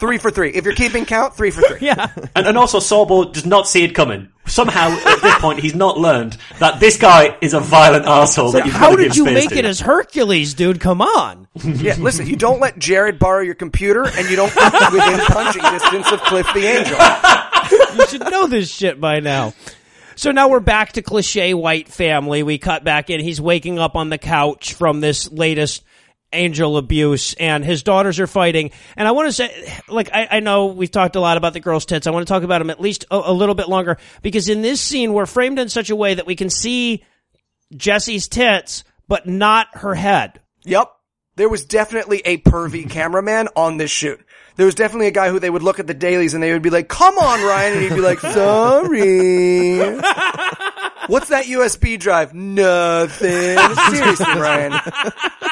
Three 0.00 0.18
for 0.18 0.30
three. 0.30 0.50
If 0.50 0.64
you're 0.64 0.74
keeping 0.74 1.04
count, 1.06 1.34
three 1.36 1.50
for 1.50 1.62
three. 1.62 1.78
Yeah. 1.86 2.08
And, 2.34 2.46
and 2.46 2.58
also, 2.58 2.78
Sorbo 2.78 3.32
does 3.32 3.46
not 3.46 3.66
see 3.66 3.82
it 3.84 3.94
coming. 3.94 4.28
Somehow, 4.46 4.90
at 4.90 5.22
this 5.22 5.34
point, 5.38 5.60
he's 5.60 5.74
not 5.74 5.96
learned 5.98 6.36
that 6.58 6.80
this 6.80 6.96
guy 6.98 7.36
is 7.40 7.54
a 7.54 7.60
violent 7.60 8.04
arsehole 8.06 8.52
that 8.54 8.66
you've 8.66 8.74
How 8.74 8.96
did 8.96 9.08
give 9.08 9.16
you 9.16 9.24
space 9.24 9.34
make 9.34 9.48
to. 9.50 9.58
it 9.58 9.64
as 9.64 9.80
Hercules, 9.80 10.54
dude? 10.54 10.80
Come 10.80 11.00
on. 11.00 11.46
Yeah, 11.62 11.96
listen, 11.98 12.26
you 12.26 12.36
don't 12.36 12.60
let 12.60 12.78
Jared 12.78 13.18
borrow 13.18 13.42
your 13.42 13.54
computer 13.54 14.04
and 14.06 14.28
you 14.28 14.36
don't 14.36 14.52
put 14.52 14.62
it 14.74 14.92
within 14.92 15.20
punching 15.26 15.62
distance 15.62 16.10
of 16.12 16.20
Cliff 16.22 16.46
the 16.52 16.64
Angel. 16.66 16.98
You 17.98 18.06
should 18.08 18.30
know 18.30 18.46
this 18.48 18.70
shit 18.70 19.00
by 19.00 19.20
now. 19.20 19.54
So 20.16 20.32
now 20.32 20.48
we're 20.48 20.60
back 20.60 20.92
to 20.92 21.02
cliche 21.02 21.54
white 21.54 21.88
family. 21.88 22.42
We 22.42 22.58
cut 22.58 22.84
back 22.84 23.08
in. 23.08 23.20
He's 23.20 23.40
waking 23.40 23.78
up 23.78 23.94
on 23.96 24.10
the 24.10 24.18
couch 24.18 24.74
from 24.74 25.00
this 25.00 25.30
latest 25.30 25.82
angel 26.32 26.76
abuse 26.76 27.34
and 27.34 27.64
his 27.64 27.82
daughters 27.82 28.20
are 28.20 28.26
fighting. 28.26 28.70
And 28.96 29.06
I 29.06 29.12
want 29.12 29.28
to 29.28 29.32
say, 29.32 29.80
like, 29.88 30.10
I, 30.12 30.28
I 30.32 30.40
know 30.40 30.66
we've 30.66 30.90
talked 30.90 31.16
a 31.16 31.20
lot 31.20 31.36
about 31.36 31.52
the 31.52 31.60
girl's 31.60 31.84
tits. 31.84 32.06
I 32.06 32.10
want 32.10 32.26
to 32.26 32.32
talk 32.32 32.42
about 32.42 32.58
them 32.58 32.70
at 32.70 32.80
least 32.80 33.04
a, 33.10 33.20
a 33.24 33.32
little 33.32 33.54
bit 33.54 33.68
longer 33.68 33.98
because 34.22 34.48
in 34.48 34.62
this 34.62 34.80
scene, 34.80 35.12
we're 35.12 35.26
framed 35.26 35.58
in 35.58 35.68
such 35.68 35.90
a 35.90 35.96
way 35.96 36.14
that 36.14 36.26
we 36.26 36.36
can 36.36 36.50
see 36.50 37.04
Jessie's 37.76 38.28
tits, 38.28 38.84
but 39.08 39.26
not 39.26 39.68
her 39.78 39.94
head. 39.94 40.40
Yep. 40.64 40.90
There 41.36 41.48
was 41.48 41.64
definitely 41.64 42.22
a 42.24 42.38
pervy 42.38 42.88
cameraman 42.88 43.48
on 43.56 43.76
this 43.76 43.90
shoot. 43.90 44.20
There 44.56 44.66
was 44.66 44.74
definitely 44.74 45.06
a 45.06 45.12
guy 45.12 45.30
who 45.30 45.38
they 45.38 45.48
would 45.48 45.62
look 45.62 45.78
at 45.78 45.86
the 45.86 45.94
dailies 45.94 46.34
and 46.34 46.42
they 46.42 46.52
would 46.52 46.60
be 46.60 46.70
like, 46.70 46.88
come 46.88 47.16
on, 47.16 47.42
Ryan. 47.42 47.72
And 47.74 47.82
he'd 47.82 47.94
be 47.94 48.00
like, 48.00 48.18
sorry. 48.20 49.80
What's 51.10 51.30
that 51.30 51.46
USB 51.46 51.98
drive? 51.98 52.34
Nothing. 52.34 53.58
Seriously, 53.90 54.40
Ryan. 54.40 54.80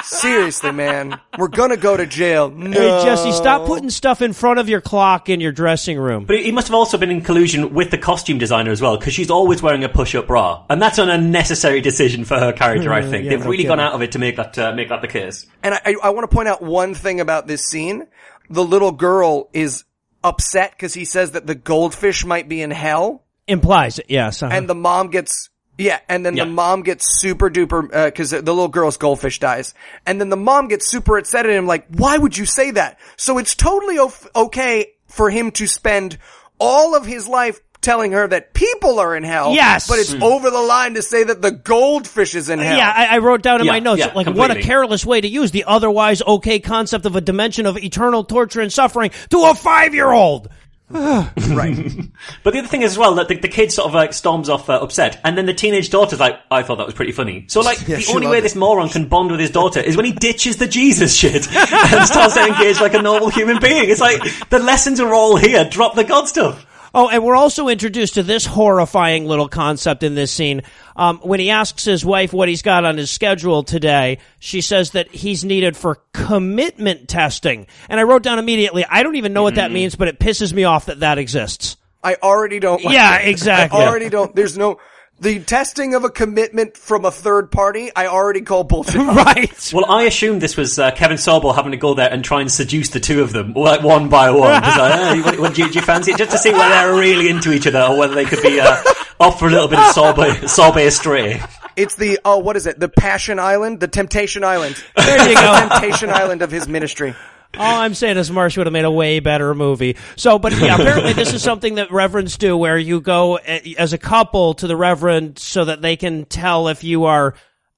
Seriously, 0.05 0.71
man. 0.71 1.21
We're 1.37 1.49
gonna 1.49 1.77
go 1.77 1.97
to 1.97 2.07
jail. 2.07 2.49
No. 2.49 2.71
Hey, 2.71 3.05
Jessie, 3.05 3.33
stop 3.33 3.67
putting 3.67 3.91
stuff 3.91 4.23
in 4.23 4.33
front 4.33 4.61
of 4.61 4.69
your 4.69 4.81
clock 4.81 5.29
in 5.29 5.41
your 5.41 5.51
dressing 5.51 5.99
room. 5.99 6.27
But 6.27 6.43
he 6.43 6.53
must 6.53 6.69
have 6.69 6.77
also 6.77 6.97
been 6.97 7.11
in 7.11 7.23
collusion 7.23 7.75
with 7.75 7.91
the 7.91 7.99
costume 7.99 8.39
designer 8.39 8.71
as 8.71 8.81
well, 8.81 8.97
because 8.97 9.15
she's 9.15 9.33
always 9.33 9.61
wearing 9.61 9.83
a 9.83 9.89
push-up 9.89 10.29
bra, 10.29 10.65
and 10.71 10.81
that's 10.81 10.99
an 10.99 11.11
unnecessary 11.11 11.81
decision 11.81 12.25
for 12.25 12.39
her 12.39 12.53
character. 12.53 12.93
I 12.93 13.03
think 13.11 13.25
Yeah, 13.25 13.31
they've 13.31 13.41
no 13.41 13.51
really 13.51 13.65
gone 13.65 13.81
out 13.81 13.95
of 13.95 14.03
it 14.03 14.13
to 14.13 14.21
make 14.21 14.37
that 14.37 14.57
uh, 14.57 14.73
make 14.75 14.91
that 14.91 15.03
the 15.03 15.09
case. 15.09 15.45
And 15.65 15.75
I, 15.75 15.81
I, 15.85 15.95
I 16.05 16.11
want 16.11 16.31
to 16.31 16.33
point 16.33 16.47
out 16.47 16.63
one 16.63 16.95
thing 16.95 17.19
about 17.19 17.49
this 17.49 17.65
scene. 17.65 18.07
The 18.49 18.65
little 18.65 18.93
girl 18.93 19.51
is 19.53 19.83
upset 20.23 20.71
because 20.71 20.95
he 20.95 21.05
says 21.05 21.33
that 21.33 21.49
the 21.49 21.57
goldfish 21.57 22.25
might 22.25 22.49
be 22.49 22.63
in 22.63 22.71
hell. 22.71 23.25
Implies 23.49 23.99
it, 23.99 24.07
yes. 24.09 24.43
uh-huh. 24.43 24.55
and 24.55 24.69
the 24.69 24.75
mom 24.75 25.09
gets 25.11 25.51
yeah, 25.79 26.01
and 26.09 26.27
then 26.27 26.37
Yeah. 26.37 26.45
the 26.45 26.51
mom 26.51 26.83
gets 26.83 27.21
super 27.21 27.49
duper 27.49 27.83
because 28.07 28.31
the 28.31 28.43
little 28.43 28.67
girl's 28.69 28.97
goldfish 28.97 29.39
dies, 29.39 29.75
and 30.07 30.21
then 30.21 30.29
the 30.29 30.37
mom 30.37 30.67
gets 30.69 30.89
super 30.89 31.17
upset 31.19 31.47
at 31.47 31.53
him, 31.53 31.67
like, 31.67 31.87
"Why 31.89 32.19
would 32.19 32.37
you 32.37 32.47
say 32.47 32.73
that?" 32.73 32.99
So 33.17 33.39
it's 33.39 33.55
totally 33.55 33.99
o- 33.99 34.13
okay 34.35 34.89
for 35.07 35.31
him 35.31 35.53
to 35.53 35.67
spend 35.69 36.19
all 36.59 36.97
of 36.97 37.07
his 37.07 37.29
life 37.29 37.61
telling 37.81 38.11
her 38.11 38.27
that 38.27 38.55
people 38.55 38.99
are 38.99 39.15
in 39.15 39.23
hell. 39.23 39.55
Yes. 39.55 39.87
but 39.87 40.01
it's 40.01 40.13
over 40.15 40.51
the 40.51 40.61
line 40.61 40.95
to 40.95 41.03
say 41.03 41.23
that 41.23 41.41
the 41.43 41.53
goldfish 41.53 42.35
is 42.35 42.51
in 42.51 42.59
hell. 42.59 42.77
Yeah, 42.77 42.93
I, 42.95 43.15
I 43.15 43.19
wrote 43.19 43.41
down 43.43 43.61
in 43.61 43.67
Yeah, 43.67 43.73
my 43.73 43.79
notes, 43.79 44.01
yeah, 44.01 44.13
like, 44.15 44.27
what 44.27 44.51
a 44.51 44.61
careless 44.61 45.07
way 45.07 45.21
to 45.21 45.29
use 45.29 45.53
the 45.53 45.63
otherwise 45.65 46.21
okay 46.21 46.59
concept 46.59 47.07
of 47.07 47.15
a 47.15 47.21
dimension 47.21 47.67
of 47.67 47.79
eternal 47.79 48.25
torture 48.25 48.61
and 48.61 48.73
suffering 48.73 49.13
to 49.31 49.45
a 49.45 49.55
five-year-old. 49.55 50.49
right. 50.91 51.77
But 52.43 52.53
the 52.53 52.61
other 52.61 52.69
thing 52.69 52.83
is 52.83 52.93
as 52.93 52.99
well 52.99 53.15
that 53.17 53.29
the, 53.29 53.37
the 53.37 53.49
kid 53.49 53.71
sort 53.73 53.89
of 53.89 53.95
like 53.95 54.13
storms 54.13 54.49
off 54.49 54.71
uh, 54.71 54.75
upset, 54.75 55.21
and 55.23 55.37
then 55.37 55.45
the 55.45 55.53
teenage 55.53 55.91
daughter's 55.91 56.19
like, 56.19 56.41
"I 56.51 56.63
thought 56.63 56.77
that 56.77 56.87
was 56.87 56.95
pretty 56.95 57.13
funny." 57.13 57.45
So 57.49 57.61
like 57.61 57.79
the 57.87 58.01
she 58.01 58.13
only 58.13 58.27
loved 58.27 58.33
way 58.33 58.39
it. 58.39 58.43
this 58.43 58.55
moron 58.55 58.89
can 58.89 59.07
bond 59.07 59.31
with 59.31 59.41
his 59.41 59.51
daughter 59.51 59.81
is 59.81 59.97
when 59.97 60.07
he 60.07 60.13
ditches 60.13 60.57
the 60.57 60.67
Jesus 60.67 61.15
shit 61.15 61.47
and 61.57 62.07
starts 62.07 62.35
to 62.35 62.47
engage 62.47 62.81
like 62.81 62.95
a 62.95 63.03
normal 63.03 63.29
human 63.29 63.61
being. 63.61 63.91
It's 63.91 64.01
like 64.01 64.23
the 64.49 64.59
lessons 64.59 64.99
are 65.01 65.13
all 65.13 65.37
here. 65.37 65.69
Drop 65.69 65.95
the 65.95 66.05
God 66.05 66.27
stuff. 66.27 66.65
Oh, 67.01 67.09
and 67.09 67.23
we're 67.23 67.37
also 67.37 67.69
introduced 67.69 68.15
to 68.15 68.25
this 68.25 68.45
horrifying 68.45 69.25
little 69.27 69.49
concept 69.49 70.03
in 70.03 70.17
this 70.17 70.33
scene. 70.33 70.63
Um, 70.97 71.19
when 71.19 71.39
he 71.39 71.49
asks 71.51 71.85
his 71.85 72.05
wife 72.05 72.33
what 72.33 72.49
he's 72.49 72.63
got 72.63 72.85
on 72.85 72.97
his 72.97 73.09
schedule 73.09 73.63
today, 73.63 74.19
she 74.41 74.61
says 74.61 74.91
that 74.91 75.09
he's 75.13 75.45
needed 75.45 75.77
for 75.77 76.01
commitment 76.13 77.09
testing. 77.09 77.69
And 77.89 78.01
I 78.01 78.03
wrote 78.03 78.25
down 78.25 78.41
immediately, 78.41 78.85
I 78.85 79.05
don't 79.05 79.15
even 79.15 79.33
know 79.33 79.45
what 79.45 79.55
that 79.55 79.71
means, 79.71 79.95
but 79.95 80.09
it 80.09 80.19
pisses 80.19 80.53
me 80.53 80.65
off 80.65 80.87
that 80.87 80.99
that 80.99 81.19
exists. 81.19 81.77
I 82.03 82.17
already 82.17 82.59
don't. 82.59 82.83
Like 82.83 82.93
Yeah, 82.95 83.21
it. 83.21 83.29
exactly. 83.29 83.79
I 83.81 83.87
already 83.87 84.09
don't. 84.09 84.35
There's 84.35 84.59
no. 84.59 84.81
The 85.21 85.41
testing 85.41 85.95
of 85.95 86.05
a 86.05 86.11
commitment 86.11 86.77
from 86.77 87.05
a 87.05 87.11
third 87.11 87.51
party, 87.51 87.91
I 87.97 88.07
already 88.07 88.41
call 88.43 88.63
bullshit. 88.63 88.95
right. 89.01 89.71
Well, 89.75 89.91
I 89.91 90.05
assumed 90.05 90.41
this 90.41 90.57
was 90.57 90.79
uh, 90.79 90.93
Kevin 90.93 91.17
Sorbo 91.17 91.53
having 91.53 91.73
to 91.73 91.77
go 91.77 91.95
there 91.95 92.09
and 92.09 92.25
try 92.25 92.41
and 92.41 92.51
seduce 92.51 92.91
the 92.91 93.01
two 93.01 93.21
of 93.23 93.33
them, 93.33 93.53
like 93.55 93.83
one 93.83 94.09
by 94.09 94.31
one. 94.31 94.63
Just 94.63 94.79
like, 94.79 94.93
"Ah, 94.95 95.13
you- 95.15 95.25
what- 95.25 95.39
what- 95.41 95.55
do, 95.55 95.63
you, 95.63 95.69
do 95.71 95.75
you 95.75 95.83
fancy 95.85 96.13
it? 96.13 96.19
Just 96.19 96.31
to 96.31 96.39
see 96.39 96.53
whether 96.53 96.69
they're 96.69 96.95
really 96.95 97.29
into 97.29 97.53
each 97.53 97.67
other 97.67 97.83
or 97.83 97.99
whether 97.99 98.15
they 98.15 98.27
could 98.27 98.43
be 98.43 98.61
uh, 98.61 98.77
off 99.19 99.41
for 99.41 99.49
a 99.49 99.51
little 99.51 99.67
bit 99.67 99.81
of 99.81 99.87
Sorbo, 99.87 100.31
Sorbo 100.45 100.89
stray. 100.93 101.43
It's 101.75 101.97
the 101.97 102.21
oh, 102.25 102.39
what 102.39 102.57
is 102.57 102.67
it? 102.69 102.79
The 102.79 102.89
Passion 102.89 103.41
Island, 103.41 103.81
the 103.81 103.89
Temptation 103.89 104.45
Island. 104.45 104.81
There 104.97 105.29
you 105.29 105.35
The 105.35 105.41
go. 105.41 105.69
Temptation 105.69 106.11
Island 106.11 106.43
of 106.43 106.53
his 106.53 106.69
ministry. 106.69 107.17
All 107.57 107.81
I'm 107.81 107.95
saying 107.95 108.19
is 108.19 108.31
Marsh 108.31 108.57
would 108.57 108.67
have 108.67 108.73
made 108.73 108.85
a 108.85 108.91
way 108.91 109.21
better 109.21 109.55
movie. 109.55 109.97
So, 110.17 110.39
but 110.39 110.53
yeah, 110.53 110.75
apparently 110.75 111.13
this 111.13 111.33
is 111.33 111.43
something 111.43 111.77
that 111.77 111.91
reverends 111.91 112.37
do 112.37 112.57
where 112.57 112.77
you 112.77 113.01
go 113.01 113.37
eh, 113.37 113.75
as 113.79 113.93
a 113.93 113.99
couple 113.99 114.55
to 114.55 114.67
the 114.67 114.77
reverend 114.77 115.39
so 115.39 115.65
that 115.65 115.81
they 115.81 115.97
can 115.97 116.25
tell 116.27 116.69
if 116.69 116.85
you 116.85 117.05
are 117.05 117.35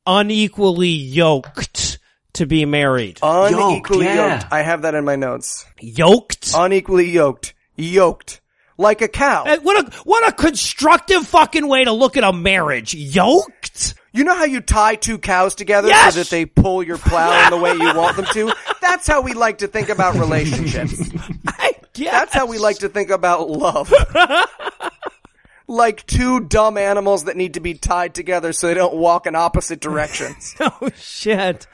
unequally 0.07 0.89
yoked 0.89 1.99
to 2.35 2.47
be 2.47 2.65
married. 2.65 3.21
Unequally 3.23 4.07
yeah. 4.07 4.39
yoked. 4.39 4.53
I 4.53 4.63
have 4.63 4.83
that 4.83 4.95
in 4.95 5.05
my 5.05 5.17
notes. 5.17 5.65
yoked? 5.81 6.53
Unequally 6.55 7.11
yoked. 7.11 7.55
Yoked. 7.77 8.40
Like 8.81 9.03
a 9.03 9.09
cow. 9.09 9.45
Eh, 9.45 9.59
What 9.63 9.85
a, 9.87 9.99
what 10.05 10.27
a 10.27 10.33
constructive 10.33 11.27
fucking 11.27 11.69
way 11.69 11.85
to 11.85 11.93
look 11.93 12.17
at 12.17 12.25
a 12.25 12.33
marriage. 12.33 12.95
Yoked? 12.95 13.95
You 14.13 14.25
know 14.25 14.35
how 14.35 14.45
you 14.45 14.61
tie 14.63 14.95
two 14.95 15.19
cows 15.19 15.55
together 15.55 15.89
Yes! 15.89 16.15
so 16.15 16.21
that 16.21 16.31
they 16.31 16.47
pull 16.47 16.83
your 16.83 16.97
plow 16.99 17.45
in 17.45 17.51
the 17.51 17.59
way 17.59 17.75
you 17.75 17.95
want 17.95 18.17
them 18.17 18.25
to? 18.33 18.55
That's 18.81 19.07
how 19.07 19.21
we 19.21 19.35
like 19.35 19.59
to 19.59 19.69
think 19.69 19.89
about 19.91 20.15
relationships. 20.15 20.99
I 21.47 21.73
guess. 21.93 22.11
That's 22.11 22.33
how 22.35 22.47
we 22.47 22.57
like 22.59 22.79
to 22.79 22.89
think 22.89 23.11
about 23.11 23.51
love. 23.51 23.93
like 25.69 26.05
two 26.07 26.41
dumb 26.41 26.77
animals 26.77 27.25
that 27.25 27.37
need 27.37 27.55
to 27.55 27.61
be 27.61 27.75
tied 27.75 28.15
together 28.15 28.53
so 28.53 28.67
they 28.67 28.75
don't 28.75 28.97
walk 28.97 29.27
in 29.27 29.35
opposite 29.37 29.81
directions. 29.81 30.57
Oh 30.59 30.89
shit. 30.97 31.67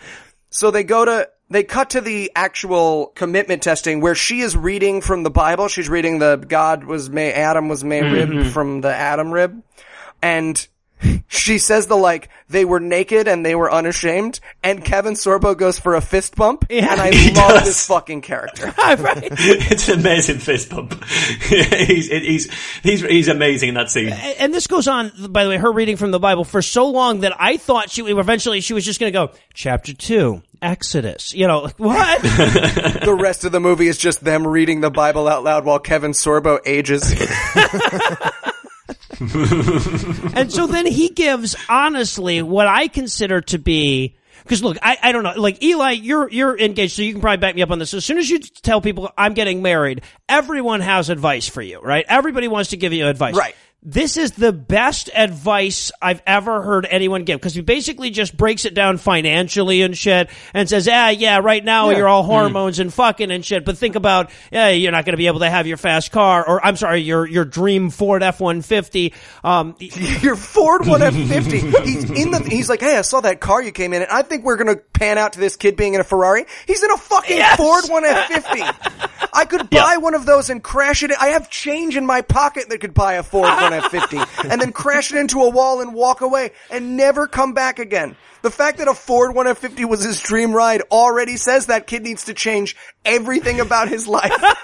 So 0.50 0.70
they 0.70 0.84
go 0.84 1.04
to, 1.04 1.28
they 1.48 1.62
cut 1.62 1.90
to 1.90 2.00
the 2.00 2.32
actual 2.34 3.12
commitment 3.14 3.62
testing 3.62 4.00
where 4.00 4.14
she 4.14 4.40
is 4.40 4.56
reading 4.56 5.00
from 5.00 5.22
the 5.22 5.30
Bible. 5.30 5.68
She's 5.68 5.88
reading 5.88 6.18
the 6.18 6.36
God 6.36 6.84
was 6.84 7.08
made, 7.08 7.32
Adam 7.34 7.68
was 7.68 7.84
made 7.84 8.04
rib 8.04 8.30
mm-hmm. 8.30 8.48
from 8.50 8.80
the 8.80 8.92
Adam 8.92 9.32
rib. 9.32 9.62
And 10.22 10.66
she 11.28 11.58
says 11.58 11.86
the 11.86 11.96
like, 11.96 12.28
they 12.48 12.64
were 12.64 12.80
naked 12.80 13.28
and 13.28 13.44
they 13.44 13.54
were 13.54 13.70
unashamed. 13.70 14.40
And 14.62 14.84
Kevin 14.84 15.14
Sorbo 15.14 15.56
goes 15.56 15.78
for 15.78 15.94
a 15.94 16.00
fist 16.00 16.34
bump. 16.34 16.66
Yeah, 16.70 16.92
and 16.92 17.00
I 17.00 17.12
he 17.12 17.32
love 17.32 17.50
does. 17.50 17.64
this 17.64 17.86
fucking 17.86 18.22
character. 18.22 18.72
Right. 18.86 19.18
it's 19.30 19.88
an 19.88 20.00
amazing 20.00 20.38
fist 20.38 20.70
bump. 20.70 21.02
he's, 21.04 22.08
he's, 22.08 22.50
he's, 22.82 23.02
he's 23.02 23.28
amazing 23.28 23.70
in 23.70 23.74
that 23.74 23.90
scene. 23.90 24.08
and 24.08 24.54
this 24.54 24.66
goes 24.68 24.86
on, 24.86 25.12
by 25.28 25.44
the 25.44 25.50
way, 25.50 25.56
her 25.56 25.70
reading 25.70 25.96
from 25.96 26.12
the 26.12 26.20
Bible 26.20 26.44
for 26.44 26.62
so 26.62 26.88
long 26.88 27.20
that 27.20 27.34
I 27.38 27.56
thought 27.56 27.90
she 27.90 28.02
eventually 28.02 28.60
she 28.60 28.74
was 28.74 28.84
just 28.84 29.00
going 29.00 29.12
to 29.12 29.18
go 29.18 29.32
chapter 29.54 29.92
two, 29.92 30.42
Exodus. 30.62 31.34
You 31.34 31.46
know, 31.46 31.60
like, 31.62 31.78
what? 31.78 32.22
The 33.06 33.16
rest 33.18 33.44
of 33.44 33.52
the 33.52 33.60
movie 33.60 33.86
is 33.86 33.98
just 33.98 34.22
them 34.24 34.46
reading 34.46 34.80
the 34.80 34.90
Bible 34.90 35.28
out 35.28 35.44
loud 35.44 35.64
while 35.64 35.78
Kevin 35.78 36.12
Sorbo 36.12 36.58
ages. 36.66 37.12
and 40.34 40.52
so 40.52 40.66
then 40.66 40.86
he 40.86 41.08
gives, 41.10 41.56
honestly, 41.68 42.42
what 42.42 42.66
I 42.66 42.88
consider 42.88 43.40
to 43.42 43.58
be. 43.58 44.16
Because 44.42 44.62
look, 44.62 44.76
I, 44.82 44.96
I 45.02 45.12
don't 45.12 45.24
know. 45.24 45.32
Like 45.36 45.62
Eli, 45.62 45.92
you're 45.92 46.30
you're 46.30 46.56
engaged, 46.58 46.94
so 46.94 47.02
you 47.02 47.12
can 47.12 47.20
probably 47.20 47.38
back 47.38 47.56
me 47.56 47.62
up 47.62 47.70
on 47.70 47.78
this. 47.80 47.94
As 47.94 48.04
soon 48.04 48.18
as 48.18 48.30
you 48.30 48.38
tell 48.38 48.80
people 48.80 49.10
I'm 49.18 49.34
getting 49.34 49.60
married, 49.60 50.02
everyone 50.28 50.80
has 50.80 51.10
advice 51.10 51.48
for 51.48 51.62
you, 51.62 51.80
right? 51.80 52.04
Everybody 52.08 52.46
wants 52.46 52.70
to 52.70 52.76
give 52.76 52.92
you 52.92 53.08
advice, 53.08 53.34
Right 53.34 53.56
this 53.88 54.16
is 54.16 54.32
the 54.32 54.52
best 54.52 55.10
advice 55.14 55.92
I've 56.02 56.20
ever 56.26 56.60
heard 56.60 56.88
anyone 56.90 57.22
give 57.22 57.38
because 57.38 57.54
he 57.54 57.60
basically 57.60 58.10
just 58.10 58.36
breaks 58.36 58.64
it 58.64 58.74
down 58.74 58.98
financially 58.98 59.82
and 59.82 59.96
shit 59.96 60.28
and 60.52 60.68
says, 60.68 60.88
ah, 60.90 61.10
yeah, 61.10 61.38
right 61.38 61.64
now 61.64 61.90
yeah. 61.90 61.98
you're 61.98 62.08
all 62.08 62.24
mm. 62.24 62.26
hormones 62.26 62.78
mm. 62.78 62.80
and 62.80 62.92
fucking 62.92 63.30
and 63.30 63.44
shit, 63.44 63.64
but 63.64 63.78
think 63.78 63.94
about, 63.94 64.30
yeah, 64.50 64.70
you're 64.70 64.90
not 64.90 65.04
going 65.04 65.12
to 65.12 65.16
be 65.16 65.28
able 65.28 65.38
to 65.38 65.48
have 65.48 65.68
your 65.68 65.76
fast 65.76 66.10
car 66.10 66.44
or 66.46 66.66
I'm 66.66 66.74
sorry, 66.74 67.02
your, 67.02 67.28
your 67.28 67.44
dream 67.44 67.90
Ford 67.90 68.24
F-150. 68.24 69.14
Um, 69.44 69.76
your 69.78 70.34
Ford 70.34 70.82
1F-50. 70.82 71.84
he's 71.84 72.10
in 72.10 72.32
the, 72.32 72.40
he's 72.40 72.68
like, 72.68 72.80
hey, 72.80 72.96
I 72.96 73.02
saw 73.02 73.20
that 73.20 73.40
car 73.40 73.62
you 73.62 73.70
came 73.70 73.92
in 73.92 74.02
and 74.02 74.10
I 74.10 74.22
think 74.22 74.42
we're 74.42 74.56
going 74.56 74.74
to 74.74 74.82
pan 74.82 75.16
out 75.16 75.34
to 75.34 75.38
this 75.38 75.54
kid 75.54 75.76
being 75.76 75.94
in 75.94 76.00
a 76.00 76.04
Ferrari. 76.04 76.44
He's 76.66 76.82
in 76.82 76.90
a 76.90 76.96
fucking 76.96 77.36
yes! 77.36 77.56
Ford 77.56 77.84
1F-50. 77.84 79.30
I 79.32 79.44
could 79.44 79.70
buy 79.70 79.92
yep. 79.92 80.02
one 80.02 80.14
of 80.16 80.26
those 80.26 80.50
and 80.50 80.60
crash 80.60 81.04
it. 81.04 81.12
I 81.12 81.28
have 81.28 81.50
change 81.50 81.96
in 81.96 82.04
my 82.04 82.22
pocket 82.22 82.68
that 82.70 82.80
could 82.80 82.92
buy 82.92 83.14
a 83.14 83.22
Ford 83.22 83.48
1F-50 83.48 83.75
at 83.76 83.90
50 83.90 84.18
and 84.48 84.60
then 84.60 84.72
crash 84.72 85.12
it 85.12 85.18
into 85.18 85.40
a 85.42 85.50
wall 85.50 85.80
and 85.80 85.94
walk 85.94 86.20
away 86.20 86.50
and 86.70 86.96
never 86.96 87.26
come 87.26 87.54
back 87.54 87.78
again. 87.78 88.16
The 88.42 88.50
fact 88.50 88.78
that 88.78 88.88
a 88.88 88.94
Ford 88.94 89.34
150 89.34 89.84
was 89.84 90.02
his 90.02 90.20
dream 90.20 90.52
ride 90.52 90.82
already 90.90 91.36
says 91.36 91.66
that 91.66 91.86
kid 91.86 92.02
needs 92.02 92.24
to 92.24 92.34
change 92.34 92.76
everything 93.04 93.60
about 93.60 93.88
his 93.88 94.06
life. 94.06 94.32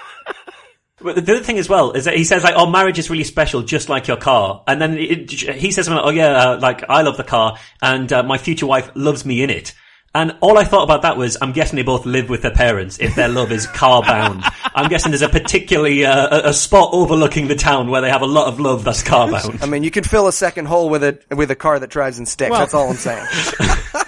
But 1.03 1.15
the 1.15 1.33
other 1.33 1.43
thing 1.43 1.59
as 1.59 1.67
well 1.67 1.91
is 1.91 2.05
that 2.05 2.15
he 2.15 2.23
says 2.23 2.43
like, 2.43 2.53
"Oh, 2.55 2.65
marriage 2.65 2.97
is 2.97 3.09
really 3.09 3.25
special, 3.25 3.61
just 3.61 3.89
like 3.89 4.07
your 4.07 4.15
car." 4.15 4.63
And 4.67 4.81
then 4.81 4.97
it, 4.97 5.29
he 5.31 5.71
says 5.71 5.85
something 5.85 5.97
like, 5.97 6.05
"Oh 6.05 6.15
yeah, 6.15 6.31
uh, 6.31 6.59
like 6.61 6.83
I 6.87 7.01
love 7.01 7.17
the 7.17 7.25
car, 7.25 7.57
and 7.81 8.11
uh, 8.13 8.23
my 8.23 8.37
future 8.37 8.65
wife 8.65 8.89
loves 8.95 9.25
me 9.25 9.43
in 9.43 9.49
it." 9.49 9.73
And 10.15 10.35
all 10.41 10.59
I 10.59 10.63
thought 10.63 10.83
about 10.83 11.01
that 11.01 11.17
was, 11.17 11.37
I'm 11.41 11.53
guessing 11.53 11.75
they 11.77 11.81
both 11.83 12.05
live 12.05 12.29
with 12.29 12.43
their 12.43 12.51
parents 12.51 12.99
if 12.99 13.15
their 13.15 13.29
love 13.29 13.51
is 13.51 13.65
car 13.65 14.03
bound. 14.03 14.43
I'm 14.75 14.87
guessing 14.87 15.11
there's 15.11 15.23
a 15.23 15.29
particularly 15.29 16.05
uh, 16.05 16.41
a, 16.45 16.49
a 16.49 16.53
spot 16.53 16.89
overlooking 16.93 17.47
the 17.47 17.55
town 17.55 17.89
where 17.89 18.01
they 18.01 18.11
have 18.11 18.21
a 18.21 18.27
lot 18.27 18.47
of 18.47 18.59
love 18.59 18.83
that's 18.83 19.01
car 19.01 19.29
bound. 19.31 19.63
I 19.63 19.65
mean, 19.65 19.83
you 19.83 19.89
can 19.89 20.03
fill 20.03 20.27
a 20.27 20.31
second 20.31 20.65
hole 20.67 20.89
with 20.89 21.03
a 21.03 21.19
with 21.35 21.49
a 21.49 21.55
car 21.55 21.79
that 21.79 21.89
drives 21.89 22.19
in 22.19 22.27
sticks. 22.27 22.51
Well- 22.51 22.59
That's 22.59 22.75
all 22.75 22.89
I'm 22.91 22.95
saying. 22.95 23.25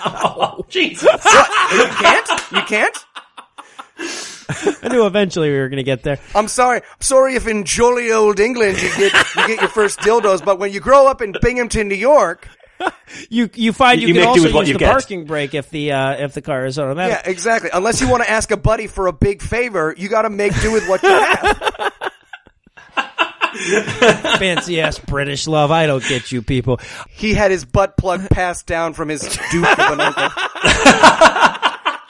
oh, 0.05 0.63
Jesus. 0.69 1.03
you 1.03 1.85
can't. 1.87 2.51
You 2.51 2.61
can't. 2.61 3.05
I 4.83 4.89
knew 4.89 5.07
eventually 5.07 5.49
we 5.49 5.57
were 5.57 5.69
going 5.69 5.77
to 5.77 5.83
get 5.83 6.03
there. 6.03 6.19
I'm 6.35 6.47
sorry. 6.47 6.77
I'm 6.81 7.01
sorry 7.01 7.35
if 7.35 7.47
in 7.47 7.63
jolly 7.63 8.11
old 8.11 8.39
England 8.39 8.79
you 8.81 8.89
get 8.89 9.13
you 9.35 9.47
get 9.47 9.59
your 9.61 9.69
first 9.69 9.99
dildos, 10.01 10.43
but 10.45 10.59
when 10.59 10.71
you 10.71 10.79
grow 10.79 11.07
up 11.07 11.21
in 11.21 11.33
Binghamton, 11.41 11.87
New 11.87 11.95
York, 11.95 12.47
You 13.30 13.49
you 13.53 13.71
find 13.71 14.01
you, 14.01 14.09
You 14.09 14.13
can 14.15 14.28
also 14.28 14.43
with 14.43 14.53
what 14.53 14.61
use 14.61 14.69
you 14.69 14.73
the 14.73 14.80
get. 14.80 14.91
parking 14.91 15.26
brake 15.26 15.53
if 15.53 15.69
the 15.69 15.93
uh, 15.93 16.13
if 16.26 16.34
the 16.34 16.41
car 16.41 16.65
is 16.65 16.78
automatic. 16.78 17.21
yeah, 17.26 17.32
exactly. 17.32 17.69
Unless 17.73 18.01
you 18.01 18.09
want 18.09 18.23
to 18.23 18.30
ask 18.30 18.51
a 18.51 18.57
buddy 18.57 18.88
for 18.88 19.07
a 19.07 19.13
big 19.13 19.41
favor, 19.41 19.93
you 19.97 20.09
got 20.09 20.23
to 20.23 20.30
make 20.30 20.59
do 20.61 20.71
with 20.73 20.88
what 20.89 21.01
you 21.01 21.09
have. 21.09 21.93
Fancy 24.39 24.82
ass 24.82 24.99
British 24.99 25.47
love. 25.47 25.71
I 25.71 25.86
don't 25.88 26.03
get 26.05 26.32
you 26.32 26.41
people. 26.41 26.80
He 27.09 27.34
had 27.34 27.51
his 27.51 27.63
butt 27.63 27.95
plug 27.97 28.30
passed 28.30 28.67
down 28.67 28.93
from 28.93 29.07
his 29.09 29.21
duke 29.51 29.80
of 29.80 29.93
an 29.93 30.01
uncle. 30.01 30.30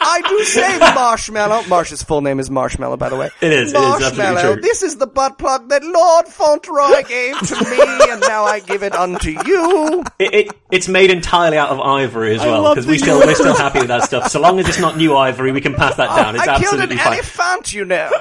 I 0.07 0.21
do 0.21 0.43
say 0.43 0.77
Marshmallow. 0.79 1.63
Marsh's 1.67 2.03
full 2.03 2.21
name 2.21 2.39
is 2.39 2.51
Marshmallow, 2.51 2.97
by 2.97 3.09
the 3.09 3.15
way. 3.15 3.31
It 3.41 3.51
is, 3.51 3.73
it 3.73 3.77
is 3.77 3.81
Marshmallow. 3.81 4.57
This 4.57 4.83
is 4.83 4.97
the 4.97 5.07
butt 5.07 5.37
plug 5.39 5.69
that 5.69 5.83
Lord 5.83 6.27
Fauntleroy 6.27 7.03
gave 7.07 7.39
to 7.39 7.55
me, 7.69 8.11
and 8.11 8.21
now 8.21 8.43
I 8.45 8.59
give 8.59 8.83
it 8.83 8.93
unto 8.93 9.31
you. 9.31 10.03
It, 10.19 10.33
it, 10.33 10.51
it's 10.71 10.87
made 10.87 11.09
entirely 11.09 11.57
out 11.57 11.69
of 11.69 11.79
ivory 11.79 12.35
as 12.35 12.41
well 12.41 12.73
because 12.73 12.85
we 12.87 12.97
still 12.97 13.19
we're 13.19 13.35
still 13.35 13.55
happy 13.55 13.79
with 13.79 13.87
that 13.87 14.03
stuff. 14.03 14.29
So 14.29 14.39
long 14.39 14.59
as 14.59 14.69
it's 14.69 14.79
not 14.79 14.95
new 14.95 15.15
ivory, 15.15 15.51
we 15.51 15.61
can 15.61 15.73
pass 15.73 15.95
that 15.97 16.15
down. 16.15 16.35
It's 16.35 16.47
I 16.47 16.59
killed 16.59 16.79
an 16.79 16.89
fine. 16.89 16.99
elephant, 16.99 17.73
you 17.73 17.85
know. 17.85 18.11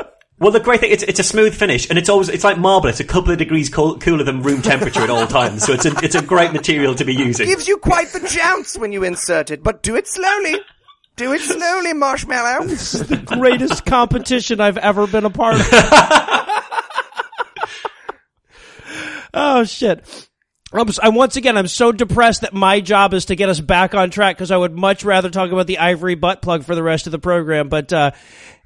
Well, 0.41 0.51
the 0.51 0.61
great 0.61 0.81
thing 0.81 0.91
it's 0.91 1.05
it's 1.05 1.21
a 1.21 1.25
smooth 1.25 1.55
finish, 1.55 1.89
and 1.89 1.99
it's 1.99 2.09
always 2.09 2.29
it's 2.29 2.43
like 2.43 2.59
marble. 2.59 2.89
It's 2.89 3.01
a 3.01 3.05
couple 3.05 3.31
of 3.31 3.39
degrees 3.39 3.69
cool, 3.69 3.99
cooler 3.99 4.25
than 4.25 4.43
room 4.43 4.63
temperature 4.63 5.01
at 5.03 5.11
all 5.11 5.27
times. 5.27 5.65
So 5.65 5.73
it's 5.73 5.87
a 5.87 5.93
it's 6.03 6.17
a 6.17 6.23
great 6.23 6.53
material 6.53 6.95
to 6.97 7.05
be 7.05 7.15
using. 7.15 7.47
It 7.47 7.51
Gives 7.51 7.69
you 7.69 7.77
quite 7.77 8.09
the 8.09 8.27
jounce 8.27 8.77
when 8.77 8.91
you 8.93 9.05
insert 9.05 9.51
it, 9.53 9.63
but 9.63 9.83
do 9.83 9.95
it 9.95 10.09
slowly. 10.09 10.57
Do 11.17 11.33
it 11.33 11.41
slowly, 11.41 11.93
Marshmallow. 11.93 12.67
This 12.69 12.95
is 12.95 13.07
The 13.07 13.17
greatest 13.17 13.87
competition 13.87 14.61
I've 14.61 14.79
ever 14.79 15.07
been 15.07 15.25
a 15.25 15.31
part 15.31 15.55
of. 15.55 15.69
oh 19.35 19.65
shit. 19.65 20.29
I'm, 20.73 20.89
I'm 21.03 21.15
once 21.15 21.37
again, 21.37 21.57
I'm 21.57 21.69
so 21.69 21.93
depressed 21.93 22.41
that 22.41 22.53
my 22.53 22.81
job 22.81 23.15
is 23.15 23.27
to 23.27 23.37
get 23.37 23.49
us 23.49 23.61
back 23.61 23.95
on 23.95 24.11
track 24.11 24.37
because 24.37 24.51
I 24.51 24.57
would 24.57 24.73
much 24.73 25.05
rather 25.05 25.31
talk 25.31 25.53
about 25.53 25.69
the 25.69 25.79
ivory 25.79 26.17
butt 26.17 26.43
plug 26.43 26.65
for 26.65 26.75
the 26.75 26.83
rest 26.83 27.07
of 27.07 27.13
the 27.13 27.21
program. 27.21 27.69
But 27.69 27.93
uh, 27.93 28.11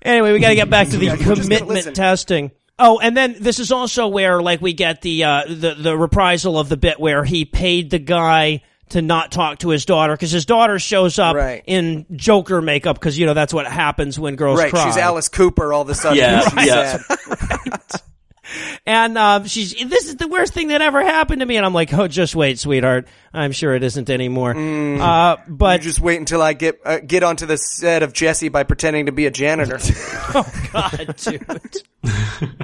anyway, 0.01 0.33
we 0.33 0.39
got 0.39 0.49
to 0.49 0.55
get 0.55 0.71
back 0.71 0.89
to 0.89 0.97
the 0.97 1.05
Yeah, 1.07 1.15
you're 1.21 1.35
just 1.35 1.51
gonna 1.51 1.61
commitment 1.61 1.95
testing. 1.97 2.51
Oh, 2.79 2.99
and 2.99 3.15
then 3.17 3.37
this 3.41 3.59
is 3.59 3.73
also 3.73 4.09
where 4.09 4.41
like 4.41 4.63
we 4.63 4.73
get 4.73 5.03
the 5.03 5.25
uh, 5.25 5.43
the 5.49 5.75
the 5.75 5.99
reprisal 5.99 6.59
of 6.59 6.69
the 6.71 6.77
bit 6.77 6.99
where 6.99 7.25
he 7.25 7.45
paid 7.45 7.91
the 7.91 7.99
guy 7.99 8.63
to 8.91 9.03
not 9.03 9.31
talk 9.33 9.59
to 9.61 9.69
his 9.71 9.85
daughter 9.85 10.15
because 10.15 10.31
his 10.31 10.47
daughter 10.47 10.79
shows 10.79 11.19
up 11.19 11.35
Right. 11.37 11.63
in 11.67 12.07
Joker 12.17 12.61
makeup 12.63 12.97
because 12.99 13.19
you 13.19 13.27
know 13.27 13.35
that's 13.35 13.53
what 13.55 13.67
happens 13.67 14.19
when 14.19 14.37
girls 14.37 14.59
Right, 14.59 14.71
cry. 14.71 14.85
she's 14.87 14.97
Alice 14.97 15.29
Cooper 15.29 15.73
all 15.73 15.83
of 15.83 15.89
a 15.91 15.95
sudden. 15.95 16.19
Yeah, 16.19 16.49
She's 16.49 16.67
yeah. 16.67 16.99
sad. 18.49 18.81
And 18.87 19.19
um, 19.19 19.47
she's 19.47 19.75
this 19.75 20.07
is 20.07 20.17
the 20.17 20.29
worst 20.29 20.55
thing 20.55 20.69
that 20.69 20.83
ever 20.83 21.03
happened 21.03 21.41
to 21.41 21.47
me. 21.47 21.57
And 21.57 21.67
I'm 21.67 21.75
like, 21.75 21.93
oh, 21.93 22.09
just 22.09 22.35
wait, 22.35 22.59
sweetheart. 22.59 23.07
I'm 23.33 23.53
sure 23.53 23.75
it 23.75 23.83
isn't 23.83 24.09
anymore. 24.11 24.57
Uh, 24.57 25.37
You 25.37 25.43
but 25.49 25.81
just 25.83 26.01
wait 26.01 26.19
until 26.19 26.41
I 26.41 26.55
get 26.55 26.81
uh, 26.85 26.99
get 27.01 27.23
onto 27.23 27.47
the 27.47 27.59
set 27.59 28.03
of 28.03 28.13
Jessie 28.13 28.49
by 28.49 28.63
pretending 28.63 29.07
to 29.07 29.13
be 29.13 29.27
a 29.27 29.31
janitor. 29.31 29.79
oh 30.35 30.69
god, 30.73 31.15
dude. 31.17 31.83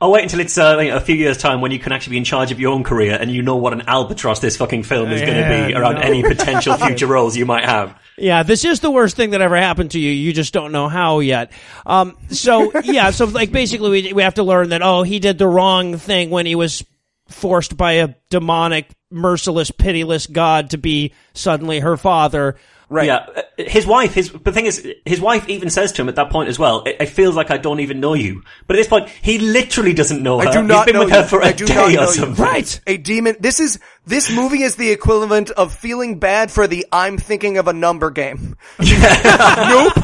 I'll 0.00 0.10
wait 0.10 0.24
until 0.24 0.40
it's 0.40 0.58
uh, 0.58 0.76
a 0.78 1.00
few 1.00 1.14
years' 1.14 1.38
time 1.38 1.60
when 1.60 1.70
you 1.70 1.78
can 1.78 1.92
actually 1.92 2.12
be 2.12 2.18
in 2.18 2.24
charge 2.24 2.52
of 2.52 2.60
your 2.60 2.72
own 2.72 2.84
career 2.84 3.16
and 3.18 3.30
you 3.30 3.42
know 3.42 3.56
what 3.56 3.72
an 3.72 3.82
albatross 3.82 4.40
this 4.40 4.56
fucking 4.56 4.82
film 4.82 5.10
is 5.10 5.22
going 5.22 5.36
to 5.36 5.66
be 5.68 5.74
around 5.74 5.94
no. 5.94 6.00
any 6.00 6.22
potential 6.22 6.76
future 6.76 7.06
roles 7.14 7.36
you 7.36 7.46
might 7.46 7.64
have. 7.64 7.98
Yeah, 8.16 8.44
this 8.44 8.64
is 8.64 8.80
the 8.80 8.90
worst 8.90 9.16
thing 9.16 9.30
that 9.30 9.40
ever 9.40 9.56
happened 9.56 9.92
to 9.92 9.98
you. 9.98 10.10
You 10.10 10.32
just 10.32 10.52
don't 10.52 10.72
know 10.72 10.88
how 10.88 11.20
yet. 11.20 11.52
Um, 11.84 12.16
so 12.30 12.72
yeah, 12.84 13.10
so 13.10 13.24
like 13.26 13.50
basically 13.50 13.90
we 13.90 14.12
we 14.12 14.22
have 14.22 14.34
to 14.34 14.44
learn 14.44 14.70
that 14.70 14.82
oh 14.82 15.02
he 15.02 15.18
did 15.18 15.38
the 15.38 15.48
wrong 15.48 15.96
thing 15.98 16.30
when 16.30 16.46
he 16.46 16.54
was 16.54 16.84
forced 17.28 17.76
by 17.76 17.92
a 17.92 18.14
demonic, 18.30 18.90
merciless, 19.10 19.70
pitiless 19.70 20.26
god 20.26 20.70
to 20.70 20.78
be 20.78 21.12
suddenly 21.32 21.80
her 21.80 21.96
father. 21.96 22.56
Right. 22.90 23.06
Yeah, 23.06 23.26
uh, 23.34 23.42
his 23.56 23.86
wife. 23.86 24.14
His 24.14 24.30
the 24.30 24.52
thing 24.52 24.66
is, 24.66 24.86
his 25.06 25.20
wife 25.20 25.48
even 25.48 25.70
says 25.70 25.92
to 25.92 26.02
him 26.02 26.08
at 26.08 26.16
that 26.16 26.30
point 26.30 26.48
as 26.48 26.58
well. 26.58 26.82
It, 26.84 26.96
it 27.00 27.06
feels 27.06 27.34
like 27.34 27.50
I 27.50 27.56
don't 27.56 27.80
even 27.80 27.98
know 28.00 28.14
you. 28.14 28.42
But 28.66 28.76
at 28.76 28.80
this 28.80 28.88
point, 28.88 29.08
he 29.08 29.38
literally 29.38 29.94
doesn't 29.94 30.22
know 30.22 30.38
her. 30.38 30.48
I 30.48 30.52
do 30.52 30.62
not 30.62 30.86
He's 30.86 30.92
been 30.92 30.94
know 31.00 31.04
with 31.06 31.14
her 31.14 31.22
you. 31.22 31.26
for 31.26 31.40
a 31.40 31.46
I 31.46 31.52
do 31.52 31.64
not 31.66 31.74
day 31.88 31.94
know 31.94 32.02
or 32.02 32.06
you. 32.06 32.12
something. 32.12 32.44
Right. 32.44 32.80
A 32.86 32.96
demon. 32.98 33.36
This 33.40 33.58
is 33.58 33.78
this 34.06 34.30
movie 34.30 34.62
is 34.62 34.76
the 34.76 34.90
equivalent 34.90 35.50
of 35.50 35.74
feeling 35.74 36.18
bad 36.18 36.50
for 36.50 36.66
the 36.66 36.86
I'm 36.92 37.16
thinking 37.16 37.56
of 37.58 37.68
a 37.68 37.72
number 37.72 38.10
game. 38.10 38.56
nope. 38.78 39.94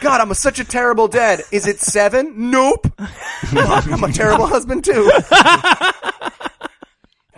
God, 0.00 0.20
I'm 0.20 0.30
a, 0.30 0.34
such 0.34 0.58
a 0.60 0.64
terrible 0.64 1.08
dad. 1.08 1.40
Is 1.50 1.66
it 1.66 1.80
seven? 1.80 2.50
Nope. 2.50 2.86
Fuck, 2.98 3.86
I'm 3.92 4.04
a 4.04 4.12
terrible 4.12 4.46
husband 4.46 4.84
too. 4.84 5.10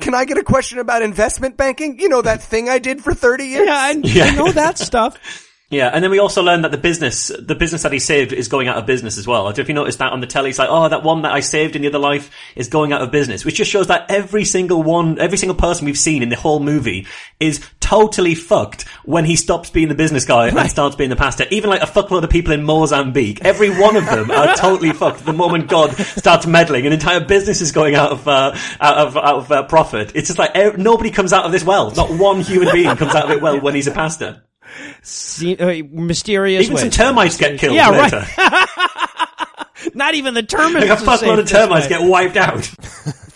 Can 0.01 0.15
I 0.15 0.25
get 0.25 0.39
a 0.39 0.45
question 0.45 0.79
about 0.79 1.03
investment 1.03 1.57
banking? 1.57 1.99
You 1.99 2.09
know 2.09 2.23
that 2.23 2.43
thing 2.43 2.69
I 2.69 2.79
did 2.79 3.03
for 3.03 3.15
30 3.15 3.45
years? 3.45 3.67
Yeah, 3.67 3.75
I, 3.77 3.91
Yeah. 4.03 4.25
I 4.25 4.31
know 4.35 4.53
that 4.53 4.79
stuff. 4.79 5.48
Yeah, 5.71 5.91
and 5.93 6.03
then 6.03 6.11
we 6.11 6.19
also 6.19 6.43
learned 6.43 6.65
that 6.65 6.71
the 6.71 6.79
business, 6.79 7.29
the 7.29 7.55
business 7.55 7.83
that 7.83 7.93
he 7.93 7.99
saved, 7.99 8.33
is 8.33 8.49
going 8.49 8.69
out 8.69 8.79
of 8.79 8.87
business 8.87 9.19
as 9.19 9.27
well. 9.27 9.43
I 9.43 9.51
don't 9.51 9.59
know 9.59 9.63
if 9.63 9.69
you 9.69 9.75
noticed 9.75 9.99
that 9.99 10.13
on 10.13 10.21
the 10.21 10.27
telly. 10.27 10.49
It's 10.49 10.59
like, 10.59 10.71
oh, 10.71 10.89
that 10.89 11.03
one 11.03 11.23
that 11.23 11.33
I 11.33 11.41
saved 11.41 11.77
in 11.77 11.83
the 11.83 11.89
other 11.89 11.99
life 11.99 12.31
is 12.57 12.69
going 12.69 12.95
out 12.95 13.03
of 13.03 13.11
business, 13.11 13.45
which 13.45 13.57
just 13.57 13.71
shows 13.71 13.89
that 13.89 14.11
every 14.11 14.47
single 14.47 14.83
one, 14.83 15.19
every 15.19 15.37
single 15.37 15.55
person 15.55 15.85
we've 15.85 15.99
seen 15.99 16.23
in 16.23 16.31
the 16.31 16.37
whole 16.37 16.59
movie 16.59 17.07
is 17.39 17.61
totally 17.81 18.35
fucked 18.35 18.89
when 19.05 19.27
he 19.27 19.37
stops 19.37 19.69
being 19.69 19.89
the 19.89 19.95
business 19.95 20.25
guy 20.25 20.49
and 20.49 20.71
starts 20.71 20.97
being 20.97 21.11
the 21.11 21.17
pastor. 21.17 21.45
Even 21.51 21.69
like 21.69 21.83
a 21.83 21.87
fuckload 21.87 22.25
of 22.25 22.31
people 22.31 22.55
in 22.55 22.63
Mozambique, 22.63 23.45
every 23.45 23.69
one 23.69 23.97
of 23.97 24.07
them 24.07 24.31
are 24.31 24.57
totally 24.57 24.95
fucked 24.95 25.27
the 25.27 25.35
moment 25.35 25.69
God 25.69 25.95
starts 25.99 26.47
meddling. 26.47 26.87
An 26.87 26.95
entire 26.95 27.21
business 27.21 27.61
is 27.61 27.73
going 27.73 27.95
out 27.95 28.13
of 28.13 28.27
uh, 28.27 28.57
out 28.81 28.97
of 28.97 29.17
out 29.19 29.37
of 29.37 29.53
uh, 29.53 29.63
profit. 29.65 30.13
It's 30.15 30.29
just 30.29 30.39
like 30.39 30.79
nobody 30.79 31.11
comes 31.11 31.35
out 31.35 31.45
of 31.45 31.53
this 31.53 31.63
well. 31.63 31.91
Not 31.91 32.09
one 32.09 32.41
human 32.41 32.73
being 32.73 32.97
comes 32.97 33.15
out 33.15 33.27
of 33.27 33.33
it 33.33 33.43
well 33.43 33.61
when 33.61 33.75
he's 33.75 33.87
a 33.87 33.93
pastor. 33.93 34.43
Uh, 34.69 35.83
mysterious 35.91 36.65
Even 36.65 36.77
some 36.77 36.91
termites 36.91 37.37
get 37.37 37.59
killed 37.59 37.75
Yeah, 37.75 37.91
later. 37.91 38.27
right. 38.39 38.69
Not 39.95 40.15
even 40.15 40.35
the 40.35 40.43
termites. 40.43 40.89
Like 40.89 40.99
a 40.99 41.03
fuckload 41.03 41.39
of 41.39 41.49
termites 41.49 41.87
way. 41.87 41.89
get 41.89 42.03
wiped 42.09 42.37
out. 42.37 42.71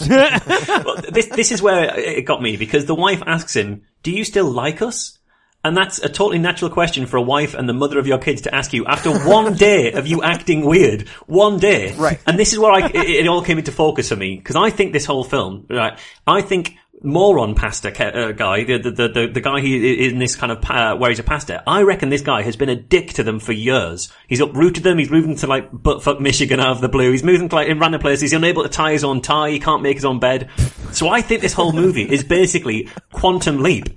well, 0.84 0.96
this 1.10 1.26
this 1.26 1.52
is 1.52 1.62
where 1.62 1.98
it 1.98 2.22
got 2.26 2.42
me 2.42 2.56
because 2.56 2.86
the 2.86 2.94
wife 2.94 3.22
asks 3.26 3.54
him, 3.54 3.82
"Do 4.02 4.10
you 4.10 4.24
still 4.24 4.50
like 4.50 4.82
us?" 4.82 5.18
And 5.64 5.76
that's 5.76 6.00
a 6.00 6.09
totally 6.09 6.40
natural 6.40 6.70
question 6.72 7.06
for 7.06 7.16
a 7.18 7.22
wife 7.22 7.54
and 7.54 7.68
the 7.68 7.72
mother 7.72 8.00
of 8.00 8.06
your 8.09 8.18
kids 8.18 8.42
to 8.42 8.54
ask 8.54 8.72
you 8.72 8.84
after 8.86 9.16
one 9.16 9.54
day 9.68 9.92
of 9.92 10.09
you 10.09 10.20
acting 10.22 10.64
weird. 10.64 11.09
One 11.26 11.59
day. 11.59 11.94
Right. 11.94 12.18
And 12.26 12.36
this 12.36 12.52
is 12.52 12.59
where 12.59 12.72
I, 12.72 12.88
it, 12.88 12.96
it 12.96 13.26
all 13.28 13.42
came 13.42 13.59
into 13.59 13.70
focus 13.70 14.09
for 14.09 14.16
me. 14.16 14.36
Because 14.36 14.56
I 14.56 14.70
think 14.70 14.92
this 14.92 15.04
whole 15.06 15.22
film, 15.22 15.66
right, 15.70 15.96
I 16.26 16.40
think 16.42 16.74
moron 17.02 17.54
pastor 17.54 17.88
uh, 17.88 18.32
guy, 18.32 18.64
the, 18.64 18.78
the, 18.78 19.08
the, 19.08 19.30
the 19.32 19.40
guy 19.40 19.60
he 19.60 20.06
in 20.06 20.18
this 20.18 20.36
kind 20.36 20.52
of, 20.52 20.64
uh, 20.70 20.96
where 20.96 21.10
he's 21.10 21.18
a 21.18 21.24
pastor, 21.24 21.62
I 21.66 21.82
reckon 21.82 22.08
this 22.08 22.22
guy 22.22 22.42
has 22.42 22.56
been 22.56 22.68
a 22.68 22.76
dick 22.76 23.14
to 23.14 23.22
them 23.22 23.38
for 23.38 23.52
years. 23.52 24.12
He's 24.28 24.40
uprooted 24.40 24.84
them, 24.84 24.98
he's 24.98 25.08
them 25.08 25.36
to 25.36 25.46
like 25.46 25.70
buttfuck 25.72 26.20
Michigan 26.20 26.60
out 26.60 26.72
of 26.72 26.80
the 26.80 26.88
blue, 26.88 27.10
he's 27.10 27.22
them 27.22 27.48
to 27.48 27.54
like 27.54 27.68
in 27.68 27.78
random 27.78 28.00
places, 28.00 28.22
he's 28.22 28.32
unable 28.32 28.62
to 28.62 28.68
tie 28.68 28.92
his 28.92 29.04
own 29.04 29.20
tie, 29.20 29.50
he 29.50 29.60
can't 29.60 29.82
make 29.82 29.96
his 29.96 30.04
own 30.04 30.18
bed. 30.18 30.50
So 30.92 31.08
I 31.08 31.22
think 31.22 31.40
this 31.40 31.52
whole 31.52 31.72
movie 31.72 32.10
is 32.10 32.22
basically 32.24 32.88
Quantum 33.12 33.62
Leap 33.62 33.88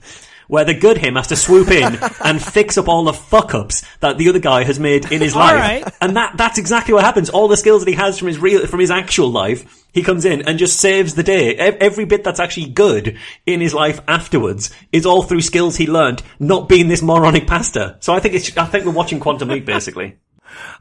where 0.48 0.66
the 0.66 0.74
good 0.74 0.98
him 0.98 1.16
has 1.16 1.28
to 1.28 1.36
swoop 1.36 1.70
in 1.70 1.98
and 2.24 2.42
fix 2.42 2.78
up 2.78 2.88
all 2.88 3.04
the 3.04 3.14
fuck 3.14 3.54
ups 3.54 3.84
that 4.00 4.18
the 4.18 4.30
other 4.30 4.40
guy 4.40 4.64
has 4.64 4.80
made 4.80 5.12
in 5.12 5.22
his 5.22 5.36
life. 5.36 5.56
right. 5.56 5.94
And 6.02 6.16
that, 6.16 6.38
that's 6.38 6.58
exactly 6.58 6.94
what 6.94 7.04
happens. 7.04 7.30
All 7.30 7.48
the 7.48 7.58
skills 7.58 7.84
that 7.84 7.90
he 7.90 7.96
has 7.96 8.18
from 8.20 8.28
his 8.28 8.38
real, 8.38 8.66
from 8.68 8.80
his 8.80 8.92
actual 8.92 9.30
life, 9.30 9.84
he 9.94 10.04
comes 10.04 10.26
in 10.26 10.48
and 10.48 10.60
just 10.60 10.80
saves 10.80 11.16
the 11.16 11.24
day. 11.24 11.56
Every 11.56 12.06
bit 12.06 12.24
that's 12.24 12.40
actually 12.40 12.70
good 12.70 13.18
in 13.46 13.62
his 13.62 13.74
life 13.74 14.02
afterwards 14.08 14.72
is 14.92 15.06
all 15.06 15.24
through 15.24 15.42
skills 15.42 15.78
he 15.78 15.88
learned, 15.88 16.22
not 16.40 16.68
being 16.68 16.90
this 16.90 17.02
moronic 17.02 17.48
pastor. 17.48 17.98
So 18.02 18.14
I 18.14 18.20
think 18.20 18.36
it's, 18.36 18.56
I 18.58 18.66
think 18.66 18.86
we're 18.86 18.92
watching 18.92 19.20
Quantum 19.20 19.50
Leap 19.50 19.66
basically. 19.66 20.18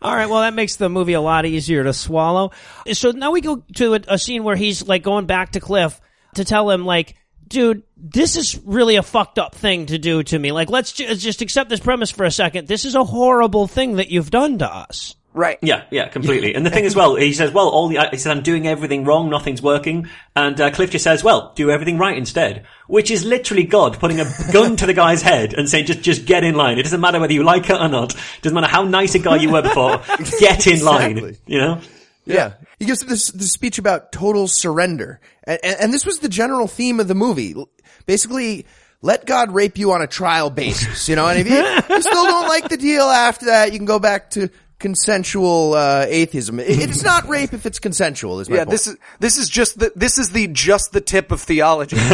All 0.02 0.14
right, 0.14 0.28
well, 0.28 0.40
that 0.40 0.54
makes 0.54 0.76
the 0.76 0.88
movie 0.88 1.14
a 1.14 1.20
lot 1.20 1.46
easier 1.46 1.82
to 1.82 1.92
swallow. 1.92 2.52
So 2.92 3.10
now 3.10 3.32
we 3.32 3.40
go 3.40 3.64
to 3.74 3.94
a, 3.94 4.00
a 4.08 4.18
scene 4.18 4.44
where 4.44 4.56
he's 4.56 4.86
like 4.86 5.02
going 5.02 5.26
back 5.26 5.52
to 5.52 5.60
Cliff 5.60 6.00
to 6.34 6.44
tell 6.44 6.70
him 6.70 6.84
like, 6.84 7.16
dude, 7.48 7.82
this 7.96 8.36
is 8.36 8.60
really 8.64 8.96
a 8.96 9.02
fucked 9.02 9.38
up 9.38 9.54
thing 9.54 9.86
to 9.86 9.98
do 9.98 10.22
to 10.22 10.38
me. 10.38 10.52
Like, 10.52 10.70
let's 10.70 10.92
ju- 10.92 11.14
just 11.14 11.42
accept 11.42 11.70
this 11.70 11.80
premise 11.80 12.10
for 12.10 12.24
a 12.24 12.30
second. 12.30 12.68
This 12.68 12.84
is 12.84 12.94
a 12.94 13.04
horrible 13.04 13.66
thing 13.66 13.96
that 13.96 14.10
you've 14.10 14.30
done 14.30 14.58
to 14.58 14.72
us. 14.72 15.16
Right. 15.34 15.58
Yeah, 15.62 15.82
yeah, 15.90 16.06
completely. 16.08 16.54
And 16.54 16.64
the 16.64 16.70
thing 16.70 16.86
as 16.86 16.94
well, 16.94 17.16
he 17.16 17.32
says, 17.32 17.50
well, 17.50 17.68
all 17.68 17.88
the, 17.88 17.98
he 18.12 18.18
says, 18.18 18.28
I'm 18.28 18.44
doing 18.44 18.68
everything 18.68 19.04
wrong, 19.04 19.30
nothing's 19.30 19.60
working. 19.60 20.08
And 20.36 20.60
uh, 20.60 20.70
Cliff 20.70 20.90
just 20.90 21.02
says, 21.02 21.24
well, 21.24 21.52
do 21.56 21.70
everything 21.70 21.98
right 21.98 22.16
instead. 22.16 22.66
Which 22.86 23.10
is 23.10 23.24
literally 23.24 23.64
God 23.64 23.98
putting 23.98 24.20
a 24.20 24.30
gun 24.52 24.76
to 24.76 24.86
the 24.86 24.94
guy's 24.94 25.22
head 25.22 25.52
and 25.52 25.68
saying, 25.68 25.86
just, 25.86 26.02
just 26.02 26.24
get 26.24 26.44
in 26.44 26.54
line. 26.54 26.78
It 26.78 26.84
doesn't 26.84 27.00
matter 27.00 27.18
whether 27.18 27.32
you 27.32 27.42
like 27.42 27.68
it 27.68 27.80
or 27.80 27.88
not. 27.88 28.14
Doesn't 28.42 28.54
matter 28.54 28.68
how 28.68 28.84
nice 28.84 29.16
a 29.16 29.18
guy 29.18 29.36
you 29.36 29.50
were 29.50 29.62
before. 29.62 30.00
Get 30.38 30.68
in 30.68 30.84
line. 30.84 31.36
You 31.46 31.58
know? 31.58 31.80
Yeah. 32.24 32.54
He 32.78 32.86
gives 32.86 33.00
this, 33.00 33.30
this 33.30 33.52
speech 33.52 33.78
about 33.78 34.12
total 34.12 34.48
surrender. 34.48 35.20
And, 35.44 35.58
and, 35.62 35.76
and 35.80 35.92
this 35.92 36.06
was 36.06 36.18
the 36.18 36.28
general 36.28 36.66
theme 36.66 37.00
of 37.00 37.08
the 37.08 37.14
movie. 37.14 37.54
Basically, 38.06 38.66
let 39.02 39.26
God 39.26 39.52
rape 39.52 39.76
you 39.76 39.92
on 39.92 40.00
a 40.00 40.06
trial 40.06 40.48
basis, 40.48 41.08
you 41.08 41.16
know, 41.16 41.28
and 41.28 41.38
if 41.38 41.46
you, 41.46 41.94
you 41.94 42.02
still 42.02 42.24
don't 42.24 42.48
like 42.48 42.68
the 42.70 42.78
deal 42.78 43.04
after 43.04 43.46
that, 43.46 43.72
you 43.72 43.78
can 43.78 43.86
go 43.86 43.98
back 43.98 44.30
to 44.30 44.48
consensual, 44.78 45.74
uh, 45.74 46.04
atheism. 46.08 46.60
It's 46.60 47.02
not 47.02 47.28
rape 47.28 47.52
if 47.52 47.64
it's 47.66 47.78
consensual, 47.78 48.40
is 48.40 48.48
my 48.48 48.56
Yeah, 48.56 48.64
point. 48.64 48.70
this 48.70 48.86
is 48.86 48.96
this 49.20 49.38
is 49.38 49.48
just 49.48 49.78
the 49.78 49.92
this 49.96 50.18
is 50.18 50.30
the 50.30 50.46
just 50.48 50.92
the 50.92 51.00
tip 51.00 51.32
of 51.32 51.40
theology. 51.40 51.96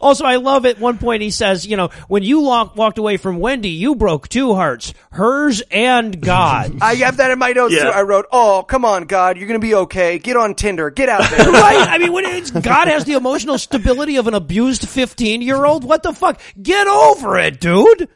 Also, 0.00 0.24
I 0.24 0.36
love 0.36 0.64
at 0.64 0.78
one 0.78 0.96
point 0.96 1.22
he 1.22 1.30
says, 1.30 1.66
you 1.66 1.76
know, 1.76 1.88
when 2.06 2.22
you 2.22 2.40
walk, 2.40 2.76
walked 2.76 2.98
away 2.98 3.16
from 3.16 3.40
Wendy, 3.40 3.70
you 3.70 3.96
broke 3.96 4.28
two 4.28 4.54
hearts, 4.54 4.94
hers 5.10 5.60
and 5.72 6.20
God. 6.20 6.78
I 6.80 6.94
have 6.96 7.16
that 7.16 7.32
in 7.32 7.38
my 7.40 7.50
notes. 7.50 7.74
Yeah. 7.74 7.82
too. 7.84 7.88
I 7.88 8.02
wrote, 8.02 8.26
"Oh, 8.30 8.62
come 8.62 8.84
on, 8.84 9.06
God, 9.06 9.36
you're 9.36 9.48
gonna 9.48 9.58
be 9.58 9.74
okay. 9.74 10.20
Get 10.20 10.36
on 10.36 10.54
Tinder. 10.54 10.90
Get 10.90 11.08
out 11.08 11.28
there." 11.28 11.50
right? 11.50 11.88
I 11.90 11.98
mean, 11.98 12.12
when 12.12 12.24
it's, 12.26 12.52
God 12.52 12.86
has 12.86 13.06
the 13.06 13.14
emotional 13.14 13.58
stability 13.58 14.16
of 14.18 14.28
an 14.28 14.34
abused 14.34 14.88
15 14.88 15.42
year 15.42 15.64
old. 15.64 15.82
What 15.82 16.04
the 16.04 16.12
fuck? 16.12 16.40
Get 16.62 16.86
over 16.86 17.36
it, 17.36 17.58
dude. 17.60 18.08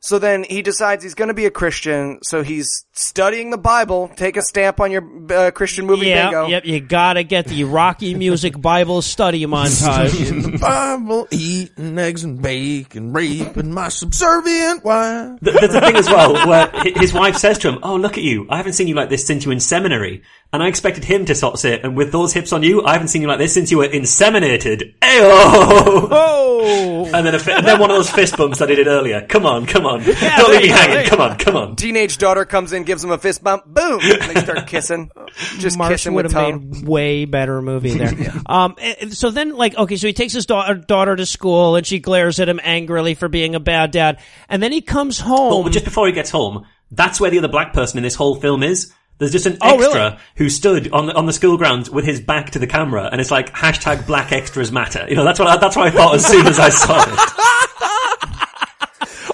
Right. 0.00 0.04
So 0.04 0.18
then 0.18 0.44
he 0.44 0.62
decides 0.62 1.02
he's 1.02 1.14
going 1.14 1.28
to 1.28 1.34
be 1.34 1.46
a 1.46 1.50
Christian. 1.50 2.20
So 2.22 2.42
he's 2.42 2.84
studying 2.92 3.50
the 3.50 3.58
Bible. 3.58 4.08
Take 4.16 4.36
a 4.36 4.42
stamp 4.42 4.80
on 4.80 4.90
your 4.92 5.04
uh, 5.32 5.50
Christian 5.50 5.86
movie 5.86 6.06
Yeah, 6.06 6.30
bingo. 6.30 6.46
yep. 6.46 6.64
You 6.64 6.80
gotta 6.80 7.24
get 7.24 7.46
the 7.46 7.64
Rocky 7.64 8.14
Music 8.14 8.58
Bible 8.60 9.02
study 9.02 9.44
montage. 9.46 10.30
in 10.30 10.42
the 10.52 10.58
Bible, 10.58 11.26
eating 11.32 11.98
eggs 11.98 12.22
and 12.24 12.40
bacon, 12.40 13.12
raping 13.12 13.72
my 13.72 13.88
subservient 13.88 14.84
wife. 14.84 15.40
Th- 15.44 15.56
There's 15.60 15.74
a 15.74 15.80
thing 15.80 15.96
as 15.96 16.06
well 16.08 16.46
where 16.48 16.70
his 16.96 17.12
wife 17.12 17.36
says 17.36 17.58
to 17.58 17.68
him, 17.68 17.78
"Oh, 17.82 17.96
look 17.96 18.16
at 18.16 18.22
you! 18.24 18.46
I 18.48 18.56
haven't 18.56 18.74
seen 18.74 18.88
you 18.88 18.94
like 18.94 19.08
this 19.10 19.26
since 19.26 19.44
you 19.44 19.48
were 19.50 19.54
in 19.54 19.60
seminary." 19.60 20.22
And 20.50 20.62
I 20.62 20.68
expected 20.68 21.04
him 21.04 21.26
to 21.26 21.34
sort 21.34 21.54
of 21.54 21.60
say, 21.60 21.78
"And 21.78 21.94
with 21.94 22.10
those 22.10 22.32
hips 22.32 22.54
on 22.54 22.62
you, 22.62 22.82
I 22.82 22.94
haven't 22.94 23.08
seen 23.08 23.20
you 23.20 23.28
like 23.28 23.36
this 23.38 23.52
since 23.52 23.70
you 23.70 23.78
were 23.78 23.88
inseminated." 23.88 24.94
Ayo! 25.02 26.08
oh, 26.10 27.10
And 27.12 27.26
then, 27.26 27.34
a 27.34 27.38
fi- 27.38 27.52
and 27.52 27.66
then 27.66 27.78
one 27.78 27.90
of 27.90 27.96
those 27.96 28.10
fist 28.10 28.36
bumps 28.36 28.58
that 28.58 28.70
I 28.70 28.74
did 28.74 28.86
earlier. 28.86 29.26
Come 29.26 29.44
on, 29.44 29.66
come 29.66 29.84
on! 29.84 30.02
Don't 30.02 30.50
leave 30.50 30.62
me 30.62 30.68
hanging. 30.68 31.06
Come 31.06 31.20
on, 31.20 31.36
come 31.36 31.54
on! 31.56 31.76
Teenage 31.76 32.16
daughter 32.16 32.46
comes 32.46 32.72
in, 32.72 32.84
gives 32.84 33.04
him 33.04 33.10
a 33.10 33.18
fist 33.18 33.44
bump. 33.44 33.66
Boom! 33.66 34.00
And 34.00 34.22
they 34.36 34.40
start 34.40 34.66
kissing. 34.66 35.10
Just 35.58 35.76
Marsh 35.76 35.92
kissing 35.92 36.14
would 36.14 36.24
with 36.24 36.32
have 36.32 36.44
tongue. 36.50 36.70
made 36.70 36.88
way 36.88 37.24
better 37.26 37.60
movie 37.62 37.94
there. 37.98 38.08
Um, 38.46 38.74
eh, 38.78 38.94
eh, 39.00 39.08
so 39.10 39.30
then, 39.30 39.54
like, 39.54 39.76
okay, 39.76 39.96
so 39.96 40.06
he 40.06 40.12
takes 40.14 40.32
his 40.32 40.46
daughter, 40.46 40.74
daughter 40.74 41.14
to 41.14 41.26
school, 41.26 41.76
and 41.76 41.86
she 41.86 41.98
glares 41.98 42.40
at 42.40 42.48
him 42.48 42.58
angrily 42.62 43.14
for 43.14 43.28
being 43.28 43.54
a 43.54 43.60
bad 43.60 43.90
dad, 43.90 44.18
and 44.48 44.62
then 44.62 44.72
he 44.72 44.80
comes 44.80 45.20
home. 45.20 45.64
But 45.64 45.72
just 45.72 45.84
before 45.84 46.06
he 46.06 46.12
gets 46.14 46.30
home, 46.30 46.64
that's 46.90 47.20
where 47.20 47.30
the 47.30 47.38
other 47.38 47.48
black 47.48 47.74
person 47.74 47.98
in 47.98 48.02
this 48.04 48.14
whole 48.14 48.36
film 48.36 48.62
is. 48.62 48.90
There's 49.18 49.32
just 49.32 49.46
an 49.46 49.58
Oh, 49.60 49.74
extra 49.74 50.00
really? 50.10 50.16
who 50.36 50.48
stood 50.48 50.92
on 50.92 51.06
the, 51.06 51.14
on 51.14 51.26
the 51.26 51.32
school 51.32 51.56
grounds 51.56 51.90
with 51.90 52.04
his 52.04 52.20
back 52.20 52.50
to 52.52 52.58
the 52.58 52.66
camera, 52.68 53.08
and 53.10 53.20
it's 53.20 53.30
like 53.32 53.52
hashtag 53.52 54.06
Black 54.06 54.30
Extras 54.32 54.70
Matter. 54.72 55.04
You 55.08 55.16
know, 55.16 55.24
that's 55.24 55.38
what 55.40 55.48
I, 55.48 55.56
that's 55.56 55.74
what 55.76 55.88
I 55.88 55.90
thought 55.90 56.14
as 56.14 56.24
soon 56.24 56.46
as 56.46 56.58
I 56.60 56.68
saw 56.68 57.02
it. 57.02 57.18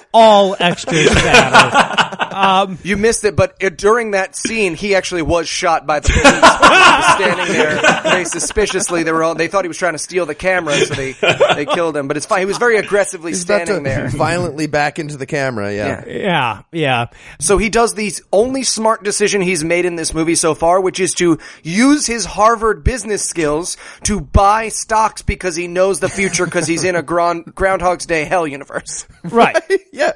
all 0.13 0.55
extras 0.59 1.13
matter. 1.13 2.17
You 2.83 2.97
missed 2.97 3.23
it, 3.23 3.35
but 3.35 3.63
uh, 3.63 3.69
during 3.69 4.11
that 4.11 4.35
scene, 4.35 4.75
he 4.75 4.95
actually 4.95 5.21
was 5.21 5.47
shot 5.47 5.87
by 5.87 5.99
the 6.01 6.09
police. 6.09 6.23
he 6.25 6.29
was 6.31 7.15
standing 7.15 7.47
there 7.53 8.01
very 8.03 8.25
suspiciously. 8.25 9.03
They 9.03 9.11
were 9.11 9.23
all, 9.23 9.35
they 9.35 9.47
thought 9.47 9.63
he 9.63 9.67
was 9.67 9.77
trying 9.77 9.93
to 9.93 9.99
steal 9.99 10.25
the 10.25 10.35
camera, 10.35 10.75
so 10.77 10.93
they 10.93 11.13
they 11.55 11.65
killed 11.65 11.95
him. 11.95 12.07
But 12.07 12.17
it's 12.17 12.25
fine. 12.25 12.39
He 12.39 12.45
was 12.45 12.57
very 12.57 12.77
aggressively 12.77 13.31
He's 13.31 13.43
about 13.43 13.65
standing 13.67 13.83
to 13.83 13.89
there. 13.89 14.09
violently 14.15 14.67
back 14.67 14.99
into 14.99 15.17
the 15.17 15.25
camera, 15.25 15.73
yeah. 15.73 16.03
Yeah. 16.05 16.13
yeah, 16.17 16.61
yeah. 16.71 17.05
So 17.39 17.57
he 17.57 17.69
does 17.69 17.93
the 17.93 18.11
only 18.31 18.63
smart 18.63 19.03
decision 19.03 19.41
he's 19.41 19.63
made 19.63 19.85
in 19.85 19.95
this 19.95 20.13
movie 20.13 20.35
so 20.35 20.53
far, 20.55 20.81
which 20.81 20.99
is 20.99 21.13
to 21.15 21.39
use 21.63 22.05
his 22.05 22.25
Harvard 22.25 22.83
business 22.83 23.23
skills 23.23 23.77
to 24.03 24.19
buy 24.21 24.69
stocks 24.69 25.21
because 25.21 25.55
he 25.55 25.67
knows 25.67 25.99
the 25.99 26.09
future 26.09 26.45
because 26.45 26.67
he's 26.67 26.83
in 26.83 26.95
a 26.95 27.01
Ground, 27.01 27.53
Groundhog's 27.55 28.05
Day 28.05 28.25
hell 28.25 28.45
universe. 28.47 29.07
Right. 29.23 29.57
yeah. 29.91 30.13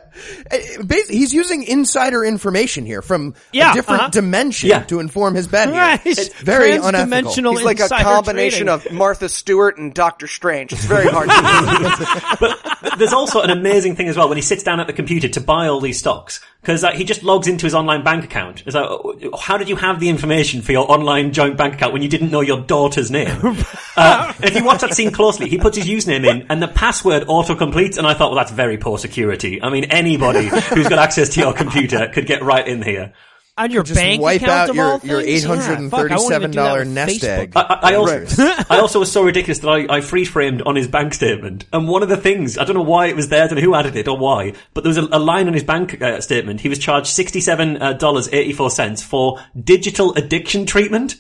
Uh, 0.52 0.58
basi- 0.82 1.10
He's 1.10 1.34
using 1.34 1.64
insider 2.10 2.26
information 2.26 2.86
here 2.86 3.02
from 3.02 3.34
Yeah, 3.52 3.72
a 3.72 3.74
different 3.74 4.02
uh-huh. 4.02 4.10
dimension 4.10 4.70
Yeah. 4.70 4.84
to 4.84 5.00
inform 5.00 5.36
his 5.36 5.48
bet 5.48 5.70
here. 5.70 5.78
Right. 5.78 6.02
It's 6.06 6.34
very 6.42 6.74
unethical. 6.74 7.32
He's 7.52 7.64
like 7.64 7.80
a 7.80 7.88
combination 7.88 8.68
trading. 8.68 8.88
of 8.88 8.92
Martha 8.92 9.30
Stewart 9.30 9.78
and 9.78 9.94
Doctor 9.94 10.28
Strange. 10.28 10.74
It's 10.74 10.86
very 10.86 11.08
hard 11.08 11.30
to 11.30 11.36
do. 11.36 12.20
But 12.82 12.98
there's 12.98 13.14
also 13.14 13.42
an 13.42 13.50
amazing 13.50 13.96
thing 13.96 14.08
as 14.08 14.16
well 14.18 14.30
when 14.30 14.38
he 14.38 14.42
sits 14.42 14.64
down 14.64 14.80
at 14.80 14.88
the 14.88 14.94
computer 14.94 15.28
to 15.30 15.42
buy 15.42 15.68
all 15.68 15.80
these 15.80 16.00
stocks 16.00 16.40
because 16.62 16.84
uh, 16.84 16.92
he 16.92 17.04
just 17.04 17.24
logs 17.24 17.48
into 17.48 17.66
his 17.66 17.74
online 17.74 18.04
bank 18.04 18.24
account. 18.24 18.64
It's 18.66 18.76
like, 18.76 18.86
oh, 18.86 19.38
how 19.38 19.58
did 19.58 19.70
you 19.70 19.76
have 19.78 20.00
the 20.00 20.10
information 20.10 20.62
for 20.62 20.72
your 20.72 20.92
online 20.92 21.32
joint 21.32 21.58
bank 21.58 21.76
account 21.76 21.94
when 21.94 22.02
you 22.02 22.10
didn't 22.10 22.32
know 22.32 22.42
your 22.42 22.62
daughter's 22.62 23.10
name? 23.10 23.38
uh, 23.98 24.34
if 24.42 24.56
you 24.56 24.66
watch 24.66 24.82
that 24.82 24.94
scene 24.94 25.12
closely, 25.12 25.48
he 25.50 25.58
puts 25.58 25.78
his 25.78 25.88
username 25.88 26.28
in 26.30 26.48
and 26.50 26.62
the 26.62 26.68
password 26.68 27.26
auto 27.28 27.56
completes. 27.56 27.98
And 27.98 28.06
I 28.06 28.14
thought, 28.14 28.32
well, 28.32 28.38
that's 28.38 28.52
very 28.52 28.78
poor 28.78 28.98
security. 28.98 29.62
I 29.62 29.70
mean, 29.70 29.86
anybody 29.86 30.48
who's 30.48 30.88
got 30.88 31.00
access 31.00 31.30
to 31.30 31.40
your 31.40 31.54
computer 31.54 31.99
could 32.08 32.26
get 32.26 32.42
right 32.44 32.68
in 32.68 32.82
here. 32.82 33.14
on 33.58 33.72
your 33.72 33.84
Just 33.84 34.00
bank 34.00 34.22
wipe 34.22 34.42
account 34.42 34.52
out 34.52 34.70
of 34.70 34.76
your- 34.78 34.86
all 34.86 35.00
your 35.04 35.22
things? 35.22 35.44
Yeah, 35.44 35.90
fuck, 35.90 36.10
I 36.12 36.16
won't 36.16 36.34
even 36.34 36.52
do 36.52 36.56
that 36.60 36.76
$837 36.78 36.80
with 36.80 36.88
nest 36.88 37.22
Facebook. 37.22 37.28
egg. 37.28 37.52
I, 37.58 37.62
I, 37.62 37.80
I 37.92 37.96
also, 37.96 38.26
I 38.70 38.80
also 38.80 39.00
was 39.00 39.12
so 39.12 39.22
ridiculous 39.24 39.60
that 39.60 39.68
I, 39.68 39.98
I 39.98 40.02
freeze 40.02 40.30
framed 40.30 40.62
on 40.62 40.76
his 40.78 40.88
bank 40.88 41.14
statement. 41.14 41.66
And 41.74 41.88
one 41.90 42.02
of 42.02 42.08
the 42.08 42.16
things, 42.16 42.58
I 42.58 42.64
don't 42.64 42.76
know 42.78 42.82
why 42.84 43.08
it 43.08 43.18
was 43.18 43.28
there, 43.28 43.44
I 43.44 43.48
don't 43.48 43.58
know 43.58 43.62
who 43.64 43.76
added 43.76 43.98
it 43.98 44.08
or 44.08 44.18
why, 44.18 44.54
but 44.74 44.86
there 44.86 44.90
was 44.90 44.98
a, 44.98 45.08
a 45.12 45.20
line 45.20 45.48
on 45.48 45.54
his 45.54 45.64
bank 45.66 46.02
uh, 46.02 46.22
statement. 46.22 46.62
He 46.62 46.70
was 46.70 46.80
charged 46.80 47.08
$67.84 47.10 49.04
for 49.04 49.40
digital 49.62 50.14
addiction 50.16 50.66
treatment. 50.66 51.16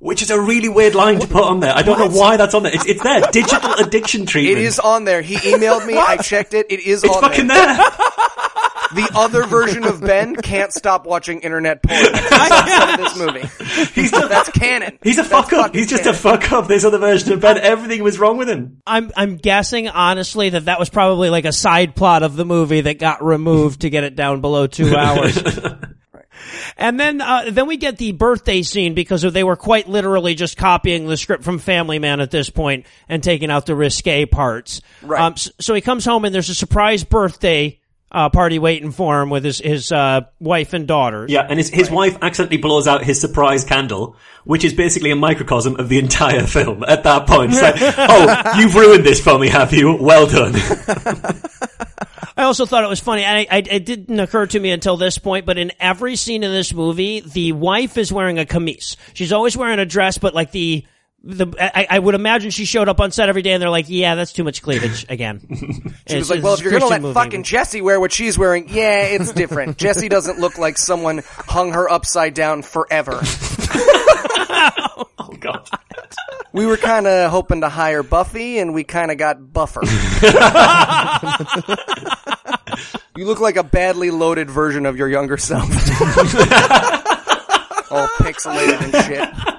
Which 0.00 0.22
is 0.22 0.30
a 0.30 0.40
really 0.40 0.68
weird 0.68 0.94
line 0.94 1.18
to 1.18 1.26
put 1.26 1.42
on 1.42 1.58
there. 1.58 1.74
I 1.74 1.82
don't 1.82 1.98
know 1.98 2.08
why 2.16 2.36
that's 2.36 2.54
on 2.54 2.62
there. 2.62 2.72
It's, 2.72 2.86
it's 2.86 3.02
there. 3.02 3.20
Digital 3.32 3.72
addiction 3.84 4.26
treatment. 4.26 4.58
It 4.58 4.64
is 4.64 4.78
on 4.78 5.02
there. 5.02 5.22
He 5.22 5.34
emailed 5.34 5.84
me. 5.88 5.96
I 5.96 6.18
checked 6.18 6.54
it. 6.54 6.66
It 6.70 6.78
is 6.86 7.02
It's 7.02 7.12
on 7.16 7.20
fucking 7.20 7.48
there. 7.48 7.66
there. 8.94 9.06
The 9.06 9.12
other 9.16 9.44
version 9.44 9.84
of 9.84 10.00
Ben 10.00 10.34
can't 10.36 10.72
stop 10.72 11.06
watching 11.06 11.40
internet 11.40 11.82
porn. 11.82 12.00
That's 12.12 12.96
this 12.96 13.16
movie. 13.18 13.40
He's, 14.00 14.10
the, 14.10 14.26
That's 14.28 14.50
canon. 14.50 14.98
he's 15.02 15.18
a 15.18 15.22
That's 15.22 15.28
fuck 15.30 15.52
up. 15.52 15.74
He's 15.74 15.88
just 15.88 16.04
canon. 16.04 16.14
a 16.14 16.18
fuck 16.18 16.52
up. 16.52 16.66
This 16.68 16.84
other 16.84 16.98
version 16.98 17.32
of 17.32 17.40
Ben. 17.40 17.58
Everything 17.58 18.02
was 18.02 18.18
wrong 18.18 18.36
with 18.38 18.48
him. 18.48 18.80
I'm 18.86 19.10
I'm 19.16 19.36
guessing 19.36 19.88
honestly 19.88 20.50
that 20.50 20.66
that 20.66 20.78
was 20.78 20.88
probably 20.90 21.30
like 21.30 21.44
a 21.44 21.52
side 21.52 21.94
plot 21.96 22.22
of 22.22 22.36
the 22.36 22.44
movie 22.44 22.80
that 22.82 22.98
got 22.98 23.22
removed 23.24 23.82
to 23.82 23.90
get 23.90 24.04
it 24.04 24.16
down 24.16 24.40
below 24.40 24.66
two 24.66 24.94
hours. 24.96 25.38
And 26.76 26.98
then, 27.00 27.20
uh, 27.20 27.46
then 27.50 27.66
we 27.66 27.76
get 27.76 27.98
the 27.98 28.12
birthday 28.12 28.62
scene 28.62 28.94
because 28.94 29.22
they 29.22 29.42
were 29.42 29.56
quite 29.56 29.88
literally 29.88 30.36
just 30.36 30.56
copying 30.56 31.06
the 31.08 31.16
script 31.16 31.42
from 31.42 31.58
Family 31.58 31.98
Man 31.98 32.20
at 32.20 32.30
this 32.30 32.48
point 32.48 32.86
and 33.08 33.22
taking 33.22 33.50
out 33.50 33.66
the 33.66 33.74
risque 33.74 34.24
parts. 34.26 34.80
Right. 35.02 35.20
Um, 35.20 35.32
s- 35.32 35.50
so 35.58 35.74
he 35.74 35.80
comes 35.80 36.04
home 36.04 36.24
and 36.24 36.32
there's 36.32 36.48
a 36.48 36.54
surprise 36.54 37.02
birthday 37.02 37.77
uh, 38.10 38.28
party 38.30 38.58
waiting 38.58 38.90
for 38.90 39.20
him 39.20 39.30
with 39.30 39.44
his 39.44 39.58
his 39.58 39.92
uh, 39.92 40.22
wife 40.40 40.72
and 40.72 40.86
daughters. 40.86 41.30
Yeah, 41.30 41.46
and 41.48 41.58
his, 41.58 41.68
his 41.68 41.90
wife 41.90 42.16
accidentally 42.22 42.58
blows 42.58 42.88
out 42.88 43.04
his 43.04 43.20
surprise 43.20 43.64
candle, 43.64 44.16
which 44.44 44.64
is 44.64 44.72
basically 44.72 45.10
a 45.10 45.16
microcosm 45.16 45.76
of 45.76 45.88
the 45.88 45.98
entire 45.98 46.46
film 46.46 46.84
at 46.86 47.04
that 47.04 47.26
point. 47.26 47.52
It's 47.52 47.62
like, 47.62 47.76
oh, 47.80 48.58
you've 48.58 48.74
ruined 48.74 49.04
this 49.04 49.20
for 49.20 49.38
me, 49.38 49.48
have 49.48 49.72
you? 49.72 49.96
Well 49.96 50.26
done. 50.26 50.54
I 52.36 52.44
also 52.44 52.66
thought 52.66 52.84
it 52.84 52.88
was 52.88 53.00
funny. 53.00 53.24
I, 53.24 53.46
I, 53.50 53.58
it 53.58 53.84
didn't 53.84 54.20
occur 54.20 54.46
to 54.46 54.60
me 54.60 54.70
until 54.70 54.96
this 54.96 55.18
point, 55.18 55.44
but 55.44 55.58
in 55.58 55.72
every 55.80 56.14
scene 56.14 56.44
in 56.44 56.52
this 56.52 56.72
movie, 56.72 57.18
the 57.18 57.50
wife 57.50 57.98
is 57.98 58.12
wearing 58.12 58.38
a 58.38 58.46
camise. 58.46 58.96
She's 59.12 59.32
always 59.32 59.56
wearing 59.56 59.80
a 59.80 59.84
dress, 59.84 60.18
but 60.18 60.34
like 60.34 60.52
the 60.52 60.86
the 61.22 61.46
I, 61.58 61.86
I 61.90 61.98
would 61.98 62.14
imagine 62.14 62.50
she 62.50 62.64
showed 62.64 62.88
up 62.88 63.00
on 63.00 63.10
set 63.10 63.28
every 63.28 63.42
day, 63.42 63.52
and 63.52 63.60
they're 63.60 63.70
like, 63.70 63.86
"Yeah, 63.88 64.14
that's 64.14 64.32
too 64.32 64.44
much 64.44 64.62
cleavage 64.62 65.04
again." 65.08 65.40
She 66.06 66.16
was 66.16 66.30
like, 66.30 66.42
well, 66.42 66.54
if 66.54 66.62
you're 66.62 66.70
going 66.70 66.82
to 66.82 66.88
let 66.88 67.14
fucking 67.14 67.42
Jessie 67.42 67.82
wear 67.82 67.98
what 68.00 68.12
she's 68.12 68.38
wearing, 68.38 68.68
yeah, 68.68 69.02
it's 69.02 69.32
different. 69.32 69.76
Jessie 69.82 70.08
doesn't 70.08 70.38
look 70.38 70.58
like 70.58 70.78
someone 70.78 71.22
hung 71.26 71.72
her 71.72 71.90
upside 71.90 72.34
down 72.34 72.62
forever. 72.62 73.20
oh, 73.20 75.08
oh 75.18 75.36
god. 75.40 75.68
We 76.52 76.64
were 76.66 76.78
kind 76.78 77.06
of 77.06 77.30
hoping 77.30 77.60
to 77.60 77.68
hire 77.68 78.02
Buffy, 78.02 78.58
and 78.58 78.72
we 78.72 78.84
kind 78.84 79.10
of 79.10 79.18
got 79.18 79.52
Buffer. 79.52 79.82
you 83.16 83.26
look 83.26 83.40
like 83.40 83.56
a 83.56 83.62
badly 83.64 84.10
loaded 84.10 84.48
version 84.48 84.86
of 84.86 84.96
your 84.96 85.08
younger 85.08 85.36
self. 85.36 85.68
All 87.90 88.06
pixelated 88.18 88.80
and 88.82 89.04
shit. 89.04 89.57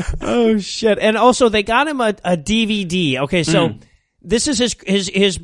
oh 0.20 0.58
shit! 0.58 0.98
And 0.98 1.16
also, 1.16 1.48
they 1.48 1.62
got 1.62 1.88
him 1.88 2.00
a, 2.00 2.14
a 2.24 2.36
DVD. 2.36 3.18
Okay, 3.20 3.42
so 3.42 3.68
mm. 3.68 3.82
this 4.20 4.48
is 4.48 4.58
his 4.58 4.76
his 4.86 5.08
his 5.08 5.40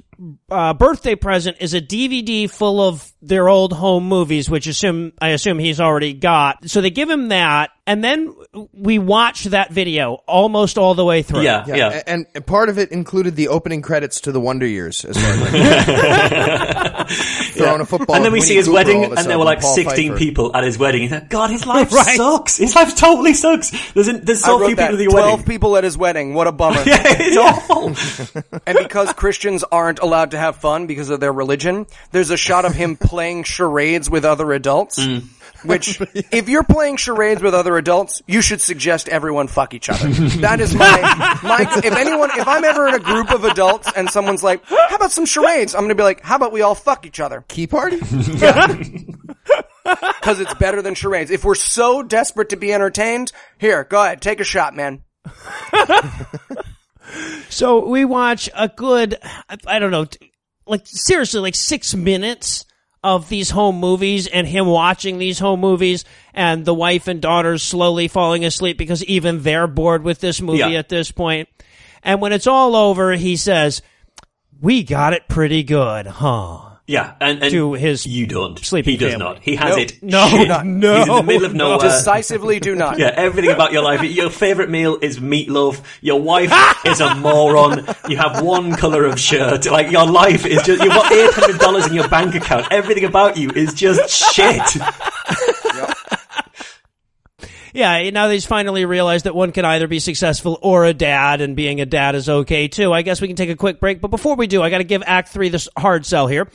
uh, 0.50 0.74
birthday 0.74 1.14
present 1.14 1.58
is 1.60 1.74
a 1.74 1.80
DVD 1.80 2.50
full 2.50 2.80
of 2.80 3.10
their 3.22 3.48
old 3.48 3.72
home 3.72 4.08
movies, 4.08 4.48
which 4.50 4.66
assume 4.66 5.12
I 5.20 5.30
assume 5.30 5.58
he's 5.58 5.80
already 5.80 6.12
got. 6.14 6.68
So 6.68 6.80
they 6.80 6.90
give 6.90 7.08
him 7.10 7.28
that, 7.28 7.70
and 7.86 8.02
then 8.02 8.34
we 8.72 8.98
watch 8.98 9.44
that 9.44 9.70
video 9.72 10.14
almost 10.26 10.78
all 10.78 10.94
the 10.94 11.04
way 11.04 11.22
through. 11.22 11.42
Yeah, 11.42 11.64
Yeah, 11.66 11.76
yeah. 11.76 12.02
And, 12.06 12.26
and 12.34 12.46
part 12.46 12.68
of 12.68 12.78
it 12.78 12.90
included 12.92 13.36
the 13.36 13.48
opening 13.48 13.82
credits 13.82 14.22
to 14.22 14.32
the 14.32 14.40
Wonder 14.40 14.66
Years, 14.66 15.04
as 15.04 15.16
far 15.16 15.30
as 15.30 15.42
I 15.54 16.28
know. 16.28 17.04
Throwing 17.54 17.80
a 17.80 17.86
football. 17.86 18.16
and 18.16 18.24
then 18.24 18.32
we 18.32 18.40
see 18.40 18.54
his 18.56 18.66
Cooper 18.66 18.74
wedding, 18.74 19.04
and 19.04 19.18
there 19.28 19.38
were 19.38 19.44
like 19.44 19.60
Paul 19.60 19.74
16 19.74 19.94
Pfeiffer. 20.12 20.18
people 20.18 20.56
at 20.56 20.64
his 20.64 20.78
wedding. 20.78 21.02
He's 21.02 21.10
like, 21.10 21.28
God, 21.28 21.50
his 21.50 21.66
life 21.66 21.92
Right. 21.98 22.16
sucks. 22.16 22.56
His 22.56 22.74
life 22.74 22.94
totally 22.96 23.34
sucks. 23.34 23.70
There's, 23.92 24.06
there's 24.06 24.42
I 24.42 24.46
so 24.46 24.66
few 24.66 24.76
that. 24.76 24.90
people 24.90 24.94
at 24.94 24.98
the 24.98 25.04
Twelve 25.10 25.30
wedding. 25.40 25.46
people 25.46 25.76
at 25.76 25.84
his 25.84 25.96
wedding. 25.98 26.34
What 26.34 26.46
a 26.46 26.52
bummer. 26.52 26.82
Yeah, 26.88 27.02
it's 27.04 27.36
awful. 27.36 27.88
And 28.66 28.78
because 28.78 29.12
Christians 29.12 29.62
aren't 29.64 29.98
allowed 30.08 30.32
to 30.32 30.38
have 30.38 30.56
fun 30.56 30.86
because 30.86 31.10
of 31.10 31.20
their 31.20 31.32
religion, 31.32 31.86
there's 32.10 32.30
a 32.30 32.36
shot 32.36 32.64
of 32.64 32.74
him 32.74 32.96
playing 33.00 33.44
charades 33.44 34.10
with 34.10 34.24
other 34.24 34.52
adults. 34.52 34.98
Mm. 34.98 35.28
Which, 35.64 36.00
if 36.30 36.48
you're 36.48 36.62
playing 36.62 36.96
charades 36.98 37.42
with 37.42 37.54
other 37.54 37.76
adults, 37.76 38.22
you 38.26 38.40
should 38.42 38.60
suggest 38.60 39.08
everyone 39.08 39.48
fuck 39.48 39.74
each 39.74 39.88
other. 39.88 40.08
That 40.40 40.60
is 40.60 40.74
my, 40.74 41.00
my, 41.42 41.66
if 41.84 41.96
anyone, 41.96 42.30
if 42.34 42.46
I'm 42.46 42.64
ever 42.64 42.88
in 42.88 42.94
a 42.94 43.00
group 43.00 43.32
of 43.32 43.44
adults 43.44 43.90
and 43.94 44.08
someone's 44.08 44.42
like, 44.42 44.64
how 44.64 44.96
about 44.96 45.12
some 45.12 45.26
charades? 45.26 45.74
I'm 45.74 45.82
gonna 45.82 45.94
be 45.96 46.02
like, 46.04 46.22
how 46.22 46.36
about 46.36 46.52
we 46.52 46.62
all 46.62 46.76
fuck 46.76 47.06
each 47.06 47.20
other? 47.20 47.44
Key 47.48 47.66
party? 47.66 47.98
Cause 50.20 50.38
it's 50.38 50.54
better 50.54 50.80
than 50.82 50.94
charades. 50.94 51.30
If 51.30 51.44
we're 51.44 51.54
so 51.54 52.02
desperate 52.02 52.50
to 52.50 52.56
be 52.56 52.72
entertained, 52.72 53.32
here, 53.58 53.84
go 53.84 54.02
ahead, 54.02 54.20
take 54.20 54.40
a 54.40 54.44
shot, 54.44 54.76
man. 54.76 55.02
So 57.48 57.86
we 57.88 58.04
watch 58.04 58.48
a 58.54 58.68
good, 58.68 59.16
I- 59.66 59.78
don't 59.78 59.90
know, 59.90 60.06
like 60.66 60.82
seriously, 60.84 61.40
like 61.40 61.54
six 61.54 61.94
minutes 61.94 62.64
of 63.02 63.28
these 63.28 63.50
home 63.50 63.78
movies 63.78 64.26
and 64.26 64.46
him 64.46 64.66
watching 64.66 65.18
these 65.18 65.38
home 65.38 65.60
movies 65.60 66.04
and 66.34 66.64
the 66.64 66.74
wife 66.74 67.06
and 67.08 67.20
daughters 67.22 67.62
slowly 67.62 68.08
falling 68.08 68.44
asleep 68.44 68.76
because 68.76 69.04
even 69.04 69.42
they're 69.42 69.66
bored 69.68 70.02
with 70.02 70.18
this 70.20 70.40
movie 70.42 70.58
Yeah. 70.58 70.70
at 70.78 70.88
this 70.88 71.10
point. 71.12 71.48
And 72.02 72.20
when 72.20 72.32
it's 72.32 72.46
all 72.46 72.74
over, 72.76 73.12
he 73.12 73.36
says, 73.36 73.82
we 74.60 74.82
got 74.82 75.12
it 75.12 75.28
pretty 75.28 75.62
good, 75.62 76.06
huh? 76.06 76.67
Yeah, 76.90 77.12
and, 77.20 77.42
and 77.42 77.50
To 77.52 77.74
his 77.74 78.06
you 78.06 78.26
don't. 78.26 78.58
sleeping 78.58 78.92
he 78.92 78.96
does 78.96 79.10
family. 79.12 79.24
not. 79.26 79.42
He 79.42 79.56
has 79.56 79.76
Nope. 79.76 79.78
it. 79.78 80.02
No, 80.02 80.26
shit. 80.28 80.48
no, 80.64 80.94
He's 80.96 81.06
in 81.08 81.14
the 81.16 81.22
middle 81.22 81.44
of 81.44 81.54
no. 81.54 81.64
nowhere. 81.72 81.80
Decisively 81.90 82.60
do 82.60 82.74
not. 82.74 82.98
Yeah, 82.98 83.12
everything 83.14 83.50
about 83.50 83.72
your 83.74 83.82
life. 83.82 84.02
Your 84.02 84.30
favorite 84.30 84.70
meal 84.70 84.96
is 85.02 85.18
meatloaf. 85.20 85.82
Your 86.00 86.18
wife 86.22 86.50
is 86.86 87.00
a 87.02 87.14
moron. 87.16 87.86
You 88.08 88.16
have 88.16 88.42
one 88.42 88.74
color 88.74 89.04
of 89.04 89.20
shirt. 89.20 89.66
Like 89.70 89.90
your 89.92 90.06
life 90.10 90.46
is 90.46 90.62
just. 90.62 90.82
You've 90.82 90.94
got 90.94 91.12
eight 91.12 91.30
hundred 91.34 91.60
dollars 91.60 91.86
in 91.88 91.92
your 91.92 92.08
bank 92.08 92.34
account. 92.34 92.68
Everything 92.72 93.04
about 93.04 93.36
you 93.36 93.50
is 93.50 93.74
just 93.74 94.08
shit. 94.34 94.62
Yeah, 97.74 98.08
now 98.12 98.30
he's 98.30 98.46
finally 98.46 98.86
realized 98.86 99.26
that 99.26 99.34
one 99.34 99.52
can 99.52 99.66
either 99.66 99.88
be 99.88 99.98
successful 99.98 100.58
or 100.62 100.86
a 100.86 100.94
dad, 100.94 101.42
and 101.42 101.54
being 101.54 101.82
a 101.82 101.86
dad 101.86 102.14
is 102.14 102.28
okay 102.30 102.66
too. 102.68 102.94
I 102.94 103.02
guess 103.02 103.20
we 103.20 103.26
can 103.28 103.36
take 103.36 103.50
a 103.50 103.56
quick 103.56 103.78
break, 103.78 104.00
but 104.00 104.08
before 104.08 104.36
we 104.36 104.46
do, 104.46 104.62
I 104.62 104.70
gotta 104.70 104.84
give 104.84 105.02
Act 105.06 105.28
3 105.28 105.50
this 105.50 105.68
hard 105.76 106.06
sell 106.06 106.26
here. 106.26 106.48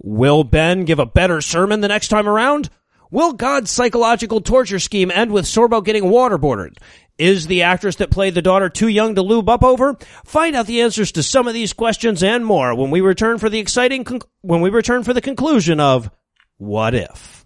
Will 0.00 0.44
Ben 0.44 0.84
give 0.84 0.98
a 0.98 1.06
better 1.06 1.40
sermon 1.40 1.80
the 1.80 1.88
next 1.88 2.08
time 2.08 2.28
around? 2.28 2.70
Will 3.10 3.32
God's 3.32 3.70
psychological 3.70 4.40
torture 4.40 4.78
scheme 4.78 5.10
end 5.10 5.32
with 5.32 5.46
Sorbo 5.46 5.84
getting 5.84 6.04
waterboarded? 6.04 6.76
Is 7.16 7.46
the 7.46 7.62
actress 7.62 7.96
that 7.96 8.10
played 8.10 8.34
the 8.34 8.42
daughter 8.42 8.68
too 8.68 8.86
young 8.86 9.16
to 9.16 9.22
lube 9.22 9.48
up 9.48 9.64
over? 9.64 9.96
Find 10.24 10.54
out 10.54 10.66
the 10.66 10.82
answers 10.82 11.10
to 11.12 11.22
some 11.22 11.48
of 11.48 11.54
these 11.54 11.72
questions 11.72 12.22
and 12.22 12.44
more 12.44 12.74
when 12.76 12.90
we 12.90 13.00
return 13.00 13.38
for 13.38 13.48
the 13.48 13.58
exciting 13.58 14.04
conc- 14.04 14.26
when 14.42 14.60
we 14.60 14.70
return 14.70 15.02
for 15.02 15.12
the 15.12 15.20
conclusion 15.20 15.80
of 15.80 16.10
What 16.58 16.94
If. 16.94 17.44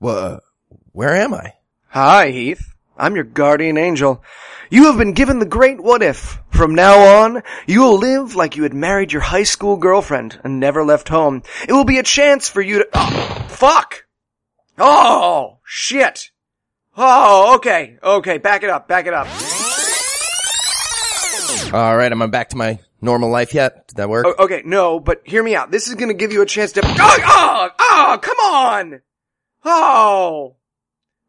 Well, 0.00 0.18
uh, 0.18 0.38
where 0.92 1.14
am 1.14 1.34
I? 1.34 1.52
Hi, 1.88 2.30
Heath. 2.30 2.75
I'm 2.98 3.14
your 3.14 3.24
guardian 3.24 3.76
angel. 3.76 4.22
You 4.70 4.86
have 4.86 4.98
been 4.98 5.12
given 5.12 5.38
the 5.38 5.46
great 5.46 5.80
what 5.80 6.02
if. 6.02 6.40
From 6.50 6.74
now 6.74 7.22
on, 7.22 7.42
you 7.66 7.82
will 7.82 7.98
live 7.98 8.34
like 8.34 8.56
you 8.56 8.62
had 8.62 8.74
married 8.74 9.12
your 9.12 9.22
high 9.22 9.44
school 9.44 9.76
girlfriend 9.76 10.40
and 10.42 10.58
never 10.58 10.84
left 10.84 11.08
home. 11.08 11.42
It 11.68 11.72
will 11.72 11.84
be 11.84 11.98
a 11.98 12.02
chance 12.02 12.48
for 12.48 12.60
you 12.60 12.78
to, 12.78 12.88
oh, 12.94 13.46
fuck! 13.48 14.06
Oh, 14.78 15.58
shit! 15.64 16.30
Oh, 16.96 17.56
okay, 17.56 17.98
okay, 18.02 18.38
back 18.38 18.62
it 18.62 18.70
up, 18.70 18.88
back 18.88 19.06
it 19.06 19.12
up. 19.12 19.26
All 21.74 21.96
right, 21.96 22.10
am 22.10 22.22
I 22.22 22.26
back 22.26 22.48
to 22.50 22.56
my 22.56 22.78
normal 23.02 23.28
life 23.28 23.52
yet? 23.52 23.88
Did 23.88 23.96
that 23.98 24.08
work? 24.08 24.24
O- 24.26 24.44
okay, 24.44 24.62
no, 24.64 24.98
but 24.98 25.20
hear 25.24 25.42
me 25.42 25.54
out. 25.54 25.70
This 25.70 25.88
is 25.88 25.94
gonna 25.94 26.14
give 26.14 26.32
you 26.32 26.42
a 26.42 26.46
chance 26.46 26.72
to, 26.72 26.80
oh, 26.82 26.88
oh, 27.26 27.68
oh, 27.78 28.18
come 28.22 28.38
on! 28.38 29.00
Oh! 29.64 30.56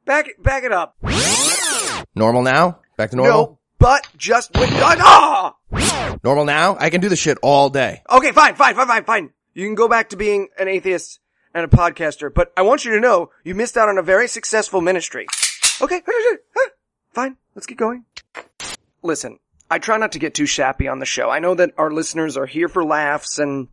Back, 0.06 0.30
back 0.42 0.64
it 0.64 0.72
up. 0.72 0.96
Normal 2.18 2.42
now? 2.42 2.80
Back 2.98 3.12
to 3.12 3.16
normal? 3.16 3.42
No, 3.42 3.60
but 3.80 4.08
just 4.18 4.54
wait, 4.56 4.70
oh! 4.74 4.98
Ah! 5.00 6.18
Normal 6.24 6.46
now? 6.46 6.78
I 6.80 6.90
can 6.90 7.02
do 7.02 7.10
this 7.10 7.20
shit 7.20 7.38
all 7.42 7.70
day. 7.70 8.02
Okay, 8.10 8.32
fine, 8.32 8.56
fine, 8.56 8.76
fine, 8.76 8.88
fine, 8.88 9.04
fine. 9.04 9.30
You 9.54 9.66
can 9.66 9.76
go 9.76 9.88
back 9.88 10.10
to 10.10 10.18
being 10.18 10.50
an 10.58 10.68
atheist 10.68 11.20
and 11.54 11.64
a 11.64 11.68
podcaster, 11.68 12.34
but 12.34 12.52
I 12.58 12.64
want 12.64 12.86
you 12.86 12.92
to 12.94 13.00
know 13.00 13.32
you 13.44 13.56
missed 13.56 13.78
out 13.78 13.90
on 13.90 13.98
a 13.98 14.04
very 14.04 14.28
successful 14.28 14.82
ministry. 14.82 15.28
Okay, 15.82 16.02
fine, 17.14 17.38
let's 17.56 17.68
get 17.68 17.78
going. 17.78 18.06
Listen, 19.04 19.40
I 19.70 19.80
try 19.80 19.98
not 19.98 20.14
to 20.14 20.20
get 20.20 20.34
too 20.34 20.44
shappy 20.44 20.92
on 20.92 21.00
the 21.00 21.06
show. 21.06 21.30
I 21.30 21.40
know 21.40 21.56
that 21.56 21.72
our 21.78 21.92
listeners 21.92 22.36
are 22.38 22.46
here 22.46 22.68
for 22.68 22.84
laughs 22.84 23.38
and 23.38 23.68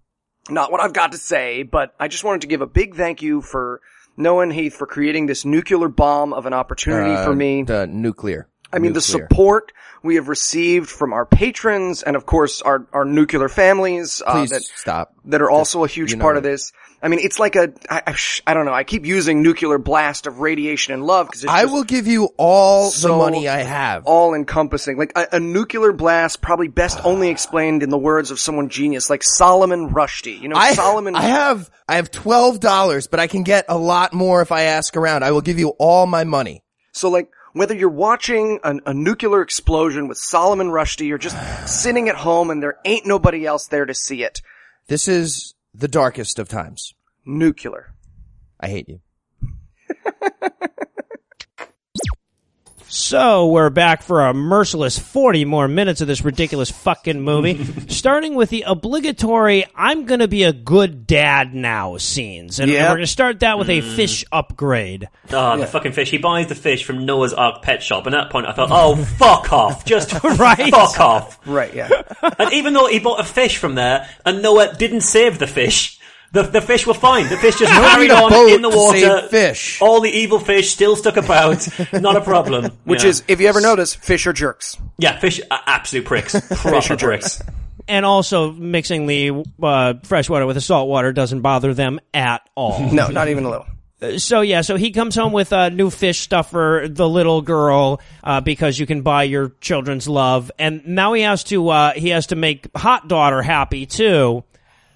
not 0.51 0.71
what 0.71 0.81
I've 0.81 0.93
got 0.93 1.13
to 1.13 1.19
say, 1.19 1.63
but 1.63 1.95
I 1.99 2.09
just 2.09 2.25
wanted 2.25 2.43
to 2.43 2.47
give 2.47 2.61
a 2.61 2.67
big 2.67 2.95
thank 2.95 3.23
you 3.23 3.41
for 3.41 3.81
Noah 4.17 4.43
and 4.45 4.53
Heath 4.53 4.75
for 4.75 4.87
creating 4.87 5.27
this 5.27 5.45
nuclear 5.45 5.89
bomb 5.89 6.33
of 6.33 6.47
an 6.47 6.53
opportunity 6.53 7.11
Uh, 7.15 7.25
for 7.25 7.35
me. 7.35 7.63
The 7.65 7.87
nuclear. 7.87 8.49
I 8.75 8.79
mean, 8.79 8.93
the 8.93 9.01
support 9.01 9.73
we 10.03 10.17
have 10.17 10.29
received 10.29 10.91
from 10.91 11.13
our 11.13 11.25
patrons 11.25 12.03
and 12.03 12.15
of 12.15 12.27
course 12.27 12.61
our, 12.61 12.87
our 12.93 13.05
nuclear 13.07 13.49
families, 13.49 14.23
uh, 14.25 14.45
that, 14.45 14.63
stop. 14.63 15.15
that 15.25 15.41
are 15.41 15.51
also 15.51 15.85
a 15.85 15.89
huge 15.89 16.11
you 16.11 16.19
know 16.19 16.23
part 16.23 16.37
it. 16.37 16.39
of 16.39 16.43
this. 16.45 16.73
I 17.03 17.09
mean, 17.09 17.21
it's 17.21 17.39
like 17.39 17.55
a, 17.55 17.73
I, 17.91 18.03
I, 18.07 18.13
sh- 18.13 18.41
I 18.47 18.55
don't 18.55 18.65
know, 18.65 18.73
I 18.73 18.85
keep 18.85 19.05
using 19.05 19.43
nuclear 19.43 19.79
blast 19.79 20.27
of 20.27 20.41
radiation 20.41 20.95
and 20.95 21.05
love 21.05 21.27
because 21.27 21.45
it's 21.45 21.53
I 21.53 21.67
will 21.67 21.85
give 21.85 22.07
you 22.07 22.31
all 22.39 22.91
so 22.91 23.09
the 23.09 23.17
money 23.17 23.47
I 23.49 23.59
have. 23.63 24.05
all 24.07 24.35
encompassing. 24.35 24.97
Like 24.97 25.13
a, 25.17 25.29
a 25.33 25.41
nuclear 25.41 25.93
blast 25.93 26.41
probably 26.41 26.69
best 26.69 27.01
only 27.05 27.29
explained 27.29 27.83
in 27.83 27.91
the 27.91 27.99
words 27.99 28.31
of 28.31 28.39
someone 28.39 28.69
genius 28.71 29.11
like 29.11 29.23
Solomon 29.23 29.91
Rushdie. 29.91 30.41
You 30.41 30.49
know, 30.49 30.57
I, 30.57 30.75
Solomon. 30.75 31.15
I 31.15 31.23
have, 31.23 31.71
I 31.89 31.97
have 31.97 32.11
twelve 32.11 32.61
dollars, 32.61 33.07
but 33.07 33.21
I 33.21 33.27
can 33.27 33.43
get 33.43 33.67
a 33.69 33.77
lot 33.77 34.13
more 34.13 34.41
if 34.41 34.51
I 34.51 34.63
ask 34.63 34.97
around. 34.97 35.25
I 35.25 35.33
will 35.33 35.43
give 35.43 35.59
you 35.59 35.71
all 35.79 36.07
my 36.07 36.25
money. 36.25 36.63
So 36.93 37.11
like, 37.11 37.29
whether 37.55 37.75
you're 37.75 37.89
watching 37.89 38.61
an, 38.63 38.81
a 38.85 38.93
nuclear 38.93 39.41
explosion 39.41 40.07
with 40.09 40.19
Solomon 40.19 40.69
Rushdie 40.69 41.11
or 41.11 41.19
just 41.19 41.37
sitting 41.83 42.11
at 42.11 42.17
home 42.17 42.51
and 42.51 42.63
there 42.63 42.77
ain't 42.85 43.07
nobody 43.07 43.47
else 43.47 43.67
there 43.69 43.87
to 43.87 43.95
see 43.95 44.23
it, 44.23 44.43
This 44.89 45.09
is 45.09 45.55
the 45.73 45.89
darkest 45.89 46.39
of 46.39 46.49
times? 46.49 46.95
Nuclear. 47.25 47.95
I 48.61 48.69
hate 48.69 48.89
you. 48.89 49.01
So 52.95 53.49
we're 53.49 53.71
back 53.71 54.05
for 54.05 54.25
a 54.25 54.33
merciless 54.33 54.97
40 55.01 55.47
more 55.47 55.67
minutes 55.67 56.01
of 56.01 56.07
this 56.07 56.25
ridiculous 56.25 56.71
fucking 56.71 57.21
movie, 57.21 57.59
starting 57.89 58.37
with 58.37 58.51
the 58.51 58.63
obligatory 58.69 59.65
I'm 59.75 60.05
gonna 60.05 60.29
be 60.29 60.45
a 60.45 60.53
good 60.53 61.05
dad 61.05 61.57
now 61.57 61.97
scenes. 61.97 62.61
And 62.61 62.71
Yeah. 62.71 62.89
we're 62.89 62.99
gonna 62.99 63.09
start 63.09 63.41
that 63.41 63.59
with 63.59 63.69
a 63.69 63.83
mm. 63.83 63.97
fish 63.97 64.25
upgrade. 64.31 65.09
Oh, 65.33 65.57
the 65.57 65.67
fucking 65.67 65.91
fish. 65.91 66.09
He 66.09 66.19
buys 66.19 66.47
the 66.47 66.55
fish 66.55 66.85
from 66.85 67.05
Noah's 67.05 67.33
Ark 67.35 67.63
pet 67.63 67.83
shop, 67.83 68.07
and 68.07 68.15
at 68.15 68.27
that 68.27 68.31
point 68.31 68.47
I 68.47 68.53
thought, 68.53 68.69
oh, 68.71 68.95
fuck 68.95 69.53
off. 69.53 69.85
Just 69.85 70.13
Right. 70.23 70.71
fuck 70.71 71.01
off. 71.01 71.41
Right, 71.49 71.75
yeah. 71.75 71.89
And 72.39 72.53
even 72.53 72.75
though 72.75 72.87
he 72.87 73.01
bought 73.01 73.19
a 73.19 73.25
fish 73.25 73.57
from 73.59 73.75
there, 73.75 74.09
and 74.25 74.41
Noah 74.41 74.73
didn't 74.73 75.01
save 75.01 75.41
the 75.41 75.49
fish, 75.49 75.99
the, 76.35 76.43
the 76.43 76.61
fish 76.61 76.87
were 76.87 76.93
fine. 76.95 77.29
The 77.29 77.37
fish 77.39 77.57
just 77.59 77.73
carried 77.95 78.11
on 78.11 78.33
in 78.51 78.61
the 78.61 78.69
water. 78.69 79.27
fish. 79.29 79.81
All 79.81 80.01
the 80.03 80.11
evil 80.11 80.39
fish 80.39 80.71
still 80.71 80.97
stuck 80.97 81.17
about. 81.17 81.67
Not 81.93 82.17
a 82.17 82.21
problem. 82.21 82.71
Which 82.85 83.03
Yeah. 83.05 83.11
is, 83.11 83.23
if 83.29 83.41
you 83.41 83.47
ever 83.49 83.61
notice, 83.63 83.95
fish 83.95 84.27
are 84.27 84.33
jerks. 84.33 84.77
Yeah, 84.99 85.19
fish 85.19 85.41
are 85.51 85.61
absolute 85.67 86.05
pricks. 86.07 86.39
Proper 86.61 86.97
pricks. 86.97 87.41
And 87.89 88.05
also 88.07 88.53
mixing 88.53 89.07
the 89.07 89.45
uh, 89.63 89.95
fresh 90.05 90.29
water 90.29 90.47
with 90.47 90.57
the 90.57 90.61
salt 90.61 90.89
water 90.89 91.13
doesn't 91.13 91.41
bother 91.41 91.73
them 91.75 92.01
at 92.13 92.49
all. 92.55 92.81
No, 92.93 93.09
not 93.09 93.29
even 93.29 93.45
a 93.45 93.51
little. 93.51 93.67
So 94.19 94.43
yeah, 94.43 94.61
so 94.61 94.77
he 94.77 94.91
comes 94.91 95.15
home 95.15 95.33
with 95.33 95.53
a 95.53 95.71
new 95.71 95.89
fish 95.89 96.21
stuff 96.21 96.51
for 96.51 96.89
the 96.89 97.09
little 97.09 97.41
girl 97.41 98.03
uh, 98.23 98.41
because 98.43 98.79
you 98.79 98.85
can 98.87 99.01
buy 99.01 99.23
your 99.23 99.51
children's 99.63 100.07
love, 100.07 100.51
and 100.59 100.87
now 100.87 101.15
he 101.15 101.23
has 101.23 101.45
to 101.45 101.69
uh, 101.71 101.93
he 101.93 102.11
has 102.11 102.27
to 102.27 102.37
make 102.37 102.69
hot 102.77 103.09
daughter 103.09 103.41
happy 103.41 103.87
too. 103.87 104.45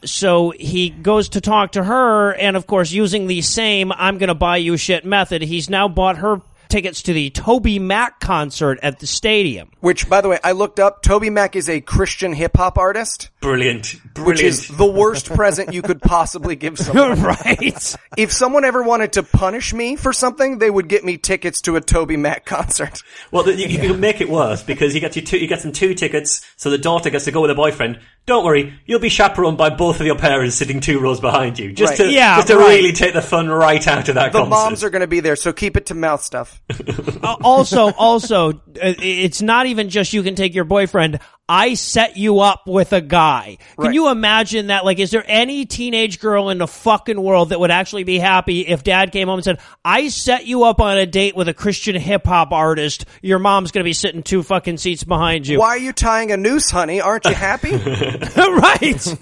So 0.05 0.51
he 0.51 0.91
goes 0.91 1.31
to 1.31 1.41
talk 1.41 1.73
to 1.73 1.83
her, 1.83 2.33
and 2.35 2.57
of 2.57 2.67
course, 2.67 2.93
using 2.93 3.27
the 3.27 3.43
same 3.43 3.91
"I'm 3.93 4.19
going 4.19 4.29
to 4.29 4.35
buy 4.35 4.59
you 4.59 4.77
shit" 4.77 5.05
method, 5.05 5.43
he's 5.43 5.69
now 5.69 5.89
bought 5.89 6.19
her 6.19 6.41
tickets 6.69 7.03
to 7.03 7.13
the 7.13 7.31
Toby 7.31 7.79
Mac 7.79 8.21
concert 8.21 8.79
at 8.83 8.99
the 8.99 9.07
stadium. 9.07 9.71
Which, 9.81 10.09
by 10.09 10.21
the 10.21 10.29
way, 10.29 10.39
I 10.43 10.53
looked 10.53 10.81
up. 10.81 11.03
Toby 11.03 11.31
Mac 11.31 11.57
is 11.57 11.69
a 11.69 11.81
Christian 11.81 12.33
hip 12.33 12.57
hop 12.57 12.79
artist, 12.79 13.31
Brilliant. 13.41 13.95
Brilliant. 14.15 14.27
which 14.27 14.43
is 14.43 14.69
the 14.69 14.87
worst 14.87 15.27
present 15.33 15.73
you 15.73 15.83
could 15.83 16.01
possibly 16.03 16.57
give 16.57 16.79
someone. 16.79 17.23
right? 17.23 17.97
If 18.17 18.33
someone 18.33 18.65
ever 18.65 18.83
wanted 18.83 19.13
to 19.15 19.23
punish 19.23 19.73
me 19.73 19.97
for 19.97 20.13
something, 20.13 20.59
they 20.59 20.71
would 20.71 20.89
get 20.89 21.05
me 21.05 21.17
tickets 21.17 21.61
to 21.63 21.77
a 21.77 21.81
Toby 21.81 22.17
Mac 22.17 22.45
concert. 22.45 23.03
Well, 23.31 23.45
the- 23.45 23.55
you, 23.55 23.67
you 23.69 23.79
can 23.79 24.01
make 24.01 24.21
it 24.21 24.29
worse 24.29 24.63
because 24.63 24.93
he 24.93 25.01
gets 25.01 25.17
you 25.17 25.23
two, 25.23 25.39
you 25.39 25.47
get 25.47 25.61
them 25.63 25.73
two 25.73 25.95
tickets, 25.95 26.45
so 26.57 26.71
the 26.71 26.79
daughter 26.79 27.11
gets 27.11 27.25
to 27.27 27.31
go 27.31 27.41
with 27.41 27.51
her 27.51 27.55
boyfriend. 27.57 28.01
Don't 28.27 28.45
worry, 28.45 28.75
you'll 28.85 28.99
be 29.01 29.09
chaperoned 29.09 29.57
by 29.57 29.71
both 29.71 30.01
of 30.01 30.07
your 30.07 30.17
parents 30.19 30.55
sitting 30.57 30.81
two 30.81 31.01
rows 31.01 31.19
behind 31.19 31.59
you, 31.59 31.73
just 31.73 31.93
Right. 31.93 31.97
to 32.09 32.13
Yeah, 32.13 32.37
just 32.37 32.49
to 32.49 32.57
right. 32.59 32.67
really 32.77 32.93
take 32.93 33.15
the 33.15 33.23
fun 33.23 33.49
right 33.49 33.87
out 33.89 34.09
of 34.09 34.17
that 34.17 34.33
The 34.33 34.41
concert. 34.41 34.51
moms 34.51 34.85
are 34.85 34.91
going 34.91 35.01
to 35.01 35.07
be 35.07 35.21
there, 35.21 35.35
so 35.37 35.53
keep 35.53 35.79
it 35.79 35.87
to 35.87 35.95
mouth 35.95 36.23
stuff. 36.23 36.58
Uh, 36.71 37.37
also, 37.43 37.93
also, 37.93 38.53
uh, 38.53 38.53
it's 38.77 39.43
not 39.43 39.67
even 39.67 39.89
just 39.89 40.13
you 40.13 40.23
can 40.23 40.35
take 40.35 40.55
your 40.55 40.65
boyfriend. 40.65 41.19
I 41.49 41.75
set 41.75 42.17
you 42.19 42.41
up 42.41 42.67
with 42.67 42.93
a 42.93 43.01
guy. 43.01 43.57
Can 43.77 43.87
Right. 43.87 43.95
you 43.95 44.11
imagine 44.11 44.67
that? 44.67 44.85
Like, 44.85 44.99
is 44.99 45.11
there 45.11 45.25
any 45.27 45.65
teenage 45.65 46.21
girl 46.21 46.51
in 46.51 46.59
the 46.59 46.67
fucking 46.67 47.21
world 47.21 47.49
that 47.51 47.59
would 47.61 47.71
actually 47.71 48.05
be 48.05 48.19
happy 48.19 48.61
if 48.67 48.83
dad 48.85 49.13
came 49.13 49.29
home 49.29 49.39
and 49.39 49.45
said, 49.45 49.59
I 49.85 50.09
set 50.09 50.47
you 50.47 50.65
up 50.65 50.81
on 50.81 50.99
a 50.99 51.07
date 51.07 51.35
with 51.35 51.49
a 51.49 51.55
Christian 51.55 51.97
hip 51.97 52.27
hop 52.27 52.53
artist. 52.53 53.07
Your 53.23 53.39
mom's 53.39 53.71
gonna 53.73 53.85
be 53.85 53.95
sitting 53.95 54.23
two 54.23 54.43
fucking 54.43 54.77
seats 54.77 55.05
behind 55.05 55.47
you. 55.47 55.59
Why 55.59 55.69
are 55.71 55.79
you 55.79 55.93
tying 55.95 56.33
a 56.33 56.37
noose, 56.37 56.71
honey? 56.71 57.01
Aren't 57.01 57.25
you 57.25 57.35
happy? 57.35 57.71
right. 58.37 59.17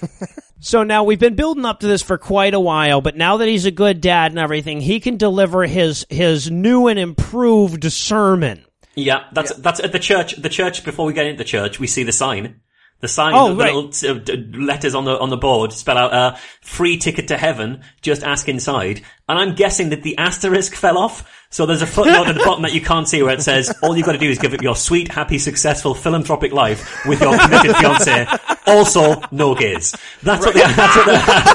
So 0.59 0.82
now 0.82 1.05
we've 1.05 1.20
been 1.20 1.36
building 1.36 1.65
up 1.65 1.81
to 1.81 1.86
this 1.86 2.03
for 2.03 2.19
quite 2.19 2.55
a 2.55 2.59
while, 2.61 3.01
but 3.01 3.16
now 3.16 3.36
that 3.36 3.47
he's 3.47 3.66
a 3.66 3.70
good 3.70 4.01
dad 4.01 4.32
and 4.32 4.39
everything, 4.40 4.81
he 4.81 4.98
can 4.98 5.16
deliver 5.16 5.65
his 5.65 6.05
his 6.11 6.51
new 6.51 6.89
and 6.89 6.98
improved 6.98 7.85
sermon. 7.93 8.65
Yeah, 8.97 9.24
that's 9.32 9.55
that's 9.56 9.81
at 9.81 9.93
the 9.93 9.98
church. 9.98 10.36
The 10.36 10.48
church 10.48 10.85
before 10.85 11.06
we 11.06 11.12
get 11.12 11.27
into 11.27 11.39
the 11.39 11.44
church, 11.44 11.78
we 11.78 11.86
see 11.86 12.02
the 12.02 12.12
sign. 12.12 12.60
The 13.01 13.09
sign, 13.09 13.35
Oh, 13.35 13.51
the 13.55 13.62
right. 13.62 13.74
little 13.74 14.10
uh, 14.10 14.59
letters 14.59 14.94
on 14.94 15.05
the 15.05 15.18
on 15.18 15.28
the 15.28 15.36
board 15.36 15.74
spell 15.74 15.98
out 15.98 16.14
uh, 16.14 16.36
"free 16.62 16.97
ticket 16.97 17.28
to 17.28 17.36
heaven." 17.36 17.82
Just 18.01 18.23
ask 18.24 18.48
inside, 18.48 19.02
and 19.28 19.39
I'm 19.39 19.55
guessing 19.55 19.90
that 19.90 20.02
the 20.02 20.16
asterisk 20.16 20.74
fell 20.85 20.97
off. 20.97 21.31
So 21.51 21.66
there's 21.66 21.82
a 21.82 21.86
footnote 21.86 22.27
at 22.27 22.35
the 22.36 22.43
bottom 22.43 22.62
that 22.62 22.73
you 22.73 22.81
can't 22.81 23.06
see 23.06 23.23
where 23.23 23.35
it 23.35 23.43
says, 23.43 23.70
"All 23.82 23.94
you've 23.94 24.06
got 24.06 24.12
to 24.12 24.18
do 24.18 24.31
is 24.31 24.39
give 24.39 24.55
it 24.55 24.62
your 24.62 24.74
sweet, 24.74 25.09
happy, 25.09 25.36
successful 25.39 25.94
philanthropic 25.94 26.52
life 26.52 27.05
with 27.05 27.20
your 27.20 27.36
committed 27.39 27.77
fiance." 27.77 28.27
Also, 28.66 29.20
no 29.30 29.55
gays. 29.55 29.94
That's 30.22 30.44
what 30.44 30.52
the, 30.55 30.60
that's 30.60 30.97
what 30.97 31.06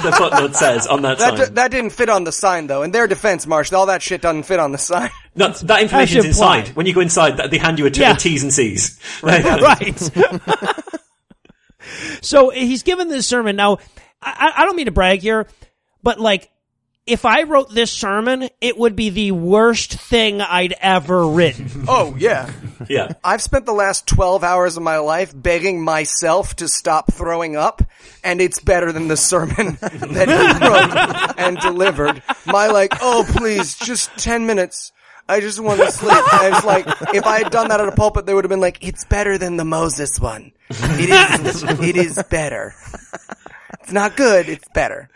the, 0.04 0.10
the 0.10 0.16
footnote 0.16 0.56
says 0.56 0.88
on 0.88 1.02
that, 1.02 1.18
that, 1.20 1.38
sign. 1.38 1.48
d- 1.50 1.54
that 1.56 1.72
didn't 1.72 1.90
fit 1.90 2.08
on 2.10 2.24
the 2.24 2.32
sign, 2.32 2.68
though. 2.68 2.84
In 2.84 2.92
their 2.92 3.06
defense, 3.08 3.46
Marsh, 3.46 3.74
all 3.74 3.88
that 3.88 4.02
shit 4.02 4.22
doesn't 4.22 4.44
fit 4.44 4.60
on 4.60 4.72
the 4.72 4.78
sign. 4.78 5.10
no, 5.36 5.50
that 5.50 5.82
information's 5.82 6.24
That's 6.26 6.38
implied. 6.38 6.60
inside. 6.60 6.76
When 6.78 6.86
you 6.86 6.94
go 6.94 7.02
inside, 7.02 7.38
they 7.52 7.58
hand 7.58 7.80
you 7.80 7.86
a 7.86 7.90
t- 7.92 8.00
Yeah. 8.02 8.14
a 8.14 8.18
T's 8.18 8.44
and 8.44 8.54
C's. 8.54 8.98
Right. 9.24 9.44
right. 9.62 10.00
so 12.22 12.50
he's 12.50 12.84
given 12.84 13.10
this 13.10 13.28
sermon. 13.28 13.56
Now, 13.56 13.80
I, 14.22 14.54
I 14.58 14.66
don't 14.66 14.76
mean 14.76 14.86
to 14.86 14.92
brag 14.92 15.20
here, 15.22 15.48
but 16.04 16.20
like, 16.20 16.50
if 17.12 17.26
I 17.26 17.44
wrote 17.44 17.74
this 17.74 17.92
sermon, 17.92 18.48
it 18.62 18.78
would 18.78 18.96
be 18.96 19.10
the 19.10 19.34
worst 19.34 19.92
thing 19.92 20.40
I'd 20.40 20.74
ever 20.80 21.28
written. 21.28 21.70
Oh, 21.88 22.16
yeah. 22.18 22.50
Yeah. 22.88 23.14
I've 23.24 23.42
spent 23.42 23.66
the 23.66 23.74
last 23.74 24.08
12 24.08 24.44
hours 24.44 24.78
of 24.78 24.84
my 24.84 25.00
life 25.00 25.34
begging 25.36 25.84
myself 25.84 26.56
to 26.58 26.68
stop 26.70 27.12
throwing 27.12 27.56
up, 27.58 27.82
and 28.24 28.40
it's 28.40 28.60
better 28.60 28.92
than 28.94 29.08
the 29.10 29.18
sermon 29.18 29.78
that 29.82 30.28
he 30.30 30.68
wrote 30.68 31.38
and 31.38 31.58
delivered. 31.60 32.24
My 32.46 32.68
like, 32.68 32.94
oh 33.02 33.26
please, 33.28 33.78
just 33.78 34.16
10 34.18 34.46
minutes. 34.46 34.94
I 35.28 35.40
just 35.42 35.60
want 35.60 35.82
to 35.82 35.92
sleep. 35.92 36.14
I 36.34 36.50
was 36.52 36.64
like, 36.64 36.86
if 37.14 37.26
I 37.26 37.40
had 37.40 37.52
done 37.52 37.68
that 37.70 37.82
at 37.82 37.88
a 37.88 37.92
pulpit, 37.94 38.26
they 38.26 38.34
would 38.34 38.46
have 38.46 38.50
been 38.50 38.62
like, 38.62 38.78
it's 38.82 39.04
better 39.06 39.38
than 39.38 39.58
the 39.58 39.66
Moses 39.66 40.20
one. 40.20 40.52
It 40.70 41.46
is, 41.46 41.64
it 41.64 41.98
is 41.98 42.24
better. 42.30 42.74
It's 43.82 43.92
not 43.92 44.16
good, 44.16 44.48
it's 44.48 44.68
better. 44.70 45.10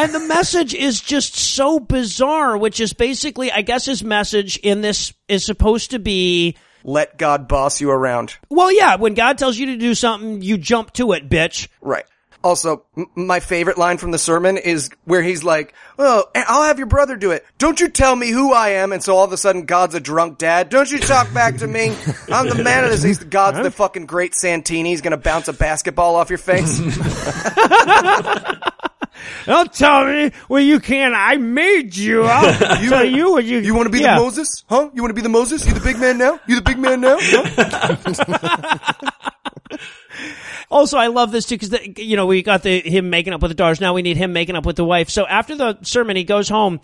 And 0.00 0.14
the 0.14 0.20
message 0.20 0.74
is 0.74 0.98
just 1.00 1.36
so 1.36 1.78
bizarre, 1.78 2.56
which 2.56 2.80
is 2.80 2.94
basically, 2.94 3.52
I 3.52 3.60
guess 3.60 3.84
his 3.84 4.02
message 4.02 4.56
in 4.56 4.80
this 4.80 5.12
is 5.28 5.44
supposed 5.44 5.90
to 5.90 5.98
be, 5.98 6.56
Let 6.84 7.18
God 7.18 7.48
boss 7.48 7.82
you 7.82 7.90
around. 7.90 8.34
well, 8.48 8.72
yeah, 8.72 8.96
when 8.96 9.12
God 9.12 9.36
tells 9.36 9.58
you 9.58 9.66
to 9.66 9.76
do 9.76 9.94
something, 9.94 10.40
you 10.40 10.56
jump 10.56 10.94
to 10.94 11.12
it, 11.12 11.28
bitch. 11.28 11.68
Right. 11.82 12.06
Also, 12.42 12.86
m- 12.96 13.08
my 13.14 13.40
favorite 13.40 13.76
line 13.76 13.98
from 13.98 14.12
the 14.12 14.18
sermon 14.18 14.56
is 14.56 14.88
where 15.04 15.20
he's 15.20 15.44
like, 15.44 15.74
"Oh, 15.98 16.24
eh, 16.34 16.42
I'll 16.48 16.62
have 16.62 16.78
your 16.78 16.86
brother 16.86 17.16
do 17.16 17.32
it. 17.32 17.44
Don't 17.58 17.78
you 17.78 17.88
tell 17.88 18.16
me 18.16 18.30
who 18.30 18.54
I 18.54 18.70
am." 18.70 18.92
And 18.92 19.02
so 19.02 19.14
all 19.14 19.26
of 19.26 19.32
a 19.34 19.36
sudden, 19.36 19.66
God's 19.66 19.94
a 19.94 20.00
drunk 20.00 20.38
dad. 20.38 20.70
Don't 20.70 20.90
you 20.90 20.98
talk 21.00 21.30
back 21.34 21.58
to 21.58 21.66
me? 21.66 21.94
I'm 22.32 22.48
the 22.48 22.62
man 22.64 22.84
of 22.84 22.90
this. 22.92 23.02
He's 23.02 23.18
God's 23.18 23.62
the 23.62 23.70
fucking 23.70 24.06
great 24.06 24.34
Santini. 24.34 24.88
He's 24.88 25.02
gonna 25.02 25.18
bounce 25.18 25.48
a 25.48 25.52
basketball 25.52 26.16
off 26.16 26.30
your 26.30 26.38
face. 26.38 26.80
Don't 29.46 29.72
tell 29.72 30.06
me, 30.06 30.32
well, 30.48 30.62
you 30.62 30.80
can't, 30.80 31.14
I 31.14 31.36
made 31.36 31.96
you. 31.96 32.22
I'll 32.26 32.54
tell 32.56 33.04
you 33.04 33.32
what 33.32 33.44
you, 33.44 33.58
You 33.58 33.74
want 33.74 33.86
to 33.86 33.90
be 33.90 34.00
Yeah. 34.00 34.16
the 34.16 34.22
Moses? 34.22 34.64
Huh? 34.68 34.90
You 34.94 35.02
want 35.02 35.10
to 35.10 35.14
be 35.14 35.22
the 35.22 35.28
Moses? 35.28 35.66
You 35.66 35.74
the 35.74 35.80
big 35.80 35.98
man 35.98 36.18
now? 36.18 36.40
You 36.46 36.56
the 36.56 36.62
big 36.62 36.78
man 36.78 37.00
now? 37.00 37.16
Huh? 37.20 39.10
Also, 40.70 40.98
I 40.98 41.08
love 41.08 41.32
this 41.32 41.46
too 41.46 41.56
because 41.58 41.98
you 41.98 42.16
know 42.16 42.26
we 42.26 42.42
got 42.42 42.62
the 42.62 42.80
him 42.80 43.10
making 43.10 43.32
up 43.32 43.42
with 43.42 43.50
the 43.50 43.56
daughters. 43.56 43.80
Now 43.80 43.92
we 43.92 44.02
need 44.02 44.16
him 44.16 44.32
making 44.32 44.54
up 44.54 44.64
with 44.64 44.76
the 44.76 44.84
wife. 44.84 45.10
So 45.10 45.26
after 45.26 45.56
the 45.56 45.78
sermon, 45.82 46.14
he 46.14 46.22
goes 46.22 46.48
home 46.48 46.80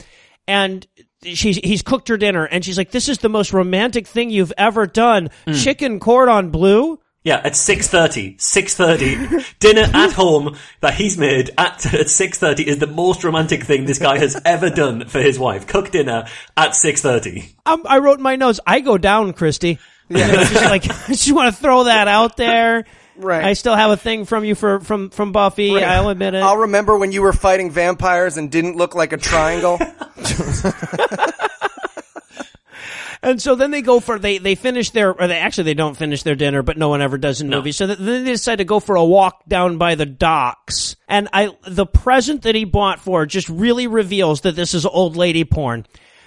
and 0.49 0.85
she's 1.23 1.57
he's 1.57 1.83
cooked 1.83 2.09
her 2.09 2.17
dinner, 2.17 2.45
and 2.45 2.65
she's 2.65 2.77
like, 2.79 2.91
"This 2.91 3.09
is 3.09 3.19
the 3.19 3.29
most 3.29 3.53
romantic 3.53 4.07
thing 4.07 4.31
you've 4.31 4.53
ever 4.59 4.87
done: 4.87 5.31
mm. 5.47 5.63
chicken 5.63 6.01
cordon 6.01 6.51
bleu." 6.51 6.99
Yeah, 7.27 7.41
at 7.43 7.55
6.30. 7.55 8.37
6.30. 8.37 9.55
Dinner 9.59 9.91
at 9.93 10.13
home 10.13 10.57
that 10.81 10.95
he's 10.95 11.19
made 11.19 11.51
at, 11.59 11.85
at 11.87 12.07
6.30 12.07 12.61
is 12.61 12.79
the 12.79 12.87
most 12.87 13.25
romantic 13.25 13.65
thing 13.65 13.85
this 13.85 13.99
guy 13.99 14.19
has 14.19 14.41
ever 14.45 14.71
done 14.71 15.09
for 15.09 15.21
his 15.21 15.37
wife. 15.37 15.67
Cook 15.67 15.91
dinner 15.91 16.29
at 16.57 16.71
6.30. 16.71 17.53
Um, 17.67 17.83
I 17.85 17.99
wrote 17.99 18.19
in 18.19 18.23
my 18.23 18.37
notes, 18.37 18.61
"I 18.65 18.79
go 18.79 18.97
down, 18.97 19.33
Kristy." 19.33 19.81
Yeah, 20.09 20.31
just 20.35 20.55
like 20.55 20.85
I 21.09 21.15
just 21.15 21.33
want 21.33 21.53
to 21.53 21.61
throw 21.61 21.85
that 21.85 22.07
out 22.07 22.37
there. 22.37 22.85
Right. 23.17 23.45
I 23.45 23.55
still 23.55 23.75
have 23.75 23.91
a 23.91 23.97
thing 23.97 24.25
from 24.25 24.45
you 24.45 24.55
for 24.55 24.79
from 24.79 25.11
from 25.11 25.33
Buffy. 25.33 25.83
I'll 25.83 26.11
admit 26.11 26.35
it. 26.35 26.45
I'll 26.45 26.59
remember 26.59 26.97
when 26.97 27.11
you 27.11 27.23
were 27.23 27.33
fighting 27.33 27.73
vampires 27.73 28.37
and 28.37 28.53
didn't 28.53 28.77
look 28.77 28.95
like 28.95 29.13
a 29.13 29.17
triangle. 29.17 29.81
And 33.27 33.43
so 33.43 33.57
then 33.57 33.73
they 33.73 33.83
go 33.83 33.99
for 33.99 34.21
they 34.21 34.39
they 34.39 34.55
finish 34.55 34.91
their 34.91 35.13
or 35.13 35.27
they 35.27 35.37
actually 35.39 35.65
they 35.65 35.75
don't 35.75 35.97
finish 35.97 36.23
their 36.23 36.37
dinner, 36.37 36.63
but 36.63 36.79
no 36.79 36.89
one 36.89 37.03
ever 37.03 37.19
does 37.19 37.41
in 37.41 37.51
movies. 37.51 37.77
So 37.77 37.87
th- 37.87 37.99
then 37.99 38.25
they 38.25 38.31
decide 38.31 38.57
to 38.59 38.65
go 38.65 38.79
for 38.79 38.95
a 38.95 39.05
walk 39.05 39.45
down 39.49 39.79
by 39.79 39.97
the 39.97 40.07
docks. 40.07 40.95
And 41.09 41.29
I 41.33 41.51
the 41.67 41.87
present 41.87 42.43
that 42.43 42.55
he 42.55 42.65
bought 42.65 43.01
for 43.01 43.21
her 43.21 43.27
just 43.27 43.49
really 43.49 43.89
reveals 43.89 44.43
that 44.43 44.55
this 44.55 44.75
is 44.75 44.87
old 44.87 45.17
lady 45.17 45.43
porn. 45.45 45.87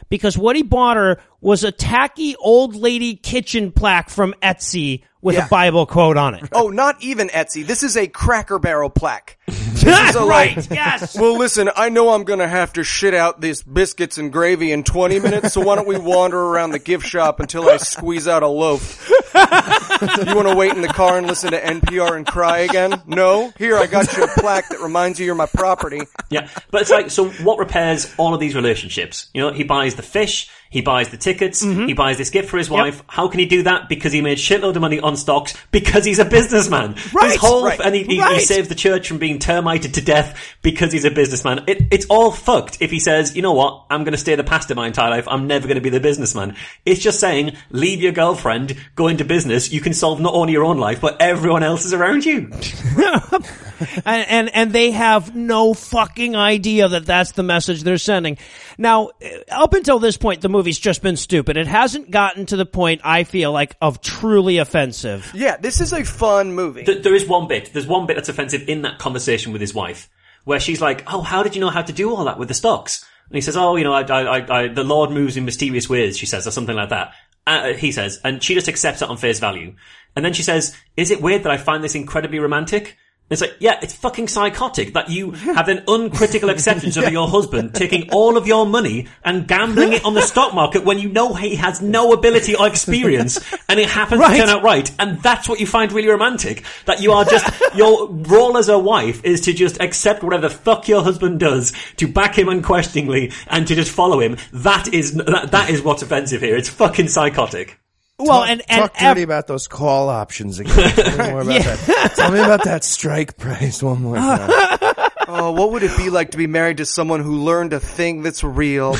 Because 0.09 0.38
what 0.38 0.57
he 0.57 0.61
bought 0.63 0.97
her 0.97 1.21
was 1.39 1.63
a 1.63 1.71
tacky 1.71 2.35
old 2.35 2.76
lady 2.76 3.15
kitchen 3.15 3.71
plaque 3.71 4.09
from 4.09 4.34
Etsy 4.43 5.03
with 5.21 5.35
Yeah. 5.35 5.45
a 5.45 5.47
Bible 5.49 5.85
quote 5.85 6.17
on 6.17 6.34
it. 6.35 6.49
Oh, 6.51 6.67
not 6.67 7.01
even 7.01 7.30
Etsy. 7.30 7.65
This 7.65 7.81
is 7.81 7.95
a 7.95 8.07
Cracker 8.07 8.59
Barrel 8.59 8.89
plaque. 8.89 9.38
So, 10.09 10.27
right. 10.27 10.55
like, 10.57 10.69
Yes. 10.71 11.15
Well, 11.19 11.37
listen, 11.37 11.69
I 11.75 11.89
know 11.89 12.09
I'm 12.13 12.23
gonna 12.23 12.47
have 12.47 12.73
to 12.73 12.83
shit 12.83 13.13
out 13.13 13.41
these 13.41 13.61
biscuits 13.61 14.17
and 14.17 14.31
gravy 14.31 14.71
in 14.71 14.83
20 14.83 15.19
minutes, 15.19 15.53
so 15.53 15.61
why 15.61 15.75
don't 15.75 15.87
we 15.87 15.97
wander 15.97 16.39
around 16.39 16.71
the 16.71 16.79
gift 16.79 17.05
shop 17.05 17.39
until 17.39 17.69
I 17.69 17.77
squeeze 17.77 18.27
out 18.27 18.41
a 18.41 18.47
loaf? 18.47 19.07
you 19.35 20.35
wanna 20.35 20.55
wait 20.55 20.73
in 20.73 20.81
the 20.81 20.87
car 20.87 21.17
and 21.17 21.27
listen 21.27 21.51
to 21.51 21.61
NPR 21.61 22.15
and 22.17 22.25
cry 22.25 22.59
again? 22.59 23.01
No? 23.05 23.53
Here, 23.57 23.77
I 23.77 23.85
got 23.85 24.15
you 24.17 24.23
a 24.23 24.27
plaque 24.27 24.69
that 24.69 24.79
reminds 24.79 25.19
you 25.19 25.25
you're 25.27 25.35
my 25.35 25.45
property. 25.45 26.01
Yeah, 26.29 26.49
but 26.71 26.81
it's 26.81 26.89
like, 26.91 27.11
so 27.11 27.29
what 27.29 27.59
repairs 27.59 28.11
all 28.17 28.33
of 28.33 28.39
these 28.39 28.55
relationships? 28.55 29.29
You 29.33 29.41
know, 29.41 29.53
he 29.53 29.63
buys 29.63 29.95
the 29.95 30.01
fish, 30.03 30.49
he 30.69 30.81
buys 30.81 31.09
the 31.09 31.17
tickets, 31.17 31.65
Mm-hmm. 31.65 31.87
he 31.87 31.93
buys 31.93 32.17
this 32.17 32.29
gift 32.29 32.49
for 32.49 32.57
his 32.57 32.69
wife. 32.69 33.03
How 33.07 33.27
can 33.27 33.39
he 33.39 33.45
do 33.45 33.63
that? 33.63 33.89
Because 33.89 34.11
he 34.13 34.21
made 34.21 34.37
shitload 34.37 34.75
of 34.75 34.81
money 34.81 34.99
on 34.99 35.17
stocks 35.17 35.55
because 35.71 36.05
he's 36.05 36.19
a 36.19 36.25
businessman. 36.25 36.95
Right, 37.13 37.31
His 37.31 37.35
whole, 37.41 37.65
right, 37.65 37.79
and 37.79 37.93
he, 37.95 38.03
he, 38.03 38.21
he 38.21 38.39
saves 38.39 38.67
the 38.69 38.75
church 38.75 39.07
from 39.07 39.17
being 39.17 39.39
termited 39.39 39.95
to 39.95 40.01
death 40.01 40.37
because 40.61 40.91
he's 40.91 41.05
a 41.05 41.11
businessman. 41.11 41.63
It, 41.67 41.87
it's 41.91 42.05
all 42.05 42.31
fucked 42.31 42.81
if 42.81 42.91
he 42.91 42.99
says, 42.99 43.35
you 43.35 43.41
know 43.41 43.53
what, 43.53 43.85
I'm 43.89 44.03
going 44.03 44.11
to 44.13 44.17
stay 44.17 44.35
the 44.35 44.43
pastor 44.43 44.75
my 44.75 44.87
entire 44.87 45.09
life, 45.09 45.27
I'm 45.27 45.47
never 45.47 45.67
going 45.67 45.75
to 45.75 45.81
be 45.81 45.89
the 45.89 45.99
businessman. 45.99 46.55
It's 46.85 47.01
just 47.01 47.19
saying, 47.19 47.55
leave 47.71 48.01
your 48.01 48.11
girlfriend, 48.11 48.77
go 48.95 49.07
into 49.07 49.25
business, 49.25 49.71
you 49.71 49.81
can 49.81 49.93
solve 49.93 50.19
not 50.21 50.33
only 50.33 50.53
your 50.53 50.63
own 50.65 50.77
life, 50.77 51.01
but 51.01 51.21
everyone 51.21 51.63
else's 51.63 51.93
around 51.93 52.25
you. 52.25 52.51
and, 54.06 54.27
and 54.30 54.56
and 54.56 54.73
they 54.73 54.91
have 54.91 55.35
no 55.35 55.73
fucking 55.73 56.35
idea 56.35 56.88
that 56.88 57.06
that's 57.06 57.31
the 57.34 57.43
message 57.43 57.84
they're 57.84 57.97
sending. 57.97 58.38
Now, 58.77 59.11
up 59.51 59.73
until 59.73 59.99
this 59.99 60.18
point, 60.18 60.41
the 60.41 60.49
movie's 60.49 60.80
just 60.80 61.01
been 61.01 61.18
stupid. 61.18 61.57
It 61.57 61.68
hasn't 61.68 62.11
gotten 62.11 62.45
to 62.47 62.56
the 62.56 62.65
point 62.65 63.01
I 63.03 63.23
feel 63.23 63.51
like 63.51 63.76
of 63.81 64.01
truly 64.01 64.57
offensive. 64.57 65.31
Yeah, 65.34 65.57
this 65.57 65.81
is 65.81 65.93
a 65.93 66.03
fun 66.03 66.53
movie. 66.53 66.84
Th- 66.84 67.03
there 67.03 67.15
is 67.15 67.27
one 67.27 67.47
bit. 67.47 67.72
There's 67.73 67.88
one 67.88 68.06
bit 68.06 68.15
that's 68.15 68.30
offensive 68.30 68.68
in 68.68 68.84
that 68.84 68.99
conversation 68.99 69.51
with 69.51 69.61
his 69.61 69.73
wife, 69.73 70.10
where 70.45 70.60
she's 70.60 70.81
like, 70.81 71.03
"Oh, 71.11 71.22
how 71.22 71.43
did 71.43 71.56
you 71.56 71.61
know 71.61 71.69
how 71.69 71.81
to 71.81 71.93
do 71.93 72.15
all 72.15 72.26
that 72.26 72.39
with 72.39 72.47
the 72.47 72.53
stocks?" 72.53 73.06
And 73.30 73.35
he 73.35 73.41
says, 73.41 73.56
"Oh, 73.57 73.76
you 73.76 73.84
know, 73.84 73.93
I, 73.93 74.01
I, 74.01 74.22
I, 74.39 74.60
I 74.60 74.68
the 74.68 74.84
Lord 74.84 75.11
moves 75.11 75.38
in 75.38 75.45
mysterious 75.45 75.89
ways." 75.89 76.18
She 76.18 76.26
says, 76.26 76.47
or 76.47 76.51
something 76.51 76.76
like 76.76 76.89
that. 76.89 77.14
Uh, 77.47 77.73
he 77.73 77.91
says, 77.91 78.19
and 78.23 78.43
she 78.43 78.53
just 78.53 78.68
accepts 78.68 79.01
it 79.01 79.10
on 79.10 79.18
face 79.18 79.39
value. 79.39 79.73
And 80.15 80.23
then 80.23 80.34
she 80.34 80.43
says, 80.43 80.76
"Is 80.97 81.11
it 81.11 81.22
weird 81.22 81.43
that 81.43 81.51
I 81.51 81.57
find 81.57 81.84
this 81.84 81.95
incredibly 81.95 82.39
romantic?" 82.39 82.97
It's 83.30 83.41
like, 83.41 83.56
yeah, 83.60 83.80
it's 83.81 83.93
fucking 83.93 84.27
psychotic 84.27 84.93
that 84.93 85.10
you 85.10 85.31
have 85.31 85.68
an 85.68 85.84
uncritical 85.88 86.49
acceptance 86.49 86.97
of 86.97 87.11
your 87.11 87.27
husband 87.27 87.76
taking 87.76 88.10
all 88.11 88.38
of 88.38 88.47
your 88.47 88.65
money 88.65 89.07
and 89.23 89.47
gambling 89.47 89.93
it 89.93 90.03
on 90.03 90.15
the 90.15 90.22
stock 90.22 90.53
market 90.56 90.84
when 90.84 90.97
you 90.99 91.10
know 91.10 91.34
he 91.35 91.56
has 91.56 91.81
no 91.81 92.11
ability 92.14 92.56
or 92.56 92.68
experience 92.68 93.39
and 93.69 93.80
it 93.80 93.89
happens 93.89 94.22
Right. 94.22 94.38
to 94.38 94.39
turn 94.45 94.49
out 94.49 94.64
right. 94.64 94.89
And 94.99 95.22
that's 95.22 95.47
what 95.47 95.60
you 95.60 95.68
find 95.68 95.91
really 95.91 96.07
romantic. 96.10 96.64
That 96.85 97.01
you 97.01 97.11
are 97.11 97.23
just, 97.23 97.45
your 97.76 98.10
role 98.10 98.57
as 98.57 98.68
a 98.69 98.80
wife 98.80 99.23
is 99.23 99.41
to 99.41 99.53
just 99.53 99.80
accept 99.80 100.23
whatever 100.23 100.49
the 100.49 100.53
fuck 100.56 100.88
your 100.88 101.03
husband 101.03 101.39
does, 101.39 101.73
to 101.97 102.07
back 102.07 102.38
him 102.38 102.49
unquestioningly 102.49 103.31
and 103.47 103.68
to 103.68 103.76
just 103.76 103.91
follow 103.91 104.19
him. 104.19 104.38
That 104.53 104.93
is, 104.93 105.14
that, 105.14 105.51
that 105.51 105.69
is 105.69 105.81
what's 105.81 106.01
offensive 106.01 106.41
here. 106.41 106.56
It's 106.57 106.69
fucking 106.69 107.07
psychotic. 107.10 107.78
Well, 108.19 108.43
and 108.43 108.61
and 108.69 108.81
Talk 108.81 108.91
ev- 109.01 109.15
dirty 109.15 109.23
about 109.23 109.47
those 109.47 109.67
call 109.67 110.09
options 110.09 110.59
again. 110.59 110.75
Tell 110.93 111.17
me 111.17 111.31
more 111.31 111.41
about 111.41 111.61
that. 111.63 112.13
Tell 112.15 112.31
me 112.31 112.39
about 112.39 112.63
that 112.65 112.83
strike 112.83 113.37
price 113.37 113.81
one 113.81 114.01
more 114.01 114.17
time. 114.17 115.05
Oh, 115.31 115.51
what 115.51 115.73
would 115.73 115.83
it 115.83 115.95
be 115.95 116.09
like 116.09 116.31
to 116.31 116.37
be 116.37 116.47
married 116.47 116.77
to 116.77 116.87
someone 116.87 117.19
who 117.19 117.43
learned 117.43 117.71
a 117.71 117.79
thing 117.79 118.23
that's 118.23 118.43
real? 118.43 118.93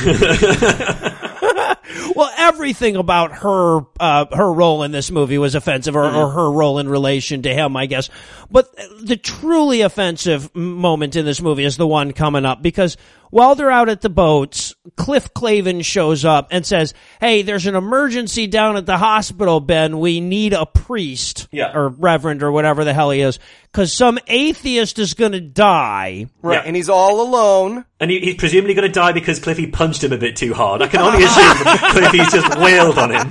well, 2.14 2.30
everything 2.36 2.96
about 2.96 3.32
her 3.38 3.80
uh, 3.98 4.26
her 4.34 4.52
role 4.52 4.82
in 4.82 4.90
this 4.92 5.10
movie 5.10 5.38
was 5.38 5.54
offensive, 5.54 5.96
or, 5.96 6.04
Mm-hmm. 6.04 6.16
or 6.16 6.30
her 6.30 6.50
role 6.50 6.78
in 6.78 6.88
relation 6.88 7.42
to 7.42 7.52
him, 7.54 7.76
I 7.76 7.86
guess. 7.86 8.08
But 8.50 8.66
the 9.02 9.16
truly 9.16 9.82
offensive 9.82 10.54
moment 10.54 11.16
in 11.16 11.24
this 11.24 11.40
movie 11.40 11.64
is 11.64 11.76
the 11.76 11.86
one 11.86 12.12
coming 12.12 12.44
up 12.44 12.62
because 12.62 12.96
while 13.30 13.54
they're 13.54 13.70
out 13.70 13.88
at 13.88 14.00
the 14.00 14.10
boats, 14.10 14.74
Cliff 14.96 15.32
Clavin 15.34 15.84
shows 15.84 16.24
up 16.24 16.48
and 16.50 16.66
says, 16.66 16.94
"Hey, 17.20 17.42
there's 17.42 17.66
an 17.66 17.76
emergency 17.76 18.48
down 18.48 18.76
at 18.76 18.86
the 18.86 18.98
hospital, 18.98 19.60
Ben. 19.60 20.00
We 20.00 20.20
need 20.20 20.52
a 20.52 20.66
priest, 20.66 21.46
Yeah. 21.52 21.70
or 21.72 21.88
reverend, 21.90 22.42
or 22.42 22.50
whatever 22.50 22.82
the 22.84 22.92
hell 22.92 23.10
he 23.10 23.20
is, 23.20 23.38
because 23.70 23.92
some 23.92 24.18
atheist 24.26 24.98
is 24.98 25.14
going 25.14 25.30
to 25.32 25.40
die." 25.40 26.26
Right, 26.42 26.54
Yeah. 26.54 26.62
and 26.66 26.74
he's 26.74 26.88
all 26.88 27.20
alone. 27.22 27.84
And 28.00 28.10
he, 28.10 28.18
he's 28.18 28.34
presumably 28.34 28.74
going 28.74 28.88
to 28.88 28.92
die 28.92 29.12
because 29.12 29.38
Cliffy 29.38 29.68
punched 29.68 30.02
him 30.02 30.12
a 30.12 30.16
bit 30.18 30.34
too 30.34 30.52
hard. 30.52 30.82
I 30.82 30.88
can 30.88 31.00
only 31.00 31.22
assume 31.22 31.44
Cliffy's 32.10 32.32
just 32.32 32.58
wailed 32.58 32.98
on 32.98 33.10
him. 33.10 33.30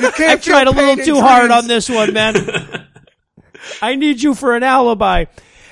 You 0.00 0.10
can't 0.12 0.32
I 0.32 0.36
tried 0.36 0.66
a 0.66 0.70
little 0.70 0.98
in 0.98 1.04
too 1.04 1.20
hard 1.20 1.50
on 1.50 1.68
this 1.68 1.88
one, 1.88 2.12
man. 2.12 2.34
I 3.82 3.94
need 3.94 4.22
you 4.22 4.34
for 4.34 4.54
an 4.54 4.62
alibi. 4.62 5.26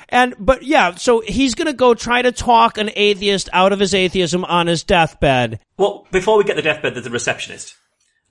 And, 0.08 0.34
but 0.38 0.62
yeah, 0.62 0.94
so 0.94 1.20
he's 1.20 1.54
gonna 1.54 1.72
go 1.72 1.94
try 1.94 2.22
to 2.22 2.32
talk 2.32 2.78
an 2.78 2.90
atheist 2.94 3.48
out 3.52 3.72
of 3.72 3.80
his 3.80 3.94
atheism 3.94 4.44
on 4.44 4.66
his 4.66 4.82
deathbed. 4.82 5.60
Well, 5.76 6.06
before 6.12 6.38
we 6.38 6.44
get 6.44 6.56
the 6.56 6.62
deathbed, 6.62 6.94
there's 6.94 7.06
a 7.06 7.10
receptionist. 7.10 7.76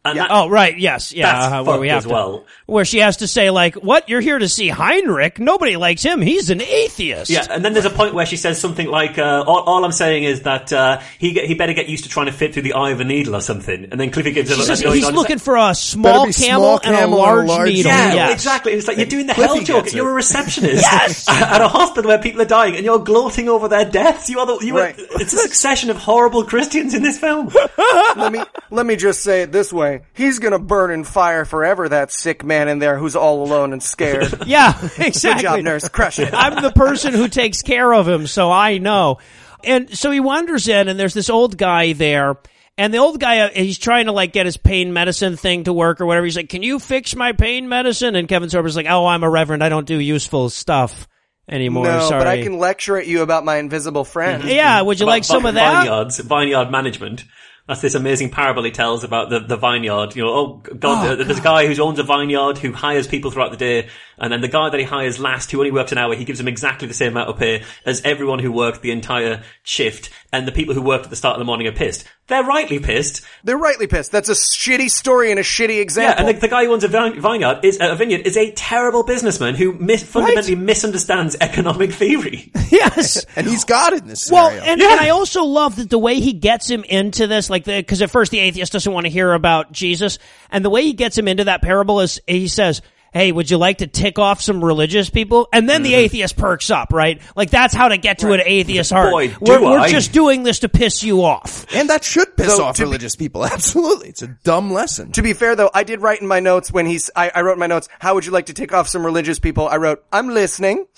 And 0.06 0.20
that, 0.20 0.28
Oh, 0.32 0.50
right, 0.50 0.78
yes, 0.78 1.14
yeah, 1.14 1.32
That's 1.32 1.54
uh, 1.54 1.64
where 1.64 1.80
we 1.80 1.88
have 1.88 2.00
as 2.00 2.04
to, 2.04 2.10
well. 2.10 2.46
where 2.66 2.84
she 2.84 2.98
has 3.00 3.18
to 3.18 3.28
say 3.28 3.50
like, 3.52 3.76
what, 3.76 4.10
you're 4.10 4.20
here 4.20 4.38
to 4.38 4.50
see 4.50 4.68
Heinrich? 4.68 5.40
Nobody 5.40 5.78
likes 5.78 6.04
him, 6.04 6.20
he's 6.20 6.50
an 6.50 6.62
atheist. 6.62 7.30
Yeah, 7.30 7.46
and 7.50 7.64
then 7.64 7.72
there's 7.72 7.86
a 7.86 7.90
point 7.90 8.14
where 8.14 8.26
she 8.26 8.36
says 8.36 8.60
something 8.60 8.86
like, 8.88 9.18
uh, 9.18 9.46
all, 9.48 9.62
all 9.62 9.86
I'm 9.86 9.94
saying 9.94 10.26
is 10.26 10.42
that 10.42 10.74
uh, 10.74 11.00
he 11.20 11.32
he 11.48 11.54
better 11.56 11.72
get 11.74 11.88
used 11.88 12.04
to 12.04 12.10
trying 12.10 12.26
to 12.26 12.34
fit 12.34 12.54
through 12.54 12.64
the 12.64 12.74
eye 12.74 12.90
of 12.92 13.00
a 13.00 13.06
needle 13.06 13.34
or 13.34 13.40
something. 13.40 13.86
And 13.92 13.98
then 14.00 14.12
Cliffy 14.12 14.32
gives 14.34 14.50
a 14.50 14.56
She 14.56 14.58
look. 14.60 14.68
says 14.68 14.82
and 14.82 14.94
he's 14.94 15.10
looking 15.12 15.38
for 15.40 15.56
a 15.56 15.74
small 15.74 16.26
camel, 16.32 16.34
small 16.34 16.80
and 16.84 16.96
a 16.96 17.00
camel 17.00 17.18
large, 17.20 17.40
and 17.40 17.50
a 17.50 17.54
large 17.54 17.70
needle. 17.70 17.92
Yeah, 17.92 18.14
Yes. 18.14 18.34
exactly. 18.34 18.74
It's 18.74 18.88
like 18.90 18.98
you're 18.98 19.06
doing 19.06 19.28
the 19.28 19.34
Cliffy 19.36 19.56
hell 19.56 19.64
joke. 19.64 19.84
gets 19.86 19.96
You're 19.96 20.10
a 20.10 20.14
receptionist 20.14 20.82
Yes! 20.92 21.30
at 21.30 21.62
a 21.62 21.70
hospital 21.70 22.10
where 22.10 22.20
people 22.20 22.42
are 22.42 22.46
dying, 22.46 22.76
and 22.76 22.84
you're 22.84 23.00
gloating 23.00 23.48
over 23.48 23.70
their 23.70 23.86
deaths. 23.90 24.30
You 24.30 24.40
are 24.40 24.46
the, 24.46 24.66
you 24.66 24.78
Right. 24.78 25.00
are, 25.00 25.22
it's 25.22 25.32
a 25.34 25.38
succession 25.38 25.90
of 25.90 25.96
horrible 25.98 26.44
Christians 26.44 26.94
in 26.94 27.04
this 27.04 27.18
film. 27.20 27.48
let 28.18 28.34
me 28.34 28.42
let 28.70 28.86
me 28.86 28.96
just 28.98 29.22
say 29.22 29.44
it 29.44 29.52
this 29.52 29.72
way: 29.72 29.93
He's 30.14 30.40
gonna 30.40 30.60
burn 30.60 30.92
in 30.92 31.04
fire 31.04 31.46
forever. 31.46 31.88
That 31.90 32.12
sick 32.12 32.44
man 32.44 32.68
in 32.68 32.80
there 32.80 32.98
who's 32.98 33.16
all 33.16 33.44
alone 33.44 33.74
and 33.74 33.82
scared. 33.84 34.34
Yeah, 34.46 34.74
Good 34.98 35.08
exactly. 35.08 35.44
job, 35.44 35.60
nurse. 35.62 35.88
Crush 35.90 36.20
it. 36.20 36.34
I'm 36.34 36.62
the 36.62 36.72
person 36.72 37.14
who 37.14 37.28
takes 37.28 37.62
care 37.62 37.94
of 37.94 38.08
him, 38.08 38.28
so 38.28 38.52
I 38.52 38.78
know. 38.78 39.18
And 39.64 39.96
so 39.98 40.12
he 40.12 40.20
wanders 40.20 40.68
in, 40.68 40.88
and 40.90 41.00
there's 41.00 41.14
this 41.14 41.30
old 41.30 41.58
guy 41.58 41.94
there. 41.94 42.36
And 42.78 42.92
the 42.94 42.98
old 42.98 43.20
guy, 43.20 43.40
uh, 43.40 43.50
he's 43.54 43.78
trying 43.78 44.06
to 44.08 44.12
like 44.12 44.34
get 44.34 44.46
his 44.48 44.58
pain 44.58 44.94
medicine 44.94 45.38
thing 45.38 45.66
to 45.66 45.74
work 45.74 46.02
or 46.02 46.06
whatever. 46.08 46.26
He's 46.26 46.36
like, 46.36 46.50
"Can 46.50 46.64
you 46.64 46.80
fix 46.80 47.16
my 47.16 47.32
pain 47.32 47.70
medicine?" 47.70 48.16
And 48.16 48.28
Kevin 48.28 48.50
Sorbo's 48.50 48.76
like, 48.76 48.88
"Oh, 48.90 49.06
I'm 49.06 49.24
a 49.24 49.30
reverend. 49.30 49.64
I 49.64 49.70
don't 49.70 49.86
do 49.86 50.00
useful 50.00 50.50
stuff 50.50 51.08
anymore. 51.48 51.86
no, 51.86 52.00
Sorry." 52.10 52.20
but 52.20 52.28
I 52.28 52.42
can 52.42 52.58
lecture 52.58 52.98
at 52.98 53.06
you 53.06 53.22
about 53.22 53.46
my 53.46 53.58
invisible 53.58 54.04
friend. 54.04 54.44
yeah, 54.46 54.82
would 54.82 55.00
you 55.00 55.06
About 55.06 55.12
like 55.12 55.24
some 55.24 55.46
of 55.46 55.54
that? 55.54 55.84
Vineyards, 55.84 56.20
vineyard 56.20 56.72
management. 56.72 57.24
That's 57.68 57.80
this 57.80 57.96
amazing 57.96 58.30
parable 58.30 58.64
he 58.64 58.72
tells 58.72 59.06
about 59.06 59.30
the, 59.30 59.40
the 59.40 59.56
vineyard. 59.56 60.18
You 60.18 60.24
know, 60.24 60.34
oh 60.34 60.64
God, 60.78 61.08
uh, 61.08 61.24
there's 61.24 61.40
a 61.40 61.42
guy 61.42 61.66
who 61.66 61.82
owns 61.82 61.98
a 61.98 62.04
vineyard 62.04 62.58
who 62.58 62.74
hires 62.74 63.08
people 63.08 63.32
throughout 63.32 63.52
the 63.52 63.58
day, 63.58 63.88
and 64.18 64.34
then 64.34 64.42
the 64.42 64.50
guy 64.50 64.70
that 64.70 64.80
he 64.80 64.86
hires 64.86 65.18
last, 65.18 65.50
who 65.50 65.60
only 65.60 65.72
works 65.72 65.94
an 65.94 65.98
hour, 65.98 66.14
he 66.14 66.26
gives 66.26 66.42
him 66.42 66.50
exactly 66.50 66.90
the 66.90 66.94
same 66.94 67.14
amount 67.14 67.30
of 67.30 67.38
pay 67.38 67.64
as 67.86 68.02
everyone 68.04 68.40
who 68.40 68.52
worked 68.52 68.82
the 68.82 68.92
entire 68.92 69.44
shift. 69.64 70.10
And 70.34 70.46
the 70.46 70.52
people 70.52 70.74
who 70.74 70.82
worked 70.82 71.06
at 71.06 71.10
the 71.10 71.16
start 71.16 71.36
of 71.36 71.40
the 71.40 71.46
morning 71.46 71.68
are 71.68 71.72
pissed. 71.72 72.06
They're 72.28 72.44
rightly 72.44 72.80
pissed. 72.80 73.22
They're 73.44 73.58
rightly 73.58 73.86
pissed. 73.86 74.12
That's 74.14 74.30
a 74.30 74.34
shitty 74.34 74.90
story 74.90 75.30
and 75.30 75.40
a 75.40 75.44
shitty 75.44 75.82
example. 75.82 76.04
Yeah, 76.04 76.12
example. 76.12 76.28
and 76.30 76.38
the, 76.38 76.42
the 76.42 76.48
guy 76.48 76.66
who 76.66 76.72
owns 76.72 76.84
a 76.86 76.88
vineyard 76.88 77.66
is 77.66 77.78
a 77.82 77.96
vineyard 77.96 78.22
is 78.22 78.38
a 78.38 78.52
terrible 78.54 79.04
businessman 79.04 79.56
who 79.56 79.74
mis- 79.74 80.04
fundamentally 80.04 80.56
misunderstands 80.56 81.36
economic 81.42 81.92
theory. 81.92 82.52
yes. 82.72 83.26
And 83.36 83.48
he's 83.48 83.66
got 83.66 83.94
it 83.94 84.04
in 84.04 84.08
this 84.08 84.32
Well, 84.32 84.50
scenario. 84.50 84.72
and, 84.72 84.82
and 84.82 85.00
I 85.02 85.10
also 85.10 85.44
love 85.44 85.76
that 85.78 85.90
the 85.90 85.98
way 86.00 86.20
he 86.20 86.34
gets 86.34 86.70
him 86.70 86.84
into 86.84 87.28
this, 87.28 87.50
like, 87.50 87.66
because 87.66 88.02
at 88.02 88.10
first 88.12 88.32
the 88.32 88.40
atheist 88.40 88.72
doesn't 88.72 88.92
want 88.94 89.06
to 89.06 89.10
hear 89.12 89.34
about 89.34 89.72
Jesus, 89.72 90.18
and 90.52 90.64
the 90.64 90.70
way 90.70 90.84
he 90.84 90.94
gets 90.94 91.18
him 91.18 91.28
into 91.28 91.46
that 91.46 91.62
parable 91.62 92.00
is 92.00 92.22
he 92.28 92.48
says, 92.48 92.82
"Hey, 93.14 93.32
would 93.32 93.50
you 93.50 93.58
like 93.58 93.78
to 93.80 93.88
tick 93.88 94.18
off 94.20 94.42
some 94.42 94.64
religious 94.64 95.10
people?" 95.10 95.48
And 95.54 95.70
then 95.70 95.82
Mm-hmm. 95.82 95.84
the 95.84 95.94
atheist 95.96 96.36
perks 96.38 96.70
up, 96.72 96.92
right? 96.92 97.22
Like 97.36 97.50
that's 97.50 97.74
how 97.74 97.88
to 97.90 97.98
get 97.98 98.20
to 98.20 98.32
an 98.34 98.42
atheist 98.44 98.92
heart. 98.92 99.12
Boy, 99.12 99.28
do 99.30 99.36
we're, 99.42 99.62
we're 99.62 99.80
I. 99.80 99.90
just 99.90 100.12
doing 100.14 100.44
this 100.44 100.60
to 100.60 100.70
piss 100.70 101.04
you 101.04 101.24
off. 101.24 101.66
and 101.74 101.90
that 101.90 102.04
should 102.04 102.36
piss 102.36 102.58
Though, 102.58 102.66
off 102.66 102.76
to 102.78 102.82
be- 102.84 102.86
religious 102.86 103.16
people. 103.16 103.46
Absolutely. 103.54 104.10
It's 104.10 104.22
a 104.22 104.28
dumb 104.44 104.72
lesson. 104.74 105.12
to 105.14 105.22
be 105.22 105.34
fair 105.34 105.56
though, 105.56 105.70
I 105.74 105.84
did 105.84 106.02
write 106.02 106.22
in 106.22 106.28
my 106.28 106.40
notes 106.40 106.72
when 106.72 106.86
he's, 106.86 107.10
I, 107.16 107.32
I 107.34 107.42
wrote 107.42 107.54
in 107.54 107.60
my 107.60 107.68
notes, 107.68 107.88
how 108.00 108.14
would 108.16 108.26
you 108.26 108.32
like 108.32 108.48
to 108.48 108.54
take 108.54 108.74
off 108.74 108.88
some 108.88 109.06
religious 109.06 109.40
people? 109.40 109.68
I 109.68 109.78
wrote, 109.78 110.04
I'm 110.12 110.30
listening. 110.30 110.86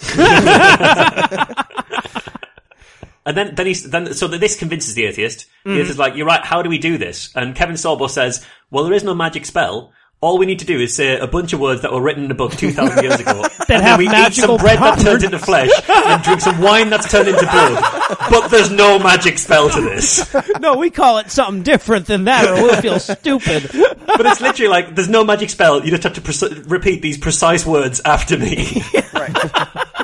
And 3.27 3.35
then, 3.35 3.55
then 3.55 3.65
he's, 3.65 3.89
then, 3.89 4.13
so 4.13 4.27
this 4.27 4.55
convinces 4.55 4.93
the 4.93 5.05
atheist. 5.05 5.47
The 5.63 5.71
atheist 5.71 5.89
is 5.91 5.97
like, 5.97 6.15
you're 6.15 6.27
right, 6.27 6.45
how 6.45 6.61
do 6.61 6.69
we 6.69 6.77
do 6.77 6.99
this? 6.99 7.31
And 7.35 7.55
Kevin 7.55 7.73
Sorbo 7.73 8.07
says, 8.07 8.45
well, 8.69 8.83
there 8.83 8.93
is 8.93 9.03
no 9.03 9.15
magic 9.15 9.45
spell. 9.47 9.91
All 10.25 10.39
we 10.39 10.47
need 10.47 10.57
to 10.57 10.65
do 10.65 10.79
is 10.79 10.95
say 10.95 11.19
a 11.19 11.27
bunch 11.27 11.53
of 11.53 11.59
words 11.59 11.83
that 11.83 11.93
were 11.93 12.01
written 12.01 12.23
in 12.23 12.31
a 12.31 12.33
book 12.33 12.51
2,000 12.53 13.03
years 13.03 13.19
ago. 13.19 13.43
and 13.59 13.67
then 13.67 13.81
have 13.83 13.99
we 13.99 14.09
eat 14.09 14.33
some 14.33 14.57
bread 14.57 14.79
that 14.79 14.95
powers. 14.95 15.03
turns 15.03 15.23
into 15.23 15.37
flesh 15.37 15.69
and 15.87 16.23
drink 16.23 16.41
some 16.41 16.59
wine 16.59 16.89
that's 16.89 17.11
turned 17.11 17.27
into 17.27 17.45
blood. 17.45 17.83
But 18.31 18.47
there's 18.47 18.71
no 18.71 18.97
magic 18.97 19.37
spell 19.37 19.69
to 19.69 19.81
this. 19.81 20.33
no, 20.59 20.77
we 20.77 20.89
call 20.89 21.19
it 21.19 21.29
something 21.29 21.61
different 21.61 22.07
than 22.07 22.23
that, 22.23 22.49
or 22.49 22.55
we'll 22.55 22.81
feel 22.81 22.99
stupid. 22.99 23.69
But 24.17 24.25
it's 24.27 24.39
literally 24.39 24.69
like, 24.69 24.95
there's 24.95 25.09
no 25.09 25.25
magic 25.25 25.49
spell. 25.49 25.83
You 25.83 25.91
just 25.91 26.03
have 26.03 26.13
to 26.13 26.21
preci- 26.21 26.71
repeat 26.71 27.01
these 27.01 27.17
precise 27.17 27.65
words 27.65 28.01
after 28.05 28.37
me. 28.37 28.81
Right. 29.13 29.35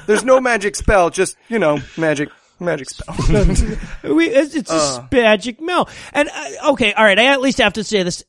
There's 0.06 0.26
no 0.26 0.42
magic 0.42 0.76
spell, 0.76 1.10
just 1.10 1.38
you 1.48 1.60
know, 1.60 1.80
magic, 1.98 2.30
magic 2.60 2.90
spell. 2.90 3.16
We, 4.04 4.28
it's, 4.28 4.54
it's 4.54 4.70
a 4.70 5.08
magic 5.12 5.62
mill. 5.62 5.88
And, 6.12 6.30
uh, 6.30 6.72
okay, 6.72 6.94
alright, 6.94 7.18
I 7.18 7.28
at 7.28 7.40
least 7.42 7.60
have 7.60 7.74
to 7.74 7.84
say 7.86 8.04
this. 8.04 8.24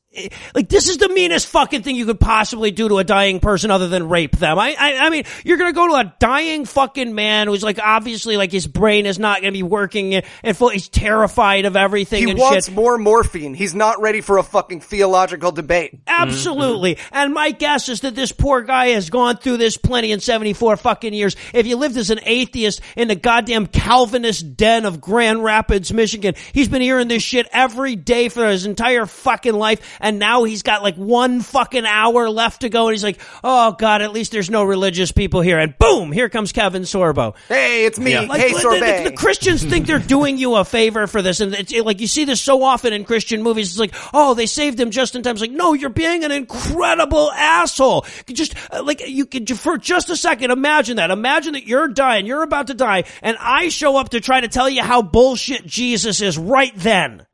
Like, 0.53 0.69
this 0.69 0.89
is 0.89 0.97
the 0.97 1.09
meanest 1.09 1.47
fucking 1.47 1.81
thing 1.81 1.95
you 1.95 2.05
could 2.05 2.19
possibly 2.19 2.71
do 2.71 2.87
to 2.87 2.99
a 2.99 3.03
dying 3.03 3.39
person 3.39 3.71
other 3.71 3.87
than 3.87 4.09
rape 4.09 4.37
them. 4.37 4.59
I, 4.59 4.75
I, 4.79 4.97
I 4.99 5.09
mean, 5.09 5.23
you're 5.43 5.57
gonna 5.57 5.73
go 5.73 5.87
to 5.87 5.93
a 5.95 6.13
dying 6.19 6.65
fucking 6.65 7.15
man 7.15 7.47
who's 7.47 7.63
like, 7.63 7.79
obviously, 7.83 8.37
like, 8.37 8.51
his 8.51 8.67
brain 8.67 9.05
is 9.05 9.17
not 9.17 9.41
gonna 9.41 9.51
be 9.51 9.63
working 9.63 10.15
and, 10.15 10.55
full, 10.55 10.69
he's 10.69 10.87
terrified 10.87 11.65
of 11.65 11.75
everything 11.75 12.27
he 12.27 12.33
wants 12.35 12.67
shit. 12.67 12.75
more 12.75 12.97
morphine. 12.97 13.53
He's 13.53 13.73
not 13.73 14.01
ready 14.01 14.21
for 14.21 14.37
a 14.37 14.43
fucking 14.43 14.81
theological 14.81 15.51
debate. 15.51 15.99
Absolutely. 16.05 16.97
And 17.11 17.33
my 17.33 17.51
guess 17.51 17.89
is 17.89 18.01
that 18.01 18.15
this 18.15 18.31
poor 18.31 18.61
guy 18.61 18.89
has 18.89 19.09
gone 19.09 19.37
through 19.37 19.57
this 19.57 19.77
plenty 19.77 20.11
in 20.11 20.19
74 20.19 20.77
fucking 20.77 21.13
years. 21.13 21.35
If 21.53 21.65
you 21.65 21.77
lived 21.77 21.97
as 21.97 22.09
an 22.11 22.19
atheist 22.23 22.81
in 22.95 23.07
the 23.07 23.15
goddamn 23.15 23.67
Calvinist 23.67 24.57
den 24.57 24.85
of 24.85 25.01
Grand 25.01 25.43
Rapids, 25.43 25.91
Michigan, 25.91 26.35
he's 26.51 26.67
been 26.67 26.81
hearing 26.81 27.07
this 27.07 27.23
shit 27.23 27.47
every 27.51 27.95
day 27.95 28.29
for 28.29 28.47
his 28.47 28.65
entire 28.65 29.05
fucking 29.05 29.53
life. 29.53 29.97
And 30.03 30.19
now 30.19 30.43
he's 30.43 30.61
got 30.61 30.83
like 30.83 30.95
one 30.95 31.41
fucking 31.41 31.85
hour 31.85 32.29
left 32.29 32.61
to 32.61 32.69
go. 32.69 32.87
And 32.89 32.93
he's 32.93 33.03
like, 33.03 33.19
oh 33.43 33.71
God, 33.71 34.01
at 34.01 34.11
least 34.11 34.33
there's 34.33 34.49
no 34.49 34.63
religious 34.63 35.11
people 35.13 35.41
here. 35.41 35.57
And 35.57 35.75
boom, 35.79 36.11
here 36.11 36.27
comes 36.29 36.51
Kevin 36.51 36.83
Sorbo. 36.83 37.35
Hey, 37.47 37.85
it's 37.85 37.97
me. 37.97 38.19
Like, 38.27 38.41
hey, 38.41 38.51
the- 38.53 38.59
sorbet. 38.59 39.03
The, 39.05 39.09
the 39.11 39.15
Christians 39.15 39.63
think 39.63 39.87
they're 39.87 39.99
doing 39.99 40.37
you 40.37 40.55
a 40.55 40.65
favor 40.65 41.07
for 41.07 41.21
this, 41.21 41.39
and 41.39 41.55
it's 41.55 41.71
it- 41.71 41.85
like 41.85 42.01
you 42.01 42.07
see 42.07 42.25
this 42.25 42.41
so 42.41 42.63
often 42.63 42.91
in 42.93 43.05
Christian 43.05 43.41
movies. 43.41 43.69
It's 43.71 43.79
like, 43.79 43.95
oh, 44.13 44.33
they 44.33 44.45
saved 44.45 44.79
him 44.79 44.91
just 44.91 45.15
in 45.15 45.23
time. 45.23 45.31
It's 45.31 45.41
like, 45.41 45.51
no, 45.51 45.73
you're 45.73 45.89
being 45.89 46.23
an 46.25 46.31
incredible 46.31 47.31
asshole. 47.31 48.05
Just 48.27 48.55
uh, 48.71 48.83
like 48.83 49.07
you 49.07 49.25
could 49.25 49.57
for 49.57 49.77
just 49.77 50.09
a 50.09 50.17
second 50.17 50.51
imagine 50.51 50.97
that. 50.97 51.11
Imagine 51.11 51.53
that 51.53 51.65
you're 51.65 51.87
dying, 51.87 52.25
you're 52.25 52.43
about 52.43 52.67
to 52.67 52.73
die, 52.73 53.05
and 53.21 53.37
I 53.39 53.69
show 53.69 53.95
up 53.97 54.09
to 54.09 54.19
try 54.19 54.41
to 54.41 54.47
tell 54.49 54.69
you 54.69 54.81
how 54.83 55.01
bullshit 55.01 55.65
Jesus 55.65 56.21
is 56.21 56.37
right 56.37 56.73
then. 56.75 57.25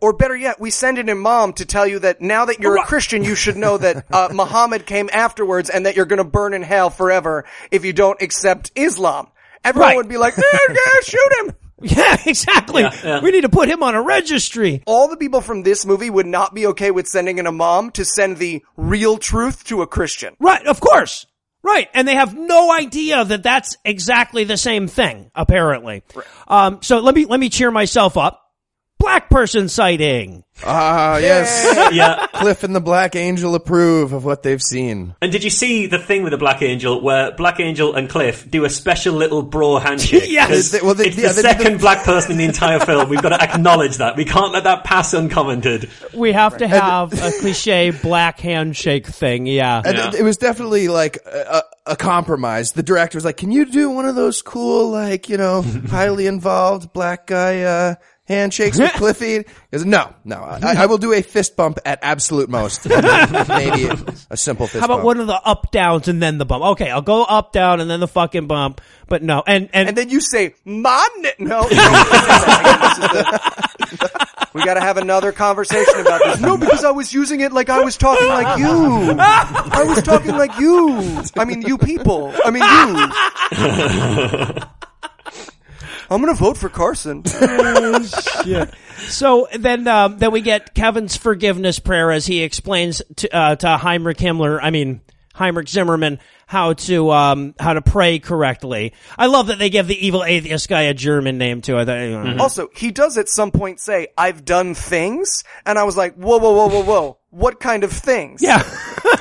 Or 0.00 0.12
better 0.12 0.36
yet, 0.36 0.60
we 0.60 0.70
send 0.70 0.98
an 0.98 1.08
imam 1.08 1.52
to 1.54 1.64
tell 1.64 1.86
you 1.86 1.98
that 2.00 2.20
now 2.20 2.44
that 2.46 2.60
you're 2.60 2.76
a 2.76 2.84
Christian, 2.84 3.24
you 3.24 3.34
should 3.34 3.56
know 3.56 3.78
that 3.78 4.04
uh, 4.12 4.28
Muhammad 4.34 4.84
came 4.86 5.08
afterwards 5.12 5.70
and 5.70 5.86
that 5.86 5.96
you're 5.96 6.04
going 6.06 6.18
to 6.18 6.24
burn 6.24 6.52
in 6.54 6.62
hell 6.62 6.90
forever 6.90 7.44
if 7.70 7.84
you 7.84 7.92
don't 7.92 8.20
accept 8.20 8.70
Islam. 8.74 9.28
Everyone 9.64 9.88
Right. 9.90 9.96
would 9.96 10.08
be 10.08 10.18
like, 10.18 10.36
"Eh, 10.36 10.42
yeah, 10.68 11.00
shoot 11.02 11.32
him. 11.40 11.52
Yeah, 11.80 12.16
exactly. 12.26 12.82
yeah. 12.82 13.20
We 13.20 13.30
need 13.30 13.42
to 13.42 13.48
put 13.48 13.68
him 13.68 13.82
on 13.82 13.94
a 13.94 14.02
registry. 14.02 14.82
All 14.86 15.08
the 15.08 15.16
people 15.16 15.40
from 15.40 15.62
this 15.62 15.84
movie 15.86 16.08
would 16.10 16.26
not 16.26 16.54
be 16.54 16.66
okay 16.68 16.90
with 16.90 17.06
sending 17.08 17.40
an 17.40 17.46
imam 17.46 17.90
to 17.92 18.04
send 18.04 18.36
the 18.38 18.62
real 18.76 19.16
truth 19.18 19.64
to 19.64 19.82
a 19.82 19.86
Christian. 19.86 20.36
Right, 20.38 20.64
of 20.66 20.80
course. 20.80 21.26
Right, 21.62 21.88
and 21.94 22.06
they 22.06 22.14
have 22.14 22.36
no 22.36 22.70
idea 22.72 23.24
that 23.24 23.42
that's 23.42 23.76
exactly 23.86 24.44
the 24.44 24.58
same 24.58 24.86
thing. 24.86 25.30
Apparently, 25.34 26.02
um, 26.46 26.80
so 26.82 26.98
let 27.00 27.14
me 27.14 27.24
let 27.24 27.40
me 27.40 27.48
cheer 27.48 27.70
myself 27.70 28.18
up. 28.18 28.43
Black 29.04 29.28
person 29.30 29.68
sighting. 29.68 30.42
Ah, 30.64 31.18
yes. 31.18 31.92
Yeah. 31.92 32.26
Cliff 32.32 32.62
and 32.62 32.74
the 32.74 32.80
Black 32.80 33.16
Angel 33.16 33.54
approve 33.54 34.12
of 34.12 34.24
what 34.24 34.42
they've 34.44 34.62
seen. 34.62 35.14
And 35.20 35.30
did 35.32 35.42
you 35.44 35.50
see 35.50 35.86
the 35.86 35.98
thing 35.98 36.22
with 36.22 36.30
the 36.30 36.38
Black 36.38 36.62
Angel 36.62 37.02
where 37.02 37.32
Black 37.32 37.58
Angel 37.60 37.94
and 37.94 38.08
Cliff 38.08 38.48
do 38.48 38.64
a 38.64 38.70
special 38.70 39.14
little 39.14 39.42
bro 39.42 39.78
handshake? 39.78 40.24
Yes. 40.30 40.48
'Cause 40.48 40.70
They- 40.70 40.80
well, 40.80 40.94
they- 40.94 41.06
it's 41.08 41.18
yeah, 41.18 41.32
the 41.32 41.42
they 41.42 41.48
did 41.48 41.58
the- 41.58 41.62
second 41.64 41.80
black 41.80 42.04
person 42.04 42.32
in 42.32 42.38
the 42.38 42.44
entire 42.44 42.80
film. 42.80 43.08
We've 43.08 43.20
got 43.20 43.30
to 43.30 43.42
acknowledge 43.42 43.98
that. 43.98 44.16
We 44.16 44.24
can't 44.24 44.52
let 44.52 44.64
that 44.64 44.84
pass 44.84 45.12
uncommented. 45.12 45.90
We 46.14 46.32
have 46.32 46.56
to 46.58 46.68
have 46.68 47.12
a 47.12 47.32
cliche 47.40 47.90
black 47.90 48.40
handshake 48.40 49.06
thing. 49.06 49.46
Yeah. 49.46 49.82
And 49.84 49.96
Yeah. 49.96 50.08
it, 50.08 50.14
it 50.14 50.22
was 50.22 50.36
definitely 50.38 50.88
like 50.88 51.18
a, 51.26 51.62
a, 51.86 51.92
a 51.92 51.96
compromise. 51.96 52.72
The 52.72 52.82
director 52.82 53.16
was 53.18 53.24
like, 53.24 53.36
"Can 53.36 53.50
you 53.50 53.66
do 53.66 53.90
one 53.90 54.06
of 54.06 54.14
those 54.14 54.40
cool, 54.40 54.90
like 54.90 55.28
you 55.28 55.36
know, 55.36 55.62
highly 55.90 56.26
involved 56.26 56.92
black 56.92 57.26
guy 57.26 57.62
uh, 57.62 57.94
handshakes 58.26 58.78
with 58.78 58.92
Cliffy?" 58.94 59.44
Goes, 59.70 59.84
"No, 59.84 60.14
no, 60.24 60.36
I, 60.36 60.82
I 60.84 60.86
will 60.86 60.98
do 60.98 61.12
a 61.12 61.22
fist 61.22 61.56
bump 61.56 61.78
at 61.84 61.98
absolute 62.02 62.48
most, 62.48 62.88
maybe 63.48 63.88
a 64.30 64.36
simple 64.36 64.66
fist 64.66 64.80
How 64.80 64.86
about 64.86 64.96
bump." 64.96 65.04
one 65.04 65.20
of 65.20 65.26
the 65.26 65.40
up 65.44 65.70
downs 65.70 66.08
and 66.08 66.22
then 66.22 66.38
the 66.38 66.44
bump? 66.44 66.64
Okay, 66.64 66.90
I'll 66.90 67.02
go 67.02 67.24
up 67.24 67.52
down 67.52 67.80
and 67.80 67.90
then 67.90 68.00
the 68.00 68.08
fucking 68.08 68.46
bump. 68.46 68.80
But 69.06 69.22
no, 69.22 69.42
and 69.46 69.68
and, 69.72 69.88
And 69.88 69.96
then 69.98 70.08
you 70.10 70.20
say, 70.20 70.54
man, 70.64 71.06
no. 71.38 71.60
no 71.60 71.62
this 71.68 71.78
is 71.78 71.78
the- 73.10 74.24
we 74.54 74.64
gotta 74.64 74.80
have 74.80 74.96
another 74.98 75.32
conversation 75.32 76.00
about 76.00 76.20
this. 76.24 76.40
No, 76.40 76.56
because 76.56 76.84
I 76.84 76.92
was 76.92 77.12
using 77.12 77.40
it 77.40 77.52
like 77.52 77.68
I 77.70 77.80
was 77.82 77.96
talking 77.96 78.28
like 78.28 78.56
you. 78.58 78.68
I 79.18 79.82
was 79.84 80.00
talking 80.02 80.36
like 80.36 80.56
you. 80.60 81.22
I 81.36 81.44
mean, 81.44 81.62
you 81.62 81.76
people. 81.76 82.32
I 82.44 82.50
mean, 82.52 82.62
you. 84.54 84.62
I'm 86.10 86.20
gonna 86.20 86.34
vote 86.34 86.56
for 86.56 86.68
Carson. 86.68 87.24
so 89.08 89.48
then 89.58 89.86
um, 89.88 90.18
then 90.18 90.30
we 90.30 90.40
get 90.40 90.74
Kevin's 90.74 91.16
forgiveness 91.16 91.78
prayer 91.78 92.10
as 92.10 92.26
he 92.26 92.42
explains 92.42 93.02
to 93.16 93.34
uh, 93.34 93.56
to 93.56 93.76
Heinrich 93.76 94.18
Himmler. 94.18 94.58
I 94.62 94.70
mean. 94.70 95.00
Heinrich 95.36 95.68
Zimmerman, 95.68 96.20
how 96.46 96.74
to 96.74 97.10
um 97.10 97.56
how 97.58 97.72
to 97.72 97.82
pray 97.82 98.20
correctly. 98.20 98.92
I 99.18 99.26
love 99.26 99.48
that 99.48 99.58
they 99.58 99.68
give 99.68 99.88
the 99.88 100.06
evil 100.06 100.22
atheist 100.22 100.68
guy 100.68 100.82
a 100.82 100.94
German 100.94 101.38
name 101.38 101.60
too. 101.60 101.76
I 101.76 101.84
thought, 101.84 102.40
Also, 102.40 102.68
he 102.72 102.92
does 102.92 103.18
at 103.18 103.28
some 103.28 103.50
point 103.50 103.80
say, 103.80 104.06
I've 104.16 104.44
done 104.44 104.74
things. 104.74 105.42
And 105.66 105.76
I 105.76 105.82
was 105.82 105.96
like, 105.96 106.14
whoa, 106.14 106.38
whoa, 106.38 106.52
whoa, 106.52 106.68
whoa, 106.68 106.84
whoa. 106.84 107.18
What 107.30 107.58
kind 107.58 107.82
of 107.82 107.90
things? 107.92 108.42
Yeah, 108.44 108.62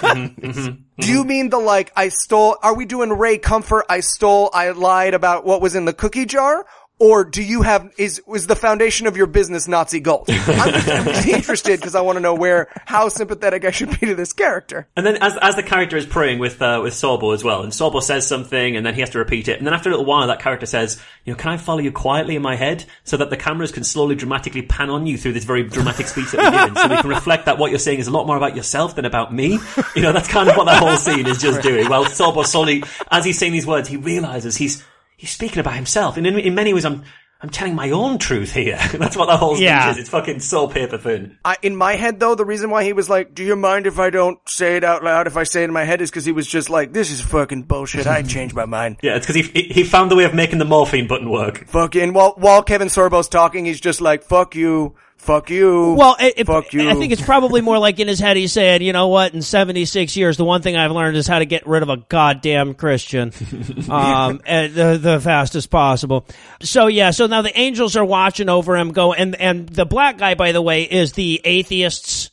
Mm-hmm. 0.93 1.07
Do 1.07 1.11
you 1.11 1.23
mean 1.23 1.49
the 1.49 1.57
like, 1.57 1.91
I 1.95 2.09
stole, 2.09 2.57
are 2.61 2.75
we 2.75 2.85
doing 2.85 3.09
Ray 3.09 3.39
Comfort? 3.39 3.85
I 3.89 4.01
stole, 4.01 4.51
I 4.53 4.69
lied 4.69 5.15
about 5.15 5.43
what 5.43 5.59
was 5.59 5.73
in 5.73 5.85
the 5.85 5.93
cookie 5.93 6.25
jar? 6.27 6.67
Or 7.03 7.25
do 7.25 7.43
you 7.43 7.63
have, 7.63 7.93
is, 7.97 8.21
was 8.25 8.47
the 8.47 8.55
foundation 8.55 9.07
of 9.07 9.17
your 9.17 9.27
business 9.27 9.67
Nazi 9.67 9.99
gold? 9.99 10.23
I'm 10.29 10.71
just, 10.71 10.89
I'm 10.89 11.03
just 11.03 11.27
interested 11.27 11.77
because 11.77 11.95
I 11.95 12.01
want 12.01 12.15
to 12.15 12.21
know 12.21 12.33
where, 12.33 12.69
how 12.85 13.09
sympathetic 13.09 13.65
I 13.65 13.71
should 13.71 13.89
be 13.99 14.05
to 14.07 14.15
this 14.15 14.31
character. 14.31 14.87
And 14.95 15.05
then 15.05 15.17
as, 15.17 15.37
as 15.41 15.57
the 15.57 15.63
character 15.63 15.97
is 15.97 16.05
praying 16.05 16.39
with, 16.39 16.61
uh, 16.61 16.79
with 16.81 16.93
Sorbo 16.93 17.33
as 17.33 17.43
well, 17.43 17.61
and 17.61 17.73
Sorbo 17.73 18.01
says 18.01 18.25
something 18.25 18.77
and 18.77 18.85
then 18.85 18.93
he 18.93 19.01
has 19.01 19.09
to 19.09 19.19
repeat 19.19 19.49
it. 19.49 19.57
And 19.57 19.67
then 19.67 19.73
after 19.73 19.89
a 19.89 19.91
little 19.91 20.05
while, 20.05 20.27
that 20.27 20.39
character 20.39 20.65
says, 20.65 20.97
you 21.25 21.33
know, 21.33 21.37
can 21.37 21.51
I 21.51 21.57
follow 21.57 21.79
you 21.79 21.91
quietly 21.91 22.37
in 22.37 22.41
my 22.41 22.55
head 22.55 22.85
so 23.03 23.17
that 23.17 23.29
the 23.29 23.35
cameras 23.35 23.73
can 23.73 23.83
slowly 23.83 24.15
dramatically 24.15 24.61
pan 24.61 24.89
on 24.89 25.05
you 25.05 25.17
through 25.17 25.33
this 25.33 25.43
very 25.43 25.63
dramatic 25.63 26.07
speech 26.07 26.31
that 26.31 26.37
we're 26.37 26.67
given 26.67 26.75
so 26.77 26.87
we 26.87 27.01
can 27.01 27.09
reflect 27.09 27.47
that 27.47 27.57
what 27.57 27.69
you're 27.69 27.79
saying 27.79 27.99
is 27.99 28.07
a 28.07 28.11
lot 28.11 28.27
more 28.27 28.37
about 28.37 28.55
yourself 28.55 28.95
than 28.95 29.03
about 29.03 29.33
me? 29.33 29.59
You 29.93 30.03
know, 30.03 30.13
that's 30.13 30.29
kind 30.29 30.47
of 30.47 30.55
what 30.55 30.67
that 30.67 30.81
whole 30.81 30.95
scene 30.95 31.27
is 31.27 31.41
just 31.41 31.61
doing. 31.61 31.89
Well, 31.89 32.05
Sorbo 32.05 32.45
slowly, 32.45 32.81
as 33.11 33.25
he's 33.25 33.37
saying 33.37 33.51
these 33.51 33.67
words, 33.67 33.89
he 33.89 33.97
realizes 33.97 34.55
he's, 34.55 34.85
he's 35.17 35.31
speaking 35.31 35.59
about 35.59 35.75
himself. 35.75 36.17
And 36.17 36.25
in, 36.27 36.37
in 36.39 36.55
many 36.55 36.73
ways, 36.73 36.85
I'm, 36.85 37.03
I'm 37.41 37.49
telling 37.49 37.75
my 37.75 37.89
own 37.91 38.19
truth 38.19 38.53
here. 38.53 38.79
That's 38.93 39.17
what 39.17 39.25
the 39.27 39.35
whole 39.35 39.55
speech 39.55 39.65
Yeah. 39.65 39.91
is. 39.91 39.97
It's 39.97 40.09
fucking 40.09 40.39
so 40.39 40.67
paper 40.67 40.97
thin. 40.97 41.37
I, 41.43 41.57
in 41.61 41.75
my 41.75 41.95
head 41.95 42.19
though, 42.19 42.35
the 42.35 42.45
reason 42.45 42.69
why 42.69 42.85
he 42.85 42.93
was 42.93 43.09
like, 43.09 43.35
do 43.35 43.43
you 43.43 43.55
mind 43.57 43.85
if 43.85 43.99
I 43.99 44.09
don't 44.09 44.39
say 44.47 44.77
it 44.77 44.83
out 44.85 45.03
loud 45.03 45.27
if 45.27 45.35
I 45.35 45.43
say 45.43 45.61
it 45.61 45.65
in 45.65 45.73
my 45.73 45.83
head 45.83 45.99
is 46.01 46.09
because 46.09 46.23
he 46.23 46.31
was 46.31 46.47
just 46.47 46.69
like, 46.69 46.93
this 46.93 47.11
is 47.11 47.19
fucking 47.19 47.63
bullshit. 47.63 48.07
I 48.07 48.21
changed 48.21 48.55
my 48.55 48.65
mind. 48.65 48.97
Yeah, 49.03 49.17
it's 49.17 49.25
because 49.27 49.45
he, 49.47 49.61
he 49.61 49.73
he 49.73 49.83
found 49.83 50.09
the 50.09 50.15
way 50.15 50.23
of 50.23 50.33
making 50.33 50.59
the 50.59 50.65
morphine 50.65 51.07
button 51.07 51.29
work. 51.29 51.67
Fucking, 51.67 52.13
while, 52.13 52.33
while 52.37 52.63
Kevin 52.63 52.87
Sorbo's 52.87 53.27
talking, 53.27 53.65
he's 53.65 53.81
just 53.81 53.99
like, 53.99 54.23
fuck 54.23 54.55
you, 54.55 54.95
fuck 55.23 55.49
you, 55.49 55.93
Well, 55.97 56.15
it, 56.19 56.33
it- 56.37 56.47
fuck 56.47 56.73
you. 56.73 56.89
I 56.89 56.93
think 56.95 57.11
it's 57.13 57.21
probably 57.21 57.61
more 57.61 57.79
like 57.79 57.99
in 57.99 58.07
his 58.07 58.19
head 58.19 58.37
he 58.37 58.47
said, 58.47 58.83
you 58.83 58.93
know 58.93 59.07
what, 59.07 59.33
in 59.33 59.41
76 59.41 60.15
years, 60.17 60.37
the 60.37 60.45
one 60.45 60.61
thing 60.61 60.75
I've 60.75 60.91
learned 60.91 61.17
is 61.17 61.27
how 61.27 61.39
to 61.39 61.45
get 61.45 61.65
rid 61.65 61.81
of 61.83 61.89
a 61.89 61.97
goddamn 61.97 62.73
Christian, 62.73 63.27
um, 63.89 64.39
the, 64.45 64.99
the 65.01 65.19
fastest 65.21 65.69
possible. 65.69 66.25
So 66.61 66.87
yeah, 66.87 67.11
so 67.11 67.27
now 67.27 67.41
the 67.41 67.57
angels 67.57 67.95
are 67.95 68.05
watching 68.05 68.49
over 68.49 68.75
him 68.75 68.91
go, 68.91 69.13
and, 69.13 69.35
and 69.35 69.67
the 69.69 69.85
black 69.85 70.17
guy, 70.17 70.35
by 70.35 70.51
the 70.51 70.61
way, 70.61 70.83
is 70.83 71.13
the 71.13 71.41
atheist's 71.43 72.29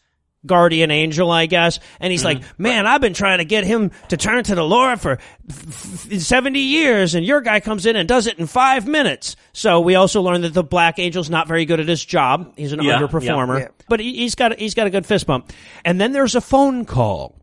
guardian 0.47 0.91
angel, 0.91 1.31
I 1.31 1.47
guess. 1.47 1.81
And 1.99 2.11
he's 2.11 2.23
mm-hmm. 2.23 2.43
like, 2.43 2.59
man, 2.59 2.87
I've 2.87 3.01
been 3.01 3.15
trying 3.15 3.39
to 3.39 3.45
get 3.45 3.65
him 3.65 3.91
to 4.09 4.17
turn 4.17 4.43
to 4.45 4.55
the 4.55 4.65
Lord 4.65 5.01
for 5.01 5.13
f- 5.13 6.13
f- 6.13 6.21
70 6.21 6.59
years, 6.59 7.15
and 7.15 7.25
your 7.25 7.41
guy 7.41 7.61
comes 7.61 7.87
in 7.87 7.97
and 7.97 8.09
does 8.09 8.27
it 8.27 8.39
in 8.39 8.47
five 8.47 8.87
minutes. 8.87 9.37
So 9.53 9.81
we 9.81 9.95
also 9.95 10.23
learned 10.23 10.45
that 10.45 10.55
the 10.55 10.65
black 10.65 10.99
angel's 10.99 11.31
not 11.31 11.49
very 11.49 11.65
good 11.65 11.81
at 11.81 11.89
his 11.89 12.05
job. 12.05 12.55
He's 12.57 12.73
an 12.73 12.83
Yeah, 12.83 12.99
underperformer. 12.99 13.61
yeah. 13.61 13.69
But 13.89 14.01
he's 14.01 14.35
got, 14.35 14.59
he's 14.59 14.75
got 14.75 14.87
a 14.87 14.91
good 14.91 15.07
fist 15.07 15.27
bump. 15.27 15.53
And 15.85 16.01
then 16.01 16.13
there's 16.13 16.35
a 16.35 16.41
phone 16.41 16.85
call. 16.85 17.37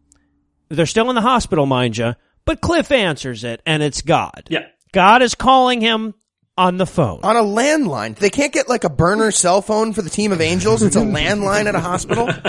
They're 0.69 0.85
still 0.85 1.09
in 1.09 1.15
the 1.15 1.21
hospital, 1.21 1.65
mind 1.65 1.97
you, 1.97 2.15
but 2.45 2.61
Cliff 2.61 2.91
answers 2.91 3.43
it, 3.43 3.61
and 3.65 3.81
it's 3.81 4.01
God. 4.01 4.47
Yeah. 4.49 4.67
God 4.91 5.21
is 5.21 5.35
calling 5.35 5.81
him 5.81 6.13
on 6.57 6.77
the 6.77 6.85
phone. 6.85 7.19
on 7.23 7.35
a 7.35 7.43
landline. 7.43 8.15
They 8.15 8.29
can't 8.29 8.51
get 8.53 8.67
like 8.67 8.83
a 8.83 8.89
burner 8.89 9.31
cell 9.31 9.61
phone 9.61 9.93
for 9.93 10.01
the 10.01 10.09
team 10.09 10.31
of 10.31 10.41
angels. 10.41 10.81
It's 10.83 10.95
a 10.95 11.01
landline 11.01 11.65
at 11.65 11.75
a 11.75 11.79
hospital. 11.79 12.29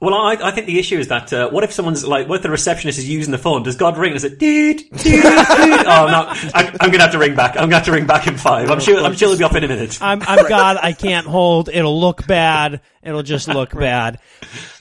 Well, 0.00 0.12
I, 0.12 0.32
I 0.34 0.50
think 0.50 0.66
the 0.66 0.78
issue 0.78 0.98
is 0.98 1.08
that 1.08 1.32
uh, 1.32 1.48
what 1.48 1.64
if 1.64 1.72
someone's 1.72 2.06
like, 2.06 2.28
what 2.28 2.36
if 2.36 2.42
the 2.42 2.50
receptionist 2.50 2.98
is 2.98 3.08
using 3.08 3.32
the 3.32 3.38
phone? 3.38 3.62
Does 3.62 3.76
God 3.76 3.96
ring 3.96 4.12
and 4.12 4.20
say, 4.20 4.28
"Dude, 4.28 4.76
dude, 4.78 4.90
dude"? 4.92 5.22
Oh, 5.22 6.06
no, 6.10 6.26
I'm, 6.52 6.76
I'm 6.78 6.90
gonna 6.90 7.00
have 7.04 7.12
to 7.12 7.18
ring 7.18 7.34
back. 7.34 7.52
I'm 7.52 7.70
gonna 7.70 7.76
have 7.76 7.86
to 7.86 7.92
ring 7.92 8.06
back 8.06 8.26
in 8.26 8.36
five. 8.36 8.70
I'm 8.70 8.80
sure. 8.80 9.02
I'm 9.02 9.14
sure 9.14 9.30
he'll 9.30 9.38
be 9.38 9.44
up 9.44 9.54
in 9.54 9.64
a 9.64 9.68
minute. 9.68 10.02
I'm, 10.02 10.20
I'm 10.22 10.46
God. 10.46 10.76
I 10.82 10.92
can't 10.92 11.26
hold. 11.26 11.70
It'll 11.70 11.98
look 11.98 12.26
bad. 12.26 12.82
It'll 13.02 13.22
just 13.22 13.48
look 13.48 13.70
bad. 13.78 14.18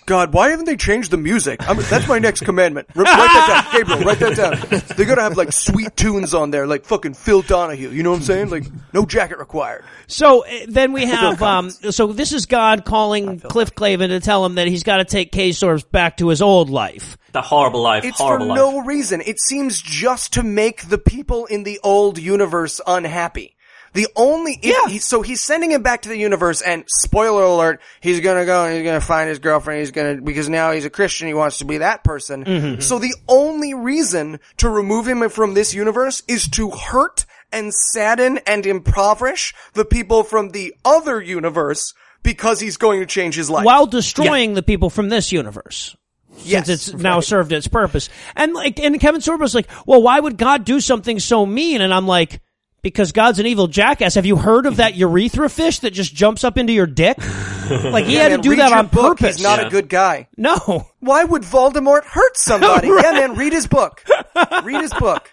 God, 0.06 0.34
why 0.34 0.50
haven't 0.50 0.66
they 0.66 0.76
changed 0.78 1.12
the 1.12 1.18
music? 1.18 1.68
I'm, 1.68 1.78
that's 1.78 2.08
my 2.08 2.20
next 2.20 2.42
commandment. 2.42 2.88
R- 2.96 3.04
write 3.04 3.16
that 3.16 3.70
down, 3.72 3.80
Gabriel. 3.80 4.02
Write 4.04 4.20
that 4.20 4.36
down. 4.36 4.96
They 4.98 5.06
gotta 5.06 5.22
have 5.22 5.38
like 5.38 5.52
sweet 5.52 5.96
tunes 5.96 6.34
on 6.34 6.52
there, 6.52 6.68
like 6.68 6.86
fucking 6.86 7.14
Phil 7.14 7.42
Donahue. 7.42 7.90
You 7.90 8.04
know 8.04 8.12
what 8.12 8.18
I'm 8.18 8.24
saying? 8.24 8.50
Like 8.50 8.66
no 8.94 9.06
jacket 9.06 9.38
required. 9.40 9.86
So 10.08 10.46
uh, 10.46 10.50
then 10.68 10.92
we 10.94 11.06
have, 11.08 11.42
um, 11.42 11.70
so 11.70 12.08
this 12.14 12.34
is 12.34 12.46
God 12.46 12.86
calling 12.86 13.40
Cliff 13.40 13.74
Clavin 13.76 14.10
to 14.10 14.20
tell 14.20 14.46
him 14.46 14.56
that 14.56 14.68
he's 14.68 14.84
got 14.84 14.98
to 14.98 15.06
take 15.06 15.32
K-Sorbs 15.32 15.90
back 15.90 16.18
to 16.18 16.28
his 16.30 16.42
old 16.42 16.70
life. 16.70 17.18
The 17.32 17.42
horrible 17.42 17.82
life, 17.82 18.04
It's 18.06 18.18
for 18.18 18.24
horrible 18.24 18.48
life. 18.48 18.58
no 18.58 18.82
reason. 18.82 19.22
It 19.26 19.40
seems 19.42 19.82
just 19.82 20.34
to 20.34 20.44
make 20.44 20.88
the 20.90 20.98
people 21.00 21.46
in 21.48 21.64
the 21.64 21.80
old 21.84 22.20
universe 22.20 22.80
unhappy. 22.86 23.56
The 23.94 24.08
only, 24.16 24.60
yeah. 24.62 24.88
He, 24.88 24.98
so 25.00 25.22
he's 25.22 25.40
sending 25.42 25.72
him 25.72 25.84
back 25.84 26.02
to 26.04 26.10
the 26.10 26.18
universe 26.18 26.62
and 26.62 26.84
spoiler 26.88 27.44
alert, 27.44 27.80
he's 28.02 28.20
gonna 28.22 28.46
go 28.46 28.66
and 28.66 28.76
he's 28.76 28.84
gonna 28.84 29.00
find 29.02 29.30
his 29.30 29.40
girlfriend, 29.40 29.80
he's 29.80 29.92
gonna, 29.92 30.20
because 30.22 30.50
now 30.50 30.72
he's 30.72 30.86
a 30.86 30.90
Christian, 30.90 31.28
he 31.28 31.34
wants 31.34 31.60
to 31.60 31.66
be 31.66 31.78
that 31.78 32.04
person. 32.04 32.44
Mm-hmm. 32.44 32.82
So 32.82 33.00
the 33.00 33.14
only 33.28 33.74
reason 33.74 34.40
to 34.58 34.70
remove 34.70 35.08
him 35.08 35.30
from 35.30 35.54
this 35.54 35.74
universe 35.74 36.24
is 36.28 36.48
to 36.50 36.72
hurt 36.72 37.26
and 37.52 37.74
sadden 37.74 38.40
and 38.48 38.66
impoverish 38.66 39.54
the 39.74 39.86
people 39.86 40.24
from 40.24 40.50
the 40.50 40.74
other 40.84 41.22
universe 41.22 41.94
because 42.24 42.60
he's 42.60 42.78
going 42.78 43.00
to 43.00 43.06
change 43.06 43.36
his 43.36 43.50
life. 43.50 43.66
while 43.66 43.86
destroying 43.86 44.56
the 44.56 44.64
people 44.64 44.90
from 44.90 45.10
this 45.10 45.32
universe. 45.32 45.96
yes, 46.40 46.66
Since 46.66 46.88
it's 46.88 46.98
now 46.98 47.20
served 47.20 47.52
its 47.52 47.68
purpose. 47.68 48.10
And 48.36 48.54
like, 48.54 48.80
and 48.80 49.00
Kevin 49.00 49.22
Sorbo's 49.22 49.54
like, 49.54 49.70
well, 49.86 50.02
why 50.02 50.20
would 50.20 50.38
God 50.38 50.66
do 50.66 50.80
something 50.80 51.20
so 51.20 51.46
mean? 51.46 51.82
And 51.82 51.94
I'm 51.94 52.08
like, 52.08 52.42
because 52.84 53.12
God's 53.14 53.40
an 53.40 53.48
evil 53.48 53.68
jackass. 53.68 54.14
Have 54.16 54.26
you 54.28 54.36
heard 54.36 54.68
of 54.68 54.76
that 54.78 54.96
urethra 54.96 55.50
fish 55.50 55.80
that 55.80 55.92
just 55.92 56.14
jumps 56.14 56.44
up 56.44 56.58
into 56.60 56.74
your 56.74 56.86
dick? 56.88 57.18
Like 57.64 58.06
he 58.06 58.16
Yeah, 58.16 58.24
had 58.28 58.42
to 58.44 58.50
do 58.50 58.58
that 58.58 58.74
on 58.74 58.88
book. 58.88 59.18
purpose. 59.20 59.38
He's 59.38 59.44
not 59.44 59.60
Yeah. 59.62 59.68
a 59.68 59.70
good 59.70 59.88
guy. 59.88 60.28
no. 60.36 60.86
Why 61.00 61.24
would 61.24 61.44
Voldemort 61.44 62.04
hurt 62.04 62.36
somebody? 62.38 62.88
Yeah, 63.02 63.12
man, 63.14 63.36
read 63.36 63.54
his 63.54 63.68
book. 63.68 64.04
Read 64.64 64.82
his 64.82 64.94
book. 64.94 65.32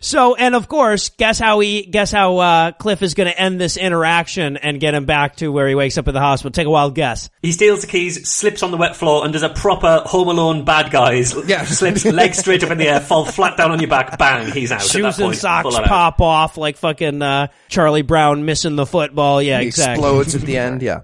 So, 0.00 0.34
and 0.34 0.54
of 0.54 0.68
course, 0.68 1.08
guess 1.10 1.38
how 1.38 1.60
he, 1.60 1.82
guess 1.86 2.12
how, 2.12 2.36
uh, 2.38 2.72
Cliff 2.72 3.02
is 3.02 3.14
going 3.14 3.28
to 3.30 3.38
end 3.40 3.60
this 3.60 3.76
interaction 3.76 4.56
and 4.56 4.78
get 4.78 4.94
him 4.94 5.06
back 5.06 5.36
to 5.36 5.48
where 5.50 5.66
he 5.66 5.74
wakes 5.74 5.96
up 5.98 6.06
at 6.06 6.14
the 6.14 6.20
hospital. 6.20 6.50
Take 6.52 6.66
a 6.66 6.70
wild 6.70 6.94
guess. 6.94 7.30
He 7.42 7.52
steals 7.52 7.80
the 7.80 7.86
keys, 7.86 8.28
slips 8.28 8.62
on 8.62 8.70
the 8.70 8.76
wet 8.76 8.94
floor, 8.94 9.24
and 9.24 9.32
does 9.32 9.42
a 9.42 9.48
proper 9.48 10.02
Home 10.06 10.28
Alone 10.28 10.64
bad 10.64 10.90
guys. 10.90 11.34
Yeah. 11.46 11.64
Slips 11.64 12.04
legs 12.04 12.38
straight 12.38 12.62
up 12.64 12.70
in 12.70 12.78
the 12.78 12.88
air, 12.88 13.00
fall 13.00 13.24
flat 13.24 13.56
down 13.56 13.70
on 13.70 13.78
your 13.80 13.88
back, 13.88 14.18
bang, 14.18 14.50
he's 14.52 14.72
out. 14.72 14.80
at 14.80 14.86
Shoes 14.86 15.16
that 15.16 15.22
point. 15.22 15.32
and 15.34 15.36
socks 15.40 15.62
Pull 15.62 15.70
that 15.72 15.82
out. 15.82 15.88
pop 15.88 16.20
off 16.20 16.56
like 16.56 16.76
fucking, 16.76 17.22
uh, 17.22 17.48
Charlie 17.68 18.02
Brown 18.02 18.44
missing 18.44 18.76
the 18.76 18.86
football. 18.86 19.40
Yeah, 19.40 19.60
He 19.60 19.68
exactly. 19.68 19.94
explodes 20.04 20.34
at 20.34 20.42
the 20.42 20.56
end. 20.58 20.82
Yeah. 20.82 21.00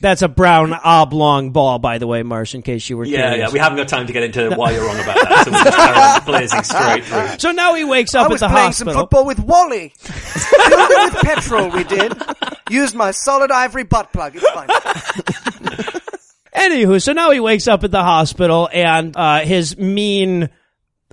That's 0.00 0.22
a 0.22 0.28
brown 0.28 0.72
oblong 0.72 1.50
ball, 1.52 1.78
by 1.78 1.98
the 1.98 2.06
way, 2.06 2.22
Marsh, 2.22 2.54
in 2.54 2.62
case 2.62 2.88
you 2.88 2.96
were 2.96 3.04
Yeah, 3.04 3.28
curious. 3.30 3.38
yeah, 3.48 3.52
we 3.52 3.58
haven't 3.58 3.76
got 3.78 3.88
time 3.88 4.06
to 4.06 4.12
get 4.12 4.22
into 4.22 4.54
why 4.56 4.70
you're 4.72 4.84
wrong 4.86 4.98
about 4.98 5.16
that, 5.16 5.44
so 5.44 5.50
we'll 5.50 5.64
just 5.64 5.76
carry 5.76 5.98
on 5.98 6.24
blazing 6.24 6.62
straight 6.62 7.04
through. 7.04 7.38
So 7.38 7.50
now 7.52 7.74
he 7.74 7.84
wakes 7.84 8.14
I 8.14 8.20
up 8.20 8.26
at 8.26 8.30
was 8.32 8.40
the 8.40 8.48
playing 8.48 8.72
some 8.72 8.88
football 8.88 9.26
with 9.26 9.38
Wally. 9.40 9.92
Filled 9.96 10.90
it 10.90 11.12
with 11.14 11.22
petrol, 11.22 11.68
we 11.70 11.84
did. 11.84 12.14
Used 12.70 12.94
my 12.94 13.10
solid 13.10 13.50
ivory 13.50 13.84
butt 13.84 14.12
plug. 14.12 14.36
It's 14.36 14.48
fine. 14.50 14.68
Anywho, 16.54 17.00
so 17.02 17.12
now 17.12 17.30
he 17.30 17.40
wakes 17.40 17.68
up 17.68 17.84
at 17.84 17.90
the 17.90 18.02
hospital 18.02 18.68
and 18.72 19.16
uh, 19.16 19.40
his 19.40 19.78
mean, 19.78 20.48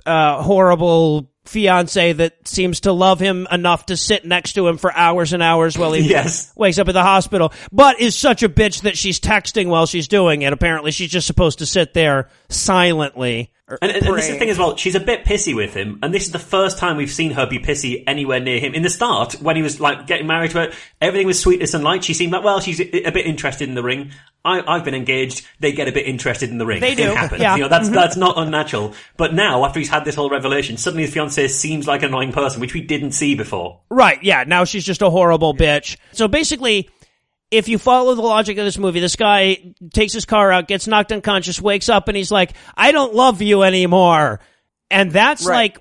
uh, 0.04 0.42
horrible 0.42 1.30
fiance 1.48 2.12
that 2.12 2.46
seems 2.46 2.80
to 2.80 2.92
love 2.92 3.18
him 3.20 3.48
enough 3.50 3.86
to 3.86 3.96
sit 3.96 4.24
next 4.24 4.52
to 4.52 4.68
him 4.68 4.78
for 4.78 4.92
hours 4.92 5.32
and 5.32 5.42
hours 5.42 5.76
while 5.76 5.92
he 5.92 6.02
Yes. 6.08 6.52
wakes 6.56 6.78
up 6.78 6.88
at 6.88 6.92
the 6.92 7.02
hospital, 7.02 7.52
but 7.72 8.00
is 8.00 8.14
such 8.16 8.42
a 8.42 8.48
bitch 8.48 8.82
that 8.82 8.96
she's 8.96 9.18
texting 9.18 9.68
while 9.68 9.86
she's 9.86 10.08
doing 10.08 10.42
it. 10.42 10.52
Apparently, 10.52 10.90
she's 10.90 11.10
just 11.10 11.26
supposed 11.26 11.58
to 11.58 11.66
sit 11.66 11.94
there 11.94 12.28
silently. 12.48 13.50
And, 13.82 13.92
and, 13.92 14.16
this 14.16 14.26
is 14.26 14.32
the 14.32 14.38
thing 14.38 14.48
as 14.48 14.58
well, 14.58 14.76
she's 14.76 14.94
a 14.94 15.00
bit 15.00 15.24
pissy 15.24 15.54
with 15.54 15.74
him, 15.74 15.98
and 16.02 16.12
this 16.14 16.24
is 16.24 16.32
the 16.32 16.38
first 16.38 16.78
time 16.78 16.96
we've 16.96 17.10
seen 17.10 17.32
her 17.32 17.46
be 17.46 17.58
pissy 17.58 18.02
anywhere 18.06 18.40
near 18.40 18.58
him. 18.58 18.74
In 18.74 18.82
the 18.82 18.88
start, 18.88 19.34
when 19.34 19.56
he 19.56 19.62
was 19.62 19.78
like 19.78 20.06
getting 20.06 20.26
married 20.26 20.52
to 20.52 20.58
her, 20.60 20.72
everything 21.02 21.26
was 21.26 21.38
sweetness 21.38 21.74
and 21.74 21.84
light. 21.84 22.02
She 22.02 22.14
seemed 22.14 22.32
like, 22.32 22.42
well, 22.42 22.60
she's 22.60 22.80
a, 22.80 23.08
a 23.08 23.12
bit 23.12 23.26
interested 23.26 23.68
in 23.68 23.74
the 23.74 23.82
ring. 23.82 24.12
I, 24.42 24.62
I've 24.66 24.84
been 24.84 24.94
engaged. 24.94 25.46
They 25.60 25.72
get 25.72 25.86
a 25.86 25.92
bit 25.92 26.06
interested 26.06 26.48
in 26.48 26.56
the 26.56 26.64
ring. 26.64 26.80
They 26.80 26.94
do, 26.94 27.10
It 27.10 27.16
happens. 27.16 27.42
yeah. 27.42 27.56
You 27.56 27.62
know, 27.62 27.68
that's, 27.68 27.86
mm-hmm. 27.86 27.94
that's 27.94 28.16
not 28.16 28.38
unnatural. 28.38 28.94
But 29.18 29.34
now, 29.34 29.64
after 29.66 29.80
he's 29.80 29.90
had 29.90 30.04
this 30.04 30.14
whole 30.14 30.30
revelation, 30.30 30.78
suddenly 30.78 31.02
his 31.02 31.12
fiance 31.12 31.48
seems 31.48 31.86
like 31.86 32.02
an 32.02 32.08
annoying 32.08 32.32
person, 32.32 32.60
which 32.60 32.72
we 32.72 32.80
didn't 32.80 33.12
see 33.12 33.34
before. 33.34 33.80
Right, 33.90 34.22
yeah, 34.22 34.44
now 34.44 34.64
she's 34.64 34.84
just 34.84 35.02
a 35.02 35.10
horrible 35.10 35.54
bitch. 35.54 35.98
So 36.12 36.26
basically, 36.28 36.88
if 37.50 37.68
you 37.68 37.78
follow 37.78 38.14
the 38.14 38.22
logic 38.22 38.58
of 38.58 38.64
this 38.64 38.78
movie, 38.78 39.00
this 39.00 39.16
guy 39.16 39.72
takes 39.92 40.12
his 40.12 40.24
car 40.24 40.52
out, 40.52 40.68
gets 40.68 40.86
knocked 40.86 41.12
unconscious, 41.12 41.60
wakes 41.60 41.88
up, 41.88 42.08
and 42.08 42.16
he's 42.16 42.30
like, 42.30 42.52
I 42.76 42.92
don't 42.92 43.14
love 43.14 43.40
you 43.42 43.62
anymore. 43.62 44.40
And 44.90 45.10
that's 45.12 45.46
Right. 45.46 45.74
like, 45.74 45.78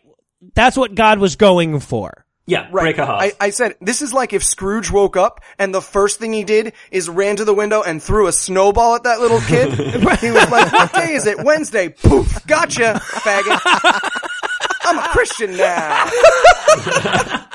that's 0.53 0.77
what 0.77 0.95
God 0.95 1.19
was 1.19 1.35
going 1.35 1.79
for. 1.79 2.25
Yeah, 2.49 2.69
break 2.71 2.95
her 2.95 3.05
heart. 3.05 3.21
I, 3.41 3.47
I 3.47 3.49
said, 3.49 3.75
this 3.81 4.01
is 4.01 4.13
like 4.13 4.31
if 4.31 4.41
Scrooge 4.41 4.89
woke 4.89 5.17
up 5.17 5.41
and 5.59 5.75
the 5.75 5.81
first 5.81 6.17
thing 6.19 6.31
he 6.31 6.45
did 6.45 6.71
is 6.91 7.09
ran 7.09 7.35
to 7.35 7.43
the 7.43 7.53
window 7.53 7.81
and 7.81 8.01
threw 8.01 8.27
a 8.27 8.31
snowball 8.31 8.95
at 8.95 9.03
that 9.03 9.19
little 9.19 9.41
kid. 9.41 9.73
he 10.21 10.31
was 10.31 10.49
like, 10.49 10.71
what 10.71 10.93
day 10.93 11.13
is 11.15 11.25
it? 11.27 11.43
Wednesday. 11.43 11.89
Poof. 11.89 12.47
Gotcha, 12.47 13.01
faggot. 13.03 14.09
I'm 14.83 14.97
a 14.97 15.07
Christian 15.09 15.57
now. 15.57 16.05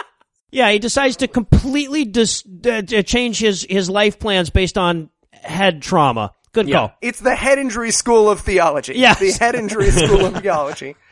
Yeah, 0.52 0.70
he 0.70 0.78
decides 0.78 1.16
to 1.16 1.28
completely 1.28 2.04
dis- 2.04 2.44
uh, 2.66 2.82
change 3.02 3.38
his, 3.40 3.66
his 3.68 3.90
life 3.90 4.18
plans 4.20 4.50
based 4.50 4.78
on 4.78 5.08
head 5.32 5.82
trauma. 5.82 6.32
Good 6.52 6.68
Yeah. 6.68 6.76
call. 6.76 6.92
It's 7.00 7.20
the 7.20 7.34
head 7.34 7.58
injury 7.58 7.90
school 7.90 8.28
of 8.28 8.40
theology. 8.40 8.92
Yes. 8.94 9.18
The 9.18 9.32
head 9.44 9.54
injury 9.54 9.90
school 9.90 10.26
of 10.26 10.36
theology. 10.36 10.94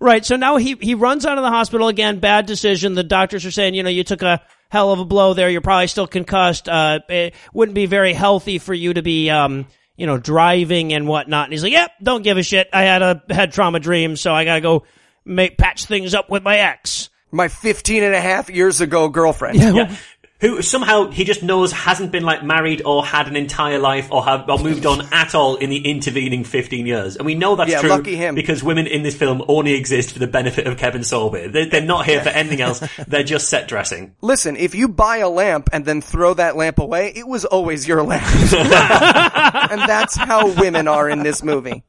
Right. 0.00 0.24
So 0.24 0.36
now 0.36 0.58
he, 0.58 0.76
he 0.80 0.94
runs 0.94 1.26
out 1.26 1.38
of 1.38 1.42
the 1.42 1.50
hospital 1.50 1.88
again. 1.88 2.20
Bad 2.20 2.46
decision. 2.46 2.94
The 2.94 3.02
doctors 3.02 3.44
are 3.44 3.50
saying, 3.50 3.74
you 3.74 3.82
know, 3.82 3.90
you 3.90 4.04
took 4.04 4.22
a 4.22 4.40
hell 4.68 4.92
of 4.92 5.00
a 5.00 5.04
blow 5.04 5.34
there. 5.34 5.50
You're 5.50 5.60
probably 5.60 5.88
still 5.88 6.06
concussed. 6.06 6.68
Uh, 6.68 7.00
it 7.08 7.34
wouldn't 7.52 7.74
be 7.74 7.86
very 7.86 8.12
healthy 8.12 8.58
for 8.58 8.72
you 8.72 8.94
to 8.94 9.02
be, 9.02 9.28
um, 9.28 9.66
you 9.96 10.06
know, 10.06 10.16
driving 10.16 10.92
and 10.92 11.08
whatnot. 11.08 11.46
And 11.46 11.52
he's 11.52 11.64
like, 11.64 11.72
yep, 11.72 11.90
don't 12.00 12.22
give 12.22 12.38
a 12.38 12.44
shit. 12.44 12.68
I 12.72 12.82
had 12.82 13.02
a 13.02 13.22
head 13.28 13.50
trauma 13.50 13.80
dream, 13.80 14.14
so 14.14 14.32
I 14.32 14.44
gotta 14.44 14.60
go 14.60 14.84
make, 15.24 15.58
patch 15.58 15.86
things 15.86 16.14
up 16.14 16.30
with 16.30 16.44
my 16.44 16.58
ex. 16.58 17.10
My 17.30 17.48
15 17.48 18.02
and 18.02 18.14
a 18.14 18.20
half 18.20 18.48
years 18.50 18.80
ago 18.80 19.08
girlfriend. 19.08 19.58
Yeah. 19.58 19.94
Who 20.40 20.62
somehow 20.62 21.10
he 21.10 21.24
just 21.24 21.42
knows 21.42 21.72
hasn't 21.72 22.12
been 22.12 22.22
like 22.22 22.44
married 22.44 22.82
or 22.86 23.04
had 23.04 23.26
an 23.26 23.34
entire 23.34 23.80
life 23.80 24.12
or 24.12 24.24
have 24.24 24.48
or 24.48 24.56
moved 24.60 24.86
on 24.86 25.08
at 25.12 25.34
all 25.34 25.56
in 25.56 25.68
the 25.68 25.78
intervening 25.90 26.44
fifteen 26.44 26.86
years, 26.86 27.16
and 27.16 27.26
we 27.26 27.34
know 27.34 27.56
that's 27.56 27.68
Yeah, 27.72 27.80
true. 27.80 27.90
lucky 27.90 28.14
him. 28.14 28.36
because 28.36 28.62
women 28.62 28.86
in 28.86 29.02
this 29.02 29.16
film 29.16 29.42
only 29.48 29.74
exist 29.74 30.12
for 30.12 30.20
the 30.20 30.28
benefit 30.28 30.68
of 30.68 30.76
Kevin 30.78 31.00
Sorbo. 31.02 31.50
They're, 31.52 31.66
they're 31.66 31.82
not 31.82 32.06
here 32.06 32.20
for 32.20 32.28
anything 32.28 32.60
else. 32.60 32.80
They're 33.08 33.24
just 33.24 33.48
set 33.48 33.66
dressing. 33.66 34.14
Listen, 34.22 34.54
if 34.56 34.76
you 34.76 34.86
buy 34.86 35.16
a 35.16 35.28
lamp 35.28 35.70
and 35.72 35.84
then 35.84 36.00
throw 36.00 36.34
that 36.34 36.54
lamp 36.56 36.78
away, 36.78 37.12
it 37.16 37.26
was 37.26 37.44
always 37.44 37.88
your 37.88 38.04
lamp. 38.04 38.22
and 38.52 39.80
that's 39.88 40.14
how 40.14 40.52
women 40.54 40.86
are 40.86 41.08
in 41.10 41.24
this 41.24 41.42
movie. 41.42 41.82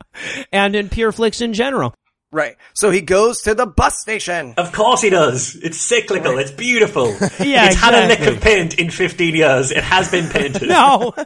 And 0.51 0.75
in 0.75 0.89
Pure 0.89 1.11
Flicks 1.11 1.41
in 1.41 1.53
general. 1.53 1.93
Right. 2.31 2.57
So 2.75 2.91
he 2.91 3.01
goes 3.01 3.41
to 3.43 3.55
the 3.55 3.65
bus 3.65 3.99
station. 3.99 4.53
Of 4.57 4.71
course 4.71 5.01
he 5.01 5.09
does. 5.09 5.55
It's 5.55 5.79
cyclical. 5.79 6.37
It's 6.37 6.51
beautiful. 6.51 7.07
Yeah, 7.39 7.67
it's 7.67 7.75
had 7.75 7.93
a 7.95 8.07
lick 8.07 8.19
of 8.27 8.41
paint 8.41 8.77
in 8.77 8.91
fifteen 8.91 9.33
years. 9.35 9.71
It 9.71 9.83
has 9.83 10.11
been 10.11 10.29
painted. 10.29 10.67
No. 10.69 11.13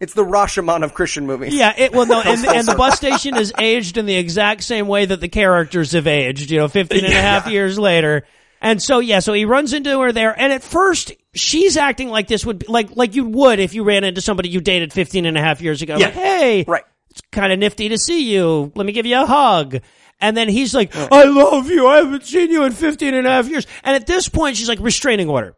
It's 0.00 0.14
the 0.14 0.24
Rashomon 0.24 0.82
of 0.82 0.94
Christian 0.94 1.26
movies. 1.28 1.54
Yeah, 1.54 1.72
it 1.76 1.92
well 1.92 2.06
no, 2.06 2.20
and, 2.20 2.44
and 2.44 2.66
the 2.66 2.74
bus 2.74 2.96
station 2.96 3.36
is 3.36 3.52
aged 3.56 3.98
in 3.98 4.06
the 4.06 4.16
exact 4.16 4.64
same 4.64 4.88
way 4.88 5.04
that 5.04 5.20
the 5.20 5.28
characters 5.28 5.92
have 5.92 6.08
aged, 6.08 6.50
you 6.50 6.58
know, 6.58 6.66
15 6.66 7.04
and 7.04 7.12
a 7.14 7.20
half 7.20 7.46
years 7.46 7.78
later. 7.78 8.26
And 8.60 8.82
so 8.82 8.98
yeah, 8.98 9.20
so 9.20 9.32
he 9.32 9.44
runs 9.44 9.72
into 9.72 10.00
her 10.00 10.10
there, 10.10 10.36
and 10.36 10.52
at 10.52 10.64
first 10.64 11.12
she's 11.34 11.76
acting 11.76 12.08
like 12.08 12.26
this 12.26 12.44
would 12.44 12.60
be 12.60 12.66
like 12.66 12.96
like 12.96 13.14
you 13.14 13.26
would 13.26 13.60
if 13.60 13.74
you 13.74 13.84
ran 13.84 14.02
into 14.02 14.20
somebody 14.20 14.48
you 14.48 14.60
dated 14.60 14.92
15 14.92 15.24
and 15.24 15.36
a 15.36 15.40
half 15.40 15.60
years 15.60 15.82
ago. 15.82 15.96
Yeah. 15.96 16.06
Like, 16.06 16.14
hey, 16.14 16.64
Right. 16.66 16.84
It's 17.12 17.20
kind 17.30 17.52
of 17.52 17.58
nifty 17.58 17.90
to 17.90 17.98
see 17.98 18.32
you. 18.32 18.72
Let 18.74 18.86
me 18.86 18.92
give 18.92 19.04
you 19.04 19.20
a 19.20 19.26
hug. 19.26 19.80
And 20.18 20.34
then 20.34 20.48
he's 20.48 20.74
like, 20.74 20.92
oh. 20.94 21.08
I 21.10 21.24
love 21.24 21.68
you. 21.68 21.86
I 21.86 21.96
haven't 21.96 22.24
seen 22.24 22.50
you 22.50 22.64
in 22.64 22.72
15 22.72 23.12
and 23.12 23.26
a 23.26 23.30
half 23.30 23.48
years. 23.48 23.66
And 23.84 23.94
at 23.94 24.06
this 24.06 24.28
point, 24.28 24.56
she's 24.56 24.68
like, 24.68 24.78
restraining 24.80 25.28
order. 25.28 25.56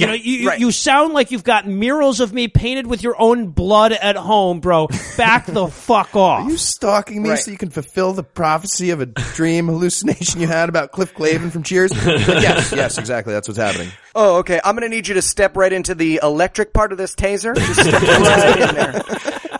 You 0.00 0.06
know, 0.06 0.12
you, 0.12 0.32
you- 0.32 0.48
right. 0.48 0.58
you 0.60 0.70
sound 0.70 1.12
like 1.14 1.30
you've 1.30 1.44
got 1.44 1.66
murals 1.66 2.20
of 2.20 2.32
me 2.32 2.48
painted 2.48 2.86
with 2.86 3.02
your 3.02 3.20
own 3.20 3.48
blood 3.48 3.92
at 3.92 4.16
home, 4.16 4.60
bro. 4.60 4.88
Back 5.16 5.46
the 5.46 5.66
fuck 5.88 6.14
off. 6.14 6.46
Are 6.46 6.50
you 6.50 6.56
stalking 6.56 7.22
me 7.22 7.30
Right. 7.30 7.38
so 7.38 7.50
you 7.50 7.58
can 7.58 7.70
fulfill 7.70 8.12
the 8.12 8.22
prophecy 8.22 8.90
of 8.90 9.00
a 9.00 9.06
dream 9.06 9.66
hallucination 9.66 10.40
you 10.40 10.46
had 10.46 10.68
about 10.68 10.92
Cliff 10.92 11.14
Clavin 11.14 11.50
from 11.50 11.62
Cheers? 11.62 11.92
But 11.92 12.20
yes, 12.42 12.72
yes, 12.76 12.98
exactly. 12.98 13.32
That's 13.32 13.48
what's 13.48 13.58
happening. 13.58 13.88
Oh, 14.14 14.36
okay. 14.38 14.60
I'm 14.64 14.74
gonna 14.76 14.88
need 14.88 15.08
you 15.08 15.14
to 15.14 15.22
step 15.22 15.56
right 15.56 15.72
into 15.72 15.94
the 15.94 16.20
electric 16.22 16.72
part 16.72 16.92
of 16.92 16.98
this 16.98 17.14
taser. 17.14 17.54
Just 17.56 17.80
step 17.80 18.02
right 18.02 18.68
in 18.68 18.74
there. 18.74 19.02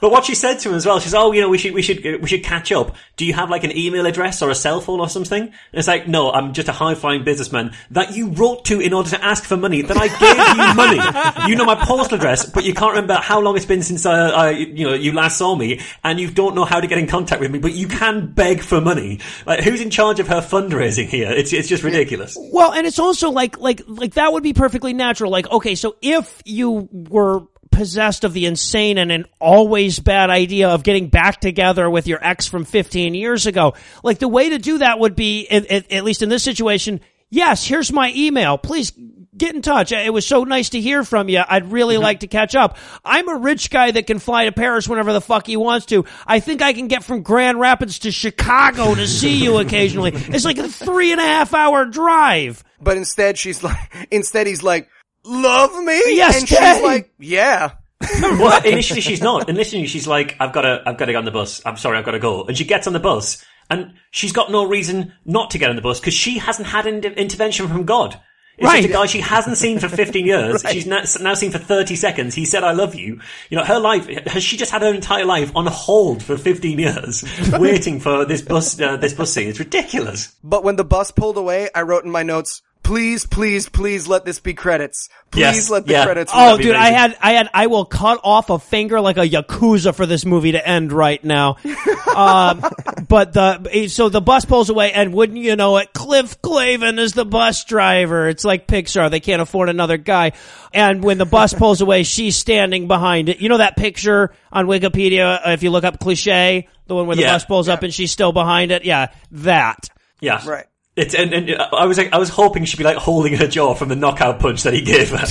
But 0.01 0.13
what 0.13 0.25
she 0.25 0.37
said 0.37 0.61
to 0.61 0.69
him 0.69 0.77
as 0.77 0.87
well, 0.87 1.01
she's, 1.01 1.13
oh, 1.13 1.33
you 1.33 1.41
know, 1.41 1.49
we 1.49 1.59
should, 1.59 1.75
we 1.75 1.83
should, 1.83 2.05
we 2.23 2.29
should 2.29 2.45
catch 2.45 2.71
up. 2.71 2.95
Do 3.17 3.27
you 3.27 3.33
have 3.35 3.51
like 3.51 3.65
an 3.65 3.77
email 3.77 4.07
address 4.07 4.43
or 4.43 4.49
a 4.51 4.55
cell 4.55 4.81
phone 4.81 5.01
or 5.01 5.09
something? 5.09 5.43
And 5.43 5.53
it's 5.73 5.89
like, 5.89 6.07
no, 6.07 6.31
I'm 6.31 6.53
just 6.53 6.69
a 6.69 6.73
high-flying 6.73 7.25
businessman 7.25 7.75
that 7.91 8.15
you 8.15 8.29
wrote 8.29 8.65
to 8.67 8.79
in 8.81 8.93
order 8.93 9.11
to 9.11 9.25
ask 9.25 9.43
for 9.43 9.57
money, 9.57 9.83
that 9.83 9.97
I 9.97 10.07
gave 10.07 10.28
you 10.29 10.75
money. 10.75 11.49
You 11.49 11.57
know 11.57 11.65
my 11.65 11.75
postal 11.75 12.17
address, 12.17 12.47
but 12.47 12.65
you 12.65 12.75
can't 12.75 12.91
remember 12.91 13.15
how 13.15 13.41
long 13.41 13.57
it's 13.57 13.67
been 13.67 13.83
since, 13.83 14.05
uh, 14.07 14.33
I, 14.35 14.51
you 14.51 14.87
know, 14.87 14.95
you 14.95 15.13
last 15.13 15.39
saw 15.39 15.55
me, 15.55 15.81
and 16.05 16.21
you 16.21 16.31
don't 16.31 16.55
know 16.55 16.65
how 16.65 16.81
to 16.81 16.87
get 16.87 16.99
in 16.99 17.07
contact 17.07 17.41
with 17.41 17.51
me, 17.51 17.59
but 17.59 17.73
you 17.73 17.89
can 17.89 18.33
beg 18.33 18.63
for 18.63 18.81
money. 18.81 19.21
Like, 19.47 19.61
who's 19.61 19.81
in 19.81 19.91
charge 19.91 20.21
of 20.21 20.29
her 20.29 20.41
fundraising 20.41 21.07
here? 21.07 21.31
It's, 21.31 21.53
it's 21.53 21.69
just 21.69 21.83
ridiculous. 21.83 22.37
Well, 22.39 22.73
and 22.73 22.87
it's 22.87 22.99
also 22.99 23.31
like, 23.31 23.59
like, 23.59 23.83
like 23.87 24.15
that 24.15 24.33
would 24.33 24.43
be 24.43 24.53
perfectly 24.53 24.93
natural. 24.93 25.31
Like, 25.31 25.51
okay, 25.51 25.75
so 25.75 25.97
if 26.03 26.43
you 26.45 26.89
were 26.93 27.43
possessed 27.71 28.25
of 28.25 28.33
the 28.33 28.47
insane 28.47 28.99
and 28.99 29.13
an 29.13 29.25
always 29.41 30.01
bad 30.01 30.31
idea 30.31 30.69
of 30.69 30.83
getting 30.83 31.09
back 31.09 31.41
together 31.41 31.89
with 31.89 32.07
your 32.07 32.25
ex 32.25 32.47
from 32.47 32.65
15 32.65 33.15
years 33.15 33.47
ago, 33.47 33.75
like 34.03 34.19
the 34.19 34.29
way 34.29 34.51
to 34.51 34.59
do 34.59 34.79
that 34.79 34.99
would 34.99 35.15
be, 35.15 35.47
at, 35.49 35.67
at, 35.67 35.93
at 35.93 36.05
least 36.05 36.23
in 36.23 36.29
this 36.29 36.43
situation, 36.43 37.01
yes, 37.31 37.65
here's 37.65 37.93
my 37.93 38.13
email. 38.15 38.59
Please 38.59 38.93
get 39.39 39.55
in 39.55 39.63
touch. 39.63 39.93
It 39.93 40.13
was 40.13 40.27
so 40.27 40.45
nice 40.45 40.71
to 40.71 40.81
hear 40.81 41.05
from 41.05 41.29
you. 41.29 41.43
I'd 41.47 41.73
really 41.73 41.95
mm-hmm. 41.95 42.03
like 42.03 42.21
to 42.21 42.27
catch 42.27 42.55
up. 42.55 42.77
I'm 43.05 43.29
a 43.29 43.37
rich 43.37 43.71
guy 43.71 43.91
that 43.91 44.07
can 44.07 44.19
fly 44.19 44.45
to 44.45 44.53
Paris 44.53 44.89
whenever 44.89 45.13
the 45.13 45.21
fuck 45.21 45.47
he 45.47 45.57
wants 45.57 45.87
to. 45.87 46.05
I 46.27 46.41
think 46.41 46.63
I 46.63 46.73
can 46.73 46.89
get 46.89 47.05
from 47.05 47.23
Grand 47.23 47.61
Rapids 47.61 48.01
to 48.01 48.11
Chicago 48.11 48.95
to 48.95 49.07
see 49.07 49.37
you 49.37 49.59
occasionally. 49.59 50.13
It's 50.29 50.45
like 50.45 50.59
a 50.59 50.69
three 50.69 51.11
and 51.11 51.21
a 51.21 51.25
half 51.25 51.55
hour 51.55 51.85
drive. 51.87 52.63
But 52.81 52.97
instead, 52.97 53.39
she's 53.39 53.63
like, 53.63 53.77
instead 54.11 54.47
he's 54.47 54.63
like, 54.63 54.89
love 55.25 55.73
me? 55.83 56.17
Yes, 56.17 56.41
And 56.41 56.49
she's 56.49 56.83
like, 56.83 57.13
yeah. 57.19 57.73
well, 58.23 58.65
initially 58.65 59.01
she's 59.01 59.21
not. 59.21 59.49
Initially 59.49 59.87
she's 59.87 60.07
like, 60.07 60.37
I've 60.39 60.53
got 60.53 60.63
to, 60.63 60.83
I've 60.87 60.97
got 60.97 61.07
to 61.07 61.13
get 61.13 61.19
on 61.19 61.25
the 61.25 61.31
bus. 61.31 61.63
I'm 61.65 61.77
sorry, 61.77 61.99
I've 61.99 62.05
got 62.05 62.13
to 62.13 62.19
go. 62.19 62.45
And 62.45 62.57
she 62.57 62.65
gets 62.65 62.87
on 62.87 62.93
the 62.93 63.01
bus 63.01 63.45
and 63.71 63.95
she's 64.11 64.33
got 64.33 64.51
no 64.51 64.65
reason 64.65 65.13
not 65.25 65.51
to 65.51 65.59
get 65.59 65.71
on 65.71 65.77
the 65.77 65.83
bus 65.83 66.01
because 66.01 66.15
she 66.15 66.39
hasn't 66.39 66.69
had 66.69 66.87
in- 66.87 67.05
intervention 67.05 67.69
from 67.69 67.85
God. 67.85 68.21
It's 68.59 68.65
Right. 68.67 68.83
just 68.83 68.91
a 68.91 68.93
guy 68.93 69.07
she 69.07 69.21
hasn't 69.21 69.57
seen 69.57 69.79
for 69.79 69.89
15 69.89 70.27
years. 70.35 70.63
She's 70.71 70.85
now, 70.87 71.03
now 71.21 71.35
seen 71.35 71.53
for 71.53 71.59
30 71.59 71.95
seconds. 71.97 72.35
He 72.35 72.45
said, 72.45 72.65
I 72.65 72.73
love 72.73 72.95
you. 72.95 73.21
You 73.51 73.57
know, 73.57 73.65
her 73.65 73.79
life, 73.79 74.09
has 74.27 74.43
she 74.43 74.57
just 74.57 74.73
had 74.73 74.83
her 74.83 74.93
entire 74.93 75.25
life 75.25 75.53
on 75.55 75.67
hold 75.67 76.23
for 76.23 76.37
15 76.37 76.79
years, 76.79 77.25
waiting 77.53 78.01
for 78.01 78.25
this 78.25 78.43
bus, 78.43 78.81
uh, 78.81 78.97
this 78.97 79.13
bus 79.15 79.33
scene? 79.33 79.49
It's 79.49 79.61
ridiculous. 79.61 80.35
But 80.43 80.65
when 80.65 80.77
the 80.77 80.85
bus 80.85 81.11
pulled 81.13 81.37
away, 81.39 81.69
I 81.75 81.83
wrote 81.83 82.05
in 82.05 82.11
my 82.11 82.25
notes, 82.25 82.63
please, 82.89 83.27
please, 83.27 83.69
please 83.69 84.09
let 84.09 84.25
this 84.25 84.41
be 84.41 84.55
credits. 84.55 85.11
Please 85.31 85.41
Yes, 85.41 85.71
let 85.71 85.87
the 85.87 85.93
yeah. 85.93 86.05
credits 86.07 86.33
Oh, 86.35 86.57
be 86.57 86.63
dude, 86.65 86.75
I 86.75 86.91
had, 86.91 87.15
I 87.21 87.33
had, 87.33 87.51
I 87.53 87.67
will 87.67 87.85
cut 87.85 88.19
off 88.25 88.49
a 88.49 88.59
finger 88.59 88.99
like 89.01 89.19
a 89.19 89.29
yakuza 89.29 89.95
for 89.95 90.07
this 90.07 90.25
movie 90.25 90.53
to 90.53 90.67
end 90.67 90.91
right 90.91 91.23
now. 91.23 91.57
um, 92.17 92.65
but 93.09 93.35
the 93.35 93.89
so 93.89 94.09
the 94.09 94.23
bus 94.23 94.47
pulls 94.47 94.71
away, 94.71 94.93
and 94.93 95.13
wouldn't 95.13 95.39
you 95.39 95.55
know 95.55 95.77
it, 95.77 95.93
Cliff 95.93 96.41
Clavin 96.41 96.99
is 96.99 97.13
the 97.13 97.27
bus 97.27 97.65
driver. 97.65 98.27
It's 98.29 98.45
like 98.45 98.67
Pixar; 98.67 99.11
they 99.11 99.21
can't 99.21 99.43
afford 99.43 99.69
another 99.69 99.99
guy. 99.99 100.33
And 100.73 101.03
when 101.05 101.19
the 101.19 101.27
bus 101.27 101.53
pulls 101.59 101.83
away, 101.83 102.05
she's 102.05 102.37
standing 102.37 102.89
behind 102.89 103.29
it. 103.29 103.41
You 103.41 103.51
know 103.51 103.59
that 103.59 103.77
picture 103.77 104.33
on 104.51 104.67
Wikipedia? 104.67 105.47
uh, 105.47 105.51
If 105.51 105.63
you 105.63 105.71
look 105.71 105.85
up 105.85 106.01
cliche, 106.01 106.69
the 106.87 106.95
one 106.95 107.07
where 107.07 107.17
the 107.17 107.23
Yeah. 107.23 107.35
bus 107.35 107.45
pulls 107.45 107.69
up 107.69 107.83
and 107.83 107.93
she's 107.93 108.11
still 108.13 108.33
behind 108.33 108.73
it. 108.73 108.85
Yeah, 108.87 109.09
that. 109.33 109.91
Yeah. 110.21 110.43
Right. 110.49 110.65
It's, 110.99 111.15
and, 111.15 111.33
and 111.33 111.55
I 111.55 111.87
was 111.87 111.97
like, 111.97 112.13
I 112.13 112.19
was 112.19 112.29
hoping 112.29 112.65
she'd 112.65 112.77
be 112.77 112.83
like 112.83 112.97
holding 112.97 113.35
her 113.35 113.47
jaw 113.47 113.75
from 113.75 113.89
the 113.89 113.95
knockout 113.95 114.41
punch 114.41 114.65
that 114.65 114.75
he 114.75 114.83
gave 114.83 115.11
her. 115.11 115.17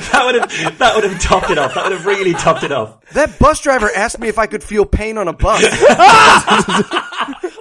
that 0.00 0.22
would 0.24 0.36
have 0.36 0.78
that 0.78 0.94
would 0.94 1.02
have 1.02 1.20
topped 1.20 1.50
it 1.50 1.58
off. 1.58 1.74
That 1.74 1.82
would 1.82 1.92
have 1.92 2.06
really 2.06 2.32
topped 2.32 2.62
it 2.62 2.70
off. 2.70 3.00
That 3.10 3.40
bus 3.40 3.60
driver 3.60 3.90
asked 3.92 4.20
me 4.20 4.28
if 4.28 4.38
I 4.38 4.46
could 4.46 4.62
feel 4.62 4.86
pain 4.86 5.18
on 5.18 5.26
a 5.26 5.32
bus. 5.32 5.64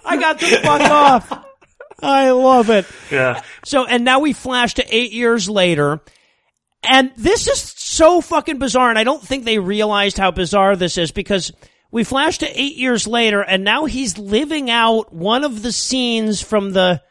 I 0.06 0.18
got 0.19 0.39
the 0.39 0.60
fuck 0.61 0.81
off. 0.81 1.45
I 2.03 2.30
love 2.30 2.69
it. 2.69 2.85
Yeah. 3.11 3.41
So, 3.65 3.88
and 3.88 4.06
now 4.06 4.19
we 4.19 4.34
flash 4.34 4.76
to 4.76 4.85
eight 4.95 5.11
years 5.11 5.49
later. 5.49 6.01
And 6.84 7.11
this 7.18 7.47
is 7.47 7.60
so 7.60 8.22
fucking 8.22 8.60
bizarre. 8.60 8.89
And 8.89 8.99
I 8.99 9.03
don't 9.03 9.23
think 9.23 9.43
they 9.43 9.57
realized 9.57 10.19
how 10.19 10.30
bizarre 10.30 10.76
this 10.76 10.99
is 10.99 11.11
because 11.11 11.51
we 11.91 12.03
flash 12.03 12.37
to 12.39 12.59
eight 12.59 12.75
years 12.77 13.07
later 13.07 13.41
and 13.41 13.63
now 13.63 13.85
he's 13.85 14.17
living 14.17 14.69
out 14.69 15.13
one 15.13 15.43
of 15.43 15.61
the 15.61 15.71
scenes 15.71 16.41
from 16.41 16.71
the 16.71 17.01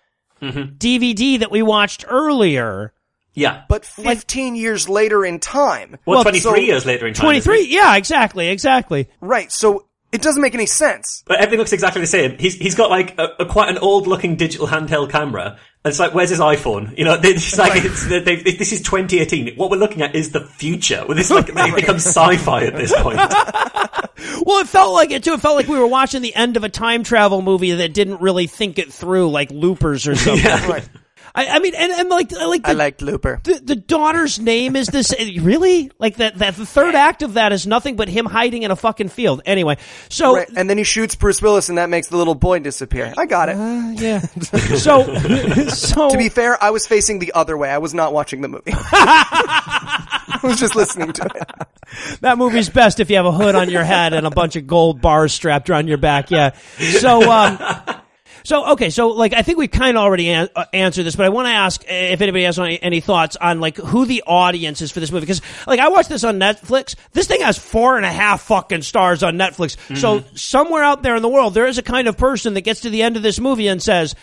DVD 0.40 1.40
that 1.40 1.50
we 1.50 1.62
watched 1.62 2.05
earlier. 2.09 2.92
Yeah. 3.34 3.62
But 3.68 3.84
15 3.84 4.56
years 4.56 4.88
later 4.88 5.24
in 5.24 5.38
time. 5.40 5.96
well, 6.06 6.16
well, 6.16 6.24
23 6.24 6.40
so- 6.40 6.56
years 6.56 6.86
later 6.86 7.06
in 7.06 7.14
time. 7.14 7.24
23. 7.24 7.66
Yeah, 7.68 7.96
exactly. 7.96 8.48
Exactly. 8.48 9.09
Right. 9.20 9.50
So 9.52 9.86
it 10.10 10.22
doesn't 10.22 10.42
make 10.42 10.55
any 10.55 10.66
sense. 10.66 11.22
But 11.26 11.38
everything 11.38 11.59
looks 11.59 11.72
exactly 11.72 12.00
the 12.00 12.06
same. 12.06 12.38
He's 12.38 12.55
he's 12.55 12.74
got 12.74 12.90
like 12.90 13.18
a, 13.18 13.28
a 13.40 13.46
quite 13.46 13.68
an 13.68 13.78
old 13.78 14.06
looking 14.06 14.36
digital 14.36 14.66
handheld 14.66 15.10
camera. 15.10 15.59
And 15.89 15.93
it's 15.93 15.98
like, 16.01 16.12
where's 16.12 16.28
his 16.28 16.39
iPhone? 16.39 16.97
You 16.98 17.06
know, 17.06 17.15
it's 17.23 17.56
like 17.56 17.82
it's, 17.82 18.06
they, 18.06 18.20
they, 18.20 18.36
this 18.36 18.73
is 18.73 18.82
2018. 18.82 19.56
What 19.56 19.70
we're 19.70 19.78
looking 19.78 20.02
at 20.02 20.15
is 20.15 20.32
the 20.32 20.40
future. 20.40 21.02
Well, 21.09 21.16
this 21.16 21.31
like 21.31 21.48
it 21.48 21.55
becomes 21.74 22.05
sci-fi 22.05 22.65
at 22.65 22.77
this 22.77 22.94
point. 23.01 23.19
Well, 24.44 24.60
it 24.60 24.69
felt 24.69 24.94
like 24.94 25.10
it 25.10 25.23
too. 25.24 25.35
It 25.35 25.40
felt 25.40 25.56
like 25.56 25.69
we 25.69 25.78
were 25.78 25.86
watching 25.86 26.23
the 26.23 26.35
end 26.35 26.56
of 26.56 26.65
a 26.65 26.69
time 26.69 27.02
travel 27.02 27.40
movie 27.43 27.73
that 27.73 27.93
didn't 27.93 28.20
really 28.20 28.47
think 28.47 28.78
it 28.78 28.93
through, 28.93 29.31
like 29.31 29.51
Loopers 29.51 30.09
or 30.09 30.16
something. 30.16 30.44
Right. 30.44 30.89
I, 31.34 31.46
I 31.48 31.59
mean, 31.59 31.74
and, 31.74 31.92
and 31.92 32.09
like, 32.09 32.32
like 32.32 32.62
the, 32.62 32.70
I 32.70 32.72
liked 32.72 33.02
Looper. 33.02 33.40
the, 33.44 33.55
the 33.62 33.76
daughter's 33.76 34.38
name 34.38 34.76
is 34.76 34.88
this 34.88 35.14
really 35.40 35.90
like 35.98 36.16
that 36.16 36.36
that 36.38 36.56
the 36.56 36.66
third 36.66 36.94
act 36.94 37.22
of 37.22 37.34
that 37.34 37.52
is 37.52 37.66
nothing 37.66 37.96
but 37.96 38.09
him 38.09 38.24
hiding 38.26 38.62
in 38.62 38.70
a 38.70 38.76
fucking 38.76 39.09
field 39.09 39.42
anyway 39.46 39.76
so 40.09 40.34
Right. 40.36 40.48
And 40.56 40.68
then 40.68 40.78
he 40.78 40.84
shoots 40.84 41.14
Bruce 41.14 41.40
Willis 41.42 41.68
and 41.68 41.78
that 41.78 41.88
makes 41.90 42.09
the 42.09 42.16
little 42.16 42.34
boy 42.34 42.59
disappear. 42.60 43.12
I 43.16 43.26
got 43.26 43.48
it. 43.48 43.56
yeah 44.00 44.20
so 44.76 45.02
so 45.68 46.10
to 46.10 46.16
be 46.18 46.28
fair, 46.28 46.62
I 46.62 46.70
was 46.70 46.86
facing 46.86 47.18
the 47.18 47.32
other 47.34 47.56
way. 47.56 47.70
I 47.70 47.78
was 47.78 47.94
not 47.94 48.12
watching 48.12 48.40
the 48.40 48.48
movie. 48.48 48.72
I 48.74 50.40
was 50.42 50.59
just 50.60 50.76
listening 50.76 51.12
to 51.12 51.24
it. 51.24 52.18
that 52.20 52.38
movie's 52.38 52.68
best 52.68 53.00
if 53.00 53.10
you 53.10 53.16
have 53.16 53.26
a 53.26 53.32
hood 53.32 53.55
on 53.55 53.70
your 53.70 53.84
head 53.84 54.12
and 54.12 54.26
a 54.26 54.30
bunch 54.30 54.56
of 54.56 54.66
gold 54.66 55.00
bars 55.00 55.32
strapped 55.32 55.68
around 55.70 55.88
your 55.88 55.98
back 55.98 56.30
yeah 56.30 56.50
so 56.78 57.30
um 57.30 57.59
so 58.44 58.73
okay, 58.73 58.90
so 58.90 59.09
like 59.09 59.32
I 59.35 59.43
think 59.43 59.59
we've 59.59 59.70
kind 59.70 59.97
of 59.97 60.02
already 60.02 60.28
an- 60.31 60.48
uh, 60.55 60.65
answered 60.73 61.05
this, 61.05 61.16
but 61.16 61.27
I 61.27 61.28
want 61.31 61.47
to 61.48 61.52
ask 61.52 61.82
if 61.86 62.20
anybody 62.20 62.44
has 62.44 62.59
any, 62.59 62.81
any 62.82 63.01
thoughts 63.01 63.36
on 63.36 63.60
like 63.60 63.77
who 63.77 64.05
the 64.06 64.23
audience 64.27 64.81
is 64.82 64.90
for 64.90 65.01
this 65.01 65.10
movie 65.12 65.27
because 65.27 65.43
like 65.66 65.81
I 65.81 65.89
watched 65.89 66.09
this 66.09 66.24
on 66.24 66.39
Netflix. 66.39 66.94
This 67.12 67.27
thing 67.27 67.40
has 67.43 67.59
four 67.59 67.97
and 67.97 68.06
a 68.06 68.10
half 68.12 68.43
fucking 68.43 68.82
stars 68.82 69.23
on 69.23 69.36
Netflix. 69.36 69.77
So 69.97 70.24
somewhere 70.35 70.82
out 70.82 71.02
there 71.02 71.16
in 71.16 71.23
the 71.23 71.28
world, 71.28 71.55
there 71.55 71.66
is 71.66 71.78
a 71.78 71.82
kind 71.82 72.09
of 72.09 72.16
person 72.16 72.55
that 72.55 72.62
gets 72.62 72.81
to 72.81 72.90
the 72.90 73.02
end 73.02 73.16
of 73.16 73.23
this 73.23 73.40
movie 73.40 73.69
and 73.69 73.82
says, 73.82 74.15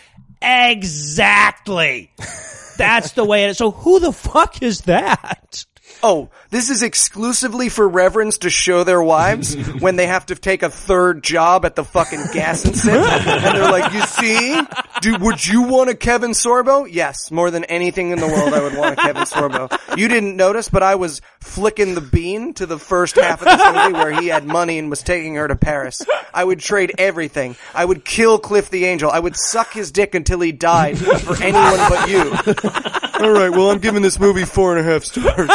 "Exactly." 0.42 2.10
That's 2.76 3.12
the 3.12 3.24
way 3.24 3.44
it 3.44 3.50
is. 3.50 3.58
So 3.58 3.70
who 3.70 4.00
the 4.00 4.12
fuck 4.12 4.62
is 4.62 4.82
that? 4.82 5.64
Oh, 6.02 6.30
this 6.50 6.70
is 6.70 6.82
exclusively 6.82 7.68
for 7.68 7.88
reverends 7.88 8.38
to 8.38 8.50
show 8.50 8.84
their 8.84 9.02
wives 9.02 9.54
when 9.80 9.96
they 9.96 10.06
have 10.06 10.26
to 10.26 10.34
take 10.34 10.62
a 10.62 10.70
third 10.70 11.22
job 11.22 11.64
at 11.64 11.74
the 11.74 11.84
fucking 11.84 12.26
gas 12.32 12.64
and 12.64 12.76
sip. 12.76 12.94
And 12.94 13.56
they're 13.56 13.70
like, 13.70 13.92
you 13.92 14.02
see? 14.02 14.60
Do, 15.00 15.16
would 15.18 15.46
you 15.46 15.62
want 15.62 15.90
a 15.90 15.94
Kevin 15.94 16.30
Sorbo? 16.30 16.86
Yes, 16.90 17.30
more 17.30 17.50
than 17.50 17.64
anything 17.64 18.10
in 18.10 18.18
the 18.18 18.26
world 18.26 18.52
I 18.54 18.62
would 18.62 18.76
want 18.76 18.92
a 18.92 18.96
Kevin 18.96 19.24
Sorbo. 19.24 19.96
You 19.96 20.08
didn't 20.08 20.36
notice, 20.36 20.68
but 20.68 20.82
I 20.82 20.94
was 20.94 21.20
flicking 21.40 21.94
the 21.94 22.00
bean 22.00 22.54
to 22.54 22.66
the 22.66 22.78
first 22.78 23.16
half 23.16 23.40
of 23.42 23.46
this 23.46 23.74
movie 23.74 23.92
where 23.94 24.20
he 24.20 24.28
had 24.28 24.44
money 24.44 24.78
and 24.78 24.90
was 24.90 25.02
taking 25.02 25.34
her 25.36 25.48
to 25.48 25.56
Paris. 25.56 26.02
I 26.32 26.44
would 26.44 26.60
trade 26.60 26.92
everything. 26.98 27.56
I 27.74 27.84
would 27.84 28.04
kill 28.04 28.38
Cliff 28.38 28.70
the 28.70 28.84
Angel. 28.86 29.10
I 29.10 29.18
would 29.18 29.36
suck 29.36 29.72
his 29.72 29.92
dick 29.92 30.14
until 30.14 30.40
he 30.40 30.52
died 30.52 30.98
for 30.98 31.42
anyone 31.42 31.78
but 31.88 32.08
you. 32.08 32.20
All 33.18 33.32
right, 33.32 33.48
well, 33.50 33.70
I'm 33.70 33.78
giving 33.78 34.02
this 34.02 34.18
movie 34.20 34.44
four 34.44 34.76
and 34.76 34.86
a 34.86 34.90
half 34.90 35.04
stars. 35.04 35.48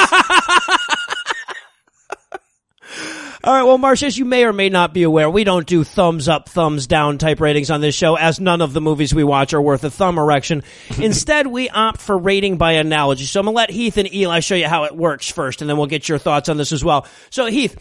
All 3.44 3.54
right, 3.54 3.64
well, 3.64 3.80
Marsh, 3.80 4.04
as 4.04 4.16
you 4.16 4.26
may 4.26 4.46
or 4.46 4.54
may 4.54 4.70
not 4.70 4.94
be 4.94 5.02
aware, 5.02 5.28
we 5.28 5.44
don't 5.44 5.66
do 5.66 5.84
thumbs 5.84 6.30
up, 6.30 6.48
thumbs 6.48 6.86
down 6.86 7.18
type 7.18 7.40
ratings 7.40 7.72
on 7.72 7.82
this 7.82 7.96
show, 7.96 8.16
as 8.16 8.40
none 8.40 8.62
of 8.62 8.74
the 8.74 8.82
movies 8.82 9.16
we 9.16 9.24
watch 9.24 9.56
are 9.56 9.62
worth 9.62 9.84
a 9.84 9.90
thumb 9.90 10.20
erection. 10.20 10.62
Instead, 11.00 11.48
we 11.48 11.68
opt 11.68 12.00
for 12.00 12.16
rating 12.16 12.58
by 12.58 12.74
analogy. 12.74 13.26
So 13.26 13.40
I'm 13.40 13.48
gonna 13.48 13.56
let 13.56 13.72
Heath 13.72 13.98
and 13.98 14.14
Eli 14.14 14.42
show 14.42 14.54
you 14.54 14.68
how 14.68 14.84
it 14.84 14.96
works 14.96 15.32
first, 15.32 15.62
and 15.62 15.70
then 15.70 15.78
we'll 15.78 15.88
get 15.88 16.08
your 16.08 16.20
thoughts 16.20 16.50
on 16.50 16.58
this 16.58 16.72
as 16.72 16.84
well. 16.84 17.08
So, 17.32 17.48
Heath, 17.48 17.76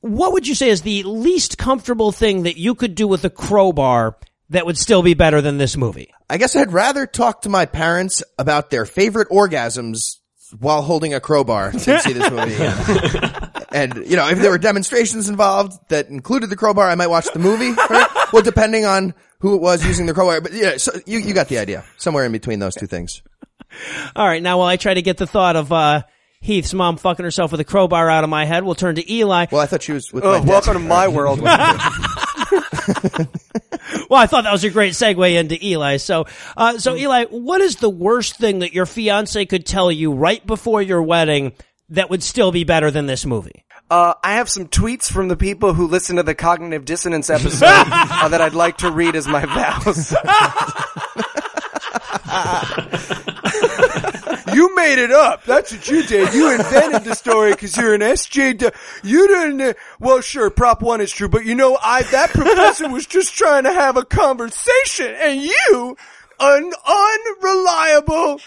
what 0.00 0.32
would 0.32 0.46
you 0.46 0.54
say 0.54 0.70
is 0.70 0.82
the 0.82 1.02
least 1.02 1.58
comfortable 1.58 2.12
thing 2.12 2.44
that 2.44 2.56
you 2.56 2.76
could 2.76 2.94
do 2.94 3.08
with 3.08 3.24
a 3.24 3.30
crowbar 3.30 4.16
that 4.50 4.64
would 4.64 4.78
still 4.78 5.02
be 5.02 5.14
better 5.14 5.40
than 5.40 5.58
this 5.58 5.76
movie? 5.76 6.14
I 6.28 6.36
guess 6.36 6.54
I'd 6.54 6.72
rather 6.72 7.06
talk 7.06 7.42
to 7.42 7.48
my 7.48 7.66
parents 7.66 8.22
about 8.38 8.70
their 8.70 8.86
favorite 8.86 9.28
orgasms 9.30 10.18
while 10.58 10.82
holding 10.82 11.14
a 11.14 11.20
crowbar 11.20 11.72
than 11.72 12.00
see 12.00 12.12
this 12.12 12.30
movie. 12.30 13.46
Yeah. 13.72 13.82
and 13.82 13.96
you 14.06 14.16
know, 14.16 14.28
if 14.28 14.38
there 14.38 14.50
were 14.50 14.58
demonstrations 14.58 15.28
involved 15.28 15.78
that 15.88 16.08
included 16.08 16.50
the 16.50 16.56
crowbar, 16.56 16.88
I 16.88 16.94
might 16.94 17.08
watch 17.08 17.26
the 17.32 17.38
movie. 17.38 17.70
Right? 17.72 18.06
Well, 18.32 18.42
depending 18.42 18.84
on 18.84 19.12
who 19.40 19.56
it 19.56 19.60
was 19.60 19.84
using 19.84 20.06
the 20.06 20.14
crowbar, 20.14 20.40
but 20.40 20.52
yeah, 20.52 20.76
so 20.76 20.92
you 21.04 21.18
you 21.18 21.34
got 21.34 21.48
the 21.48 21.58
idea. 21.58 21.84
Somewhere 21.96 22.24
in 22.24 22.30
between 22.30 22.60
those 22.60 22.76
two 22.76 22.86
things. 22.86 23.22
All 24.14 24.24
right, 24.26 24.40
now 24.40 24.58
while 24.58 24.68
I 24.68 24.76
try 24.76 24.94
to 24.94 25.02
get 25.02 25.16
the 25.16 25.26
thought 25.26 25.56
of 25.56 25.72
uh, 25.72 26.02
Heath's 26.40 26.72
mom 26.72 26.96
fucking 26.96 27.24
herself 27.24 27.50
with 27.50 27.60
a 27.60 27.64
crowbar 27.64 28.08
out 28.08 28.22
of 28.22 28.30
my 28.30 28.44
head. 28.44 28.62
We'll 28.64 28.76
turn 28.76 28.94
to 28.94 29.12
Eli. 29.12 29.46
Well, 29.50 29.60
I 29.60 29.66
thought 29.66 29.82
she 29.82 29.90
was 29.92 30.12
with 30.12 30.24
Oh, 30.24 30.30
my 30.32 30.38
dad. 30.38 30.48
welcome 30.48 30.72
to 30.74 30.78
my 30.78 31.08
world. 31.08 31.40
Well, 34.08 34.20
I 34.20 34.26
thought 34.26 34.44
that 34.44 34.52
was 34.52 34.64
a 34.64 34.70
great 34.70 34.92
segue 34.94 35.34
into 35.38 35.56
Eli. 35.64 35.96
So, 35.98 36.26
uh, 36.56 36.78
so 36.78 36.96
Eli, 36.96 37.26
what 37.26 37.60
is 37.60 37.76
the 37.76 37.90
worst 37.90 38.36
thing 38.36 38.60
that 38.60 38.72
your 38.72 38.86
fiance 38.86 39.44
could 39.46 39.64
tell 39.64 39.90
you 39.90 40.12
right 40.12 40.44
before 40.44 40.82
your 40.82 41.02
wedding 41.02 41.52
that 41.90 42.10
would 42.10 42.22
still 42.22 42.52
be 42.52 42.64
better 42.64 42.90
than 42.90 43.06
this 43.06 43.26
movie? 43.26 43.64
Uh, 43.90 44.14
I 44.22 44.34
have 44.34 44.48
some 44.48 44.68
tweets 44.68 45.10
from 45.10 45.28
the 45.28 45.36
people 45.36 45.74
who 45.74 45.86
listen 45.88 46.16
to 46.16 46.22
the 46.22 46.34
cognitive 46.34 46.84
dissonance 46.84 47.28
episode 47.28 47.66
uh, 47.66 48.28
that 48.28 48.40
I'd 48.40 48.54
like 48.54 48.78
to 48.78 48.90
read 48.90 49.16
as 49.16 49.26
my 49.26 49.44
vows. 49.44 50.12
you 54.54 54.74
made 54.76 54.98
it 54.98 55.10
up. 55.10 55.44
That's 55.44 55.72
what 55.72 55.88
you 55.88 56.02
did. 56.04 56.32
You 56.34 56.52
invented 56.52 57.04
the 57.04 57.14
story 57.14 57.52
because 57.52 57.76
you're 57.76 57.94
an 57.94 58.00
SJ. 58.00 58.72
You 59.02 59.28
didn't. 59.28 59.60
uh, 59.60 59.72
Well, 59.98 60.20
sure, 60.20 60.50
Prop 60.50 60.82
One 60.82 61.00
is 61.00 61.10
true, 61.10 61.28
but 61.28 61.44
you 61.44 61.54
know, 61.54 61.78
I 61.82 62.02
that 62.04 62.30
professor 62.30 62.88
was 62.88 63.06
just 63.06 63.34
trying 63.34 63.64
to 63.64 63.72
have 63.72 63.96
a 63.96 64.04
conversation, 64.04 65.14
and 65.18 65.42
you, 65.42 65.96
an 66.38 66.72
unreliable. 66.86 68.40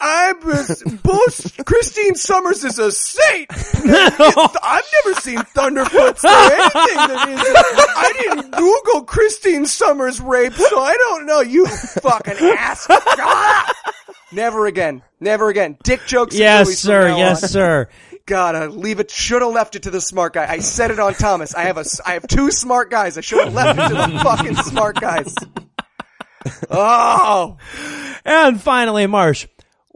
I 0.00 0.32
was 0.44 0.82
both 1.02 1.64
Christina 1.66 2.14
Sommers 2.14 2.64
is 2.64 2.78
a 2.78 2.90
saint. 2.90 3.48
I've 3.52 4.84
never 5.04 5.20
seen 5.20 5.38
Thunderfoots 5.38 6.24
or 6.24 6.52
anything 6.52 6.96
that 6.96 7.28
is. 7.28 7.40
I 7.96 8.12
didn't 8.18 8.50
Google 8.52 9.02
Christina 9.04 9.66
Sommers 9.66 10.20
rape, 10.20 10.54
so 10.54 10.80
I 10.80 10.96
don't 10.96 11.26
know. 11.26 11.40
You 11.40 11.66
fucking 11.66 12.36
ass. 12.38 12.88
Never 14.32 14.66
again. 14.66 15.02
Never 15.18 15.48
again. 15.48 15.76
Dick 15.82 16.00
jokes. 16.06 16.36
Yes, 16.36 16.78
sir. 16.78 17.08
Yes, 17.16 17.42
on. 17.42 17.48
sir. 17.48 17.88
Gotta 18.26 18.68
leave 18.68 19.00
it. 19.00 19.10
Should 19.10 19.42
have 19.42 19.52
left 19.52 19.74
it 19.76 19.82
to 19.84 19.90
the 19.90 20.00
smart 20.00 20.34
guy. 20.34 20.46
I 20.50 20.60
said 20.60 20.90
it 20.92 21.00
on 21.00 21.14
Thomas. 21.14 21.54
I 21.54 21.62
have 21.62 21.76
a. 21.78 21.84
I 22.06 22.12
have 22.12 22.26
two 22.28 22.50
smart 22.52 22.90
guys. 22.90 23.18
I 23.18 23.22
should 23.22 23.44
have 23.44 23.52
left 23.54 23.78
it 23.78 23.88
to 23.88 23.94
the 24.12 24.18
fucking 24.20 24.54
smart 24.56 25.00
guys. 25.00 25.34
Oh, 26.70 27.58
And 28.24 28.60
finally, 28.60 29.06
Marsh, 29.06 29.46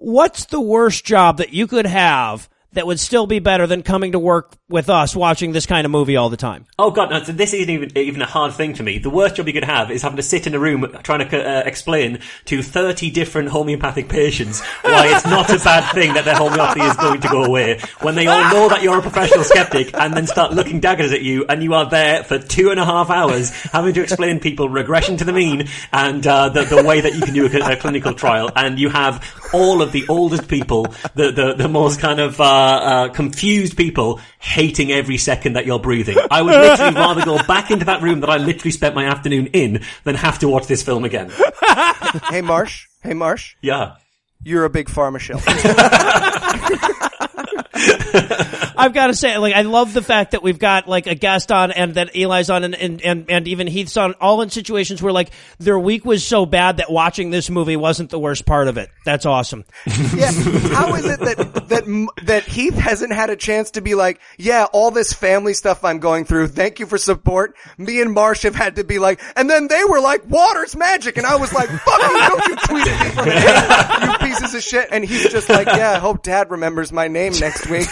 what's 0.05 0.47
the 0.47 0.61
worst 0.61 1.05
job 1.05 1.39
that 1.39 1.53
you 1.53 1.67
could 1.67 1.87
have 1.87 2.49
that 2.75 2.87
would 2.87 3.01
still 3.01 3.27
be 3.27 3.39
better 3.39 3.67
than 3.67 3.83
coming 3.83 4.13
to 4.13 4.19
work 4.19 4.53
with 4.69 4.91
us 4.91 5.15
watching 5.15 5.53
this 5.53 5.67
kind 5.67 5.85
of 5.85 5.91
movie 5.91 6.17
all 6.17 6.29
the 6.29 6.37
time? 6.37 6.67
Oh 6.79 6.91
god, 6.91 7.11
no, 7.11 7.21
this 7.21 7.55
isn't 7.55 7.71
even 7.71 7.97
even 7.97 8.23
a 8.23 8.27
hard 8.27 8.53
thing 8.53 8.75
for 8.75 8.83
me. 8.83 8.99
The 8.99 9.11
worst 9.11 9.37
job 9.37 9.47
you 9.47 9.53
could 9.53 9.65
have 9.65 9.91
is 9.91 10.03
having 10.03 10.17
to 10.17 10.23
sit 10.23 10.47
in 10.47 10.55
a 10.55 10.59
room 10.59 10.87
trying 11.03 11.27
to 11.29 11.49
uh, 11.49 11.63
explain 11.65 12.19
to 12.47 12.63
thirty 12.63 13.11
different 13.11 13.49
homeopathic 13.49 14.09
patients 14.09 14.61
why 14.83 15.15
it's 15.15 15.25
not 15.25 15.49
a 15.51 15.59
bad 15.59 15.93
thing 15.95 16.15
that 16.15 16.25
their 16.25 16.35
homeopathy 16.35 16.81
is 16.81 16.97
going 16.97 17.21
to 17.21 17.29
go 17.29 17.45
away 17.45 17.79
when 18.01 18.15
they 18.15 18.27
all 18.27 18.53
know 18.53 18.69
that 18.69 18.83
you're 18.83 18.99
a 18.99 19.03
professional 19.03 19.45
skeptic 19.45 19.95
and 19.95 20.15
then 20.15 20.27
start 20.27 20.53
looking 20.53 20.81
daggers 20.81 21.13
at 21.13 21.23
you 21.23 21.45
and 21.49 21.63
you 21.63 21.75
are 21.75 21.89
there 21.89 22.25
for 22.25 22.39
two 22.39 22.71
and 22.71 22.81
a 22.81 22.85
half 22.85 23.11
hours 23.11 23.51
having 23.51 23.95
to 23.95 24.03
explain 24.03 24.41
people 24.41 24.69
regression 24.69 25.17
to 25.17 25.25
the 25.25 25.33
mean 25.33 25.69
and 25.93 26.27
uh, 26.27 26.49
the, 26.49 26.65
the 26.65 26.83
way 26.83 27.01
that 27.01 27.15
you 27.15 27.21
can 27.23 27.35
do 27.35 27.47
a, 27.47 27.73
a 27.73 27.77
clinical 27.77 28.13
trial 28.13 28.51
and 28.57 28.79
you 28.79 28.89
have 28.89 29.23
all 29.55 29.81
of 29.81 29.93
the 29.93 30.07
oldest 30.09 30.49
people, 30.49 30.85
the 31.15 31.31
the, 31.31 31.55
the 31.57 31.69
most 31.69 32.01
kind 32.01 32.21
of 32.21 32.41
uh, 32.41 32.45
uh, 32.45 33.09
confused 33.11 33.77
people 33.77 34.21
hating 34.41 34.91
every 34.93 35.17
second 35.17 35.55
that 35.55 35.65
you're 35.65 35.79
breathing. 35.79 36.17
I 36.31 36.43
would 36.43 36.55
literally 36.55 36.95
rather 36.95 37.25
go 37.25 37.39
back 37.47 37.71
into 37.71 37.87
that 37.87 38.03
room 38.03 38.21
that 38.21 38.31
I 38.31 38.37
literally 38.37 38.73
spent 38.73 38.95
my 38.95 39.07
afternoon 39.07 39.47
in 39.49 39.83
than 40.03 40.17
have 40.17 40.41
to 40.41 40.49
watch 40.49 40.67
this 40.67 40.83
film 40.83 41.05
again. 41.05 41.31
hey 42.31 42.43
Marsh. 42.43 42.89
Hey 43.03 43.15
Marsh. 43.15 43.57
Yeah. 43.63 43.97
You're 44.43 44.65
a 44.65 44.71
big 44.71 44.89
pharma 44.89 45.19
shill. 45.19 45.41
I've 48.77 48.93
got 48.93 49.09
to 49.09 49.15
say, 49.15 49.37
like, 49.39 49.55
I 49.55 49.63
love 49.63 49.93
the 49.93 50.03
fact 50.03 50.33
that 50.33 50.43
we've 50.43 50.59
got 50.59 50.89
like 50.89 51.07
a 51.07 51.15
guest 51.15 51.51
on 51.53 51.71
and 51.73 51.95
that 51.95 52.17
Eli's 52.17 52.51
on 52.51 52.65
and, 52.65 52.75
and, 52.75 53.03
and, 53.03 53.31
and 53.31 53.49
even 53.49 53.67
Heath's 53.67 53.97
on 53.97 54.15
all 54.21 54.43
in 54.43 54.51
situations 54.51 55.03
where 55.03 55.13
like 55.13 55.31
their 55.59 55.79
week 55.79 56.05
was 56.05 56.25
so 56.25 56.47
bad 56.47 56.79
that 56.79 56.91
watching 56.91 57.31
this 57.31 57.51
movie 57.51 57.77
wasn't 57.77 58.11
the 58.11 58.19
worst 58.19 58.47
part 58.47 58.69
of 58.69 58.77
it. 58.79 58.91
That's 59.05 59.27
awesome. 59.27 59.65
Yeah, 60.15 60.31
how 60.31 60.95
is 60.95 61.07
it 61.07 61.19
that 61.21 61.69
that 61.69 62.09
that 62.25 62.43
Heath 62.45 62.75
hasn't 62.75 63.13
had 63.13 63.31
a 63.31 63.37
chance 63.37 63.73
to 63.73 63.81
be 63.81 63.95
like, 63.95 64.21
yeah, 64.39 64.67
all 64.73 64.91
this 64.91 65.13
family 65.13 65.55
stuff 65.55 65.85
I'm 65.85 65.99
going 65.99 66.25
through. 66.25 66.49
Thank 66.49 66.79
you 66.79 66.87
for 66.87 66.99
support. 66.99 67.57
Me 67.79 68.01
and 68.01 68.13
Marsh 68.13 68.43
have 68.43 68.55
had 68.55 68.77
to 68.77 68.85
be 68.85 68.99
like, 68.99 69.21
and 69.37 69.49
then 69.51 69.67
they 69.69 69.83
were 69.85 70.01
like, 70.01 70.29
water's 70.29 70.77
magic, 70.77 71.17
and 71.17 71.27
I 71.27 71.37
was 71.37 71.53
like, 71.53 71.69
fuck 71.69 72.03
you, 72.03 72.19
don't 72.19 72.49
you 72.49 72.57
tweet 72.57 72.87
at 72.87 73.05
me 73.05 73.11
from 73.11 73.29
hate, 73.29 74.09
you 74.09 74.29
pieces 74.29 74.55
of 74.55 74.63
shit. 74.63 74.89
And 74.93 75.05
he's 75.05 75.31
just 75.31 75.49
like, 75.49 75.67
yeah, 75.67 75.93
I 75.93 75.99
hope 75.99 76.23
Dad 76.23 76.51
remembers 76.51 76.93
my 76.93 77.09
name 77.09 77.33
next 77.41 77.69
week. 77.69 77.89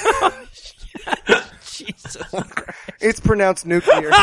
It's 3.01 3.19
pronounced 3.19 3.67
nuclear. 3.67 4.11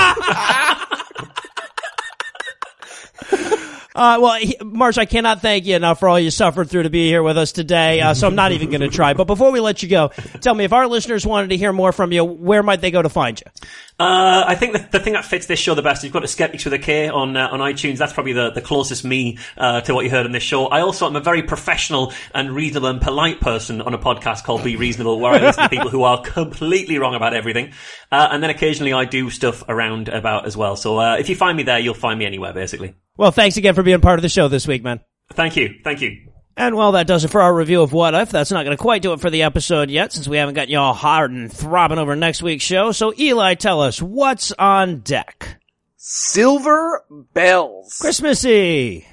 Uh, 3.96 4.18
well, 4.22 4.40
Marsh, 4.64 4.98
I 4.98 5.04
cannot 5.04 5.42
thank 5.42 5.66
you 5.66 5.76
enough 5.76 6.00
for 6.00 6.08
all 6.08 6.18
you 6.18 6.32
suffered 6.32 6.70
through 6.70 6.84
to 6.84 6.90
be 6.90 7.08
here 7.10 7.22
with 7.22 7.38
us 7.38 7.52
today. 7.52 8.00
Uh, 8.00 8.14
so 8.14 8.28
I'm 8.28 8.36
not 8.36 8.54
even 8.54 8.70
going 8.70 8.80
to 8.80 8.88
try. 8.88 9.14
But 9.14 9.26
before 9.26 9.52
we 9.52 9.60
let 9.60 9.84
you 9.84 9.90
go, 9.90 10.10
tell 10.40 10.54
me 10.56 10.64
if 10.64 10.72
our 10.72 10.88
listeners 10.88 11.26
wanted 11.26 11.50
to 11.50 11.58
hear 11.58 11.74
more 11.74 11.92
from 11.92 12.14
you, 12.14 12.24
where 12.24 12.64
might 12.64 12.80
they 12.80 12.92
go 12.92 13.02
to 13.02 13.10
find 13.10 13.42
you? 13.42 13.52
Uh, 14.00 14.46
I 14.48 14.56
think 14.56 14.72
the, 14.72 14.88
the 14.92 15.00
thing 15.00 15.14
that 15.14 15.26
fits 15.26 15.48
this 15.48 15.60
show 15.60 15.76
the 15.76 15.82
best 15.82 16.06
you've 16.06 16.14
got 16.14 16.24
a 16.24 16.28
Skeptics 16.28 16.64
with 16.64 16.74
a 16.74 16.80
K 16.80 17.10
on 17.10 17.36
uh, 17.36 17.50
on 17.52 17.60
iTunes. 17.60 17.98
That's 17.98 18.14
probably 18.14 18.32
the, 18.32 18.52
the 18.52 18.62
closest 18.62 19.04
me 19.04 19.38
uh, 19.58 19.82
to 19.82 19.94
what 19.94 20.06
you 20.06 20.10
heard 20.10 20.26
on 20.26 20.32
this 20.32 20.44
show. 20.44 20.68
I 20.68 20.80
also 20.82 21.06
am 21.06 21.18
a 21.18 21.20
very 21.20 21.44
professional 21.44 22.14
and 22.34 22.52
reasonable 22.52 22.88
and 22.88 23.02
polite 23.02 23.42
person 23.42 23.82
on 23.82 23.94
a 23.94 23.98
podcast 23.98 24.46
called 24.46 24.64
Be 24.64 24.78
Reasonable, 24.78 25.20
where 25.20 25.34
I 25.34 25.40
listen 25.40 25.64
to 25.64 25.70
people 25.70 25.90
who 25.90 26.04
are 26.04 26.22
completely 26.22 26.98
wrong 26.98 27.14
about 27.14 27.34
everything. 27.34 27.74
Uh, 28.10 28.30
and 28.32 28.42
then 28.42 28.50
occasionally 28.50 28.94
I 28.94 29.04
do 29.04 29.30
stuff 29.30 29.64
around 29.68 30.08
about 30.08 30.46
as 30.46 30.56
well. 30.56 30.78
So 30.78 30.98
uh, 30.98 31.18
if 31.18 31.28
you 31.28 31.36
find 31.36 31.58
me 31.58 31.64
there, 31.64 31.80
you'll 31.80 31.94
find 31.94 32.18
me 32.18 32.26
anywhere, 32.26 32.54
basically. 32.54 32.96
Well, 33.18 33.32
thanks 33.32 33.58
again 33.58 33.76
for 33.76 33.84
being 33.84 34.00
part 34.00 34.18
of 34.18 34.22
the 34.24 34.30
show 34.30 34.48
this 34.48 34.66
week, 34.66 34.82
man. 34.82 35.02
Thank 35.34 35.58
you. 35.58 35.76
Thank 35.84 36.02
you. 36.02 36.32
And 36.60 36.76
well, 36.76 36.92
that 36.92 37.08
does 37.08 37.24
it 37.24 37.30
for 37.30 37.42
our 37.42 37.56
review 37.56 37.82
of 37.82 37.94
What 37.94 38.14
If. 38.14 38.32
That's 38.32 38.52
not 38.52 38.66
going 38.66 38.76
to 38.76 38.82
quite 38.82 39.02
do 39.02 39.14
it 39.14 39.22
for 39.22 39.30
the 39.30 39.44
episode 39.44 39.90
yet, 39.90 40.12
since 40.12 40.28
we 40.28 40.36
haven't 40.36 40.56
got 40.56 40.68
you 40.68 40.78
all 40.78 40.94
hard 40.94 41.32
and 41.32 41.50
throbbing 41.50 42.00
over 42.00 42.18
next 42.18 42.44
week's 42.44 42.66
show. 42.66 42.92
So, 42.92 43.14
Eli, 43.18 43.54
tell 43.54 43.82
us 43.82 44.02
what's 44.02 44.52
on 44.52 45.00
deck. 45.00 45.62
Silver 45.96 47.06
bells. 47.34 47.98
Christmassy. 48.02 49.08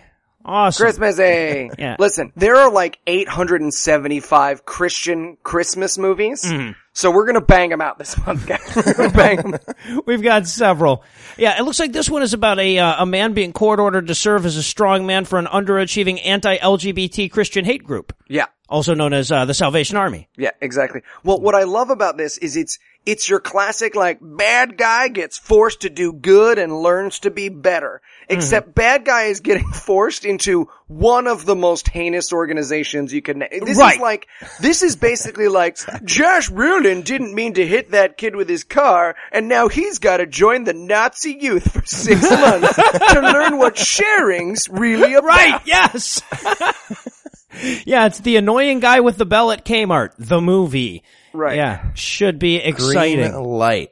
Awesome. 0.46 0.84
Christmassy. 0.84 1.70
Yeah. 1.78 1.96
Listen, 1.98 2.32
there 2.36 2.56
are 2.56 2.70
like 2.70 2.98
875 3.06 4.64
Christian 4.64 5.36
Christmas 5.42 5.98
movies. 5.98 6.42
Mm-hmm. 6.44 6.72
So 6.92 7.10
we're 7.10 7.26
gonna 7.26 7.42
bang 7.42 7.68
them 7.70 7.82
out 7.82 7.98
this 7.98 8.16
month, 8.24 8.46
guys. 8.46 8.60
We're 8.74 8.94
gonna 8.94 9.10
bang 9.10 9.38
'em. 9.40 10.00
We've 10.06 10.22
got 10.22 10.46
several. 10.46 11.04
Yeah, 11.36 11.58
it 11.58 11.62
looks 11.64 11.78
like 11.78 11.92
this 11.92 12.08
one 12.08 12.22
is 12.22 12.32
about 12.32 12.58
a 12.58 12.78
uh, 12.78 13.02
a 13.02 13.06
man 13.06 13.34
being 13.34 13.52
court 13.52 13.80
ordered 13.80 14.06
to 14.06 14.14
serve 14.14 14.46
as 14.46 14.56
a 14.56 14.62
strong 14.62 15.04
man 15.04 15.26
for 15.26 15.38
an 15.38 15.44
underachieving 15.44 16.24
anti-LGBT 16.24 17.30
Christian 17.30 17.66
hate 17.66 17.84
group, 17.84 18.14
Yeah. 18.28 18.46
also 18.70 18.94
known 18.94 19.12
as 19.12 19.30
uh, 19.30 19.44
the 19.44 19.52
Salvation 19.52 19.98
Army. 19.98 20.30
Yeah, 20.38 20.52
exactly. 20.62 21.02
Well, 21.22 21.38
what 21.38 21.54
I 21.54 21.64
love 21.64 21.90
about 21.90 22.16
this 22.16 22.38
is 22.38 22.56
it's, 22.56 22.78
it's 23.06 23.28
your 23.28 23.38
classic, 23.40 23.94
like, 23.94 24.18
bad 24.20 24.76
guy 24.76 25.06
gets 25.08 25.38
forced 25.38 25.82
to 25.82 25.90
do 25.90 26.12
good 26.12 26.58
and 26.58 26.76
learns 26.82 27.20
to 27.20 27.30
be 27.30 27.48
better. 27.48 28.02
Mm-hmm. 28.24 28.34
Except 28.34 28.74
bad 28.74 29.04
guy 29.04 29.24
is 29.24 29.38
getting 29.40 29.66
forced 29.72 30.24
into 30.24 30.68
one 30.88 31.28
of 31.28 31.46
the 31.46 31.54
most 31.54 31.88
heinous 31.88 32.32
organizations 32.32 33.12
you 33.12 33.22
can, 33.22 33.38
this 33.38 33.78
Right. 33.78 33.94
is 33.94 34.00
like, 34.00 34.26
this 34.60 34.82
is 34.82 34.96
basically 34.96 35.46
like, 35.48 35.78
Josh 36.04 36.50
Brolin 36.50 37.04
didn't 37.04 37.34
mean 37.34 37.54
to 37.54 37.66
hit 37.66 37.92
that 37.92 38.16
kid 38.16 38.34
with 38.34 38.48
his 38.48 38.64
car, 38.64 39.14
and 39.30 39.48
now 39.48 39.68
he's 39.68 40.00
gotta 40.00 40.26
join 40.26 40.64
the 40.64 40.74
Nazi 40.74 41.38
youth 41.40 41.70
for 41.72 41.86
six 41.86 42.22
months 42.30 42.74
to 42.74 43.20
learn 43.20 43.56
what 43.58 43.78
sharing's 43.78 44.68
really 44.68 45.14
about. 45.14 45.28
Right. 45.28 45.60
Yes. 45.64 46.22
yeah, 47.86 48.06
it's 48.06 48.20
the 48.20 48.36
annoying 48.36 48.80
guy 48.80 49.00
with 49.00 49.16
the 49.16 49.26
bell 49.26 49.50
at 49.50 49.64
Kmart, 49.64 50.10
the 50.18 50.40
movie. 50.40 51.02
Right. 51.32 51.56
Yeah, 51.56 51.92
should 51.94 52.38
be 52.38 52.56
exciting. 52.56 53.32
Green 53.32 53.42
light. 53.42 53.90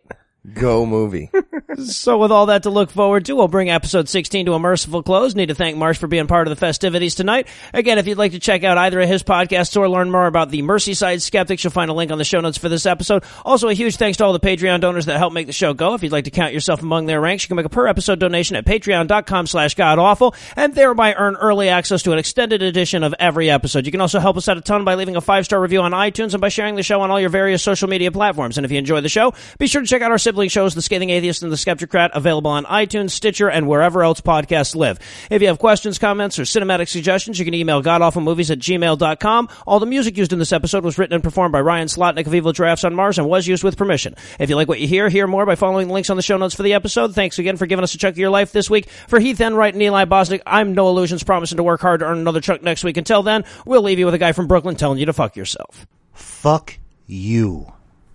Go 0.52 0.84
movie. 0.84 1.30
So 1.76 2.18
with 2.18 2.30
all 2.30 2.46
that 2.46 2.62
to 2.64 2.70
look 2.70 2.90
forward 2.90 3.24
to, 3.24 3.34
we'll 3.34 3.48
bring 3.48 3.68
episode 3.68 4.08
16 4.08 4.46
to 4.46 4.52
a 4.52 4.58
merciful 4.58 5.02
close. 5.02 5.34
Need 5.34 5.46
to 5.46 5.54
thank 5.54 5.76
Marsh 5.76 5.98
for 5.98 6.06
being 6.06 6.26
part 6.26 6.46
of 6.46 6.50
the 6.50 6.56
festivities 6.56 7.14
tonight. 7.16 7.48
Again, 7.72 7.98
if 7.98 8.06
you'd 8.06 8.18
like 8.18 8.32
to 8.32 8.38
check 8.38 8.62
out 8.62 8.78
either 8.78 9.00
of 9.00 9.08
his 9.08 9.22
podcasts 9.24 9.76
or 9.76 9.88
learn 9.88 10.10
more 10.10 10.26
about 10.26 10.50
the 10.50 10.62
Merseyside 10.62 11.20
Skeptics, 11.20 11.64
you'll 11.64 11.72
find 11.72 11.90
a 11.90 11.94
link 11.94 12.12
on 12.12 12.18
the 12.18 12.24
show 12.24 12.40
notes 12.40 12.58
for 12.58 12.68
this 12.68 12.86
episode. 12.86 13.24
Also, 13.44 13.68
a 13.68 13.74
huge 13.74 13.96
thanks 13.96 14.18
to 14.18 14.24
all 14.24 14.32
the 14.32 14.40
Patreon 14.40 14.80
donors 14.80 15.06
that 15.06 15.18
help 15.18 15.32
make 15.32 15.46
the 15.46 15.52
show 15.52 15.74
go. 15.74 15.94
If 15.94 16.02
you'd 16.02 16.12
like 16.12 16.24
to 16.24 16.30
count 16.30 16.52
yourself 16.52 16.80
among 16.80 17.06
their 17.06 17.20
ranks, 17.20 17.44
you 17.44 17.48
can 17.48 17.56
make 17.56 17.66
a 17.66 17.70
per 17.70 17.88
episode 17.88 18.20
donation 18.20 18.56
at 18.56 18.64
patreon.com 18.64 19.46
slash 19.48 19.74
godawful 19.74 20.34
and 20.56 20.74
thereby 20.74 21.14
earn 21.14 21.34
early 21.36 21.70
access 21.70 22.02
to 22.04 22.12
an 22.12 22.18
extended 22.18 22.62
edition 22.62 23.02
of 23.02 23.14
every 23.18 23.50
episode. 23.50 23.84
You 23.84 23.92
can 23.92 24.00
also 24.00 24.20
help 24.20 24.36
us 24.36 24.48
out 24.48 24.58
a 24.58 24.60
ton 24.60 24.84
by 24.84 24.94
leaving 24.94 25.16
a 25.16 25.20
five-star 25.20 25.60
review 25.60 25.80
on 25.80 25.90
iTunes 25.92 26.34
and 26.34 26.40
by 26.40 26.50
sharing 26.50 26.76
the 26.76 26.82
show 26.82 27.00
on 27.00 27.10
all 27.10 27.20
your 27.20 27.30
various 27.30 27.62
social 27.62 27.88
media 27.88 28.12
platforms. 28.12 28.58
And 28.58 28.64
if 28.64 28.70
you 28.70 28.78
enjoy 28.78 29.00
the 29.00 29.08
show, 29.08 29.34
be 29.58 29.66
sure 29.66 29.80
to 29.80 29.88
check 29.88 30.02
out 30.02 30.12
our 30.12 30.18
siblings 30.18 30.33
sibling 30.34 30.48
shows, 30.48 30.74
The 30.74 30.82
Scathing 30.82 31.10
Atheist 31.10 31.44
and 31.44 31.52
The 31.52 31.56
Skeptocrat, 31.56 32.10
available 32.12 32.50
on 32.50 32.64
iTunes, 32.64 33.12
Stitcher, 33.12 33.48
and 33.48 33.68
wherever 33.68 34.02
else 34.02 34.20
podcasts 34.20 34.74
live. 34.74 34.98
If 35.30 35.40
you 35.42 35.46
have 35.46 35.60
questions, 35.60 35.96
comments, 35.96 36.40
or 36.40 36.42
cinematic 36.42 36.88
suggestions, 36.88 37.38
you 37.38 37.44
can 37.44 37.54
email 37.54 37.80
godawfulmovies 37.84 38.50
at 38.50 38.58
gmail.com. 38.58 39.48
All 39.64 39.78
the 39.78 39.86
music 39.86 40.16
used 40.16 40.32
in 40.32 40.40
this 40.40 40.52
episode 40.52 40.82
was 40.82 40.98
written 40.98 41.14
and 41.14 41.22
performed 41.22 41.52
by 41.52 41.60
Ryan 41.60 41.86
Slotnick 41.86 42.26
of 42.26 42.34
Evil 42.34 42.52
Giraffes 42.52 42.82
on 42.82 42.96
Mars 42.96 43.16
and 43.16 43.28
was 43.28 43.46
used 43.46 43.62
with 43.62 43.76
permission. 43.76 44.16
If 44.40 44.50
you 44.50 44.56
like 44.56 44.66
what 44.66 44.80
you 44.80 44.88
hear, 44.88 45.08
hear 45.08 45.28
more 45.28 45.46
by 45.46 45.54
following 45.54 45.86
the 45.86 45.94
links 45.94 46.10
on 46.10 46.16
the 46.16 46.22
show 46.22 46.36
notes 46.36 46.56
for 46.56 46.64
the 46.64 46.74
episode. 46.74 47.14
Thanks 47.14 47.38
again 47.38 47.56
for 47.56 47.66
giving 47.66 47.84
us 47.84 47.94
a 47.94 47.98
chunk 47.98 48.14
of 48.14 48.18
your 48.18 48.30
life 48.30 48.50
this 48.50 48.68
week. 48.68 48.88
For 49.06 49.20
Heath 49.20 49.40
Enwright 49.40 49.74
and 49.74 49.82
Eli 49.84 50.04
Bosnick, 50.04 50.42
I'm 50.44 50.74
Noah 50.74 50.90
Lugeons, 50.90 51.22
promising 51.22 51.58
to 51.58 51.62
work 51.62 51.80
hard 51.80 52.00
to 52.00 52.06
earn 52.06 52.18
another 52.18 52.40
chunk 52.40 52.60
next 52.60 52.82
week. 52.82 52.96
Until 52.96 53.22
then, 53.22 53.44
we'll 53.64 53.82
leave 53.82 54.00
you 54.00 54.06
with 54.06 54.14
a 54.14 54.18
guy 54.18 54.32
from 54.32 54.48
Brooklyn 54.48 54.74
telling 54.74 54.98
you 54.98 55.06
to 55.06 55.12
fuck 55.12 55.36
yourself. 55.36 55.86
Fuck 56.12 56.78
you. 57.06 57.72